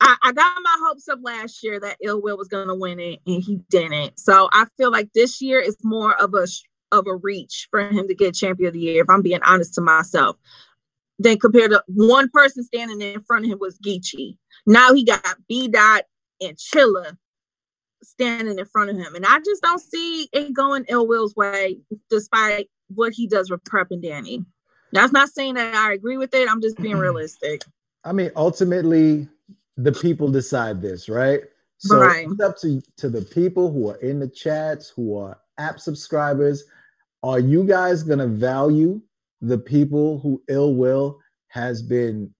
I, 0.00 0.16
I 0.24 0.32
got 0.32 0.54
my 0.62 0.86
hopes 0.86 1.08
up 1.08 1.20
last 1.22 1.62
year 1.62 1.80
that 1.80 1.96
Ill 2.02 2.20
Will 2.20 2.36
was 2.36 2.48
going 2.48 2.68
to 2.68 2.74
win 2.74 3.00
it, 3.00 3.20
and 3.26 3.42
he 3.42 3.60
didn't. 3.70 4.18
So 4.18 4.48
I 4.52 4.66
feel 4.76 4.90
like 4.90 5.10
this 5.14 5.40
year 5.40 5.60
is 5.60 5.76
more 5.82 6.14
of 6.20 6.34
a 6.34 6.46
of 6.92 7.06
a 7.06 7.16
reach 7.16 7.68
for 7.70 7.80
him 7.80 8.06
to 8.06 8.14
get 8.14 8.34
champion 8.34 8.68
of 8.68 8.74
the 8.74 8.80
year. 8.80 9.02
If 9.02 9.10
I'm 9.10 9.22
being 9.22 9.42
honest 9.42 9.74
to 9.74 9.80
myself, 9.80 10.36
than 11.18 11.38
compared 11.38 11.70
to 11.70 11.82
one 11.88 12.28
person 12.30 12.64
standing 12.64 13.00
in 13.00 13.22
front 13.22 13.44
of 13.44 13.50
him 13.50 13.58
was 13.60 13.78
Geechee. 13.78 14.36
Now 14.66 14.92
he 14.94 15.04
got 15.04 15.36
B 15.48 15.68
Dot 15.68 16.04
and 16.40 16.56
Chilla 16.56 17.16
standing 18.02 18.58
in 18.58 18.64
front 18.66 18.90
of 18.90 18.96
him, 18.96 19.14
and 19.14 19.24
I 19.26 19.38
just 19.38 19.62
don't 19.62 19.80
see 19.80 20.28
it 20.32 20.52
going 20.52 20.84
Ill 20.88 21.06
Will's 21.06 21.34
way, 21.36 21.78
despite 22.10 22.68
what 22.88 23.12
he 23.14 23.26
does 23.26 23.50
with 23.50 23.64
Prep 23.64 23.88
and 23.90 24.02
Danny. 24.02 24.44
That's 24.92 25.12
not 25.12 25.28
saying 25.30 25.54
that 25.54 25.74
I 25.74 25.92
agree 25.92 26.16
with 26.16 26.34
it. 26.34 26.48
I'm 26.48 26.60
just 26.60 26.80
being 26.80 26.96
realistic. 26.98 27.62
I 28.04 28.12
mean, 28.12 28.30
ultimately, 28.36 29.28
the 29.76 29.92
people 29.92 30.30
decide 30.30 30.80
this, 30.82 31.08
right? 31.08 31.42
So 31.78 32.00
Right. 32.00 32.26
it's 32.30 32.40
up 32.40 32.56
to, 32.60 32.80
to 32.98 33.08
the 33.08 33.22
people 33.22 33.72
who 33.72 33.90
are 33.90 33.96
in 33.96 34.20
the 34.20 34.28
chats, 34.28 34.88
who 34.90 35.16
are 35.16 35.38
app 35.58 35.80
subscribers. 35.80 36.64
Are 37.22 37.40
you 37.40 37.64
guys 37.64 38.02
gonna 38.02 38.26
value 38.26 39.00
the 39.48 39.58
people 39.58 40.20
who 40.20 40.42
ill 40.48 40.74
will 40.74 41.20
has 41.48 41.82
been 41.82 42.32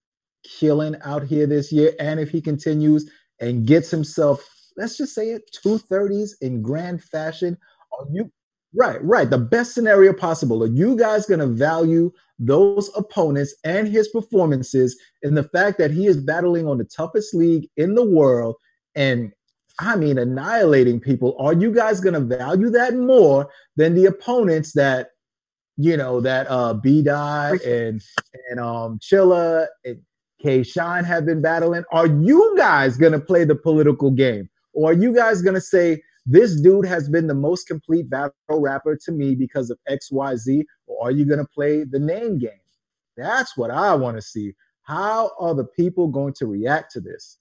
killing 0.43 0.97
out 1.05 1.25
here 1.25 1.47
this 1.47 1.71
year? 1.73 1.93
And 1.99 2.19
if 2.19 2.31
he 2.31 2.41
continues 2.41 3.11
and 3.41 3.67
gets 3.67 3.91
himself, 3.91 4.47
let's 4.77 4.97
just 4.97 5.15
say 5.15 5.31
it, 5.31 5.43
two 5.53 5.79
thirties 5.79 6.37
in 6.41 6.63
grand 6.63 7.03
fashion, 7.03 7.57
are 7.99 8.07
you 8.11 8.31
right, 8.75 9.03
right? 9.05 9.29
The 9.29 9.39
best 9.39 9.75
scenario 9.75 10.13
possible. 10.13 10.63
Are 10.63 10.69
you 10.69 10.97
guys 10.97 11.27
gonna 11.27 11.47
value 11.47 12.11
those 12.39 12.91
opponents 12.97 13.55
and 13.65 13.87
his 13.87 14.09
performances 14.09 14.99
in 15.23 15.35
the 15.35 15.45
fact 15.45 15.79
that 15.79 15.91
he 15.91 16.07
is 16.07 16.17
battling 16.17 16.67
on 16.67 16.79
the 16.79 16.85
toughest 16.85 17.35
league 17.35 17.69
in 17.77 17.95
the 17.95 18.05
world 18.05 18.57
and 18.95 19.33
I 19.81 19.97
mean 19.97 20.19
annihilating 20.19 21.01
people. 21.01 21.37
Are 21.39 21.53
you 21.53 21.73
guys 21.73 22.01
gonna 22.01 22.21
value 22.21 22.71
that 22.71 22.95
more 22.95 23.51
than 23.77 23.95
the 23.95 24.07
opponents 24.07 24.73
that 24.73 25.11
you 25.77 25.97
know 25.97 26.21
that 26.21 26.47
uh 26.49 26.75
B 26.75 27.03
Dot 27.03 27.61
and 27.63 28.03
and 28.51 28.61
um 28.61 28.99
Chilla 28.99 29.67
and 29.85 30.01
K 30.41 30.63
Shine 30.63 31.05
have 31.05 31.27
been 31.27 31.43
battling? 31.43 31.85
Are 31.93 32.07
you 32.07 32.55
guys 32.57 32.97
gonna 32.97 33.21
play 33.21 33.45
the 33.45 33.57
political 33.57 34.11
game? 34.11 34.49
Or 34.73 34.91
are 34.91 34.95
you 34.95 35.15
guys 35.15 35.43
gonna 35.43 35.61
say 35.61 36.03
this 36.27 36.61
dude 36.61 36.87
has 36.87 37.09
been 37.09 37.27
the 37.27 37.35
most 37.35 37.67
complete 37.67 38.09
battle 38.09 38.35
rapper 38.51 38.97
to 39.05 39.13
me 39.13 39.35
because 39.35 39.71
of 39.71 39.79
XYZ? 39.89 40.65
Or 40.87 41.09
are 41.09 41.11
you 41.11 41.25
gonna 41.25 41.47
play 41.47 41.85
the 41.85 41.99
name 41.99 42.39
game? 42.39 42.51
That's 43.17 43.57
what 43.57 43.71
I 43.71 43.95
want 43.95 44.17
to 44.17 44.23
see. 44.23 44.55
How 44.83 45.31
are 45.39 45.55
the 45.55 45.65
people 45.65 46.09
going 46.09 46.35
to 46.35 46.47
react 46.47 46.93
to 46.93 47.01
this? 47.01 47.39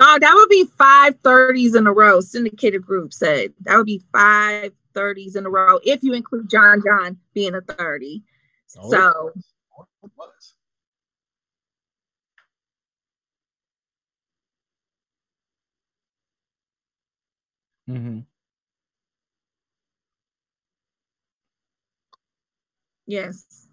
Oh, 0.00 0.18
that 0.20 0.34
would 0.34 0.48
be 0.48 0.64
five 0.76 1.20
30s 1.22 1.74
in 1.74 1.86
a 1.86 1.92
row. 1.92 2.20
Syndicated 2.20 2.82
group 2.82 3.12
said 3.12 3.52
that 3.62 3.76
would 3.76 3.86
be 3.86 4.02
five 4.12 4.72
30s 4.98 5.36
in 5.36 5.46
a 5.46 5.50
row 5.50 5.78
if 5.84 6.02
you 6.02 6.12
include 6.14 6.50
John 6.50 6.82
John 6.84 7.18
being 7.34 7.54
a 7.54 7.60
30. 7.60 8.22
Oh, 8.78 8.90
So 8.90 9.32
Mm-hmm. 17.88 18.18
yes. 23.06 23.68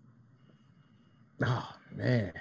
Oh 1.45 1.69
man, 1.93 2.31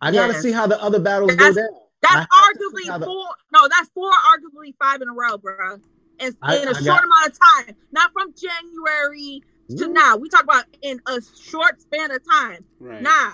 I 0.00 0.12
gotta 0.12 0.34
see 0.34 0.52
how 0.52 0.66
the 0.66 0.80
other 0.82 1.00
battles 1.00 1.30
go 1.34 1.36
That's- 1.36 1.56
down. 1.56 1.68
That's 2.02 2.14
I 2.14 2.18
have 2.18 2.28
to 2.54 2.70
see 2.76 2.88
arguably 2.88 2.90
how 2.90 2.98
the- 2.98 3.06
four. 3.06 3.26
No, 3.52 3.68
that's 3.68 3.88
four, 3.90 4.10
arguably 4.10 4.74
five 4.78 5.00
in 5.02 5.08
a 5.08 5.12
row, 5.14 5.38
bro. 5.38 5.78
In, 6.22 6.36
I- 6.42 6.56
in 6.58 6.68
a 6.68 6.70
I 6.70 6.72
short 6.74 6.84
got- 6.84 7.04
amount 7.04 7.26
of 7.26 7.38
time, 7.66 7.76
not 7.92 8.12
from 8.12 8.32
January 8.34 9.42
to 9.76 9.88
now. 9.88 10.16
We 10.16 10.28
talk 10.28 10.44
about 10.44 10.64
in 10.82 11.00
a 11.06 11.20
short 11.42 11.80
span 11.80 12.10
of 12.10 12.20
time. 12.28 12.64
Right. 12.78 13.02
Nah, 13.02 13.32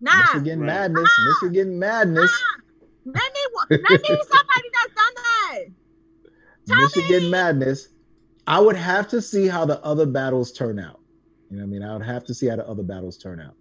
nah. 0.00 0.22
Michigan 0.34 0.60
Right. 0.60 0.66
madness, 0.66 1.10
Michigan 1.42 1.78
madness, 1.78 2.32
Let 3.04 3.14
me, 3.14 3.66
let 3.70 3.80
me 3.80 4.08
somebody 4.08 4.68
that's 4.74 4.94
done 4.94 5.14
that. 5.16 5.64
Tell 6.66 6.76
Michigan 6.82 7.22
me. 7.24 7.30
madness. 7.30 7.88
I 8.48 8.60
would 8.60 8.76
have 8.76 9.08
to 9.08 9.20
see 9.22 9.46
how 9.48 9.64
the 9.64 9.80
other 9.84 10.06
battles 10.06 10.50
turn 10.52 10.78
out. 10.78 11.00
You 11.50 11.58
know 11.58 11.62
what 11.62 11.68
I 11.68 11.70
mean? 11.70 11.82
I 11.82 11.92
would 11.96 12.04
have 12.06 12.24
to 12.24 12.34
see 12.34 12.46
how 12.48 12.56
the 12.56 12.66
other 12.68 12.82
battles 12.82 13.16
turn 13.18 13.40
out. 13.40 13.54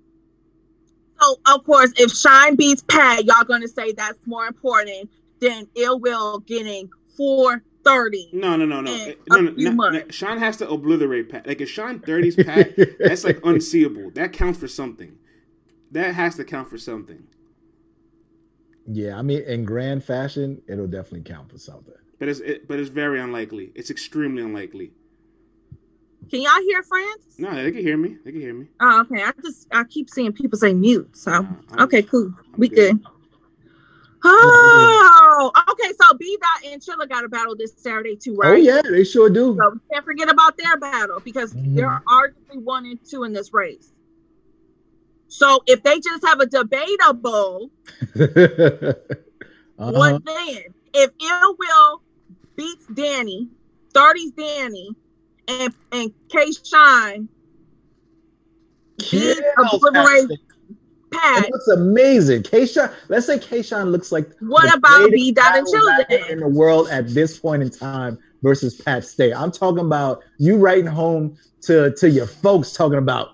So 1.21 1.37
of 1.47 1.63
course, 1.63 1.91
if 1.97 2.11
Shine 2.11 2.55
beats 2.55 2.83
Pat, 2.87 3.25
y'all 3.25 3.43
gonna 3.43 3.67
say 3.67 3.91
that's 3.93 4.25
more 4.25 4.45
important 4.47 5.09
than 5.39 5.67
Ill 5.75 5.99
Will 5.99 6.39
getting 6.39 6.89
four 7.15 7.63
thirty. 7.85 8.29
No, 8.33 8.55
no, 8.57 8.65
no, 8.65 8.81
no. 8.81 8.91
And 8.91 9.11
Eh, 9.11 9.15
no, 9.29 9.41
no, 9.41 9.51
no, 9.71 9.89
no. 9.91 10.03
Sean 10.09 10.39
has 10.39 10.57
to 10.57 10.69
obliterate 10.69 11.29
Pat. 11.29 11.47
Like 11.47 11.61
if 11.61 11.69
Sean 11.69 11.99
30's 11.99 12.35
Pat, 12.43 12.75
that's 12.99 13.23
like 13.23 13.39
unseeable. 13.45 14.11
That 14.11 14.33
counts 14.33 14.59
for 14.59 14.67
something. 14.67 15.17
That 15.91 16.15
has 16.15 16.35
to 16.35 16.43
count 16.43 16.69
for 16.69 16.77
something. 16.77 17.27
Yeah, 18.87 19.17
I 19.17 19.21
mean, 19.21 19.41
in 19.43 19.65
grand 19.65 20.03
fashion, 20.03 20.61
it'll 20.67 20.87
definitely 20.87 21.21
count 21.21 21.51
for 21.51 21.57
something. 21.57 21.93
But 22.19 22.27
it's 22.29 22.39
it, 22.39 22.67
but 22.67 22.79
it's 22.79 22.89
very 22.89 23.19
unlikely. 23.19 23.71
It's 23.75 23.89
extremely 23.89 24.41
unlikely. 24.43 24.91
Can 26.29 26.41
y'all 26.41 26.59
hear 26.61 26.81
France? 26.81 27.21
No, 27.37 27.53
they 27.53 27.71
can 27.71 27.81
hear 27.81 27.97
me. 27.97 28.17
They 28.25 28.31
can 28.31 28.41
hear 28.41 28.53
me. 28.53 28.67
Oh, 28.79 29.01
okay. 29.01 29.21
I 29.23 29.31
just 29.43 29.67
I 29.71 29.83
keep 29.83 30.09
seeing 30.09 30.33
people 30.33 30.57
say 30.57 30.73
mute. 30.73 31.15
So 31.15 31.31
Nah, 31.31 31.37
I'm- 31.39 31.79
okay, 31.81 32.01
cool. 32.01 32.33
I'm 32.53 32.59
We 32.59 32.67
good. 32.69 33.01
good. 33.03 33.05
Oh, 34.27 35.51
okay. 35.69 35.91
So 36.01 36.17
B 36.17 36.37
Dot 36.41 36.71
and 36.71 36.81
Chilla 36.81 37.07
got 37.07 37.23
a 37.23 37.29
battle 37.29 37.55
this 37.55 37.73
Saturday 37.77 38.15
too, 38.15 38.35
right? 38.35 38.51
Oh 38.51 38.55
yeah, 38.55 38.81
they 38.81 39.03
sure 39.03 39.29
do. 39.29 39.57
So 39.59 39.69
we 39.73 39.79
can't 39.93 40.05
forget 40.05 40.29
about 40.29 40.57
their 40.57 40.77
battle 40.77 41.19
because 41.23 41.53
Mhm. 41.53 41.75
they're 41.75 42.01
arguably 42.07 42.63
one 42.63 42.85
and 42.85 42.99
two 43.09 43.23
in 43.23 43.33
this 43.33 43.53
race. 43.53 43.91
So 45.27 45.61
if 45.67 45.83
they 45.83 45.99
just 45.99 46.25
have 46.25 46.39
a 46.39 46.45
debatable, 46.45 47.71
Uh-huh. 49.77 49.91
what 49.91 50.23
then? 50.25 50.63
If 50.93 51.11
Ill 51.21 51.55
Will 51.59 52.01
beats 52.55 52.85
Danny, 52.93 53.49
30's 53.93 54.31
Danny, 54.31 54.89
and 55.47 55.73
and 55.91 56.13
K 56.29 56.51
Shine 56.63 57.27
beats 58.97 59.41
obliterate 59.57 60.39
Pat, 61.19 61.45
It 61.45 61.51
looks 61.51 61.67
amazing. 61.67 62.43
K 62.43 62.65
Shine, 62.65 62.89
let's 63.09 63.25
say 63.25 63.39
K 63.39 63.61
Shine 63.61 63.91
looks 63.91 64.11
like 64.11 64.29
what 64.39 64.69
the 64.69 64.77
about 64.77 64.97
greatest 64.97 65.13
B 65.13 65.31
Dot 65.31 65.55
and 65.55 65.65
battle 65.65 65.87
rapper 65.87 66.13
Chilla 66.13 66.29
in 66.29 66.39
the 66.39 66.47
world 66.47 66.89
at 66.89 67.07
this 67.09 67.39
point 67.39 67.63
in 67.63 67.69
time 67.69 68.17
versus 68.41 68.79
Pat 68.81 69.05
Stay. 69.05 69.33
I'm 69.33 69.51
talking 69.51 69.85
about 69.85 70.23
you 70.37 70.57
writing 70.57 70.85
home 70.85 71.37
to 71.63 71.93
to 71.95 72.09
your 72.09 72.27
folks 72.27 72.73
talking 72.73 72.99
about. 72.99 73.29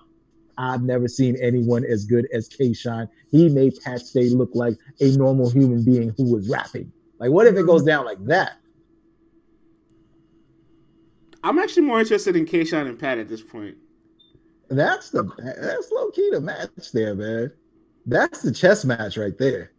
I've 0.58 0.82
never 0.82 1.08
seen 1.08 1.36
anyone 1.40 1.84
as 1.84 2.04
good 2.04 2.28
as 2.32 2.48
K 2.48 2.72
Shine. 2.72 3.08
He 3.30 3.48
made 3.48 3.74
Pat 3.82 4.00
Stay 4.00 4.28
look 4.28 4.50
like 4.54 4.76
a 5.00 5.16
normal 5.16 5.50
human 5.50 5.84
being 5.84 6.14
who 6.16 6.32
was 6.32 6.48
rapping. 6.48 6.92
Like, 7.18 7.30
what 7.30 7.46
if 7.46 7.56
it 7.56 7.66
goes 7.66 7.82
down 7.84 8.04
like 8.04 8.22
that? 8.26 8.58
I'm 11.44 11.58
actually 11.58 11.82
more 11.82 12.00
interested 12.00 12.36
in 12.36 12.44
K 12.44 12.64
Shine 12.64 12.86
and 12.86 12.98
Pat 12.98 13.18
at 13.18 13.28
this 13.28 13.42
point. 13.42 13.76
That's 14.68 15.10
the 15.10 15.24
that's 15.44 15.90
low 15.90 16.10
key 16.10 16.30
the 16.30 16.40
match 16.40 16.70
there, 16.92 17.14
man. 17.14 17.52
That's 18.06 18.42
the 18.42 18.52
chess 18.52 18.84
match 18.84 19.16
right 19.16 19.36
there. 19.38 19.70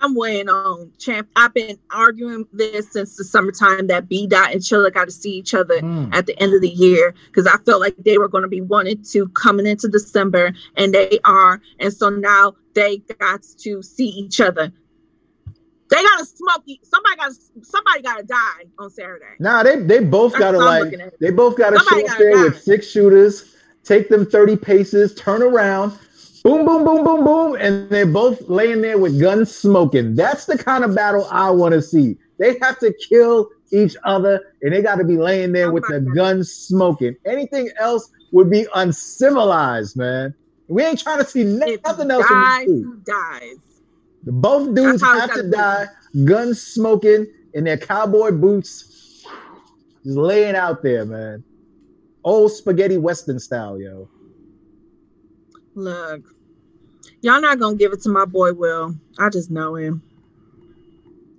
I'm 0.00 0.14
weighing 0.14 0.48
on 0.48 0.92
champ. 0.98 1.28
I've 1.34 1.52
been 1.52 1.76
arguing 1.92 2.46
this 2.52 2.92
since 2.92 3.16
the 3.16 3.24
summertime 3.24 3.88
that 3.88 4.08
B 4.08 4.28
Dot 4.28 4.52
and 4.52 4.60
Chilla 4.60 4.94
got 4.94 5.06
to 5.06 5.10
see 5.10 5.32
each 5.32 5.54
other 5.54 5.80
Mm. 5.80 6.14
at 6.14 6.26
the 6.26 6.40
end 6.40 6.54
of 6.54 6.60
the 6.60 6.68
year 6.68 7.14
because 7.26 7.48
I 7.48 7.56
felt 7.66 7.80
like 7.80 7.96
they 8.04 8.16
were 8.16 8.28
going 8.28 8.42
to 8.42 8.48
be 8.48 8.60
one 8.60 8.86
and 8.86 9.04
two 9.04 9.28
coming 9.30 9.66
into 9.66 9.88
December, 9.88 10.52
and 10.76 10.94
they 10.94 11.18
are. 11.24 11.60
And 11.80 11.92
so 11.92 12.10
now 12.10 12.54
they 12.74 12.98
got 13.18 13.42
to 13.58 13.82
see 13.82 14.06
each 14.06 14.40
other. 14.40 14.72
They 15.90 15.96
got 16.02 16.18
to 16.18 16.26
smoke. 16.26 16.62
Somebody 16.84 17.16
got 17.16 17.32
somebody 17.62 18.02
got 18.02 18.18
to 18.18 18.22
die 18.24 18.64
on 18.78 18.90
Saturday. 18.90 19.24
Nah, 19.40 19.64
they 19.64 19.80
they 19.80 19.98
both 19.98 20.38
gotta 20.38 20.58
like 20.58 20.94
they 21.18 21.30
both 21.30 21.56
gotta 21.56 21.76
Somebody 21.80 22.06
show 22.06 22.12
up 22.12 22.18
there 22.18 22.34
die. 22.34 22.42
with 22.44 22.62
six 22.62 22.86
shooters, 22.86 23.56
take 23.82 24.08
them 24.10 24.26
30 24.26 24.56
paces, 24.58 25.12
turn 25.14 25.42
around, 25.42 25.98
boom, 26.42 26.64
boom, 26.64 26.84
boom, 26.84 27.04
boom, 27.04 27.24
boom, 27.24 27.56
and 27.60 27.88
they're 27.90 28.06
both 28.06 28.48
laying 28.48 28.80
there 28.82 28.98
with 28.98 29.20
guns 29.20 29.54
smoking. 29.54 30.14
That's 30.14 30.46
the 30.46 30.58
kind 30.58 30.84
of 30.84 30.94
battle 30.94 31.26
I 31.30 31.50
want 31.50 31.74
to 31.74 31.82
see. 31.82 32.16
They 32.38 32.58
have 32.60 32.78
to 32.80 32.94
kill 33.08 33.50
each 33.72 33.96
other, 34.04 34.40
and 34.62 34.72
they 34.72 34.82
got 34.82 34.96
to 34.96 35.04
be 35.04 35.16
laying 35.16 35.52
there 35.52 35.72
with 35.72 35.84
the 35.88 36.00
guns 36.00 36.52
smoking. 36.52 37.16
Anything 37.26 37.70
else 37.78 38.10
would 38.32 38.50
be 38.50 38.66
uncivilized, 38.74 39.96
man. 39.96 40.34
We 40.68 40.84
ain't 40.84 41.00
trying 41.00 41.18
to 41.18 41.24
see 41.24 41.44
nothing 41.44 41.78
he 42.06 42.12
else. 42.12 42.28
dies, 42.28 42.68
dies. 43.04 43.56
Both 44.24 44.74
dudes 44.74 45.02
it's 45.02 45.02
have 45.02 45.30
to 45.34 45.42
gotta 45.42 45.44
be. 45.44 45.50
die, 45.50 45.86
guns 46.24 46.62
smoking 46.62 47.26
in 47.54 47.64
their 47.64 47.78
cowboy 47.78 48.32
boots, 48.32 49.24
just 50.04 50.16
laying 50.16 50.54
out 50.54 50.82
there, 50.82 51.04
man. 51.04 51.42
Old 52.22 52.52
spaghetti 52.52 52.98
western 52.98 53.38
style, 53.38 53.80
yo. 53.80 54.08
Look, 55.78 56.34
y'all 57.22 57.40
not 57.40 57.60
gonna 57.60 57.76
give 57.76 57.92
it 57.92 58.02
to 58.02 58.08
my 58.08 58.24
boy 58.24 58.52
Will. 58.52 58.96
I 59.16 59.28
just 59.28 59.48
know 59.48 59.76
him. 59.76 60.02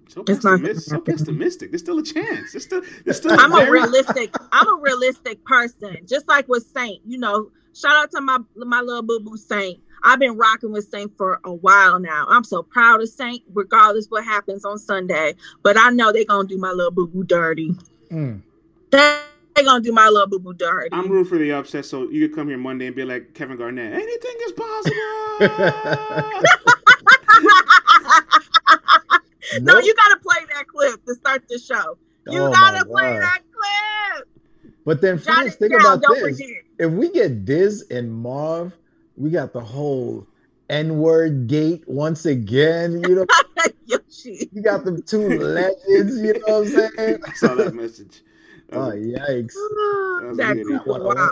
So 0.08 0.24
It's 0.26 0.46
not 0.46 0.62
pessimistic. 0.62 0.84
So 0.84 0.92
gonna 0.92 1.02
pessimistic. 1.02 1.72
There's 1.72 1.82
still 1.82 2.00
a 2.00 2.04
chance. 2.04 2.54
There's 2.54 2.64
still. 2.64 2.82
There's 3.04 3.18
still. 3.18 3.38
I'm 3.38 3.52
a 3.52 3.70
realistic. 3.70 4.34
I'm 4.54 4.66
a 4.66 4.82
realistic 4.82 5.44
person, 5.44 5.98
just 6.06 6.30
like 6.30 6.48
with 6.48 6.66
Saint. 6.74 7.02
You 7.06 7.18
know, 7.18 7.52
shout 7.76 7.98
out 7.98 8.12
to 8.12 8.22
my 8.22 8.38
my 8.56 8.80
little 8.80 9.04
boo 9.04 9.20
boo 9.20 9.36
Saint. 9.36 9.82
I've 10.06 10.20
been 10.20 10.38
rocking 10.38 10.72
with 10.72 10.88
Saint 10.88 11.18
for 11.18 11.42
a 11.44 11.54
while 11.54 12.00
now. 12.00 12.26
I'm 12.30 12.46
so 12.46 12.64
proud 12.64 13.02
of 13.02 13.10
Saint, 13.10 13.44
regardless 13.54 14.08
what 14.08 14.24
happens 14.24 14.64
on 14.64 14.80
Sunday. 14.80 15.36
But 15.64 15.78
I 15.78 15.90
know 15.90 16.14
they're 16.14 16.24
gonna 16.24 16.48
do 16.48 16.58
my 16.58 16.72
little 16.72 16.92
boo 16.92 17.08
boo 17.08 17.26
dirty. 17.26 17.76
Mm. 18.10 18.42
They 18.90 19.20
they 19.60 19.66
gonna 19.66 19.84
do 19.84 19.91
my 19.91 20.07
little 20.07 20.28
boo 20.28 20.39
boo 20.39 20.53
dirty. 20.53 20.89
I'm 20.91 21.10
rooting 21.10 21.26
for 21.26 21.38
the 21.38 21.51
upset, 21.51 21.86
so 21.86 22.10
you 22.10 22.28
could 22.28 22.36
come 22.36 22.47
here 22.47 22.57
Monday 22.57 22.88
and 22.88 22.95
be 22.95 23.03
like 23.03 23.34
Kevin 23.34 23.57
Garnett. 23.57 23.93
Anything 23.93 24.36
is 24.45 24.51
possible. 24.53 25.39
no, 29.62 29.80
you 29.80 29.93
gotta 29.95 30.18
play 30.22 30.38
that 30.53 30.68
clip 30.68 31.03
to 31.05 31.16
start 31.16 31.43
the 31.49 31.60
show. 31.60 31.97
You 32.28 32.41
Oh 32.41 32.51
gotta 32.51 32.86
play 32.86 33.14
God. 33.14 33.22
that 33.22 33.39
clip. 33.51 34.28
But 34.86 35.01
then, 35.01 35.18
Jot 35.22 35.45
think 35.53 35.74
down, 35.74 35.82
about 35.82 36.01
this. 36.14 36.38
forget. 36.38 36.49
If 36.80 36.91
we 36.91 37.12
get 37.12 37.45
Diz 37.45 37.86
and 37.91 38.14
Marv, 38.14 38.74
we 39.18 39.30
got 39.30 39.51
the 39.51 39.62
whole 39.62 40.26
N-word 40.70 41.47
gate 41.47 41.84
once 41.88 42.26
again. 42.26 43.03
You 43.03 43.16
know, 43.16 43.26
Yoshi. 43.86 44.49
you 44.53 44.62
got 44.62 44.86
the 44.86 45.01
two 45.01 45.38
legends. 45.39 46.20
You 46.22 46.34
know 46.34 46.39
what 46.45 46.53
I'm 46.53 46.68
saying? 46.97 47.18
I 47.28 47.34
saw 47.34 47.55
that 47.55 47.74
message. 47.76 48.22
Oh, 48.72 48.80
ah, 48.80 48.89
that 48.89 48.97
Oh 48.97 49.01
yikes! 49.01 50.38
that 50.38 50.53
good. 50.55 50.67
cougar, 50.67 51.03
What 51.03 51.15
wow. 51.15 51.32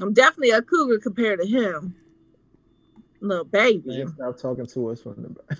I'm 0.00 0.12
definitely 0.12 0.50
a 0.50 0.62
cougar 0.62 0.98
compared 0.98 1.40
to 1.40 1.46
him. 1.46 1.94
Little 3.20 3.44
baby. 3.44 3.82
Man, 4.04 4.08
stop 4.14 4.38
talking 4.38 4.66
to 4.66 4.88
us 4.90 5.00
from 5.02 5.22
the 5.22 5.28
back. 5.30 5.58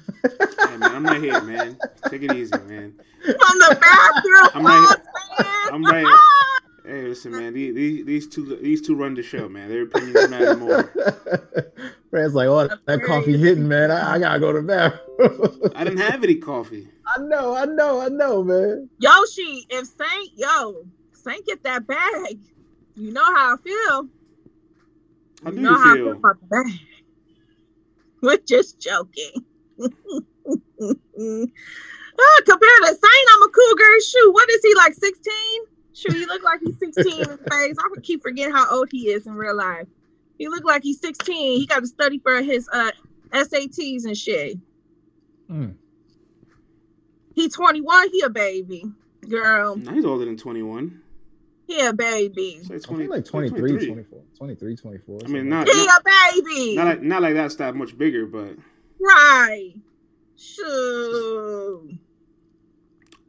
Hey, 0.71 0.77
man, 0.77 0.95
I'm 0.95 1.05
right 1.05 1.23
here, 1.23 1.41
man. 1.41 1.79
Take 2.11 2.23
it 2.23 2.33
easy, 2.33 2.53
man. 2.69 2.95
From 3.23 3.59
the 3.59 3.79
bathroom. 3.81 4.51
I'm 4.55 4.67
right- 4.67 4.97
boss 4.99 5.45
man. 5.47 5.75
I'm 5.75 5.85
right. 5.85 6.05
Ah! 6.07 6.59
Hey, 6.87 7.03
listen, 7.03 7.33
man. 7.33 7.53
These, 7.53 7.75
these 7.75 8.05
these 8.07 8.29
two 8.29 8.57
these 8.63 8.81
two 8.81 8.95
run 8.95 9.15
the 9.15 9.23
show, 9.23 9.49
man. 9.49 9.69
Their 9.69 9.83
opinions 9.83 10.31
matter 10.31 10.57
more. 10.57 10.85
Friends 12.11 12.33
like, 12.33 12.47
oh, 12.47 12.69
that 12.85 13.03
coffee 13.03 13.37
hitting, 13.37 13.67
man. 13.67 13.91
I, 13.91 14.15
I 14.15 14.19
gotta 14.21 14.39
go 14.39 14.53
to 14.53 14.61
the 14.61 14.67
bathroom. 14.67 15.73
I 15.75 15.83
didn't 15.83 15.99
have 15.99 16.23
any 16.23 16.37
coffee. 16.37 16.87
I 17.07 17.19
know, 17.23 17.57
I 17.57 17.65
know, 17.65 18.01
I 18.01 18.09
know, 18.09 18.45
man. 18.45 18.89
Yoshi, 19.01 19.67
if 19.69 19.89
Saint, 19.89 20.31
yo, 20.37 20.85
Saint 21.13 21.45
get 21.45 21.65
that 21.65 21.89
bag, 21.89 22.39
you 22.95 23.13
know 23.13 23.25
how 23.35 23.55
I 23.55 23.57
feel. 23.63 24.09
How 25.43 25.51
do 25.51 25.57
you 25.57 25.63
know 25.63 25.71
you 25.71 25.77
how 25.77 25.91
I 25.91 25.95
feel 25.97 26.05
feel? 26.05 26.13
about 26.13 26.41
the 26.41 26.47
bag. 26.47 26.81
We're 28.23 28.39
just 28.39 28.81
joking. 28.81 29.45
Ah, 32.19 32.41
compared 32.47 32.83
to 32.83 32.87
Saint, 32.87 33.29
I'm 33.35 33.43
a 33.43 33.49
cougar. 33.49 34.01
Shoot, 34.01 34.33
what 34.33 34.49
is 34.51 34.63
he 34.63 34.75
like? 34.77 34.95
16? 34.95 35.35
Shoot, 35.97 36.13
he 36.13 36.27
look 36.27 36.43
like 36.43 36.61
he's 36.63 36.79
16 36.79 37.21
in 37.21 37.39
face. 37.39 37.77
I 37.79 37.89
would 37.89 38.03
keep 38.03 38.23
forgetting 38.23 38.53
how 38.55 38.69
old 38.71 38.91
he 38.91 39.09
is 39.09 39.27
in 39.27 39.33
real 39.33 39.57
life. 39.57 39.87
He 40.37 40.47
look 40.49 40.63
like 40.63 40.83
he's 40.83 41.01
16. 41.01 41.61
He 41.61 41.67
got 41.67 41.81
to 41.81 41.87
study 41.87 42.19
for 42.19 42.43
his 42.43 42.69
uh 42.71 42.91
SATs 43.33 44.05
and 44.05 44.17
shit. 44.17 44.59
Mm. 45.51 45.75
He 47.35 47.49
21. 47.49 48.11
He 48.11 48.21
a 48.21 48.29
baby, 48.29 48.85
girl. 49.27 49.77
Nah, 49.77 49.93
he's 49.93 50.05
older 50.05 50.27
than 50.27 50.37
21. 50.37 51.01
He 51.67 51.81
a 51.81 51.95
baby. 51.95 52.61
Say 52.63 52.75
I 52.75 52.79
20, 52.79 53.03
think 53.05 53.11
like 53.11 53.25
23, 53.25 53.59
23. 53.59 53.87
24, 53.87 54.21
23, 54.37 54.77
24. 54.77 55.21
I 55.25 55.29
mean, 55.29 55.49
not 55.49 55.67
like 55.67 55.77
He 55.77 55.87
not, 55.87 56.01
a 56.01 56.43
baby. 56.43 56.77
not 56.77 56.87
like 56.87 57.03
not 57.03 57.23
like 57.23 57.35
that's 57.35 57.57
that 57.57 57.75
much 57.75 57.97
bigger, 57.97 58.27
but 58.27 58.55
right. 59.01 59.73
Shoot. 60.37 61.99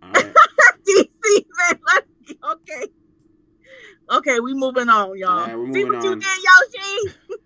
all 0.03 0.11
right. 0.11 0.34
DC 0.88 1.45
man. 1.57 1.80
Let's 1.88 2.07
okay. 2.52 2.88
Okay, 4.10 4.40
we 4.40 4.54
moving 4.54 4.88
on, 4.90 5.18
y'all. 5.18 5.40
Alright, 5.42 5.58
we're 5.58 5.74
See 5.74 5.84
moving 5.84 6.00
what 6.00 6.04
you 6.04 6.16
did, 6.16 6.24
Yoshi? 7.04 7.18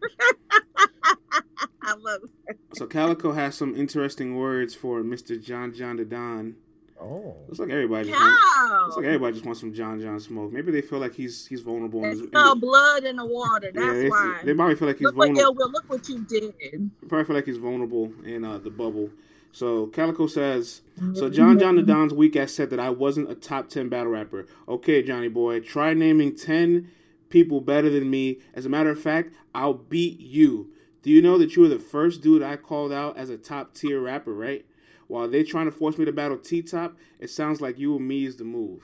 I 1.84 1.94
love 1.96 2.22
it. 2.48 2.60
So 2.74 2.86
Calico 2.86 3.32
has 3.34 3.56
some 3.56 3.76
interesting 3.76 4.36
words 4.36 4.76
for 4.76 5.02
Mr. 5.02 5.42
John 5.44 5.74
John 5.74 5.98
the 5.98 6.06
Don. 6.06 6.56
Oh. 7.02 7.36
Looks 7.48 7.58
like 7.60 7.72
everybody 7.72 8.10
just 8.10 8.22
wants, 8.22 8.40
Cow. 8.56 8.84
looks 8.86 8.98
like 8.98 9.06
everybody 9.08 9.34
just 9.34 9.46
wants 9.46 9.60
some 9.60 9.74
John 9.74 10.00
John 10.00 10.20
smoke. 10.20 10.52
Maybe 10.52 10.72
they 10.72 10.82
feel 10.82 11.00
like 11.00 11.16
he's 11.16 11.48
he's 11.48 11.62
vulnerable. 11.62 12.04
In 12.04 12.04
They 12.04 12.10
his, 12.12 12.20
in 12.22 12.30
smell 12.30 12.54
the- 12.54 12.62
blood 12.62 13.04
in 13.06 13.16
the 13.16 13.26
water. 13.26 13.72
That's 13.74 13.84
yeah, 13.88 13.94
they, 13.94 14.10
why. 14.10 14.42
they 14.46 14.54
probably 14.54 14.76
feel 14.76 14.88
like 14.88 14.98
he's 14.98 15.06
look 15.08 15.16
what 15.16 15.28
vulnerable. 15.30 15.50
Ill 15.50 15.56
Will. 15.56 15.72
Look 15.72 15.90
what 15.90 16.08
you 16.08 16.20
did. 16.26 16.92
probably 17.10 17.26
feel 17.26 17.36
like 17.36 17.46
he's 17.46 17.58
vulnerable 17.58 18.14
in 18.24 18.46
uh, 18.46 18.60
the 18.60 18.70
bubble. 18.70 19.10
So 19.52 19.88
Calico 19.88 20.28
says, 20.28 20.82
so 21.14 21.30
John 21.30 21.60
John 21.60 21.76
the 21.76 21.82
Don's 21.84 22.14
weak 22.14 22.36
ass 22.36 22.54
said 22.54 22.70
that 22.70 22.80
I 22.80 22.90
wasn't 22.90 23.30
a 23.30 23.36
top 23.36 23.68
ten 23.70 23.90
battle 23.90 24.12
rapper. 24.12 24.46
Okay, 24.68 25.04
Johnny 25.04 25.28
boy, 25.28 25.60
try 25.60 25.94
naming 25.94 26.36
ten 26.36 26.90
people 27.30 27.60
better 27.62 27.90
than 27.90 28.10
me. 28.10 28.40
As 28.54 28.66
a 28.66 28.70
matter 28.70 28.90
of 28.90 29.00
fact, 29.02 29.34
I'll 29.54 29.74
beat 29.74 30.20
you. 30.20 30.70
Do 31.02 31.10
you 31.10 31.22
know 31.22 31.38
that 31.38 31.56
you 31.56 31.64
were 31.64 31.68
the 31.68 31.80
first 31.80 32.22
dude 32.22 32.44
I 32.44 32.56
called 32.56 32.94
out 32.94 33.18
as 33.18 33.30
a 33.30 33.38
top 33.38 33.74
tier 33.74 34.00
rapper, 34.00 34.34
right? 34.34 34.66
While 35.08 35.28
they're 35.28 35.44
trying 35.44 35.66
to 35.66 35.72
force 35.72 35.98
me 35.98 36.06
to 36.06 36.12
battle 36.14 36.38
T 36.38 36.62
Top, 36.62 36.96
it 37.20 37.30
sounds 37.30 37.60
like 37.60 37.78
you 37.78 37.98
and 37.98 38.08
me 38.08 38.26
is 38.26 38.38
the 38.38 38.46
move. 38.46 38.84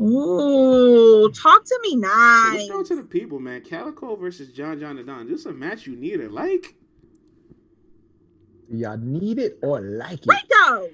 Ooh, 0.00 1.30
talk 1.30 1.64
to 1.64 1.78
me 1.82 1.90
So 1.92 1.96
nice. 1.98 2.54
let's 2.54 2.68
go 2.70 2.82
to 2.82 2.96
the 2.96 3.02
people, 3.08 3.38
man. 3.38 3.60
Calico 3.60 4.16
versus 4.16 4.48
John 4.48 4.80
John 4.80 4.96
the 4.96 5.02
Don. 5.02 5.28
This 5.28 5.40
is 5.40 5.46
a 5.46 5.52
match 5.52 5.86
you 5.86 5.94
need 5.96 6.16
to 6.16 6.28
like. 6.28 6.74
Do 8.74 8.80
y'all 8.80 8.96
need 8.98 9.38
it 9.38 9.58
or 9.62 9.80
like 9.80 10.26
it? 10.26 10.28
Rico. 10.28 10.88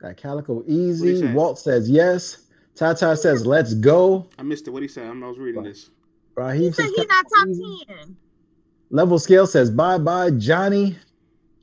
Got 0.00 0.16
Calico 0.16 0.54
What 0.54 0.66
do 0.66 0.72
easy. 0.72 1.26
Walt 1.26 1.58
says 1.58 1.90
yes. 1.90 2.38
Tata 2.74 3.14
says 3.18 3.44
let's 3.44 3.74
go. 3.74 4.26
I 4.38 4.42
missed 4.42 4.66
it. 4.66 4.70
What 4.70 4.80
he 4.80 4.88
said? 4.88 5.06
I'm- 5.06 5.20
was 5.20 5.38
reading 5.38 5.62
Right. 5.62 5.68
this. 5.74 5.90
Raheem 6.34 6.62
He 6.62 6.72
said 6.72 6.86
says 6.86 6.94
he 6.96 7.04
not 7.04 7.26
top 7.36 7.48
easy. 7.48 7.84
10. 7.86 8.16
Level 8.88 9.18
scale 9.18 9.46
says 9.46 9.70
bye 9.70 9.98
bye 9.98 10.30
Johnny. 10.30 10.96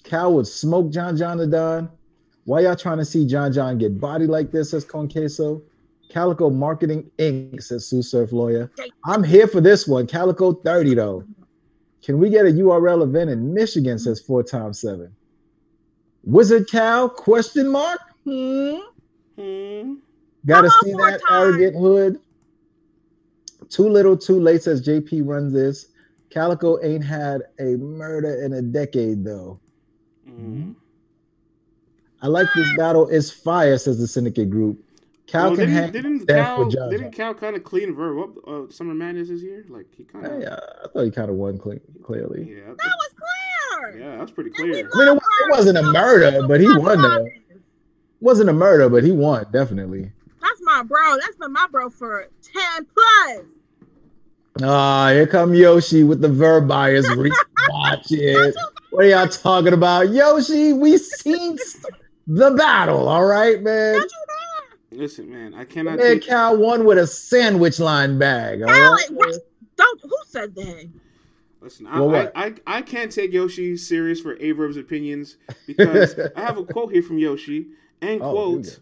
Cal 0.03 0.36
would 0.36 0.45
smoke 0.47 0.91
John 0.91 1.18
John 1.18 1.38
the 1.39 1.47
Don. 1.47 1.89
Why 2.45 2.59
y'all 2.61 2.76
trying 2.76 2.99
to 2.99 3.05
see 3.05 3.26
John 3.26 3.51
John 3.51 3.80
get 3.80 3.99
body 3.99 4.28
like 4.28 4.51
this? 4.51 4.70
Says 4.70 4.86
Conqueso. 4.86 5.63
Calico 6.09 6.51
Marketing 6.51 7.09
Inc. 7.18 7.61
says 7.63 7.88
Sue 7.88 8.03
Surf 8.03 8.32
Lawyer. 8.32 8.70
I'm 9.05 9.24
here 9.24 9.47
for 9.47 9.61
this 9.61 9.88
one. 9.88 10.05
Calico 10.05 10.53
30 10.53 10.93
though. 10.93 11.24
Can 12.04 12.20
we 12.20 12.30
get 12.30 12.45
a 12.45 12.50
URL 12.50 13.04
event 13.04 13.30
in 13.30 13.54
Michigan? 13.54 14.00
Says 14.00 14.20
four 14.20 14.43
times 14.43 14.80
seven. 14.80 15.16
Wizard 16.24 16.70
Cal? 16.70 17.10
Question 17.10 17.70
mark. 17.70 18.00
Hmm. 18.24 18.78
Hmm. 19.36 19.95
Gotta 20.45 20.70
see 20.84 20.93
that 20.93 21.22
arrogant 21.30 21.76
hood. 21.76 22.20
Too 23.70 23.89
little, 23.89 24.18
too 24.18 24.39
late, 24.39 24.64
says 24.64 24.86
JP 24.86 25.28
runs 25.28 25.54
this. 25.54 25.88
Calico 26.30 26.82
ain't 26.84 27.04
had 27.04 27.41
a 27.60 27.76
murder 27.76 28.43
in 28.43 28.54
a 28.54 28.62
decade, 28.62 29.24
though. 29.24 29.59
Mm. 30.30 30.76
I 32.21 32.28
like 32.28 32.47
this 32.55 32.67
battle. 32.78 33.09
It's 33.09 33.32
fire, 33.32 33.78
says 33.78 34.00
the 34.00 34.08
Syndicate 34.08 34.50
Group. 34.50 34.84
Cal 35.28 35.47
Well, 35.49 35.58
can 35.58 35.67
didn't, 35.67 35.75
hang 35.83 35.91
didn't 35.91 36.25
death 36.25 36.45
Cal 36.45 36.59
with 36.66 36.74
John. 36.74 36.89
didn't 36.89 37.12
Cal 37.12 37.33
kind 37.33 37.55
of 37.55 37.63
clean 37.63 37.93
Verb 37.93 38.17
up 38.20 38.47
uh, 38.47 38.71
Summer 38.71 38.93
Madness 38.93 39.28
this 39.29 39.41
year? 39.41 39.66
Like 39.67 39.86
he 39.95 40.04
kind 40.05 40.25
of 40.25 40.32
Hey, 40.32 40.45
uh, 40.45 40.55
I 40.83 40.87
thought 40.87 41.04
he 41.04 41.12
kind 41.12 41.29
of 41.29 41.36
won 41.36 41.58
cle- 41.58 41.79
clearly. 42.04 42.47
yeah, 42.49 42.63
I 42.63 42.70
That 42.70 42.78
was 42.97 43.09
clear. 43.91 43.99
yeah, 43.99 44.17
that's 44.17 44.32
pretty 44.32 44.49
clear. 44.51 44.74
I 44.74 44.97
mean, 44.97 45.08
it, 45.09 45.16
it 45.17 45.51
wasn't 45.51 45.78
a 45.78 45.83
murder, 45.83 46.47
but 46.47 46.59
he 46.62 46.67
won, 46.78 47.01
though. 47.01 47.28
Wasn't 48.21 48.49
a 48.49 48.54
murder, 48.54 48.89
but 48.89 49.04
he 49.04 49.12
won, 49.12 49.45
definitely. 49.51 50.12
That's 50.41 50.62
my 50.62 50.82
bro. 50.83 51.17
That's 51.20 51.36
been 51.36 51.51
my 51.54 51.67
bro 51.70 51.89
for 51.89 52.29
10 52.41 52.86
plus. 52.93 53.45
Ah, 54.63 55.09
here 55.12 55.28
come 55.28 55.54
Yoshi 55.54 56.04
with 56.04 56.21
the 56.21 56.29
verb 56.29 56.67
bias. 56.67 57.05
Watch 57.70 58.05
it. 58.12 58.55
What 58.89 59.05
are 59.05 59.09
y'all 59.09 59.28
talking 59.28 59.74
about? 59.74 60.09
Yoshi, 60.09 60.74
we 60.74 60.97
seen 60.97 61.58
the 62.28 62.51
battle, 62.51 63.08
all 63.08 63.25
right, 63.25 63.62
man. 63.62 64.01
Don't 64.97 65.17
you 65.17 65.28
know? 65.28 65.28
Listen, 65.28 65.29
man, 65.29 65.53
I 65.53 65.65
cannot. 65.65 65.97
Man, 65.97 66.19
Take, 66.19 66.28
Cal 66.28 66.57
won 66.57 66.86
with 66.86 66.97
a 66.97 67.07
sandwich 67.07 67.79
line 67.79 68.17
bag. 68.17 68.61
All 68.61 68.67
right? 68.67 68.82
Alex, 68.82 69.09
what? 69.09 69.36
Don't, 69.75 70.01
who 70.01 70.15
said 70.28 70.55
that? 70.55 70.89
Listen, 71.61 71.87
I, 71.87 71.99
Well, 71.99 72.32
I. 72.36 72.45
I, 72.45 72.53
I 72.67 72.82
can't 72.82 73.11
take 73.11 73.33
Yoshi 73.33 73.78
serious 73.78 74.19
for 74.19 74.36
Averb's 74.37 74.78
opinions 74.78 75.37
because 75.65 76.17
I 76.36 76.41
have 76.41 76.57
a 76.57 76.63
quote 76.65 76.91
here 76.91 77.03
from 77.03 77.17
Yoshi 77.17 77.67
and 78.01 78.21
Oh, 78.21 78.32
quote, 78.32 78.79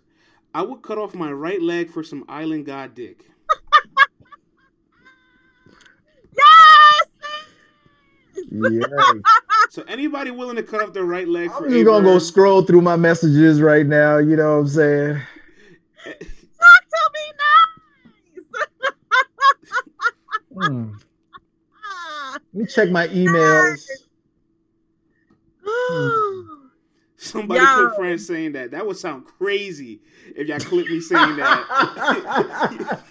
I 0.53 0.61
would 0.61 0.81
cut 0.81 0.97
off 0.97 1.13
my 1.13 1.31
right 1.31 1.61
leg 1.61 1.89
for 1.89 2.03
some 2.03 2.23
island 2.27 2.65
god 2.65 2.95
dick. 2.95 3.25
Yes. 6.37 7.07
Yeah. 8.51 8.81
So 9.71 9.83
anybody 9.89 10.31
willing 10.31 10.55
to 10.55 10.63
cut 10.63 10.81
off 10.81 10.93
their 10.93 11.03
right 11.03 11.27
leg 11.27 11.51
for 11.51 11.65
I'm 11.65 11.71
just 11.71 11.85
gonna 11.85 12.05
go 12.05 12.17
scroll 12.17 12.61
through 12.61 12.81
my 12.81 12.95
messages 12.95 13.59
right 13.59 13.85
now. 13.85 14.19
You 14.19 14.37
know 14.37 14.53
what 14.53 14.59
I'm 14.59 14.67
saying? 14.69 15.21
Talk 16.05 16.83
to 16.91 17.01
me 17.13 17.25
nice. 17.41 17.89
Hmm. 20.53 20.93
Let 22.33 22.53
me 22.53 22.65
check 22.67 22.89
my 22.89 23.07
emails. 23.13 23.85
somebody 27.17 27.59
Yo. 27.59 27.87
put 27.87 27.95
friends 27.97 28.25
saying 28.27 28.51
that. 28.53 28.71
That 28.71 28.85
would 28.85 28.97
sound 28.97 29.25
crazy 29.25 30.01
if 30.35 30.47
y'all 30.47 30.59
clip 30.59 30.87
me 30.87 30.99
saying 31.01 31.35
that. 31.37 33.01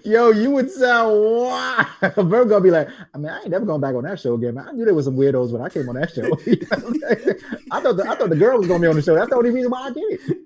Yo, 0.04 0.30
you 0.30 0.50
would 0.50 0.70
sound 0.70 1.20
wild. 1.20 1.86
Virgo 2.16 2.44
gonna 2.44 2.60
be 2.60 2.70
like, 2.70 2.88
I 3.14 3.18
mean, 3.18 3.30
I 3.30 3.40
ain't 3.40 3.48
never 3.50 3.64
going 3.64 3.80
back 3.80 3.94
on 3.94 4.04
that 4.04 4.20
show 4.20 4.34
again, 4.34 4.54
man. 4.54 4.68
I 4.68 4.72
knew 4.72 4.84
there 4.84 4.94
was 4.94 5.06
some 5.06 5.16
weirdos 5.16 5.50
when 5.52 5.62
I 5.62 5.68
came 5.68 5.88
on 5.88 5.94
that 5.96 6.12
show. 6.12 6.24
I 7.70 7.80
thought 7.80 7.96
the, 7.96 8.04
I 8.08 8.14
thought 8.14 8.30
the 8.30 8.36
girl 8.36 8.58
was 8.58 8.68
gonna 8.68 8.80
be 8.80 8.86
on 8.86 8.96
the 8.96 9.02
show. 9.02 9.14
That's 9.14 9.30
the 9.30 9.36
only 9.36 9.50
reason 9.50 9.70
why 9.70 9.86
I 9.88 9.90
did 9.90 10.04
it. 10.20 10.37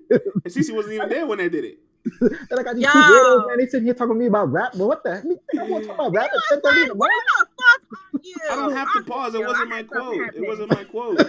And 0.43 0.53
Cece 0.53 0.73
wasn't 0.73 0.95
even 0.95 1.09
there 1.09 1.25
when 1.25 1.37
they 1.37 1.49
did 1.49 1.65
it. 1.65 1.79
Then 2.19 2.59
I 2.59 2.63
got 2.63 2.75
these 2.75 2.85
two 2.85 2.99
Yo. 2.99 3.05
weirdos, 3.05 3.47
man. 3.47 3.57
They 3.57 3.65
sitting 3.65 3.85
here 3.85 3.93
talking 3.93 4.15
to 4.15 4.19
me 4.19 4.25
about 4.25 4.51
rap. 4.51 4.75
Well, 4.75 4.89
what 4.89 5.03
the 5.03 5.15
heck? 5.15 5.23
You 5.23 5.39
think 5.49 5.63
I'm 5.63 5.69
gonna 5.69 5.85
talk 5.85 5.95
about 5.95 6.13
rap 6.13 6.29
at 6.51 6.63
10:30 6.63 6.81
in 6.81 6.87
the 6.89 6.95
morning? 6.95 7.17
the 7.39 7.47
fuck 7.57 7.99
are 8.13 8.19
you? 8.21 8.35
I 8.51 8.55
don't 8.55 8.73
have 8.73 8.93
to 8.93 9.03
pause. 9.03 9.35
It 9.35 9.45
wasn't 9.45 9.69
my 9.69 9.83
quote. 9.83 10.15
It 10.35 10.47
wasn't 10.47 10.69
my 10.69 10.83
quote. 10.83 11.19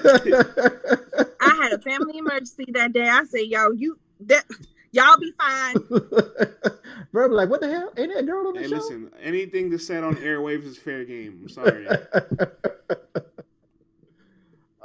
I 1.40 1.62
had 1.62 1.72
a 1.72 1.78
family 1.78 2.18
emergency 2.18 2.66
that 2.72 2.92
day. 2.92 3.08
I 3.08 3.24
said, 3.24 3.42
"Yo, 3.46 3.70
you 3.70 3.98
that 4.20 4.44
y'all 4.90 5.16
be 5.18 5.32
fine." 5.38 5.76
Virgo 7.12 7.34
like, 7.36 7.48
what 7.48 7.60
the 7.60 7.70
hell? 7.70 7.92
Ain't 7.96 8.12
that 8.12 8.20
a 8.20 8.22
girl 8.24 8.48
on 8.48 8.54
the 8.54 8.60
hey, 8.60 8.68
show? 8.68 8.76
listen. 8.76 9.10
Anything 9.22 9.70
that's 9.70 9.86
said 9.86 10.02
on 10.02 10.16
airwaves 10.16 10.64
is 10.64 10.76
fair 10.76 11.04
game. 11.04 11.42
I'm 11.42 11.48
sorry. 11.48 11.86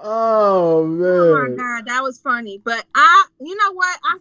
oh 0.04 0.86
man! 0.86 1.08
Oh 1.08 1.48
my 1.50 1.56
god, 1.56 1.86
that 1.88 2.04
was 2.04 2.20
funny. 2.20 2.62
But 2.64 2.86
I, 2.96 3.26
you 3.40 3.56
know 3.56 3.74
what? 3.74 4.00
I 4.04 4.18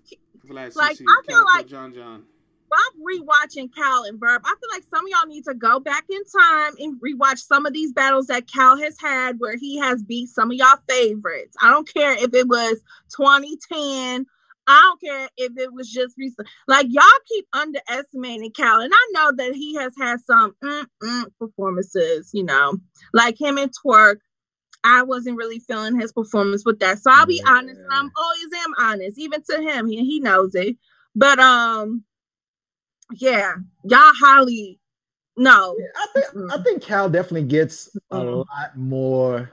Vlad 0.46 0.76
Like, 0.76 0.96
Cece, 0.96 1.05
I 1.06 1.22
feel 1.26 1.38
Calico, 1.38 1.59
like- 1.59 1.66
John 1.66 1.94
John. 1.94 2.24
I'm 2.70 3.00
rewatching 3.02 3.74
Cal 3.74 4.05
and 4.05 4.20
Verb. 4.20 4.42
I 4.44 4.55
feel 4.60 4.68
like 4.70 4.82
some 4.94 5.06
of 5.06 5.10
y'all 5.10 5.26
need 5.26 5.44
to 5.44 5.55
go 5.55 5.80
back 5.80 6.05
in 6.10 6.20
time 6.24 6.74
and 6.78 7.00
rewatch 7.00 7.38
some 7.38 7.64
of 7.64 7.72
these 7.72 7.94
battles 7.94 8.26
that 8.26 8.46
Cal 8.46 8.76
has 8.76 8.96
had 9.00 9.36
where 9.38 9.56
he 9.56 9.78
has 9.78 10.02
beat 10.02 10.28
some 10.28 10.50
of 10.50 10.56
y'all 10.59 10.76
favorites. 10.86 11.56
I 11.62 11.70
don't 11.70 11.90
care 11.90 12.12
if 12.12 12.34
it 12.34 12.46
was 12.46 12.78
2010. 13.16 14.26
I 14.66 14.80
don't 14.82 15.00
care 15.00 15.30
if 15.38 15.56
it 15.56 15.72
was 15.72 15.90
just 15.90 16.14
recent. 16.18 16.46
Like 16.66 16.86
y'all 16.90 17.05
keep 17.26 17.46
underestimating 17.55 18.50
Cal, 18.50 18.82
and 18.82 18.92
I 18.94 19.10
know 19.12 19.32
that 19.36 19.55
he 19.55 19.74
has 19.76 19.94
had 19.98 20.20
some 20.20 20.55
mm, 20.62 20.84
mm, 21.02 21.24
performances. 21.38 22.30
You 22.34 22.44
know, 22.44 22.76
like 23.14 23.40
him 23.40 23.56
and 23.56 23.72
Twerk. 23.72 24.18
I 24.84 25.02
wasn't 25.02 25.36
really 25.38 25.59
feeling 25.60 26.00
his 26.00 26.12
performance 26.12 26.64
with 26.64 26.78
that, 26.80 27.00
so 27.00 27.10
I'll 27.12 27.26
be 27.26 27.42
Yeah. 27.44 27.52
honest. 27.52 27.80
And 27.80 27.92
I'm 27.92 28.10
always 28.16 28.64
am 28.66 28.74
honest, 28.78 29.18
even 29.18 29.42
to 29.50 29.62
him. 29.62 29.86
He 29.88 30.05
he 30.05 30.20
knows 30.20 30.55
it. 30.55 30.76
But 31.14 31.38
um, 31.40 32.05
yeah, 33.12 33.55
y'all 33.84 34.12
highly 34.20 34.80
no. 35.36 35.76
I 35.96 36.06
think 36.14 36.26
I 36.50 36.59
think 36.64 36.82
Cal 36.82 37.10
definitely 37.10 37.48
gets 37.48 37.90
a 38.10 38.22
lot 38.22 38.76
more. 38.76 39.50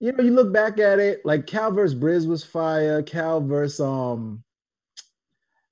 You 0.00 0.12
know, 0.12 0.24
you 0.24 0.32
look 0.32 0.52
back 0.52 0.78
at 0.80 0.98
it, 0.98 1.22
like 1.24 1.46
Cal 1.46 1.72
versus 1.72 1.98
Briz 1.98 2.26
was 2.28 2.44
fire. 2.44 3.02
Cal 3.02 3.40
versus 3.40 3.80
um, 3.80 4.44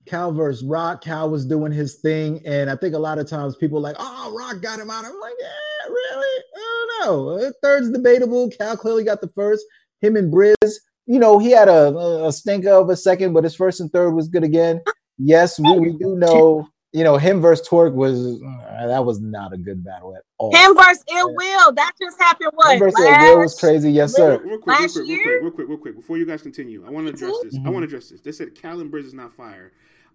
Cal 0.07 0.33
versus 0.33 0.65
Rock. 0.65 1.03
Cal 1.03 1.31
was 1.31 1.47
doing 1.47 1.73
his 1.73 1.97
thing, 1.97 2.43
and 2.47 2.71
I 2.71 2.77
think 2.77 2.95
a 2.95 2.99
lot 2.99 3.19
of 3.19 3.29
times 3.29 3.57
people 3.57 3.79
are 3.79 3.83
like, 3.83 3.97
"Oh, 3.99 4.35
Rock 4.39 4.63
got 4.63 4.81
him 4.81 4.91
out." 4.91 5.05
I'm 5.05 5.21
like, 5.21 5.35
"Yeah, 5.41 5.78
really? 5.89 6.45
I 6.57 6.87
don't 7.01 7.07
know." 7.07 7.29
Uh, 7.31 7.51
Third's 7.63 7.91
debatable. 7.91 8.51
Cal 8.51 8.77
clearly 8.77 9.05
got 9.05 9.21
the 9.21 9.29
first. 9.35 9.65
Him 10.01 10.17
and 10.17 10.33
Briz. 10.33 10.73
You 11.07 11.19
know, 11.19 11.39
he 11.39 11.51
had 11.51 11.69
a, 11.69 11.97
a 12.27 12.33
stinker 12.33 12.71
of 12.71 12.91
a 12.91 12.97
second, 12.97 13.33
but 13.33 13.43
his 13.45 13.55
first 13.57 13.81
and 13.81 13.91
third 13.91 14.11
was 14.11 14.29
good 14.29 14.45
again. 14.45 14.83
Yes, 15.19 15.59
we, 15.59 15.79
we 15.79 15.93
do 15.93 16.17
know. 16.17 16.69
You 16.93 17.05
know, 17.05 17.17
him 17.19 17.41
versus 17.41 17.69
Twerk 17.69 17.93
was 17.93 18.41
uh, 18.43 18.87
that 18.87 19.05
was 19.05 19.21
not 19.21 19.53
a 19.53 19.59
good 19.59 19.85
battle 19.85 20.17
at 20.17 20.23
all. 20.39 20.55
Him 20.55 20.75
versus 20.75 21.05
Ill 21.13 21.35
Will. 21.35 21.73
That 21.75 21.93
just 22.01 22.19
happened. 22.19 22.51
What? 22.55 22.73
Him 22.75 22.79
versus 22.79 23.01
last- 23.05 23.23
Will 23.23 23.39
was 23.41 23.59
crazy. 23.59 23.93
Yes, 23.93 24.19
Real, 24.19 24.39
sir. 24.39 24.43
real 24.45 24.59
quick, 24.59 24.67
real 24.67 24.81
Last 24.81 24.93
quick, 24.95 25.09
real 25.09 25.19
quick, 25.19 25.43
real 25.43 25.51
quick, 25.51 25.69
real 25.69 25.79
quick. 25.79 25.97
Before 25.97 26.17
you 26.17 26.25
guys 26.25 26.41
continue, 26.41 26.87
I 26.87 26.91
want 26.91 27.07
to 27.07 27.13
address 27.13 27.35
this. 27.43 27.59
I 27.65 27.69
want 27.69 27.83
to 27.83 27.85
address 27.85 28.09
this. 28.09 28.21
They 28.21 28.33
said 28.33 28.55
Cal 28.55 28.81
and 28.81 28.91
Briz 28.91 29.05
is 29.05 29.15
not 29.15 29.33
fire. 29.33 29.73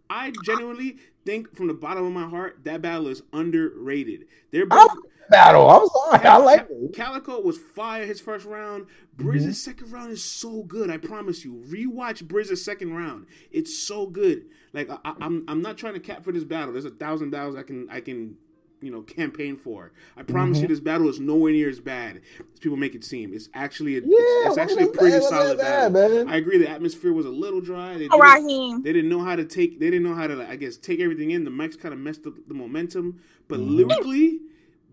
I 0.10 0.32
genuinely 0.44 0.98
think 1.26 1.56
from 1.56 1.68
the 1.68 1.74
bottom 1.74 2.06
of 2.06 2.12
my 2.12 2.28
heart 2.28 2.60
that 2.64 2.82
battle 2.82 3.08
is 3.08 3.24
underrated. 3.34 4.26
They're 4.52 4.68
I 4.70 4.76
both. 4.76 4.98
Battle. 5.30 5.70
I'm 5.70 5.88
sorry. 5.88 6.26
I 6.28 6.38
like 6.38 6.68
Ca- 6.68 6.74
it. 6.74 6.94
Calico 6.94 7.40
was 7.41 7.58
fire 7.58 8.06
his 8.06 8.20
first 8.20 8.45
round. 8.45 8.86
Brizz's 9.18 9.62
second 9.62 9.91
round 9.91 10.12
is 10.12 10.24
so 10.24 10.64
good. 10.64 10.90
I 10.90 10.98
promise 10.98 11.44
you. 11.45 11.64
Rewatch 11.68 12.28
Briz's 12.28 12.64
second 12.64 12.94
round. 12.94 13.28
It's 13.52 13.78
so 13.78 14.06
good. 14.08 14.45
Like 14.74 14.90
I, 14.90 14.98
I, 15.06 15.14
I'm, 15.22 15.45
I'm 15.48 15.62
not 15.62 15.78
trying 15.78 15.94
to 15.94 16.00
cap 16.00 16.24
for 16.24 16.32
this 16.32 16.44
battle. 16.44 16.74
There's 16.74 16.86
a 16.86 16.90
thousand 16.90 17.30
battles 17.30 17.56
I 17.56 17.64
can, 17.64 17.88
I 17.90 18.02
can, 18.02 18.36
you 18.82 18.91
know, 18.91 19.02
campaign 19.02 19.56
for. 19.56 19.94
I 20.18 20.24
promise 20.24 20.60
you, 20.60 20.68
this 20.68 20.82
battle 20.82 21.08
is 21.08 21.20
nowhere 21.20 21.54
near 21.54 21.70
as 21.70 21.80
bad 21.80 22.18
as 22.54 22.60
people 22.60 22.76
make 22.78 22.94
it 22.95 23.04
seem. 23.06 23.34
It's 23.34 23.48
actually, 23.54 23.95
a, 23.95 23.98
it's, 24.00 24.08
Yeah, 24.08 24.50
it's 24.50 24.58
it 24.58 24.62
actually 24.62 24.84
a 24.84 24.88
pretty 24.88 25.20
bad, 25.20 25.24
solid 25.30 25.58
bad, 25.58 25.94
battle. 25.94 26.26
man. 26.26 26.28
I 26.34 26.38
agree. 26.38 26.58
The 26.58 26.70
atmosphere 26.70 27.14
was 27.14 27.26
a 27.26 27.30
little 27.30 27.62
dry. 27.62 27.98
They 27.98 28.10
Oh, 28.12 28.20
didn't- 28.22 28.45
Raheem. 28.45 28.82
they 28.84 28.91
didn't 28.91 29.10
know 29.10 29.24
how 29.24 29.36
to 29.38 29.45
take. 29.45 29.80
They 29.80 29.90
didn't 29.90 30.04
know 30.04 30.16
how 30.16 30.28
to, 30.28 30.36
like, 30.36 30.50
I 30.50 30.58
guess, 30.58 30.76
take 30.76 31.00
everything 31.00 31.32
in. 31.32 31.44
The 31.45 31.52
mics 31.52 31.80
kind 31.80 31.94
of 31.94 32.00
messed 32.00 32.28
up 32.28 32.34
the 32.48 32.54
momentum. 32.54 33.22
But 33.48 33.60
Mm-hmm. 33.62 33.70
lyrically, 33.76 34.40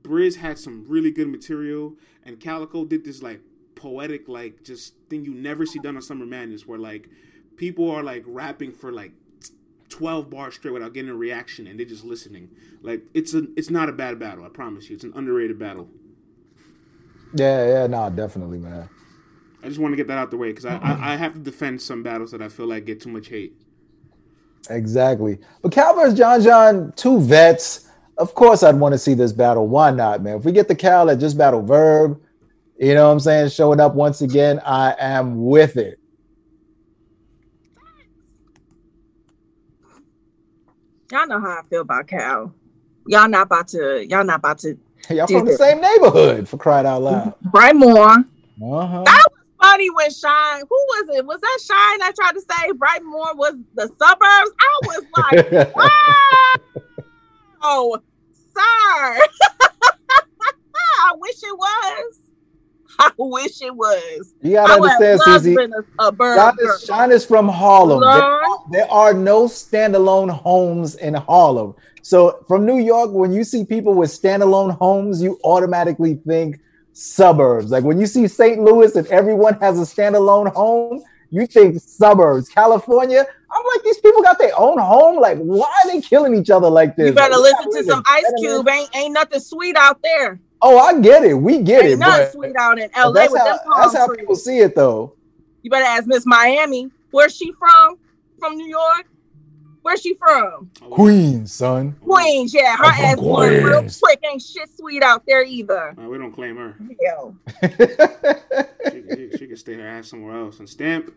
Briz 0.03 0.37
had 0.37 0.59
some 0.59 0.85
really 0.89 1.11
good 1.11 1.29
material, 1.29 1.95
and 2.25 2.41
Calico 2.41 2.85
did 2.85 3.05
this 3.05 3.23
like 3.23 3.41
poetic, 3.75 4.29
like 4.29 4.63
just 4.65 4.95
thing 5.09 5.25
you 5.25 5.35
never 5.35 5.67
see 5.67 5.79
done 5.79 5.97
on 5.97 6.03
Summer 6.03 6.27
Madness, 6.27 6.67
where 6.67 6.79
like 6.79 7.09
people 7.57 7.91
are 7.91 8.03
like 8.03 8.25
rapping 8.27 8.73
for 8.73 8.93
like 8.93 9.13
twelve 9.89 10.31
bars 10.31 10.55
straight 10.55 10.73
without 10.73 10.95
getting 10.95 11.11
a 11.11 11.15
reaction, 11.15 11.67
and 11.67 11.79
they're 11.79 11.87
just 11.87 12.05
listening. 12.05 12.51
Like 12.83 13.03
it's 13.15 13.35
a, 13.35 13.45
it's 13.57 13.71
not 13.71 13.89
a 13.89 13.93
bad 13.93 14.19
battle. 14.19 14.45
I 14.45 14.49
promise 14.49 14.89
you, 14.89 14.95
it's 14.95 15.05
an 15.05 15.13
underrated 15.15 15.59
battle. 15.59 15.89
Yeah, 17.35 17.67
yeah, 17.67 17.87
no, 17.87 18.11
definitely, 18.11 18.59
man. 18.59 18.89
I 19.63 19.69
just 19.69 19.79
want 19.79 19.93
to 19.93 19.97
get 19.97 20.09
that 20.09 20.19
out 20.19 20.31
the 20.31 20.37
way 20.37 20.49
because 20.49 20.65
I, 20.65 20.77
I 20.77 21.13
I 21.13 21.17
have 21.17 21.35
to 21.35 21.39
defend 21.39 21.83
some 21.83 22.03
battles 22.03 22.31
that 22.33 22.41
I 22.41 22.49
feel 22.49 22.67
like 22.67 22.87
get 22.87 23.01
too 23.01 23.11
much 23.11 23.29
hate. 23.29 23.55
Exactly. 24.69 25.39
But 25.63 25.73
Cal 25.73 25.95
versus 25.95 26.19
John 26.19 26.43
John, 26.43 26.93
two 26.97 27.21
vets. 27.21 27.90
Of 28.21 28.35
course, 28.35 28.63
I'd 28.63 28.77
want 28.77 28.93
to 28.93 28.99
see 28.99 29.15
this 29.15 29.33
battle. 29.33 29.67
Why 29.67 29.91
not, 29.91 30.23
man? 30.23 30.37
If 30.37 30.45
we 30.45 30.53
get 30.53 30.69
the 30.69 30.75
Cal 30.75 31.07
that 31.07 31.17
just 31.17 31.39
battle 31.39 31.63
Verb, 31.63 32.21
you 32.79 32.93
know 32.93 33.07
what 33.07 33.13
I'm 33.13 33.21
saying, 33.21 33.49
showing 33.49 33.81
up 33.81 33.95
once 33.95 34.21
again, 34.21 34.61
I 34.63 34.95
am 34.99 35.43
with 35.47 35.79
it. 35.79 35.99
Y'all 41.11 41.27
know 41.27 41.41
how 41.41 41.61
I 41.61 41.63
feel 41.71 41.81
about 41.81 42.09
Cal. 42.09 42.55
Y'all 43.07 43.27
not 43.27 43.47
about 43.47 43.69
to. 43.69 44.07
Y'all 44.07 44.23
not 44.23 44.41
about 44.41 44.59
to. 44.59 44.79
Y'all 45.09 45.27
from 45.27 45.47
the 45.47 45.55
same 45.55 45.81
neighborhood 45.81 46.47
for 46.47 46.59
crying 46.59 46.87
out 46.87 47.01
loud. 47.01 47.35
Brightmore. 47.51 48.19
Uh-huh. 48.63 49.03
That 49.03 49.27
was 49.31 49.41
funny 49.63 49.89
when 49.89 50.11
Shine. 50.11 50.61
Who 50.69 50.77
was 50.77 51.17
it? 51.17 51.25
Was 51.25 51.41
that 51.41 51.59
Shine 51.67 51.99
that 52.01 52.15
tried 52.15 52.33
to 52.33 52.41
say 52.43 52.73
Brightmore 52.73 53.35
was 53.35 53.55
the 53.75 53.89
suburbs? 53.99 54.53
I 54.61 54.81
was 54.85 55.05
like, 55.17 55.75
wow, 57.63 58.03
sir. 58.61 59.19
I 61.03 61.13
wish 61.17 61.43
it 61.43 61.59
was. 61.59 62.19
I 62.99 63.11
wish 63.17 63.63
it 63.63 63.75
was. 63.75 64.35
you 64.43 64.53
gotta 64.53 64.75
understand, 64.75 65.21
Susie. 65.23 65.55
a, 65.55 66.07
a 66.07 66.13
bird. 66.13 66.37
Shine 66.37 66.57
is, 66.61 66.85
Shine 66.85 67.13
is 67.13 67.25
from 67.25 67.49
Harlem. 67.49 68.01
There, 68.01 68.43
there 68.71 68.91
are 68.91 69.15
no 69.15 69.45
standalone 69.47 70.31
homes 70.31 70.97
in 70.97 71.15
Harlem. 71.15 71.75
So 72.03 72.45
from 72.47 72.67
New 72.67 72.79
York, 72.79 73.11
when 73.11 73.33
you 73.33 73.45
see 73.45 73.65
people 73.65 73.95
with 73.95 74.11
standalone 74.11 74.77
homes, 74.77 75.23
you 75.23 75.39
automatically 75.45 76.21
think 76.27 76.61
suburbs. 76.93 77.71
Like 77.71 77.85
when 77.85 77.99
you 77.99 78.07
see 78.07 78.29
St. 78.29 78.61
Louis 78.61 78.95
and 78.97 79.07
everyone 79.07 79.55
has 79.61 79.79
a 79.79 79.83
standalone 79.83 80.53
home, 80.53 81.03
you 81.31 81.47
think 81.47 81.81
suburbs. 81.81 82.49
California, 82.49 83.25
I'm 83.51 83.63
like, 83.75 83.85
these 83.85 83.99
people 83.99 84.23
got 84.23 84.39
their 84.39 84.53
own 84.59 84.79
home. 84.79 85.21
Like, 85.21 85.39
why 85.39 85.67
are 85.85 85.91
they 85.91 86.01
killing 86.01 86.35
each 86.35 86.51
other 86.51 86.69
like 86.69 86.97
this? 86.97 87.09
You 87.09 87.13
better 87.13 87.37
Like, 87.37 87.55
listen 87.55 87.65
to 87.65 87.79
we're 87.79 87.85
some 87.85 88.03
Ice 88.07 88.33
Cube. 88.39 88.69
Ain't 88.69 88.97
ain't 88.97 89.15
nothing 89.15 89.41
sweet 89.41 89.77
out 89.77 90.01
there. 90.03 90.41
Oh, 90.63 90.79
I 90.79 91.01
get 91.01 91.25
it. 91.25 91.35
We 91.35 91.63
get 91.63 91.85
Ain't 91.85 91.93
it. 91.95 91.99
nothing 91.99 92.33
sweet 92.33 92.57
out 92.57 92.79
in 92.79 92.91
LA 92.97 93.13
that's 93.13 93.33
with 93.33 93.41
how, 93.41 93.59
that's 93.79 93.97
how 93.97 94.15
people 94.15 94.37
see 94.37 94.59
it, 94.59 94.75
though. 94.75 95.15
You 95.63 95.71
better 95.71 95.85
ask 95.85 96.07
Miss 96.07 96.27
Miami. 96.27 96.91
Where's 97.11 97.35
she 97.35 97.53
from? 97.59 97.97
From 98.39 98.57
New 98.57 98.69
York? 98.69 99.07
Where's 99.83 100.01
she 100.03 100.15
from? 100.15 100.71
Queens, 100.91 101.53
son. 101.53 101.93
Queens, 102.03 102.53
yeah. 102.55 102.77
Her 102.77 102.85
I'm 102.85 103.05
ass 103.05 103.15
from 103.17 103.25
real 103.41 103.79
Queens. 103.79 103.99
quick. 104.01 104.21
Ain't 104.31 104.43
shit 104.43 104.69
sweet 104.77 105.03
out 105.03 105.25
there 105.27 105.43
either. 105.45 105.95
uh, 105.99 106.09
we 106.09 106.19
don't 106.19 106.33
claim 106.33 106.57
her. 106.57 106.77
Yo. 107.01 107.35
She, 108.93 109.03
she, 109.15 109.39
she 109.39 109.47
can 109.47 109.57
stay 109.57 109.75
her 109.75 109.87
ass 109.87 110.09
somewhere 110.09 110.37
else. 110.37 110.59
And 110.59 110.69
stamp. 110.69 111.15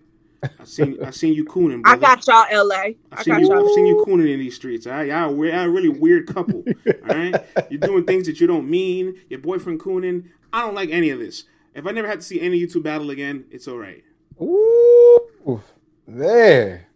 I 0.60 0.65
seen 0.65 1.02
I 1.02 1.11
seen 1.11 1.34
you 1.34 1.45
cooning, 1.45 1.80
I 1.85 1.95
brother. 1.95 2.22
got 2.22 2.27
y'all, 2.52 2.68
LA. 2.68 2.76
I've 2.76 2.95
I 3.14 3.23
seen 3.23 3.34
got 3.34 3.41
you. 3.44 3.53
I've 3.53 3.72
seen 3.76 3.85
you 3.85 4.03
cooning 4.06 4.30
in 4.34 4.40
these 4.40 4.56
streets. 4.56 4.85
All 4.85 4.91
right, 4.91 5.07
y'all, 5.07 5.30
a 5.30 5.31
weird, 5.31 5.53
y'all 5.53 5.64
a 5.64 5.69
really 5.69 5.88
weird 5.88 6.27
couple. 6.27 6.65
All 6.85 7.15
right, 7.15 7.34
you're 7.69 7.80
doing 7.80 8.03
things 8.03 8.27
that 8.27 8.41
you 8.41 8.48
don't 8.48 8.69
mean. 8.69 9.22
Your 9.30 9.40
boyfriend 9.40 9.80
cooning. 9.80 10.26
I 10.52 10.60
don't 10.61 10.76
like 10.76 10.90
any 10.90 11.11
of 11.11 11.19
this. 11.19 11.45
If 11.73 11.88
I 11.88 11.91
never 11.91 12.10
have 12.10 12.18
to 12.18 12.23
see 12.26 12.41
any 12.41 12.56
of 12.57 12.61
you 12.61 12.68
two 12.68 12.81
battle 12.81 13.10
again, 13.10 13.45
it's 13.52 13.69
all 13.69 13.77
right. 13.77 14.03
Ooh, 14.41 15.61
there. 16.06 16.88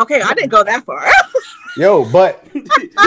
Okay, 0.00 0.20
I 0.22 0.32
didn't 0.34 0.50
go 0.50 0.64
that 0.64 0.84
far. 0.84 1.06
Yo, 1.76 2.10
but 2.10 2.44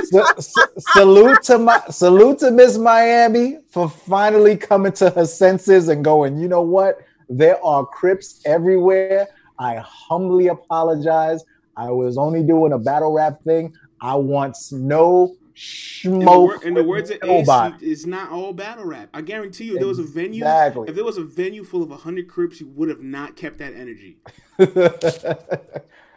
sa- 0.05 0.33
sa- 0.39 0.67
salute 0.77 1.41
to 1.43 1.57
my 1.57 1.81
salute 1.89 2.39
to 2.39 2.51
Miss 2.51 2.77
Miami 2.77 3.57
for 3.69 3.89
finally 3.89 4.55
coming 4.55 4.93
to 4.93 5.09
her 5.09 5.25
senses 5.25 5.89
and 5.89 6.03
going, 6.03 6.39
you 6.39 6.47
know 6.47 6.61
what? 6.61 6.99
There 7.29 7.61
are 7.65 7.85
Crips 7.85 8.41
everywhere. 8.45 9.27
I 9.59 9.77
humbly 9.77 10.47
apologize. 10.47 11.43
I 11.75 11.89
was 11.91 12.17
only 12.17 12.43
doing 12.43 12.73
a 12.73 12.77
battle 12.79 13.11
rap 13.11 13.43
thing. 13.43 13.73
I 13.99 14.15
want 14.15 14.55
no 14.71 15.35
In 16.03 16.19
the, 16.19 16.25
smoke. 16.25 16.27
wor- 16.27 16.63
in 16.63 16.73
the 16.73 16.83
words 16.83 17.09
of 17.09 17.17
Ace, 17.23 17.47
it's 17.81 18.05
not 18.05 18.31
all 18.31 18.53
battle 18.53 18.85
rap. 18.85 19.09
I 19.13 19.21
guarantee 19.21 19.65
you, 19.65 19.73
if 19.73 19.79
there 19.79 19.87
was 19.87 19.99
a 19.99 20.03
venue. 20.03 20.43
If 20.45 20.95
there 20.95 21.03
was 21.03 21.17
a 21.17 21.23
venue 21.23 21.63
full 21.63 21.83
of 21.83 21.89
hundred 22.01 22.27
Crips, 22.29 22.61
you 22.61 22.67
would 22.67 22.89
have 22.89 23.01
not 23.01 23.35
kept 23.35 23.57
that 23.57 23.73
energy. 23.73 24.17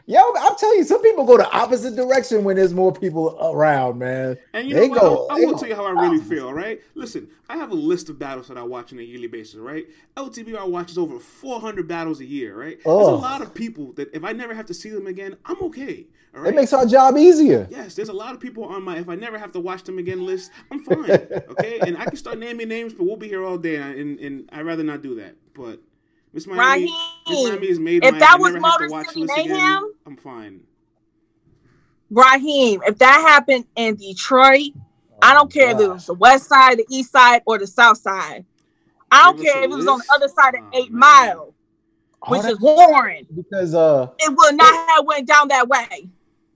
Yo, 0.09 0.21
I'm 0.39 0.55
telling 0.57 0.79
you, 0.79 0.85
some 0.85 1.03
people 1.03 1.25
go 1.25 1.37
the 1.37 1.51
opposite 1.51 1.97
direction 1.97 2.45
when 2.45 2.55
there's 2.55 2.73
more 2.73 2.93
people 2.93 3.37
around, 3.41 3.99
man. 3.99 4.39
And 4.53 4.69
you 4.69 4.75
They 4.75 4.83
know 4.87 4.91
what? 4.91 5.01
go- 5.01 5.27
I, 5.29 5.35
I 5.35 5.45
will 5.45 5.59
tell 5.59 5.69
you 5.69 5.75
how 5.75 5.85
I 5.85 5.91
really 5.91 6.21
feel, 6.21 6.53
right? 6.53 6.81
Listen, 6.95 7.27
I 7.49 7.57
have 7.57 7.73
a 7.73 7.75
list 7.75 8.09
of 8.09 8.17
battles 8.17 8.47
that 8.47 8.57
I 8.57 8.63
watch 8.63 8.93
on 8.93 9.01
a 9.01 9.03
yearly 9.03 9.27
basis, 9.27 9.57
right? 9.57 9.85
LTBR 10.17 10.69
watches 10.71 10.97
over 10.97 11.19
400 11.19 11.89
battles 11.89 12.21
a 12.21 12.25
year, 12.25 12.57
right? 12.57 12.79
There's 12.85 13.09
a 13.09 13.11
lot 13.11 13.43
of 13.43 13.53
people 13.53 13.93
that 13.95 14.15
if 14.15 14.23
I 14.23 14.31
never 14.31 14.55
have 14.55 14.67
to 14.67 14.75
see 14.75 14.91
them 14.91 15.09
again, 15.09 15.37
I'm 15.45 15.61
okay. 15.63 16.07
All 16.37 16.45
It 16.47 16.55
makes 16.55 16.73
our 16.73 16.87
job 16.87 17.17
easier. 17.17 17.67
Yes, 17.69 17.95
there's 17.97 18.09
a 18.11 18.13
lot 18.13 18.33
of 18.33 18.41
people 18.41 18.63
on 18.65 18.85
my 18.85 18.99
if 18.99 19.09
I 19.09 19.17
never 19.17 19.39
have 19.39 19.51
to 19.53 19.61
watch 19.61 19.83
them 19.83 19.99
again 19.99 20.25
list. 20.25 20.53
I'm 20.71 20.85
fine, 20.85 21.11
okay. 21.11 21.81
And 21.81 21.99
I 21.99 22.05
can 22.05 22.17
start 22.17 22.39
naming 22.39 22.69
names, 22.69 22.93
but 22.95 23.07
we'll 23.07 23.17
be 23.17 23.27
here 23.29 23.45
all 23.45 23.59
day, 23.59 23.77
and, 23.77 23.99
and, 23.99 24.21
and 24.21 24.49
I'd 24.53 24.67
rather 24.67 24.85
not 24.85 25.03
do 25.03 25.17
that. 25.17 25.35
But 25.55 25.81
Miss 26.37 26.47
Miami, 26.47 26.83
Miss 26.83 26.91
Raheem, 27.31 27.49
Miami 27.49 27.69
has 27.69 27.79
made 27.79 28.05
if 28.05 28.13
my 28.13 28.19
that 28.19 28.39
was 28.39 28.53
never 28.53 28.67
have 28.67 28.77
to 28.79 28.89
Motor 28.89 29.05
City 29.09 29.21
list 29.21 29.39
again. 29.39 29.49
Mayhem- 29.57 29.93
I'm 30.05 30.17
fine. 30.19 30.61
Raheem, 32.11 32.83
if 32.87 32.99
that 32.99 33.25
happened 33.27 33.65
in 33.75 33.97
Detroit, 33.97 34.73
I 35.23 35.33
don't 35.33 35.51
care 35.51 35.71
if 35.75 35.81
it 35.81 35.89
was 35.89 36.05
the 36.05 36.13
west 36.13 36.47
side, 36.47 36.77
the 36.79 36.85
east 36.91 37.11
side, 37.11 37.41
or 37.47 37.57
the 37.59 37.67
south 37.67 37.97
side. 37.97 38.45
I 39.11 39.25
don't 39.25 39.41
care 39.43 39.61
if 39.61 39.65
it 39.65 39.71
was 39.71 39.87
on 39.89 39.99
the 39.99 40.05
other 40.15 40.29
side 40.29 40.55
of 40.57 40.61
Oh, 40.65 40.79
Eight 40.79 40.93
man. 40.93 41.01
Mile, 41.01 41.55
All 42.21 42.33
which 42.39 42.45
is 42.45 42.61
Warren. 42.61 43.27
because 43.35 43.75
uh 43.75 44.09
It 44.19 44.37
would 44.37 44.57
not 44.57 44.89
have 44.91 45.07
went 45.07 45.27
down 45.27 45.49
that 45.49 45.67
way. 45.69 46.11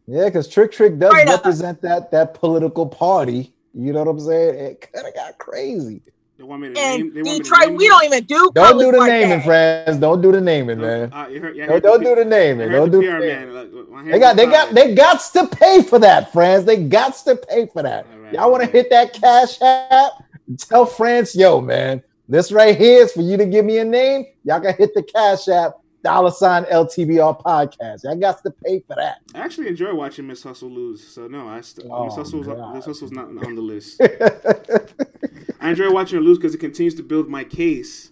yeah, 0.07 0.27
because 0.27 0.47
Trick 0.47 0.73
Trick 0.73 0.99
does 0.99 1.11
Straight 1.13 1.29
up. 1.29 1.43
represent 1.43 1.81
that 1.81 2.11
that 2.11 2.35
political 2.35 2.87
party. 2.87 3.55
You 3.73 3.95
know 3.95 4.01
what 4.01 4.09
I'm 4.11 4.21
saying? 4.21 4.57
It 4.57 4.81
could 4.93 5.07
have 5.07 5.15
got 5.15 5.39
crazy. 5.39 6.03
They 6.41 6.45
want 6.47 6.63
me 6.63 6.69
to 6.69 6.73
name. 6.75 7.01
In 7.09 7.13
They 7.13 7.23
want 7.23 7.27
me 7.27 7.37
to 7.39 7.43
Detroit, 7.43 7.69
name 7.69 7.77
we 7.77 7.85
them? 7.87 7.99
don't 7.99 8.05
even 8.07 8.25
do 8.25 8.35
Don't 8.55 8.55
colors 8.55 8.85
do 8.87 8.93
the 8.93 8.97
like 8.99 9.09
naming, 9.13 9.29
that. 9.41 9.45
friends. 9.45 10.01
Don't 10.01 10.23
do 10.23 10.33
the 10.33 10.41
naming, 10.41 10.81
man. 10.81 11.13
uh, 11.13 11.25
heard- 11.29 11.55
yeah, 11.55 11.67
Don't, 11.67 11.83
don't 11.83 12.03
the- 12.03 12.09
do 12.09 12.15
the 12.15 12.25
naming. 12.25 12.71
Don't 12.73 12.91
the 12.91 13.01
do 13.03 13.07
the 13.07 13.13
man. 13.13 13.21
naming. 13.21 13.93
Like, 13.93 14.05
They 14.07 14.19
got 14.19 14.37
they 14.37 14.47
got 14.47 14.67
tied. 14.69 14.75
they 14.75 14.95
got 14.95 15.21
to 15.35 15.47
pay 15.49 15.83
for 15.83 15.99
that, 15.99 16.33
friends. 16.33 16.65
They 16.65 16.83
got 16.83 17.15
to 17.27 17.37
pay 17.37 17.67
for 17.67 17.83
that. 17.83 18.07
All 18.11 18.19
right, 18.21 18.33
Y'all 18.33 18.51
want 18.51 18.65
to 18.65 18.71
hit 18.71 18.89
that 18.89 19.13
cash 19.13 19.61
app? 19.61 20.13
Tell 20.57 20.87
France, 20.87 21.37
yo, 21.37 21.61
man, 21.61 22.03
this 22.27 22.51
right 22.53 22.75
here 22.75 23.03
is 23.03 23.13
for 23.13 23.21
you 23.21 23.37
to 23.37 23.45
give 23.45 23.67
me 23.67 23.77
a 23.77 23.85
name. 23.85 24.25
Y'all 24.45 24.61
can 24.61 24.75
hit 24.75 24.95
the 24.95 25.03
cash 25.03 25.47
app, 25.49 25.75
dollar 26.03 26.31
sign 26.31 26.65
LTBR 26.65 27.43
podcast. 27.43 28.05
Y'all 28.05 28.17
got 28.17 28.43
to 28.43 28.51
pay 28.65 28.81
for 28.87 28.97
that. 28.97 29.19
I 29.35 29.41
actually 29.41 29.69
enjoy 29.69 29.95
watching 29.95 30.27
Miss 30.27 30.43
Hustle 30.43 30.71
lose. 30.71 31.07
So 31.07 31.27
no, 31.27 31.49
I 31.49 31.61
st- 31.61 31.87
Oh, 31.91 32.05
Miss 32.07 32.15
Hustle's 32.17 32.47
God. 32.47 32.75
Miss 32.75 32.85
Hustle's 32.87 33.13
not 33.13 33.27
on 33.27 33.55
the 33.55 33.61
list. 33.63 34.01
I 35.61 35.71
enjoy 35.71 35.91
watching 35.93 36.17
her 36.19 36.23
lose 36.25 36.39
because 36.39 36.55
it 36.55 36.59
continues 36.59 36.95
to 36.97 37.03
build 37.03 37.29
my 37.29 37.45
case 37.45 38.11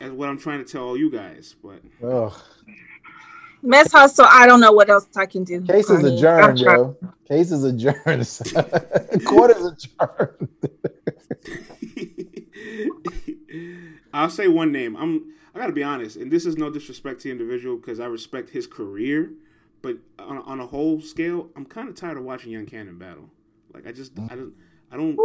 as 0.00 0.12
what 0.12 0.28
I'm 0.28 0.38
trying 0.38 0.64
to 0.64 0.70
tell 0.70 0.82
all 0.84 0.96
you 0.96 1.10
guys. 1.10 1.54
But 1.62 1.80
Ugh. 2.06 2.32
Miss 3.62 3.90
Hustle, 3.90 4.26
I 4.28 4.46
don't 4.46 4.60
know 4.60 4.72
what 4.72 4.88
else 4.90 5.08
I 5.16 5.26
can 5.26 5.42
do. 5.44 5.62
Case 5.62 5.90
is 5.90 6.02
honey. 6.02 6.14
adjourned, 6.16 6.60
yo. 6.60 6.96
Case 7.28 7.50
is 7.50 7.64
adjourned. 7.64 8.04
Court 9.26 9.50
is 9.50 9.66
adjourned. 9.66 10.48
I'll 14.12 14.30
say 14.30 14.48
one 14.48 14.70
name. 14.72 14.96
I'm. 14.96 15.34
I 15.58 15.62
gotta 15.62 15.72
be 15.72 15.82
honest, 15.82 16.16
and 16.16 16.30
this 16.30 16.46
is 16.46 16.56
no 16.56 16.70
disrespect 16.70 17.20
to 17.22 17.24
the 17.24 17.32
individual 17.32 17.76
because 17.76 17.98
I 17.98 18.06
respect 18.06 18.50
his 18.50 18.68
career, 18.68 19.32
but 19.82 19.96
on, 20.16 20.38
on 20.38 20.60
a 20.60 20.66
whole 20.66 21.00
scale, 21.00 21.50
I'm 21.56 21.64
kind 21.64 21.88
of 21.88 21.96
tired 21.96 22.16
of 22.16 22.22
watching 22.22 22.52
Young 22.52 22.64
Cannon 22.64 22.96
battle. 22.96 23.30
Like 23.74 23.84
I 23.84 23.90
just, 23.90 24.12
I 24.16 24.28
don't, 24.28 24.30
I 24.30 24.36
don't. 24.36 24.54
I 24.90 24.96
don't 24.96 25.16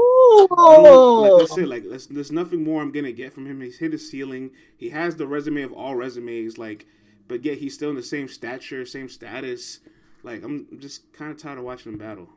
like 1.22 1.32
Ooh. 1.32 1.38
that's 1.38 1.56
it. 1.58 1.68
Like 1.68 1.84
there's, 1.88 2.08
there's 2.08 2.32
nothing 2.32 2.64
more 2.64 2.82
I'm 2.82 2.92
gonna 2.92 3.12
get 3.12 3.32
from 3.32 3.46
him. 3.46 3.62
He's 3.62 3.78
hit 3.78 3.92
his 3.92 4.10
ceiling. 4.10 4.50
He 4.76 4.90
has 4.90 5.18
the 5.18 5.28
resume 5.28 5.62
of 5.62 5.72
all 5.72 5.96
resumes. 5.96 6.58
Like, 6.58 6.88
but 7.28 7.46
yet 7.46 7.60
he's 7.60 7.76
still 7.76 7.92
in 7.92 7.96
the 7.96 8.02
same 8.02 8.28
stature, 8.28 8.88
same 8.88 9.10
status. 9.10 9.82
Like 10.24 10.44
I'm 10.44 10.80
just 10.80 11.14
kind 11.14 11.30
of 11.30 11.38
tired 11.38 11.60
of 11.60 11.64
watching 11.64 11.92
him 11.92 12.00
battle. 12.00 12.30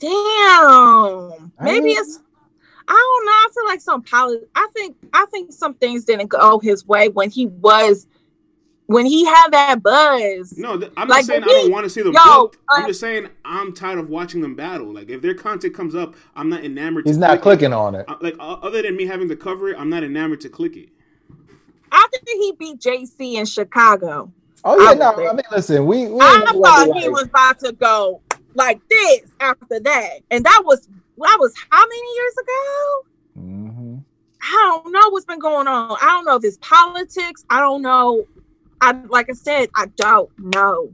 Damn. 0.00 1.52
Maybe 1.60 1.92
it's 1.92 2.18
I 2.90 2.92
don't 2.92 3.26
know. 3.26 3.32
I 3.32 3.48
feel 3.54 3.66
like 3.66 3.80
some 3.80 4.02
poli- 4.02 4.46
I 4.56 4.68
think 4.74 4.96
I 5.12 5.26
think 5.30 5.52
some 5.52 5.74
things 5.74 6.04
didn't 6.04 6.28
go 6.28 6.58
his 6.58 6.84
way 6.86 7.08
when 7.08 7.30
he 7.30 7.46
was 7.46 8.06
when 8.86 9.06
he 9.06 9.24
had 9.24 9.50
that 9.52 9.82
buzz. 9.82 10.52
No, 10.58 10.76
th- 10.76 10.90
I'm 10.96 11.06
Like, 11.08 11.18
not 11.20 11.24
saying 11.24 11.44
I 11.44 11.46
don't 11.46 11.70
want 11.70 11.84
to 11.84 11.90
see 11.90 12.02
them 12.02 12.12
yo, 12.12 12.20
booked. 12.42 12.58
I'm 12.74 12.82
uh, 12.82 12.88
just 12.88 12.98
saying 13.00 13.28
I'm 13.44 13.72
tired 13.72 14.00
of 14.00 14.08
watching 14.10 14.40
them 14.40 14.56
battle. 14.56 14.92
Like 14.92 15.08
if 15.08 15.22
their 15.22 15.34
content 15.34 15.74
comes 15.74 15.94
up, 15.94 16.16
I'm 16.34 16.50
not 16.50 16.64
enamored. 16.64 17.06
He's 17.06 17.14
to 17.16 17.20
not 17.20 17.40
click 17.40 17.62
it. 17.62 17.70
clicking 17.70 17.72
on 17.72 17.94
it. 17.94 18.06
Uh, 18.08 18.16
Like 18.20 18.34
uh, 18.40 18.54
other 18.54 18.82
than 18.82 18.96
me 18.96 19.06
having 19.06 19.28
to 19.28 19.36
cover 19.36 19.68
it, 19.68 19.78
I'm 19.78 19.88
not 19.90 20.02
enamored 20.02 20.40
to 20.42 20.48
click 20.48 20.76
it. 20.76 20.88
After 21.92 22.18
he 22.26 22.52
beat 22.58 22.80
JC 22.80 23.34
in 23.34 23.46
Chicago, 23.46 24.32
Oh 24.64 24.78
yeah, 24.78 24.90
I 24.90 24.94
no. 24.94 25.12
would 25.16 25.26
I 25.26 25.32
mean, 25.32 25.42
listen, 25.52 25.86
we. 25.86 26.06
we 26.08 26.20
I 26.20 26.26
ain't 26.26 26.46
gonna 26.46 26.60
thought 26.62 26.88
he 27.02 27.08
was 27.08 27.24
about 27.24 27.58
to 27.60 27.72
go 27.72 28.22
like 28.54 28.80
this 28.88 29.20
after 29.40 29.80
that. 29.80 30.10
And 30.30 30.44
that 30.44 30.62
was 30.64 30.88
that 31.28 31.38
was 31.40 31.54
how 31.70 31.82
many 31.86 32.14
years 32.14 32.34
ago? 32.42 33.02
Mhm. 33.38 34.04
I 34.42 34.80
don't 34.82 34.92
know 34.92 35.10
what's 35.10 35.26
been 35.26 35.38
going 35.38 35.68
on. 35.68 35.96
I 36.00 36.06
don't 36.06 36.24
know 36.24 36.36
if 36.36 36.44
it's 36.44 36.58
politics. 36.58 37.44
I 37.50 37.60
don't 37.60 37.82
know. 37.82 38.24
I 38.80 38.92
like 39.08 39.28
I 39.30 39.34
said, 39.34 39.68
I 39.76 39.86
don't 39.96 40.30
know. 40.38 40.90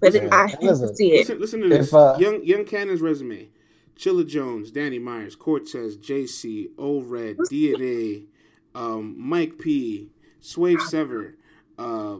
But 0.00 0.14
Yeah, 0.14 0.28
I 0.32 0.48
hate 0.48 0.60
to 0.60 0.66
listen. 0.66 0.96
see 0.96 1.12
it. 1.12 1.18
Listen, 1.20 1.40
listen 1.40 1.60
to 1.62 1.68
this. 1.68 1.88
If, 1.88 1.94
uh, 1.94 2.16
young 2.18 2.44
Young 2.44 2.64
Cannon's 2.64 3.00
resume: 3.00 3.50
Chilla 3.96 4.26
Jones, 4.26 4.72
Danny 4.72 4.98
Myers, 4.98 5.36
Cortez, 5.36 5.96
JC, 5.96 6.70
O 6.76 7.00
Red, 7.02 7.36
DNA, 7.50 8.26
um, 8.74 9.14
Mike 9.16 9.58
P, 9.58 10.10
Swave 10.40 10.78
Sevah. 10.80 11.34
Uh, 11.78 12.16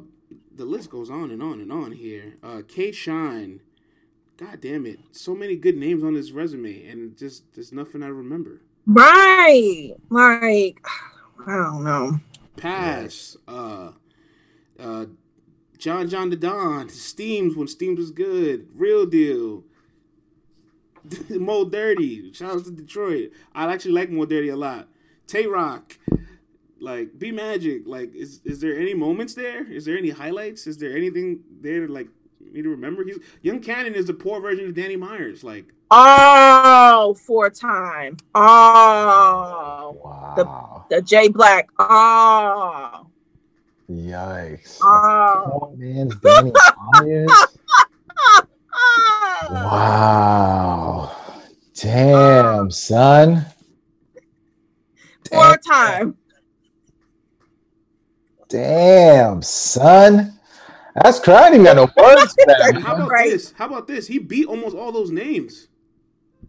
the 0.54 0.64
list 0.64 0.90
goes 0.90 1.10
on 1.10 1.30
and 1.30 1.42
on 1.42 1.60
and 1.60 1.72
on 1.72 1.92
here. 1.92 2.36
Uh, 2.42 2.62
K 2.66 2.92
Shine. 2.92 3.60
God 4.36 4.60
damn 4.60 4.86
it! 4.86 5.00
So 5.12 5.34
many 5.34 5.56
good 5.56 5.76
names 5.76 6.02
on 6.02 6.14
his 6.14 6.32
resume, 6.32 6.86
and 6.86 7.16
just 7.16 7.54
there's 7.54 7.72
nothing 7.72 8.02
I 8.02 8.08
remember. 8.08 8.60
Right. 8.86 9.92
Like 10.10 10.84
I 11.46 11.56
don't 11.56 11.84
know. 11.84 12.20
Pass. 12.56 13.36
Uh, 13.46 13.92
uh, 14.78 15.06
John 15.78 16.08
John 16.08 16.30
the 16.30 16.36
Don. 16.36 16.88
Steams 16.88 17.56
when 17.56 17.68
Steams 17.68 17.98
was 17.98 18.10
good. 18.10 18.68
Real 18.74 19.06
deal. 19.06 19.64
Mo 21.30 21.64
Dirty. 21.64 22.32
Shout 22.32 22.56
out 22.56 22.64
to 22.64 22.70
Detroit. 22.70 23.32
I 23.54 23.72
actually 23.72 23.92
like 23.92 24.10
Mo 24.10 24.24
Dirty 24.24 24.48
a 24.48 24.56
lot. 24.56 24.88
Tay 25.26 25.46
Roc. 25.46 25.98
Like 26.80 27.18
B 27.18 27.32
Magic. 27.32 27.82
Like 27.86 28.14
is 28.14 28.40
is 28.44 28.60
there 28.60 28.78
any 28.78 28.94
moments 28.94 29.34
there? 29.34 29.70
Is 29.70 29.84
there 29.84 29.96
any 29.96 30.10
highlights? 30.10 30.66
Is 30.66 30.78
there 30.78 30.96
anything 30.96 31.40
there 31.60 31.88
like 31.88 32.08
me 32.50 32.62
to 32.62 32.68
remember? 32.70 33.04
He's 33.04 33.18
Young 33.42 33.60
Cannon 33.60 33.94
is 33.94 34.06
the 34.06 34.14
poor 34.14 34.40
version 34.40 34.66
of 34.68 34.74
Danny 34.74 34.96
Myers. 34.96 35.44
Like 35.44 35.66
Oh, 35.90 37.14
four 37.26 37.50
time. 37.50 38.16
Oh, 38.34 39.96
Wow. 40.02 40.86
the 40.88 41.02
J 41.02 41.28
Black. 41.28 41.68
Oh, 41.78 43.06
Yikes. 43.90 44.78
oh. 44.82 45.60
Oh, 45.62 45.74
man, 45.76 46.10
Danny 46.22 46.52
Myers. 46.92 47.30
oh. 47.30 48.42
Wow. 49.50 51.10
Damn, 51.74 52.70
son. 52.70 53.44
Four 55.30 55.56
time. 55.58 56.16
Damn, 58.48 59.42
son. 59.42 60.38
That's 60.94 61.20
crazy. 61.20 61.38
I 61.38 61.46
ain't 61.46 61.54
even 61.54 61.64
got 61.64 61.76
no 61.76 61.82
words 61.96 62.34
that. 62.46 62.80
How 62.82 62.96
about 62.96 63.10
Right. 63.10 63.30
this? 63.30 63.52
How 63.56 63.66
about 63.66 63.86
this? 63.86 64.06
He 64.06 64.18
beat 64.18 64.46
almost 64.46 64.76
all 64.76 64.92
those 64.92 65.10
names. 65.10 65.68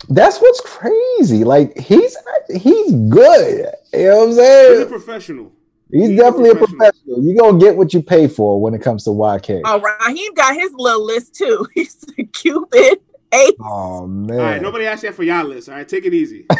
That's 0.09 0.39
what's 0.39 0.59
crazy. 0.61 1.43
Like 1.43 1.77
he's 1.77 2.15
he's 2.49 2.91
good. 2.91 3.67
You 3.93 4.03
know 4.05 4.17
what 4.19 4.27
I'm 4.29 4.33
saying? 4.33 4.71
He's 4.73 4.81
a 4.81 4.85
professional. 4.87 5.51
He's 5.91 6.09
he's 6.09 6.19
definitely 6.19 6.49
a 6.49 6.55
professional. 6.55 6.77
professional. 6.79 7.23
You 7.23 7.37
gonna 7.39 7.59
get 7.59 7.77
what 7.77 7.93
you 7.93 8.01
pay 8.01 8.27
for 8.27 8.59
when 8.59 8.73
it 8.73 8.81
comes 8.81 9.03
to 9.05 9.11
YK. 9.11 9.61
All 9.63 9.79
right, 9.79 9.95
Raheem 10.07 10.33
got 10.33 10.55
his 10.55 10.71
little 10.73 11.05
list 11.05 11.35
too. 11.35 11.65
He's 11.73 12.03
a 12.17 12.23
Cupid. 12.23 12.99
Ace. 13.33 13.51
Oh 13.61 14.05
man. 14.07 14.39
All 14.39 14.45
right, 14.45 14.61
nobody 14.61 14.85
asked 14.85 15.03
that 15.03 15.13
for 15.15 15.23
y'all 15.23 15.45
list. 15.45 15.69
All 15.69 15.75
right, 15.75 15.87
take 15.87 16.05
it 16.05 16.13
easy. 16.13 16.45
Here 16.49 16.57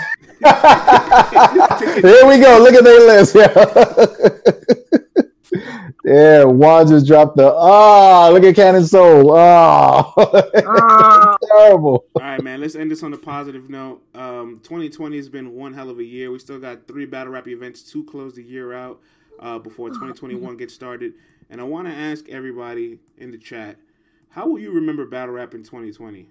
we 2.26 2.38
go. 2.40 2.60
Look 2.62 2.74
at 2.76 2.84
their 2.84 3.00
list. 3.06 3.36
Yeah. 3.36 5.00
Yeah, 6.06 6.44
Juan 6.44 6.88
just 6.88 7.08
dropped 7.08 7.38
the 7.38 7.54
ah. 7.54 8.30
look 8.30 8.44
at 8.44 8.56
Cannon 8.56 8.86
Soul. 8.86 9.36
Ah, 9.36 10.14
Oh, 10.18 11.38
terrible. 11.48 12.06
All 12.16 12.22
right, 12.22 12.42
man. 12.44 12.62
Let's 12.62 12.76
end 12.76 12.92
this 12.92 13.04
on 13.04 13.14
a 13.14 13.18
positive 13.18 13.70
note. 13.70 14.02
Um, 14.16 14.60
2020 14.64 15.18
has 15.18 15.30
been 15.30 15.54
one 15.54 15.74
hell 15.74 15.90
of 15.90 16.00
a 16.00 16.04
year. 16.04 16.32
We 16.32 16.40
still 16.40 16.60
got 16.60 16.88
three 16.88 17.06
battle 17.06 17.34
rap 17.34 17.48
events 17.48 17.84
to 17.92 18.04
close 18.04 18.36
the 18.36 18.44
year 18.44 18.74
out 18.74 19.02
uh, 19.40 19.60
before 19.60 19.90
2021 19.90 20.58
gets 20.58 20.74
started. 20.74 21.14
And 21.50 21.62
I 21.62 21.64
want 21.64 21.88
to 21.88 21.94
ask 21.94 22.28
everybody 22.30 23.00
in 23.18 23.32
the 23.32 23.38
chat, 23.38 23.78
how 24.30 24.48
will 24.48 24.60
you 24.60 24.72
remember 24.72 25.06
battle 25.06 25.36
rap 25.36 25.54
in 25.54 25.64
2020? 25.64 26.28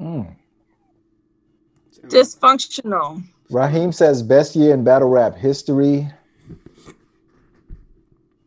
Mm. 0.00 0.34
dysfunctional. 2.06 3.22
Raheem 3.50 3.92
says 3.92 4.22
best 4.22 4.56
year 4.56 4.72
in 4.72 4.84
battle 4.84 5.08
rap 5.08 5.36
history. 5.36 6.08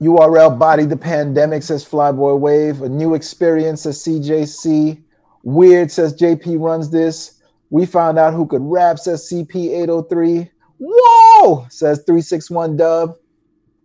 URL 0.03 0.57
body 0.57 0.85
the 0.85 0.97
pandemic 0.97 1.63
says 1.63 1.83
Flyboy 1.85 2.39
Wave. 2.39 2.81
A 2.81 2.89
new 2.89 3.13
experience 3.13 3.83
says 3.83 4.03
CJC. 4.03 5.01
Weird 5.43 5.91
says 5.91 6.15
JP 6.15 6.59
runs 6.59 6.89
this. 6.89 7.39
We 7.69 7.85
found 7.85 8.19
out 8.19 8.33
who 8.33 8.45
could 8.45 8.61
rap 8.61 8.99
says 8.99 9.29
CP803. 9.31 10.49
Whoa 10.77 11.65
says 11.69 11.99
361 12.05 12.77
Dub. 12.77 13.15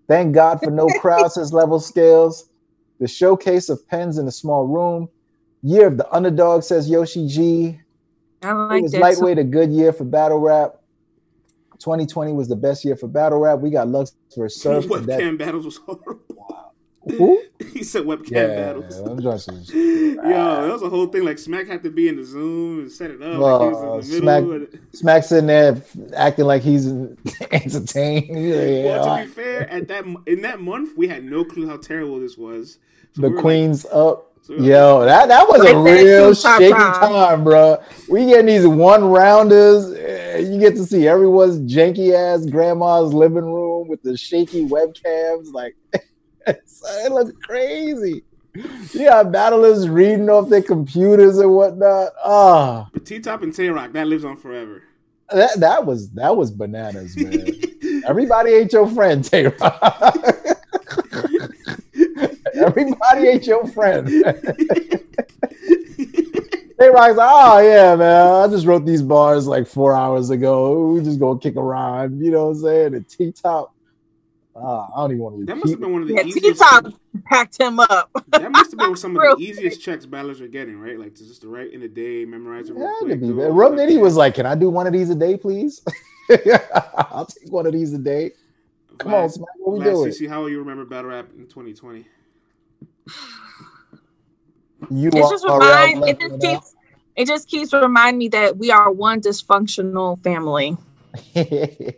Thank 0.08 0.34
God 0.34 0.60
for 0.60 0.70
no 0.70 0.86
crowd 1.00 1.32
says 1.32 1.52
Level 1.52 1.80
Scales. 1.80 2.50
The 3.00 3.08
showcase 3.08 3.68
of 3.68 3.86
pens 3.88 4.18
in 4.18 4.26
a 4.26 4.32
small 4.32 4.66
room. 4.66 5.08
Year 5.62 5.86
of 5.86 5.96
the 5.96 6.10
underdog 6.12 6.62
says 6.62 6.88
Yoshi 6.90 7.28
G. 7.28 7.80
I 8.42 8.50
It 8.50 8.54
like 8.54 8.82
was 8.82 8.92
that. 8.92 9.00
lightweight 9.00 9.38
a 9.38 9.44
good 9.44 9.70
year 9.70 9.92
for 9.92 10.04
battle 10.04 10.38
rap. 10.38 10.77
2020 11.78 12.32
was 12.32 12.48
the 12.48 12.56
best 12.56 12.84
year 12.84 12.96
for 12.96 13.08
battle 13.08 13.38
rap. 13.38 13.60
We 13.60 13.70
got 13.70 13.88
Lux 13.88 14.14
versus 14.36 14.60
Surf. 14.62 14.84
and 14.90 15.06
that- 15.06 15.20
webcam 15.20 15.38
battles 15.38 15.64
was 15.64 15.76
horrible. 15.78 16.20
Who? 17.16 17.42
he 17.72 17.82
said 17.84 18.02
webcam 18.02 18.30
Yeah, 18.32 18.46
battles. 18.48 18.98
I'm 18.98 19.22
just 19.22 19.48
Yo, 19.72 20.14
that 20.22 20.70
was 20.70 20.82
a 20.82 20.90
whole 20.90 21.06
thing. 21.06 21.24
Like 21.24 21.38
Smack 21.38 21.66
had 21.66 21.82
to 21.84 21.90
be 21.90 22.06
in 22.08 22.16
the 22.16 22.24
Zoom 22.24 22.80
and 22.80 22.92
set 22.92 23.10
it 23.10 23.22
up. 23.22 23.40
Well, 23.40 23.58
like 23.60 23.68
he 23.70 23.82
was 23.86 24.08
in 24.10 24.14
the 24.16 24.20
Smack- 24.20 24.44
middle. 24.44 24.66
Smack 24.92 25.24
sitting 25.24 25.46
there 25.46 25.82
acting 26.14 26.44
like 26.44 26.60
he's 26.62 26.86
entertained. 27.50 28.28
Like, 28.28 28.84
Well, 28.84 29.16
to 29.18 29.24
be 29.24 29.30
fair, 29.30 29.70
at 29.70 29.88
that 29.88 30.04
in 30.26 30.42
that 30.42 30.60
month, 30.60 30.96
we 30.96 31.08
had 31.08 31.24
no 31.24 31.44
clue 31.44 31.66
how 31.68 31.76
terrible 31.78 32.20
this 32.20 32.36
was. 32.36 32.78
So 33.14 33.22
the 33.22 33.30
we 33.30 33.40
queen's 33.40 33.86
up. 33.86 34.27
So 34.48 34.54
we 34.54 34.60
were 34.62 34.66
Yo, 34.68 35.04
that, 35.04 35.28
that 35.28 35.46
was 35.46 35.60
a 35.60 35.76
Like 35.76 35.84
that 35.84 36.02
real 36.04 36.32
shaky 36.34 36.70
Time. 36.72 36.92
time, 36.94 37.44
bro. 37.44 37.76
We 38.08 38.24
getting 38.24 38.46
these 38.46 38.66
one 38.66 39.04
rounders. 39.04 39.90
You 40.50 40.58
get 40.58 40.74
to 40.76 40.84
see 40.86 41.06
everyone's 41.06 41.58
janky 41.70 42.14
ass 42.14 42.46
grandma's 42.46 43.12
living 43.12 43.44
room 43.44 43.88
with 43.88 44.00
the 44.02 44.16
shaky 44.16 44.62
webcams. 44.62 45.52
Like, 45.52 45.76
it 46.46 47.12
looks 47.12 47.32
crazy. 47.42 48.24
Yeah, 48.94 49.22
got 49.22 49.32
battlers 49.32 49.86
reading 49.86 50.30
off 50.30 50.48
their 50.48 50.62
computers 50.62 51.36
and 51.36 51.52
whatnot. 51.52 52.12
Ah, 52.24 52.88
But 52.90 53.04
T 53.04 53.20
Top 53.20 53.42
and 53.42 53.54
Tay 53.54 53.68
Roc 53.68 53.92
that 53.92 54.06
lives 54.06 54.24
on 54.24 54.38
forever. 54.38 54.82
that 55.30 55.60
that 55.60 55.84
was 55.84 56.08
that 56.12 56.34
was 56.34 56.50
bananas, 56.50 57.14
man. 57.18 58.02
Everybody 58.06 58.52
ain't 58.52 58.72
your 58.72 58.88
friend, 58.88 59.22
Tay 59.22 59.50
Everybody 62.68 63.28
ain't 63.28 63.46
your 63.46 63.66
friend. 63.68 64.06
Tay 66.78 66.90
Roc's 66.90 67.16
like, 67.16 67.28
oh 67.32 67.58
yeah, 67.60 67.96
man. 67.96 68.34
I 68.34 68.46
just 68.48 68.66
wrote 68.66 68.86
these 68.86 69.02
bars 69.02 69.46
like 69.46 69.66
four 69.66 69.96
hours 69.96 70.30
ago. 70.30 70.92
We 70.92 71.02
just 71.02 71.18
gonna 71.18 71.38
kick 71.40 71.56
around, 71.56 72.20
you 72.24 72.30
know 72.30 72.44
what 72.46 72.56
I'm 72.56 72.62
saying? 72.62 72.94
And 72.94 73.08
T 73.08 73.32
Top. 73.32 73.74
Ah, 74.54 74.88
I 74.94 75.00
don't 75.02 75.12
even 75.12 75.22
want 75.22 75.38
to 75.40 75.44
That 75.46 75.56
must 75.56 75.70
have 75.70 75.80
been 75.80 75.92
one 75.92 76.02
of 76.02 76.08
the 76.08 76.14
Yeah, 76.14 76.22
T 76.22 76.28
easiest. 76.30 76.60
Top 76.60 76.86
packed 77.24 77.60
him 77.60 77.80
up. 77.80 78.10
That 78.28 78.50
must 78.52 78.70
have 78.72 78.78
been 78.78 78.96
some 78.96 79.16
of 79.16 79.22
the 79.22 79.36
easiest 79.44 79.80
checks 79.82 80.04
battlers 80.06 80.40
are 80.40 80.48
getting, 80.48 80.78
right? 80.80 80.98
Like 80.98 81.14
just 81.16 81.40
to 81.42 81.48
write 81.48 81.72
in 81.72 81.82
a 81.82 81.88
day, 81.88 82.24
memorize 82.24 82.68
it 82.70 82.74
real 82.76 82.86
Had 82.86 82.94
to 83.00 83.04
quick. 83.06 83.20
be, 83.20 83.26
man. 83.28 83.46
it. 83.46 83.50
Rum 83.50 83.72
Nitty 83.76 84.00
was 84.00 84.16
like, 84.16 84.34
"Can 84.34 84.46
I 84.46 84.54
do 84.54 84.68
one 84.70 84.86
of 84.86 84.92
these 84.92 85.10
a 85.10 85.14
day, 85.14 85.36
please? 85.36 85.82
I'll 86.96 87.26
take 87.26 87.50
one 87.52 87.66
of 87.66 87.72
these 87.72 87.92
a 87.92 87.98
day." 87.98 88.32
Come 88.98 89.14
on, 89.14 89.30
Smack, 89.30 89.46
what 89.58 89.74
we 89.78 89.80
Vlad 89.80 89.84
doing? 89.94 90.10
CC, 90.10 90.28
how 90.28 90.40
will 90.42 90.48
you 90.50 90.58
remember 90.58 90.84
battle 90.84 91.10
rap 91.10 91.28
in 91.36 91.46
2020? 91.46 92.04
You 94.90 95.10
It 95.12 95.28
just 95.30 95.44
are 95.44 95.58
remind 95.58 96.08
it 96.08 96.20
just 96.20 96.40
keeps 96.40 96.74
it 97.16 97.26
just 97.26 97.48
keeps 97.48 97.72
reminding 97.72 98.18
me 98.18 98.28
that 98.28 98.56
we 98.56 98.70
are 98.70 98.90
one 98.90 99.20
dysfunctional 99.20 100.22
family. 100.22 100.76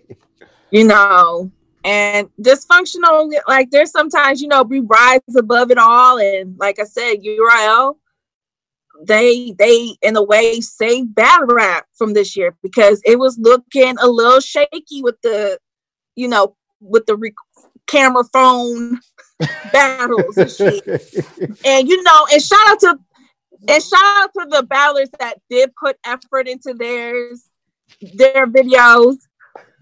You 0.72 0.84
know, 0.84 1.50
and 1.82 2.30
dysfunctional 2.40 3.32
like 3.48 3.72
there's 3.72 3.90
sometimes 3.90 4.40
you 4.40 4.46
know 4.46 4.62
we 4.62 4.78
rise 4.78 5.18
above 5.36 5.72
it 5.72 5.78
all, 5.78 6.20
and 6.20 6.56
like 6.58 6.78
I 6.78 6.84
said, 6.84 7.24
URL 7.24 7.96
they 9.06 9.52
they 9.58 9.96
in 10.02 10.16
a 10.16 10.22
way 10.22 10.60
saved 10.60 11.14
battle 11.14 11.46
rap 11.46 11.86
from 11.94 12.12
this 12.14 12.36
year 12.36 12.56
because 12.62 13.00
it 13.04 13.18
was 13.18 13.38
looking 13.38 13.96
a 13.98 14.06
little 14.06 14.40
shaky 14.40 15.02
with 15.02 15.20
the 15.22 15.58
you 16.16 16.28
know 16.28 16.56
with 16.80 17.06
the 17.06 17.16
rec- 17.16 17.34
camera 17.86 18.24
phone 18.32 19.00
battles 19.72 20.36
and 20.36 20.50
shit 20.50 20.86
and 21.64 21.88
you 21.88 22.02
know, 22.02 22.26
and 22.32 22.42
shout 22.42 22.68
out 22.68 22.80
to 22.80 22.98
and 23.68 23.82
shout 23.82 24.00
out 24.02 24.30
to 24.34 24.46
the 24.50 24.62
battlers 24.62 25.10
that 25.18 25.34
did 25.50 25.74
put 25.76 25.96
effort 26.04 26.48
into 26.48 26.74
theirs, 26.74 27.44
their 28.14 28.46
videos. 28.46 29.16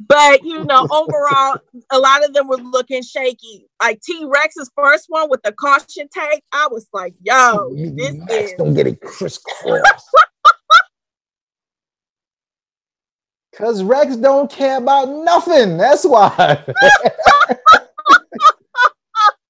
But 0.01 0.44
you 0.44 0.64
know, 0.64 0.86
overall, 0.90 1.59
a 1.90 1.98
lot 1.98 2.24
of 2.24 2.32
them 2.32 2.48
were 2.48 2.56
looking 2.56 3.02
shaky. 3.02 3.66
Like 3.82 4.01
T 4.01 4.24
Rex's 4.26 4.70
first 4.76 5.06
one 5.09 5.28
with 5.28 5.43
the 5.43 5.52
caution 5.52 6.09
tape, 6.09 6.43
I 6.52 6.68
was 6.70 6.89
like, 6.93 7.14
"Yo, 7.22 7.74
this 7.74 8.16
is 8.30 8.52
don't 8.56 8.74
get 8.74 8.86
it 8.86 9.01
crisscross. 9.01 9.82
Cause 13.59 13.82
Rex 13.82 14.14
don't 14.14 14.48
care 14.48 14.78
about 14.78 15.09
nothing. 15.09 15.78
That's 15.78 16.05
why. 16.05 16.64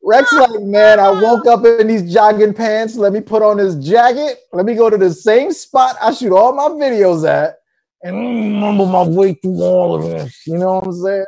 Rex 0.09 0.32
like, 0.32 0.62
man, 0.62 0.98
I 0.98 1.10
woke 1.10 1.47
up 1.47 1.66
in 1.66 1.86
these 1.86 2.10
jogging 2.10 2.55
pants. 2.55 2.97
Let 2.97 3.12
me 3.12 3.20
put 3.20 3.43
on 3.43 3.59
this 3.59 3.74
jacket. 3.74 4.39
Let 4.55 4.64
me 4.64 4.74
go 4.74 4.89
to 4.89 4.97
the 4.97 5.12
same 5.12 5.52
spot 5.52 5.97
I 6.01 6.14
shoot 6.14 6.32
all 6.32 6.55
my 6.55 6.68
videos 6.82 7.28
at 7.28 7.56
and 8.02 8.59
mumble 8.59 8.86
my 8.86 9.06
way 9.06 9.35
through 9.35 9.60
all 9.60 9.97
of 9.97 10.05
this. 10.05 10.47
You 10.47 10.56
know 10.56 10.76
what 10.76 10.86
I'm 10.86 10.93
saying? 10.94 11.26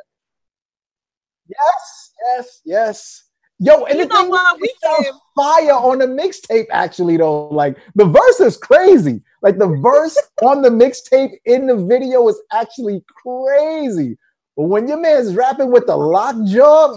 Yes, 1.46 2.12
yes, 2.24 2.60
yes. 2.64 3.24
Yo, 3.58 3.84
and 3.84 3.98
You 3.98 4.06
the 4.06 4.14
know 4.14 4.22
thing 4.22 4.30
what? 4.30 4.58
We 4.58 4.72
sounds 4.82 5.20
fire 5.36 5.74
on 5.74 5.98
the 5.98 6.06
mixtape, 6.06 6.68
actually, 6.70 7.18
though. 7.18 7.48
Like 7.48 7.76
the 7.96 8.06
verse 8.06 8.40
is 8.40 8.56
crazy. 8.56 9.20
Like 9.42 9.58
the 9.58 9.76
verse 9.82 10.16
on 10.42 10.62
the 10.62 10.70
mixtape 10.70 11.32
in 11.44 11.66
the 11.66 11.76
video 11.76 12.26
is 12.28 12.40
actually 12.50 13.04
crazy. 13.22 14.16
But 14.60 14.66
when 14.66 14.86
your 14.86 15.00
man's 15.00 15.34
rapping 15.34 15.70
with 15.70 15.86
the 15.86 15.96
lock 15.96 16.36
jaw, 16.44 16.92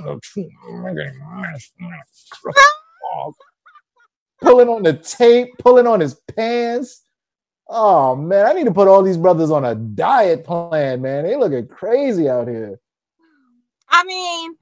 pulling 4.41 4.67
on 4.67 4.83
the 4.83 4.91
tape, 5.01 5.57
pulling 5.59 5.87
on 5.87 6.01
his 6.01 6.15
pants. 6.35 7.03
Oh 7.69 8.17
man, 8.17 8.47
I 8.47 8.51
need 8.51 8.65
to 8.65 8.73
put 8.73 8.89
all 8.89 9.01
these 9.01 9.15
brothers 9.15 9.49
on 9.49 9.63
a 9.63 9.75
diet 9.75 10.43
plan, 10.43 11.01
man. 11.03 11.23
They 11.23 11.37
looking 11.37 11.69
crazy 11.69 12.27
out 12.27 12.49
here. 12.49 12.81
I 13.87 14.03
mean, 14.03 14.55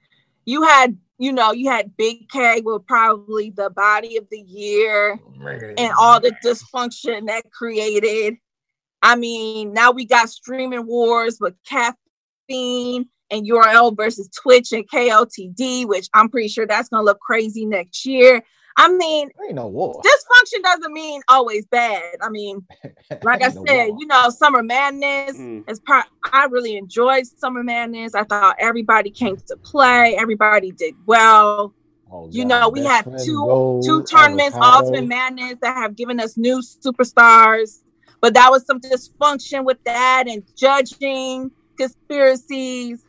you 0.46 0.62
had, 0.62 0.96
you 1.18 1.34
know, 1.34 1.54
you 1.54 1.72
had 1.72 1.98
Big 1.98 2.30
K 2.30 2.62
with 2.64 2.86
probably 2.86 3.50
the 3.50 3.72
body 3.72 4.18
of 4.18 4.28
the 4.30 4.42
year 4.42 5.20
and 5.76 5.92
all 6.00 6.20
the 6.20 6.36
dysfunction 6.46 7.26
that 7.26 7.50
created. 7.52 8.36
I 9.02 9.16
mean, 9.16 9.74
now 9.74 9.90
we 9.90 10.06
got 10.06 10.30
streaming 10.30 10.86
wars 10.86 11.40
with 11.42 11.56
caffeine 12.52 13.06
and 13.30 13.48
URL 13.48 13.96
versus 13.96 14.30
Twitch 14.30 14.72
and 14.74 14.88
KOTD, 14.90 15.88
which 15.88 16.08
I'm 16.14 16.30
pretty 16.30 16.50
sure 16.50 16.68
that's 16.68 16.90
gonna 16.90 17.04
look 17.04 17.20
crazy 17.20 17.66
next 17.66 18.06
year. 18.06 18.42
I 18.78 18.90
mean, 18.92 19.30
ain't 19.46 19.56
no 19.56 19.68
war. 19.68 20.02
dysfunction 20.02 20.64
doesn't 20.64 20.94
mean 20.94 21.22
always 21.28 21.66
bad. 21.66 22.16
I 22.22 22.30
mean, 22.30 22.66
like 23.24 23.44
I 23.44 23.50
no 23.50 23.66
said, 23.68 23.88
war. 23.90 23.98
you 24.00 24.08
know, 24.08 24.30
Summer 24.30 24.64
Madness 24.64 25.38
Mm. 25.38 25.70
is 25.70 25.80
part. 25.82 26.06
I 26.32 26.46
really 26.46 26.78
enjoyed 26.78 27.26
Summer 27.38 27.64
Madness. 27.64 28.16
I 28.16 28.24
thought 28.24 28.56
everybody 28.60 29.10
came 29.12 29.36
to 29.48 29.58
play. 29.58 30.16
Everybody 30.18 30.72
did 30.72 30.96
well. 31.06 31.74
Oh, 32.14 32.28
You 32.32 32.44
know, 32.46 32.70
we 32.70 32.84
had 32.84 33.06
Beckham, 33.06 33.26
two 33.26 33.46
Gold, 33.46 33.86
two 33.86 34.04
tournaments, 34.04 34.56
Avocado. 34.56 34.86
Ultimate 34.86 35.08
Madness, 35.08 35.56
that 35.62 35.76
have 35.76 35.96
given 35.96 36.20
us 36.20 36.38
new 36.38 36.62
superstars. 36.62 37.82
But 38.22 38.34
that 38.36 38.52
was 38.52 38.66
some 38.66 38.80
dysfunction 38.80 39.64
with 39.66 39.78
that 39.86 40.26
and 40.28 40.44
judging 40.58 41.52
conspiracies. 41.82 43.04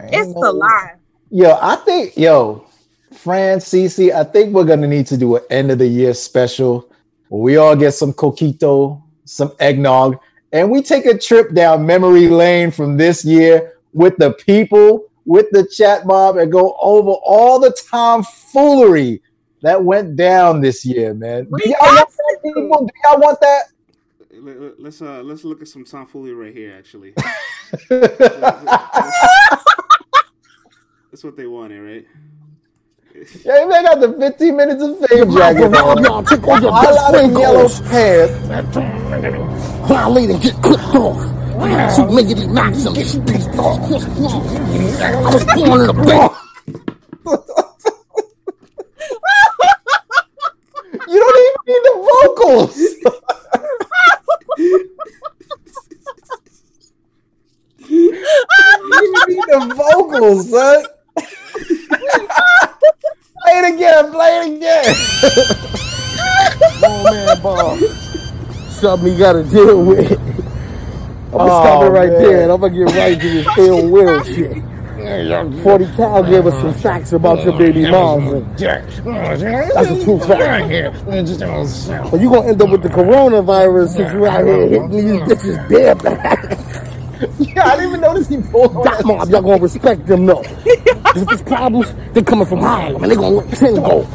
It's 0.00 0.34
no- 0.34 0.50
a 0.50 0.52
lie. 0.52 0.94
Yo, 1.30 1.58
I 1.60 1.76
think, 1.76 2.16
yo, 2.16 2.66
Fran, 3.12 3.58
Cece, 3.58 4.14
I 4.14 4.24
think 4.24 4.54
we're 4.54 4.64
gonna 4.64 4.86
need 4.86 5.06
to 5.08 5.16
do 5.16 5.36
an 5.36 5.42
end 5.50 5.70
of 5.70 5.78
the 5.78 5.86
year 5.86 6.14
special 6.14 6.88
where 7.28 7.42
we 7.42 7.56
all 7.56 7.74
get 7.74 7.92
some 7.92 8.12
coquito, 8.12 9.02
some 9.24 9.52
eggnog, 9.58 10.18
and 10.52 10.70
we 10.70 10.82
take 10.82 11.06
a 11.06 11.18
trip 11.18 11.52
down 11.52 11.84
memory 11.84 12.28
lane 12.28 12.70
from 12.70 12.96
this 12.96 13.24
year 13.24 13.72
with 13.92 14.16
the 14.18 14.32
people, 14.34 15.06
with 15.24 15.46
the 15.50 15.66
chat 15.66 16.06
mob, 16.06 16.36
and 16.36 16.52
go 16.52 16.76
over 16.80 17.10
all 17.24 17.58
the 17.58 17.76
tomfoolery 17.90 19.20
that 19.62 19.82
went 19.82 20.14
down 20.14 20.60
this 20.60 20.84
year, 20.84 21.12
man. 21.14 21.48
We 21.50 21.62
do, 21.62 21.70
y'all 21.70 21.78
want 21.80 22.08
that, 22.08 22.38
people? 22.44 22.86
do 22.86 22.92
y'all 23.04 23.20
want 23.20 23.40
that? 23.40 23.62
Let- 24.30 24.60
let- 24.60 24.80
Let's 24.80 25.02
uh 25.02 25.22
let's 25.22 25.44
look 25.44 25.62
at 25.62 25.68
some 25.68 25.84
tomfoolery 25.84 26.34
right 26.34 26.54
here. 26.54 26.74
Actually, 26.78 27.14
that's 31.10 31.24
what 31.24 31.36
they 31.36 31.46
wanted, 31.46 31.80
right? 31.80 32.06
Yeah, 33.44 33.64
man 33.66 33.84
got 33.84 34.00
the 34.00 34.12
15 34.18 34.56
minutes 34.56 34.82
of 34.82 34.98
fame 35.08 35.30
jacket 35.32 35.68
Rob 35.68 35.98
on. 35.98 36.04
y'all, 36.04 36.22
take 36.22 36.46
all 36.46 36.60
your 36.60 36.70
All 36.72 36.82
best 36.82 36.98
out 36.98 37.10
friend 37.10 37.32
of 37.34 37.38
yellow 37.40 37.68
pants. 37.88 38.34
Violate 39.88 40.30
and 40.30 40.42
get 40.42 40.54
clipped 40.62 40.94
off. 40.94 41.16
Two 41.96 42.02
miggity 42.12 42.46
maxims. 42.52 43.16
I 45.00 45.20
was 45.32 45.44
born 45.54 45.80
in 45.82 45.88
a 45.88 45.92
bank. 46.04 46.32
You 51.08 51.18
don't 51.20 51.38
even 51.38 51.60
need 51.66 51.82
the 51.84 51.94
vocals. 52.26 52.76
you 57.96 58.12
don't 58.90 59.28
need 59.28 59.44
the 59.48 59.74
vocals, 59.74 60.50
son. 60.50 60.84
play 63.42 63.58
it 63.58 63.74
again. 63.74 64.10
Play 64.12 64.32
it 64.38 64.56
again. 64.56 64.84
Oh 66.82 67.04
man, 67.04 67.42
Bob. 67.42 67.78
Something 68.70 69.12
you 69.12 69.18
gotta 69.18 69.42
deal 69.44 69.82
with. 69.84 70.12
I'm 70.12 70.18
gonna 71.38 71.52
Oh, 71.52 71.62
stop 71.62 71.82
it 71.84 71.88
right 71.90 72.10
man. 72.12 72.22
there 72.22 72.42
and 72.42 72.52
I'm 72.52 72.60
gonna 72.60 72.74
get 72.74 72.94
right 72.96 73.20
to 73.20 73.28
this 73.30 73.46
ill 73.58 73.88
will 73.90 74.22
shit. 74.24 74.62
40 75.62 75.86
Cal 75.96 76.22
gave 76.22 76.46
us 76.46 76.54
some 76.60 76.74
facts 76.74 77.12
about 77.12 77.44
your 77.44 77.56
baby 77.56 77.88
moms. 77.90 78.32
and 78.32 78.58
That's 78.58 78.98
a 79.90 80.04
true 80.04 80.18
fact. 80.18 81.00
But 82.10 82.20
you 82.20 82.30
gonna 82.30 82.48
end 82.48 82.62
up 82.62 82.70
with 82.70 82.82
the 82.82 82.88
coronavirus 82.88 83.98
if 84.00 84.12
you 84.12 84.26
out 84.26 84.44
here 84.44 84.68
hitting 84.68 84.90
these 84.90 85.20
bitches 85.20 85.68
bareback. 85.68 86.95
Yeah, 87.38 87.64
I 87.64 87.76
didn't 87.76 87.88
even 87.88 88.00
notice 88.00 88.28
he 88.28 88.36
pulled 88.38 88.84
That 88.84 89.04
mob, 89.04 89.28
y'all 89.30 89.42
gonna 89.42 89.62
respect 89.62 90.06
them 90.06 90.26
though. 90.26 90.42
If 91.16 91.26
there's 91.28 91.42
problems, 91.42 91.94
they 92.12 92.22
coming 92.22 92.46
from 92.46 92.58
Harlem 92.60 93.02
and 93.02 93.10
they 93.10 93.16
gonna 93.16 93.36
let 93.36 93.50
10 93.56 93.74
go. 93.76 94.06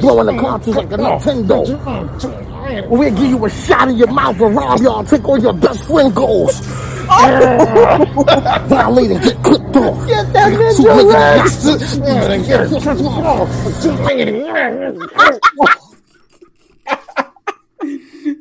Blowing 0.00 0.34
the 0.34 0.40
cartridge 0.40 0.76
like 0.76 0.90
a 0.90 0.96
Nintendo. 0.96 2.88
We'll 2.88 3.10
give 3.10 3.26
you 3.26 3.44
a 3.44 3.50
shot 3.50 3.88
in 3.88 3.96
your 3.96 4.10
mouth 4.10 4.40
and 4.40 4.56
rob 4.56 4.80
y'all, 4.80 5.04
take 5.04 5.28
all 5.28 5.38
your 5.38 5.52
best 5.52 5.84
friend 5.86 6.14
goals. 6.14 6.60
Oh. 7.08 8.64
Violate 8.68 9.10
and 9.12 9.22
get 9.22 9.42
clipped 9.42 9.76
off. 9.76 10.08
Get 10.08 10.32
that 10.32 10.52
ninja 10.52 11.12
Rex. 11.12 11.66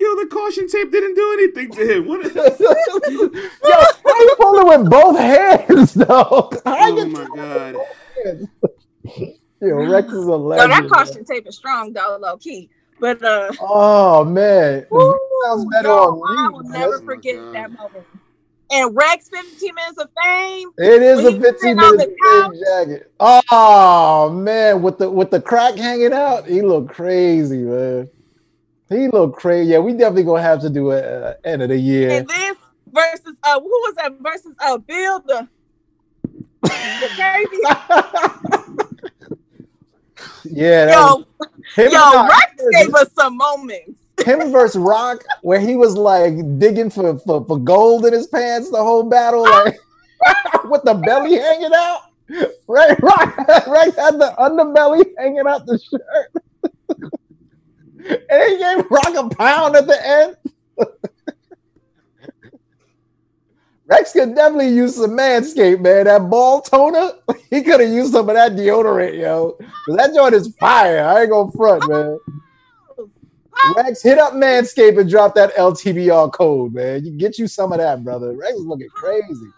Yo, 0.05 0.15
the 0.23 0.27
caution 0.31 0.67
tape 0.67 0.91
didn't 0.91 1.15
do 1.15 1.33
anything 1.33 1.71
to 1.71 1.95
him. 1.95 2.05
What? 2.07 2.35
Yo, 2.35 3.75
how 4.05 4.21
you 4.21 4.35
pulling 4.37 4.67
with 4.67 4.89
both 4.89 5.17
hands, 5.17 5.93
though? 5.95 6.51
Oh 6.65 7.05
my 7.07 7.25
god. 7.25 7.75
Yo, 9.61 9.75
Rex 9.89 10.07
is 10.09 10.13
a 10.13 10.17
So 10.19 10.37
legend. 10.37 10.71
that 10.71 10.87
caution 10.87 11.25
tape 11.25 11.47
is 11.47 11.57
strong 11.57 11.91
though, 11.93 12.17
low 12.21 12.37
key. 12.37 12.69
But 12.99 13.23
uh 13.23 13.51
Oh 13.59 14.23
man, 14.23 14.85
woo, 14.91 15.15
sounds 15.43 15.65
better 15.65 15.89
yo, 15.89 15.93
on 15.93 16.21
I 16.27 16.49
mute. 16.51 16.51
will 16.53 16.63
man. 16.69 16.81
never 16.81 16.97
Oh 16.97 17.05
forget 17.05 17.35
God. 17.35 17.53
that 17.53 17.71
moment. 17.71 18.05
And 18.71 18.95
Rex 18.95 19.29
15 19.33 19.75
minutes 19.75 19.97
of 19.97 20.09
fame. 20.23 20.69
It 20.77 21.01
is 21.01 21.19
a 21.25 21.31
15 21.31 21.59
sitting 21.59 21.79
on 21.79 21.97
minute 21.97 22.15
the 22.19 22.85
jacket. 22.85 23.11
Oh 23.19 24.29
man, 24.29 24.81
with 24.83 24.97
the 24.99 25.09
with 25.09 25.31
the 25.31 25.41
crack 25.41 25.75
hanging 25.75 26.13
out, 26.13 26.47
he 26.47 26.61
looked 26.61 26.93
crazy, 26.93 27.63
man. 27.63 28.09
He 28.89 29.07
looked 29.07 29.37
crazy. 29.37 29.71
Yeah, 29.71 29.79
we 29.79 29.93
definitely 29.93 30.23
gonna 30.23 30.41
have 30.41 30.61
to 30.61 30.69
do 30.69 30.91
a, 30.91 30.97
a 30.99 31.35
end 31.43 31.63
of 31.63 31.69
the 31.69 31.77
year. 31.77 32.19
And 32.19 32.27
this 32.27 32.57
versus 32.91 33.35
uh 33.43 33.59
who 33.59 33.67
was 33.67 33.95
that 33.95 34.13
versus 34.19 34.53
uh 34.59 34.77
Bill 34.77 35.19
the, 35.21 35.47
the 36.61 37.09
yeah, 40.45 40.91
yo 40.91 41.25
was, 41.39 41.47
yo 41.77 41.91
Rock- 41.91 42.29
Rex 42.29 42.63
gave 42.71 42.93
us 42.93 43.11
some 43.13 43.37
moments. 43.37 43.99
him 44.23 44.51
versus 44.51 44.77
Rock, 44.77 45.23
where 45.41 45.59
he 45.59 45.75
was 45.75 45.95
like 45.97 46.35
digging 46.59 46.89
for, 46.89 47.17
for, 47.19 47.43
for 47.45 47.57
gold 47.57 48.05
in 48.05 48.13
his 48.13 48.27
pants 48.27 48.69
the 48.69 48.77
whole 48.77 49.03
battle, 49.03 49.43
like 49.43 49.77
with 50.65 50.83
the 50.83 50.93
belly 50.93 51.35
hanging 51.35 51.73
out. 51.73 52.01
Right, 52.67 53.01
Rock, 53.01 53.37
Rex 53.67 53.95
had 53.95 54.19
the 54.19 54.33
underbelly 54.39 55.05
hanging 55.17 55.45
out 55.47 55.65
the 55.65 55.79
shirt. 55.79 56.44
And 58.05 58.51
he 58.51 58.57
gave 58.57 58.89
Rock 58.89 59.15
a 59.15 59.29
pound 59.35 59.75
at 59.75 59.87
the 59.87 60.07
end. 60.07 60.37
Rex 63.87 64.13
could 64.13 64.35
definitely 64.35 64.69
use 64.69 64.95
some 64.95 65.11
manscape, 65.11 65.79
man. 65.79 66.05
That 66.05 66.29
ball 66.29 66.61
toner, 66.61 67.11
he 67.49 67.61
could 67.61 67.79
have 67.79 67.89
used 67.89 68.13
some 68.13 68.27
of 68.29 68.35
that 68.35 68.53
deodorant, 68.53 69.19
yo. 69.19 69.57
That 69.89 70.13
joint 70.15 70.33
is 70.33 70.55
fire. 70.59 71.05
I 71.05 71.21
ain't 71.21 71.31
gonna 71.31 71.51
front, 71.51 71.87
man. 71.87 72.19
Rex, 73.75 74.01
hit 74.01 74.17
up 74.17 74.33
Manscaped 74.33 74.99
and 74.99 75.09
drop 75.09 75.33
that 75.35 75.55
LTBR 75.55 76.31
code, 76.33 76.73
man. 76.73 77.05
You 77.05 77.11
get 77.11 77.39
you 77.39 77.47
some 77.47 77.71
of 77.71 77.79
that, 77.79 78.03
brother. 78.03 78.33
Rex 78.33 78.53
is 78.53 78.65
looking 78.65 78.89
crazy, 78.89 79.49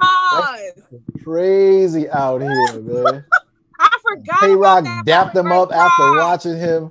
Pause. 0.00 0.72
crazy 1.22 2.08
out 2.10 2.42
here, 2.42 2.80
man. 2.80 3.24
Forgot. 4.10 4.40
K 4.40 4.54
Rock 4.54 4.84
dapped 5.04 5.36
him 5.36 5.52
up 5.52 5.72
after 5.72 6.12
watching 6.14 6.56
him 6.56 6.90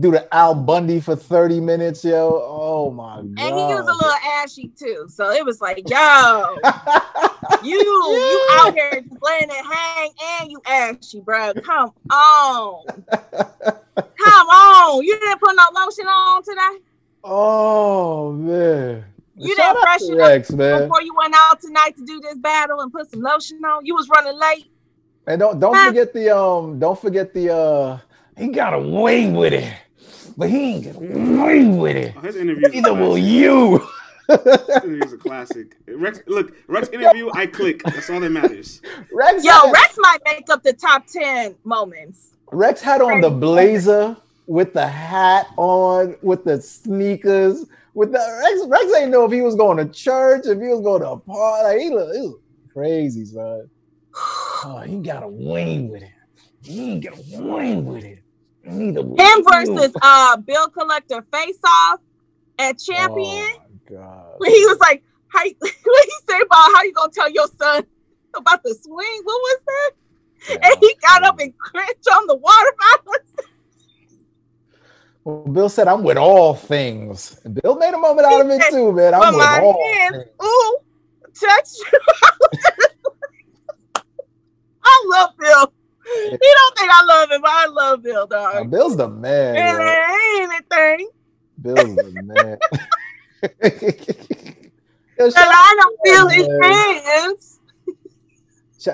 do 0.00 0.12
the 0.12 0.32
Al 0.34 0.54
Bundy 0.54 1.00
for 1.00 1.16
30 1.16 1.60
minutes, 1.60 2.04
yo. 2.04 2.40
Oh 2.44 2.90
my 2.90 3.16
god. 3.16 3.24
And 3.24 3.38
he 3.38 3.74
was 3.74 3.86
a 3.88 3.92
little 3.92 4.10
ashy 4.42 4.68
too. 4.78 5.06
So 5.08 5.30
it 5.30 5.44
was 5.44 5.60
like, 5.60 5.78
yo, 5.88 6.56
you 7.64 7.78
you 7.78 8.46
out 8.52 8.74
here 8.74 9.00
just 9.00 9.22
letting 9.22 9.50
it 9.50 9.64
hang 9.64 10.10
and 10.40 10.50
you 10.50 10.60
ashy, 10.66 11.20
bro. 11.20 11.52
Come 11.54 11.92
on. 12.10 12.84
Come 13.10 14.48
on. 14.48 15.02
You 15.04 15.18
didn't 15.18 15.40
put 15.40 15.56
no 15.56 15.64
lotion 15.74 16.06
on 16.06 16.42
today? 16.42 16.84
oh 17.24 18.32
man. 18.32 19.04
You 19.36 19.56
Shout 19.56 19.74
didn't 19.74 19.82
freshen 19.82 20.16
Rex, 20.16 20.50
up 20.50 20.56
man. 20.58 20.82
before 20.82 21.02
you 21.02 21.14
went 21.16 21.34
out 21.36 21.60
tonight 21.60 21.96
to 21.96 22.04
do 22.04 22.20
this 22.20 22.36
battle 22.36 22.80
and 22.80 22.92
put 22.92 23.10
some 23.10 23.22
lotion 23.22 23.64
on? 23.64 23.84
You 23.84 23.94
was 23.94 24.08
running 24.08 24.38
late. 24.38 24.66
And 25.26 25.38
don't 25.40 25.60
don't 25.60 25.74
Huh? 25.74 25.88
forget 25.88 26.12
the 26.12 26.36
um 26.36 26.78
don't 26.78 26.98
forget 27.00 27.32
the 27.32 27.54
uh 27.54 27.98
he 28.36 28.48
got 28.48 28.74
away 28.74 29.30
with 29.30 29.52
it. 29.52 29.72
But 30.36 30.48
he 30.50 30.74
ain't 30.74 30.84
get 30.84 30.96
away 30.96 31.64
with 31.64 31.96
it. 31.96 32.14
Oh, 32.16 32.20
his 32.20 32.36
interview. 32.36 32.66
is 32.68 32.72
Neither 32.74 32.94
will 32.94 33.18
you. 33.18 33.86
His 34.28 34.84
interview 34.84 35.04
is 35.04 35.12
a 35.12 35.18
classic. 35.18 35.76
Rex, 35.86 36.20
look, 36.26 36.54
Rex 36.66 36.88
interview. 36.88 37.30
I 37.34 37.46
click. 37.46 37.82
That's 37.84 38.08
all 38.08 38.20
that 38.20 38.30
matters. 38.30 38.80
Rex, 39.12 39.44
Yo, 39.44 39.52
had, 39.52 39.70
Rex 39.72 39.94
might 39.98 40.18
make 40.24 40.48
up 40.48 40.62
the 40.62 40.72
top 40.72 41.06
10 41.06 41.56
moments. 41.64 42.30
Rex 42.50 42.80
had 42.80 43.00
on 43.02 43.20
the 43.20 43.30
blazer 43.30 44.16
with 44.46 44.72
the 44.72 44.86
hat 44.86 45.46
on, 45.56 46.16
with 46.22 46.44
the 46.44 46.60
sneakers, 46.62 47.66
with 47.94 48.12
the 48.12 48.18
Rex. 48.18 48.68
Rex 48.68 49.00
ain't 49.00 49.10
know 49.10 49.24
if 49.24 49.32
he 49.32 49.42
was 49.42 49.54
going 49.54 49.76
to 49.76 49.86
church, 49.92 50.46
if 50.46 50.58
he 50.60 50.68
was 50.68 50.80
going 50.80 51.02
to 51.02 51.10
a 51.10 51.18
party. 51.18 51.64
Like, 51.68 51.80
he 51.80 51.90
look, 51.90 52.14
he 52.14 52.20
look 52.22 52.40
crazy, 52.72 53.24
son. 53.26 53.68
Oh, 54.14 54.82
he 54.86 54.98
got 54.98 55.22
away 55.22 55.80
with 55.80 56.02
it. 56.02 56.10
He 56.62 56.92
ain't 56.92 57.02
get 57.02 57.18
away 57.18 57.76
with 57.76 58.04
it. 58.04 58.18
Neither 58.64 59.00
Him 59.00 59.44
versus 59.44 59.92
uh 60.00 60.36
Bill 60.36 60.68
Collector 60.68 61.26
face 61.32 61.58
off 61.64 62.00
at 62.58 62.78
Champion. 62.78 63.24
Oh 63.26 63.60
god. 63.88 64.34
when 64.38 64.50
he 64.50 64.64
was 64.66 64.78
like, 64.78 65.02
how, 65.28 65.42
you, 65.44 65.54
what 65.60 66.04
he 66.04 66.12
say 66.28 66.40
about 66.40 66.70
how 66.74 66.82
you 66.82 66.92
gonna 66.92 67.10
tell 67.12 67.30
your 67.30 67.48
son 67.58 67.84
about 68.36 68.62
the 68.62 68.74
swing? 68.82 69.20
What 69.24 69.40
was 69.40 69.60
that? 69.66 69.90
And 70.62 70.76
he 70.80 70.94
got 71.00 71.22
up 71.24 71.40
and 71.40 71.56
cringed 71.58 72.08
on 72.12 72.26
the 72.26 72.36
water. 72.36 72.72
Well, 75.24 75.44
Bill 75.44 75.68
said, 75.68 75.86
"I'm 75.86 76.02
with 76.02 76.16
all 76.16 76.52
things." 76.54 77.40
And 77.44 77.54
Bill 77.62 77.76
made 77.76 77.94
a 77.94 77.98
moment 77.98 78.26
out 78.26 78.40
of 78.40 78.50
it 78.50 78.60
too, 78.70 78.90
man. 78.92 79.14
I'm 79.14 79.20
But 79.20 79.34
with 79.34 79.48
my 79.50 79.60
all 79.60 79.88
hands, 80.00 80.16
things. 80.16 80.30
ooh, 80.44 80.78
touch. 81.40 81.68
I 84.92 85.04
love 85.08 85.30
Bill. 85.38 85.72
he 86.04 86.38
don't 86.40 86.78
think 86.78 86.90
I 86.92 87.04
love 87.04 87.30
him, 87.30 87.40
but 87.40 87.50
I 87.50 87.66
love 87.66 88.02
Bill, 88.02 88.26
dog. 88.26 88.70
Bill's 88.70 88.96
the 88.96 89.08
man. 89.08 89.56
And 89.56 89.80
ain't 89.80 90.52
anything. 90.72 91.08
Bill's 91.60 91.96
the 91.96 92.10
man. 92.10 92.58
Yo, 95.18 95.24
And 95.26 95.34
I 95.36 95.74
don't 95.78 95.98
feel 96.04 96.28
his 96.28 96.46
hands. 96.62 97.58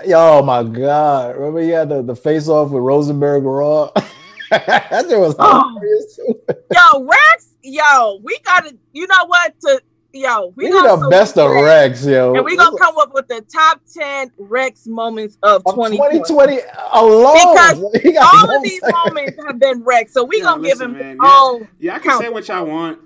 Yo, 0.07 0.39
oh 0.39 0.43
my 0.43 0.63
God. 0.63 1.37
Remember 1.37 1.61
he 1.61 1.71
had 1.71 1.89
the, 1.89 2.03
the 2.03 2.15
face 2.17 2.49
off 2.49 2.71
with 2.71 2.83
Rosenberg 2.83 3.45
Raw? 3.45 3.91
that 4.51 5.07
shit 5.09 5.19
was 5.19 5.35
Oh. 5.39 5.69
hilarious. 5.71 6.19
Yo, 6.75 7.05
Rex, 7.05 7.55
yo, 7.63 8.21
we 8.23 8.39
gotta, 8.45 8.77
you 8.93 9.07
know 9.07 9.27
what? 9.27 9.55
To 9.63 9.81
yo, 10.13 10.53
We 10.57 10.65
we 10.65 10.71
need 10.71 10.83
the 10.89 11.09
best 11.11 11.37
of 11.39 11.51
Rex, 11.51 12.05
yo. 12.05 12.35
and 12.35 12.45
we're 12.45 12.57
gonna 12.57 12.77
come 12.79 12.97
up 12.99 13.13
with 13.15 13.29
the 13.29 13.41
top 13.53 13.81
ten 13.93 14.31
Rex 14.39 14.87
moments 14.87 15.37
of 15.43 15.63
Of 15.67 15.75
2020. 15.75 16.19
2020 16.19 16.59
alone. 16.93 17.35
Because 17.35 17.79
All 18.21 18.57
of 18.57 18.63
these 18.63 18.83
moments 18.87 19.37
have 19.47 19.59
been 19.59 19.83
Rex, 19.85 20.13
so 20.13 20.25
we 20.25 20.39
Yeah, 20.39 20.45
gonna 20.45 20.63
give 20.63 20.79
listen, 20.79 20.91
him 20.95 20.99
man, 20.99 21.11
his 21.11 21.19
yeah. 21.23 21.59
Yeah, 21.79 21.97
I 21.97 21.99
can 21.99 22.11
Count. 22.11 22.23
say 22.25 22.29
what 22.31 22.49
y'all 22.49 22.67
want. 22.67 23.01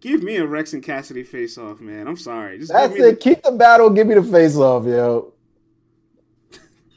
Give 0.00 0.22
me 0.22 0.36
a 0.36 0.46
Rex 0.46 0.72
and 0.74 0.82
Cassidy 0.82 1.22
face 1.24 1.56
off, 1.56 1.80
man. 1.80 2.06
I'm 2.08 2.16
sorry. 2.16 2.58
Just 2.58 2.72
That's 2.72 2.92
give 2.94 3.02
me 3.04 3.08
it. 3.10 3.20
Keep 3.20 3.42
the 3.42 3.52
battle. 3.52 3.88
Give 3.90 4.06
me 4.06 4.14
the 4.14 4.22
face 4.22 4.56
off, 4.56 4.84
yo. 4.84 5.32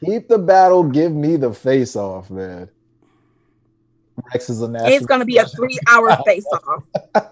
Keep 0.04 0.28
the 0.28 0.38
battle. 0.38 0.84
Give 0.84 1.12
me 1.14 1.38
the 1.38 1.54
face 1.54 1.96
off, 1.96 2.30
man. 2.30 2.70
Rex 4.34 4.50
is 4.50 4.62
a 4.62 4.68
national. 4.68 4.92
It's 4.94 5.06
gonna 5.06 5.26
be 5.26 5.38
a 5.38 5.46
three-hour 5.46 6.18
face-off 6.26 6.64
The, 6.64 6.68
all 6.68 6.76
right, 6.76 6.84
man. 7.16 7.32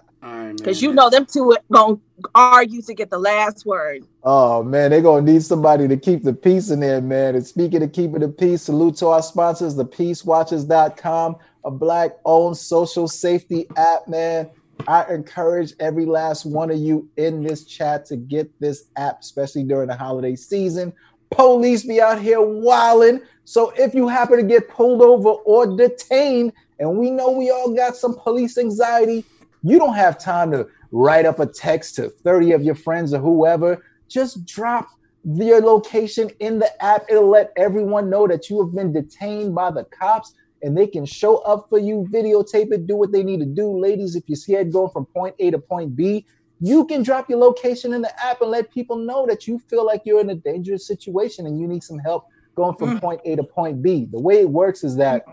Because 0.56 0.82
you 0.82 0.92
know 0.92 1.10
them 1.10 1.26
two 1.26 1.56
gonna 1.70 1.98
argue 2.34 2.82
to 2.82 2.94
get 2.94 3.10
the 3.10 3.18
last 3.18 3.66
word. 3.66 4.04
Oh 4.22 4.62
man, 4.62 4.90
they're 4.90 5.02
gonna 5.02 5.30
need 5.30 5.42
somebody 5.42 5.86
to 5.88 5.96
keep 5.96 6.22
the 6.22 6.32
peace 6.32 6.70
in 6.70 6.80
there, 6.80 7.00
man. 7.00 7.34
And 7.34 7.46
speaking 7.46 7.82
of 7.82 7.92
keeping 7.92 8.20
the 8.20 8.28
peace, 8.28 8.62
salute 8.62 8.96
to 8.96 9.08
our 9.08 9.22
sponsors, 9.22 9.76
the 9.76 9.84
peacewatchers.com, 9.84 11.36
a 11.64 11.70
black-owned 11.70 12.56
social 12.56 13.08
safety 13.08 13.66
app, 13.76 14.08
man. 14.08 14.48
I 14.88 15.04
encourage 15.12 15.72
every 15.80 16.04
last 16.04 16.44
one 16.44 16.70
of 16.70 16.78
you 16.78 17.08
in 17.16 17.42
this 17.42 17.64
chat 17.64 18.04
to 18.06 18.16
get 18.16 18.50
this 18.60 18.84
app, 18.96 19.20
especially 19.20 19.64
during 19.64 19.88
the 19.88 19.96
holiday 19.96 20.36
season. 20.36 20.92
Police 21.30 21.84
be 21.84 22.00
out 22.00 22.20
here 22.20 22.40
wilding. 22.40 23.20
So 23.44 23.72
if 23.76 23.94
you 23.94 24.06
happen 24.06 24.36
to 24.36 24.42
get 24.42 24.68
pulled 24.68 25.02
over 25.02 25.30
or 25.30 25.76
detained, 25.76 26.52
and 26.78 26.98
we 26.98 27.10
know 27.10 27.30
we 27.30 27.50
all 27.50 27.72
got 27.74 27.96
some 27.96 28.16
police 28.16 28.58
anxiety, 28.58 29.24
you 29.66 29.78
don't 29.78 29.94
have 29.94 30.18
time 30.18 30.50
to 30.52 30.66
write 30.92 31.26
up 31.26 31.40
a 31.40 31.46
text 31.46 31.96
to 31.96 32.08
30 32.08 32.52
of 32.52 32.62
your 32.62 32.74
friends 32.74 33.12
or 33.12 33.18
whoever. 33.18 33.84
Just 34.08 34.46
drop 34.46 34.88
your 35.24 35.60
location 35.60 36.30
in 36.38 36.58
the 36.60 36.70
app. 36.84 37.04
It'll 37.08 37.28
let 37.28 37.50
everyone 37.56 38.08
know 38.08 38.28
that 38.28 38.48
you 38.48 38.62
have 38.64 38.74
been 38.74 38.92
detained 38.92 39.54
by 39.54 39.72
the 39.72 39.84
cops 39.98 40.32
and 40.62 40.76
they 40.76 40.86
can 40.86 41.04
show 41.04 41.38
up 41.38 41.66
for 41.68 41.78
you, 41.78 42.06
videotape 42.10 42.72
it, 42.72 42.86
do 42.86 42.96
what 42.96 43.12
they 43.12 43.24
need 43.24 43.40
to 43.40 43.46
do. 43.46 43.76
Ladies, 43.78 44.14
if 44.14 44.22
you're 44.28 44.36
scared 44.36 44.72
going 44.72 44.90
from 44.90 45.06
point 45.06 45.34
A 45.40 45.50
to 45.50 45.58
point 45.58 45.96
B, 45.96 46.24
you 46.60 46.86
can 46.86 47.02
drop 47.02 47.28
your 47.28 47.38
location 47.38 47.92
in 47.92 48.02
the 48.02 48.24
app 48.24 48.40
and 48.40 48.50
let 48.50 48.72
people 48.72 48.96
know 48.96 49.26
that 49.26 49.46
you 49.46 49.58
feel 49.58 49.84
like 49.84 50.02
you're 50.04 50.20
in 50.20 50.30
a 50.30 50.34
dangerous 50.36 50.86
situation 50.86 51.46
and 51.46 51.58
you 51.60 51.66
need 51.66 51.82
some 51.82 51.98
help 51.98 52.24
going 52.56 52.76
from 52.76 52.92
Mm. 52.92 53.00
point 53.00 53.20
A 53.24 53.36
to 53.36 53.42
point 53.42 53.82
B. 53.82 54.08
The 54.10 54.20
way 54.20 54.40
it 54.40 54.48
works 54.48 54.82
is 54.82 54.96
that 54.96 55.24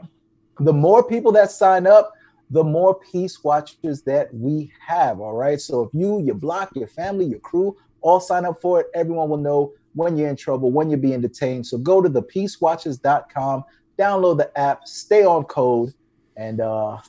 the 0.59 0.73
more 0.73 1.03
people 1.03 1.31
that 1.33 1.51
sign 1.51 1.87
up, 1.87 2.11
the 2.53 2.63
more 2.63 2.93
peace 2.93 3.43
watchers 3.43 4.03
that 4.03 4.31
we 4.31 4.71
have. 4.79 5.19
All 5.19 5.33
right. 5.33 5.59
So 5.59 5.83
if 5.83 5.89
you, 5.93 6.21
your 6.21 6.35
block, 6.35 6.69
your 6.75 6.87
family, 6.87 7.25
your 7.25 7.39
crew 7.39 7.75
all 8.01 8.19
sign 8.19 8.45
up 8.45 8.61
for 8.61 8.81
it, 8.81 8.87
everyone 8.93 9.29
will 9.29 9.37
know 9.37 9.73
when 9.95 10.15
you're 10.17 10.29
in 10.29 10.35
trouble, 10.35 10.69
when 10.69 10.87
you're 10.89 10.99
being 10.99 11.21
detained. 11.21 11.65
So 11.65 11.79
go 11.79 11.99
to 11.99 12.09
the 12.09 12.21
peacewatchers.com, 12.21 13.63
download 13.97 14.37
the 14.37 14.57
app, 14.57 14.87
stay 14.87 15.25
on 15.25 15.45
code. 15.45 15.95
And 16.37 16.61
uh 16.61 16.99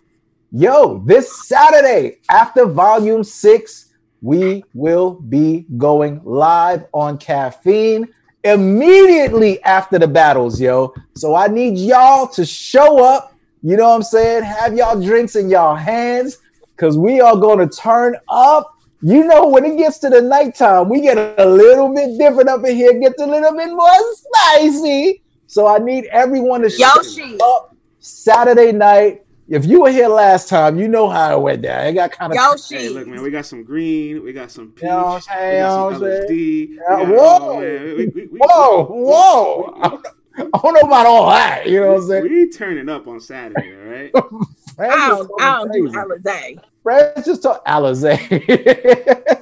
yo, 0.51 1.03
this 1.05 1.47
Saturday 1.47 2.21
after 2.31 2.65
volume 2.65 3.23
six, 3.23 3.93
we 4.23 4.65
will 4.73 5.13
be 5.13 5.67
going 5.77 6.23
live 6.25 6.87
on 6.95 7.19
caffeine 7.19 8.09
immediately 8.45 9.63
after 9.63 9.99
the 9.99 10.09
battles, 10.09 10.59
yo. 10.59 10.95
So 11.17 11.35
I 11.35 11.49
need 11.49 11.77
y'all 11.77 12.29
to 12.29 12.47
show 12.47 13.05
up. 13.05 13.34
You 13.67 13.79
know 13.79 13.89
what 13.89 13.95
I'm 13.97 14.03
saying? 14.03 14.43
Have 14.45 14.77
y'all 14.77 15.01
drinks 15.01 15.37
in 15.37 15.49
y'all 15.49 15.75
hands 15.75 16.37
because 16.77 16.99
we 16.99 17.23
are 17.23 17.35
going 17.35 17.67
to 17.67 17.77
turn 17.77 18.15
up. 18.29 18.71
You 19.01 19.25
know, 19.25 19.49
when 19.49 19.65
it 19.65 19.79
gets 19.79 19.99
to 20.01 20.11
the 20.11 20.21
nighttime, 20.21 20.91
we 20.91 21.01
get 21.01 21.17
a 21.39 21.47
little 21.47 21.95
bit 21.95 22.19
different 22.19 22.51
up 22.51 22.63
in 22.67 22.77
here, 22.77 22.93
gets 23.01 23.23
a 23.23 23.27
little 23.27 23.57
bit 23.57 23.71
more 23.71 23.89
spicy. 24.13 25.23
So 25.47 25.67
I 25.67 25.79
need 25.79 26.05
everyone 26.07 26.61
to 26.61 26.69
show 26.69 26.91
Yoshi, 26.97 27.39
up 27.43 27.75
Saturday 28.01 28.71
night. 28.73 29.23
If 29.49 29.65
you 29.65 29.81
were 29.83 29.91
here 29.91 30.09
last 30.09 30.49
time, 30.51 30.79
you 30.79 30.87
know 30.89 31.09
how 31.09 31.35
it 31.39 31.41
went 31.43 31.63
down. 31.63 31.87
It 31.87 31.93
got 31.95 32.13
kind 32.13 32.33
of 32.33 32.37
Yoshi. 32.37 32.77
Hey, 32.77 32.89
look, 32.91 33.07
man, 33.07 33.23
we 33.23 33.31
got 33.31 33.47
some 33.47 33.63
green, 33.65 34.23
we 34.23 34.33
got 34.35 34.51
some 34.51 34.73
peach, 34.73 34.83
You 34.83 34.89
know 34.89 35.07
we 35.07 35.13
got 35.15 35.23
some 35.23 35.41
know 35.41 35.85
what 35.87 36.01
LSD. 36.03 36.29
we 36.29 36.79
Yeah, 36.81 36.89
got- 36.89 37.09
whoa. 37.09 37.39
oh, 37.41 37.61
man, 37.61 37.85
we- 37.97 38.07
we- 38.09 38.27
we- 38.27 38.39
whoa, 38.43 38.87
we- 38.91 39.03
whoa. 39.05 40.03
I 40.37 40.43
don't, 40.63 40.75
know 40.75 40.81
about 40.81 41.07
all 41.07 41.31
that. 41.31 41.69
You 41.69 41.81
know 41.81 41.93
what 41.95 42.03
I'm 42.03 42.09
saying? 42.09 42.23
We 42.25 42.51
turning 42.51 42.89
up 42.89 43.07
on 43.07 43.21
Saturday, 43.21 43.75
all 43.75 43.91
right? 43.91 44.13
Fred 44.77 44.91
I 44.91 45.09
just 45.09 45.29
don't, 45.29 45.41
I 45.43 45.59
don't 45.59 45.73
do. 45.73 45.89
Alizé. 45.91 46.61
Fred 46.83 47.25
just 47.25 47.43
talk 47.43 47.65
Alizé. 47.67 48.19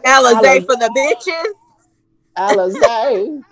Alizé 0.04 0.66
for 0.66 0.76
the 0.76 0.90
bitches. 0.96 1.52
Alizé. 2.36 3.42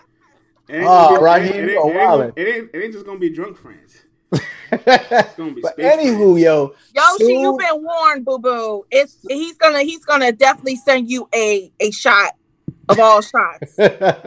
It 0.69 0.75
ain't 0.75 0.87
Oh, 0.87 1.09
gonna 1.09 1.19
be- 1.19 1.25
Raheem, 1.25 1.53
it 1.53 1.71
ain't- 1.71 1.97
it 1.97 1.97
ain't. 1.97 2.33
It 2.37 2.49
ain't, 2.57 2.71
it 2.75 2.85
ain't 2.85 2.93
just 2.93 3.07
gonna 3.07 3.19
be 3.19 3.31
drunk 3.31 3.57
friends. 3.57 3.97
but 4.31 5.37
gonna 5.37 5.53
be 5.53 5.62
space 5.67 5.85
anywho, 5.97 6.41
yo, 6.41 6.75
Yoshi, 6.95 7.25
Soon- 7.25 7.41
you've 7.41 7.59
been 7.59 7.83
warned, 7.83 8.25
boo 8.25 8.39
boo. 8.39 8.85
It's 8.91 9.17
he's 9.29 9.57
gonna 9.57 9.81
he's 9.83 10.05
gonna 10.05 10.31
definitely 10.33 10.77
send 10.77 11.11
you 11.11 11.29
a 11.35 11.73
a 11.81 11.91
shot 11.91 12.35
of 12.89 13.01
all 13.01 13.21
shots. 13.23 13.77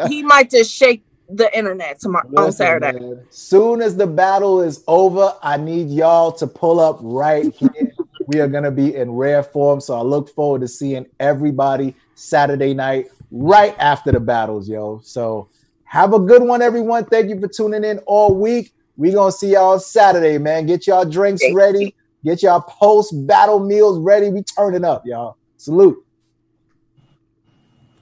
he 0.09 0.21
might 0.23 0.49
just 0.49 0.71
shake 0.73 1.03
the 1.37 1.55
internet 1.57 1.99
tomorrow 1.99 2.27
on 2.35 2.51
Saturday. 2.51 2.99
man, 2.99 3.25
Soon 3.29 3.81
as 3.81 3.95
the 3.95 4.07
battle 4.07 4.61
is 4.61 4.83
over, 4.87 5.33
I 5.41 5.57
need 5.57 5.89
y'all 5.89 6.31
to 6.33 6.47
pull 6.47 6.79
up 6.79 6.97
right 7.01 7.53
here. 7.53 7.93
we 8.27 8.39
are 8.39 8.47
gonna 8.47 8.71
be 8.71 8.95
in 8.95 9.11
rare 9.11 9.43
form, 9.43 9.81
so 9.81 9.95
I 9.95 10.01
look 10.01 10.29
forward 10.29 10.61
to 10.61 10.67
seeing 10.67 11.05
everybody 11.19 11.93
Saturday 12.15 12.73
night 12.73 13.07
right 13.31 13.75
after 13.79 14.11
the 14.11 14.19
battles, 14.19 14.69
yo. 14.69 15.01
So 15.03 15.49
have 15.83 16.13
a 16.13 16.19
good 16.19 16.43
one, 16.43 16.61
everyone. 16.61 17.05
Thank 17.05 17.29
you 17.29 17.39
for 17.39 17.47
tuning 17.47 17.83
in 17.83 17.99
all 17.99 18.33
week. 18.35 18.73
We 18.95 19.11
gonna 19.11 19.31
see 19.31 19.51
y'all 19.51 19.79
Saturday, 19.79 20.37
man. 20.37 20.65
Get 20.65 20.87
y'all 20.87 21.05
drinks 21.05 21.43
ready. 21.51 21.95
Get 22.23 22.43
y'all 22.43 22.61
post 22.61 23.27
battle 23.27 23.59
meals 23.59 23.99
ready. 23.99 24.29
We 24.29 24.43
turning 24.43 24.85
up, 24.85 25.03
y'all. 25.05 25.37
Salute. 25.57 26.03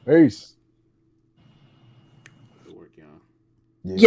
Peace. 0.06 0.54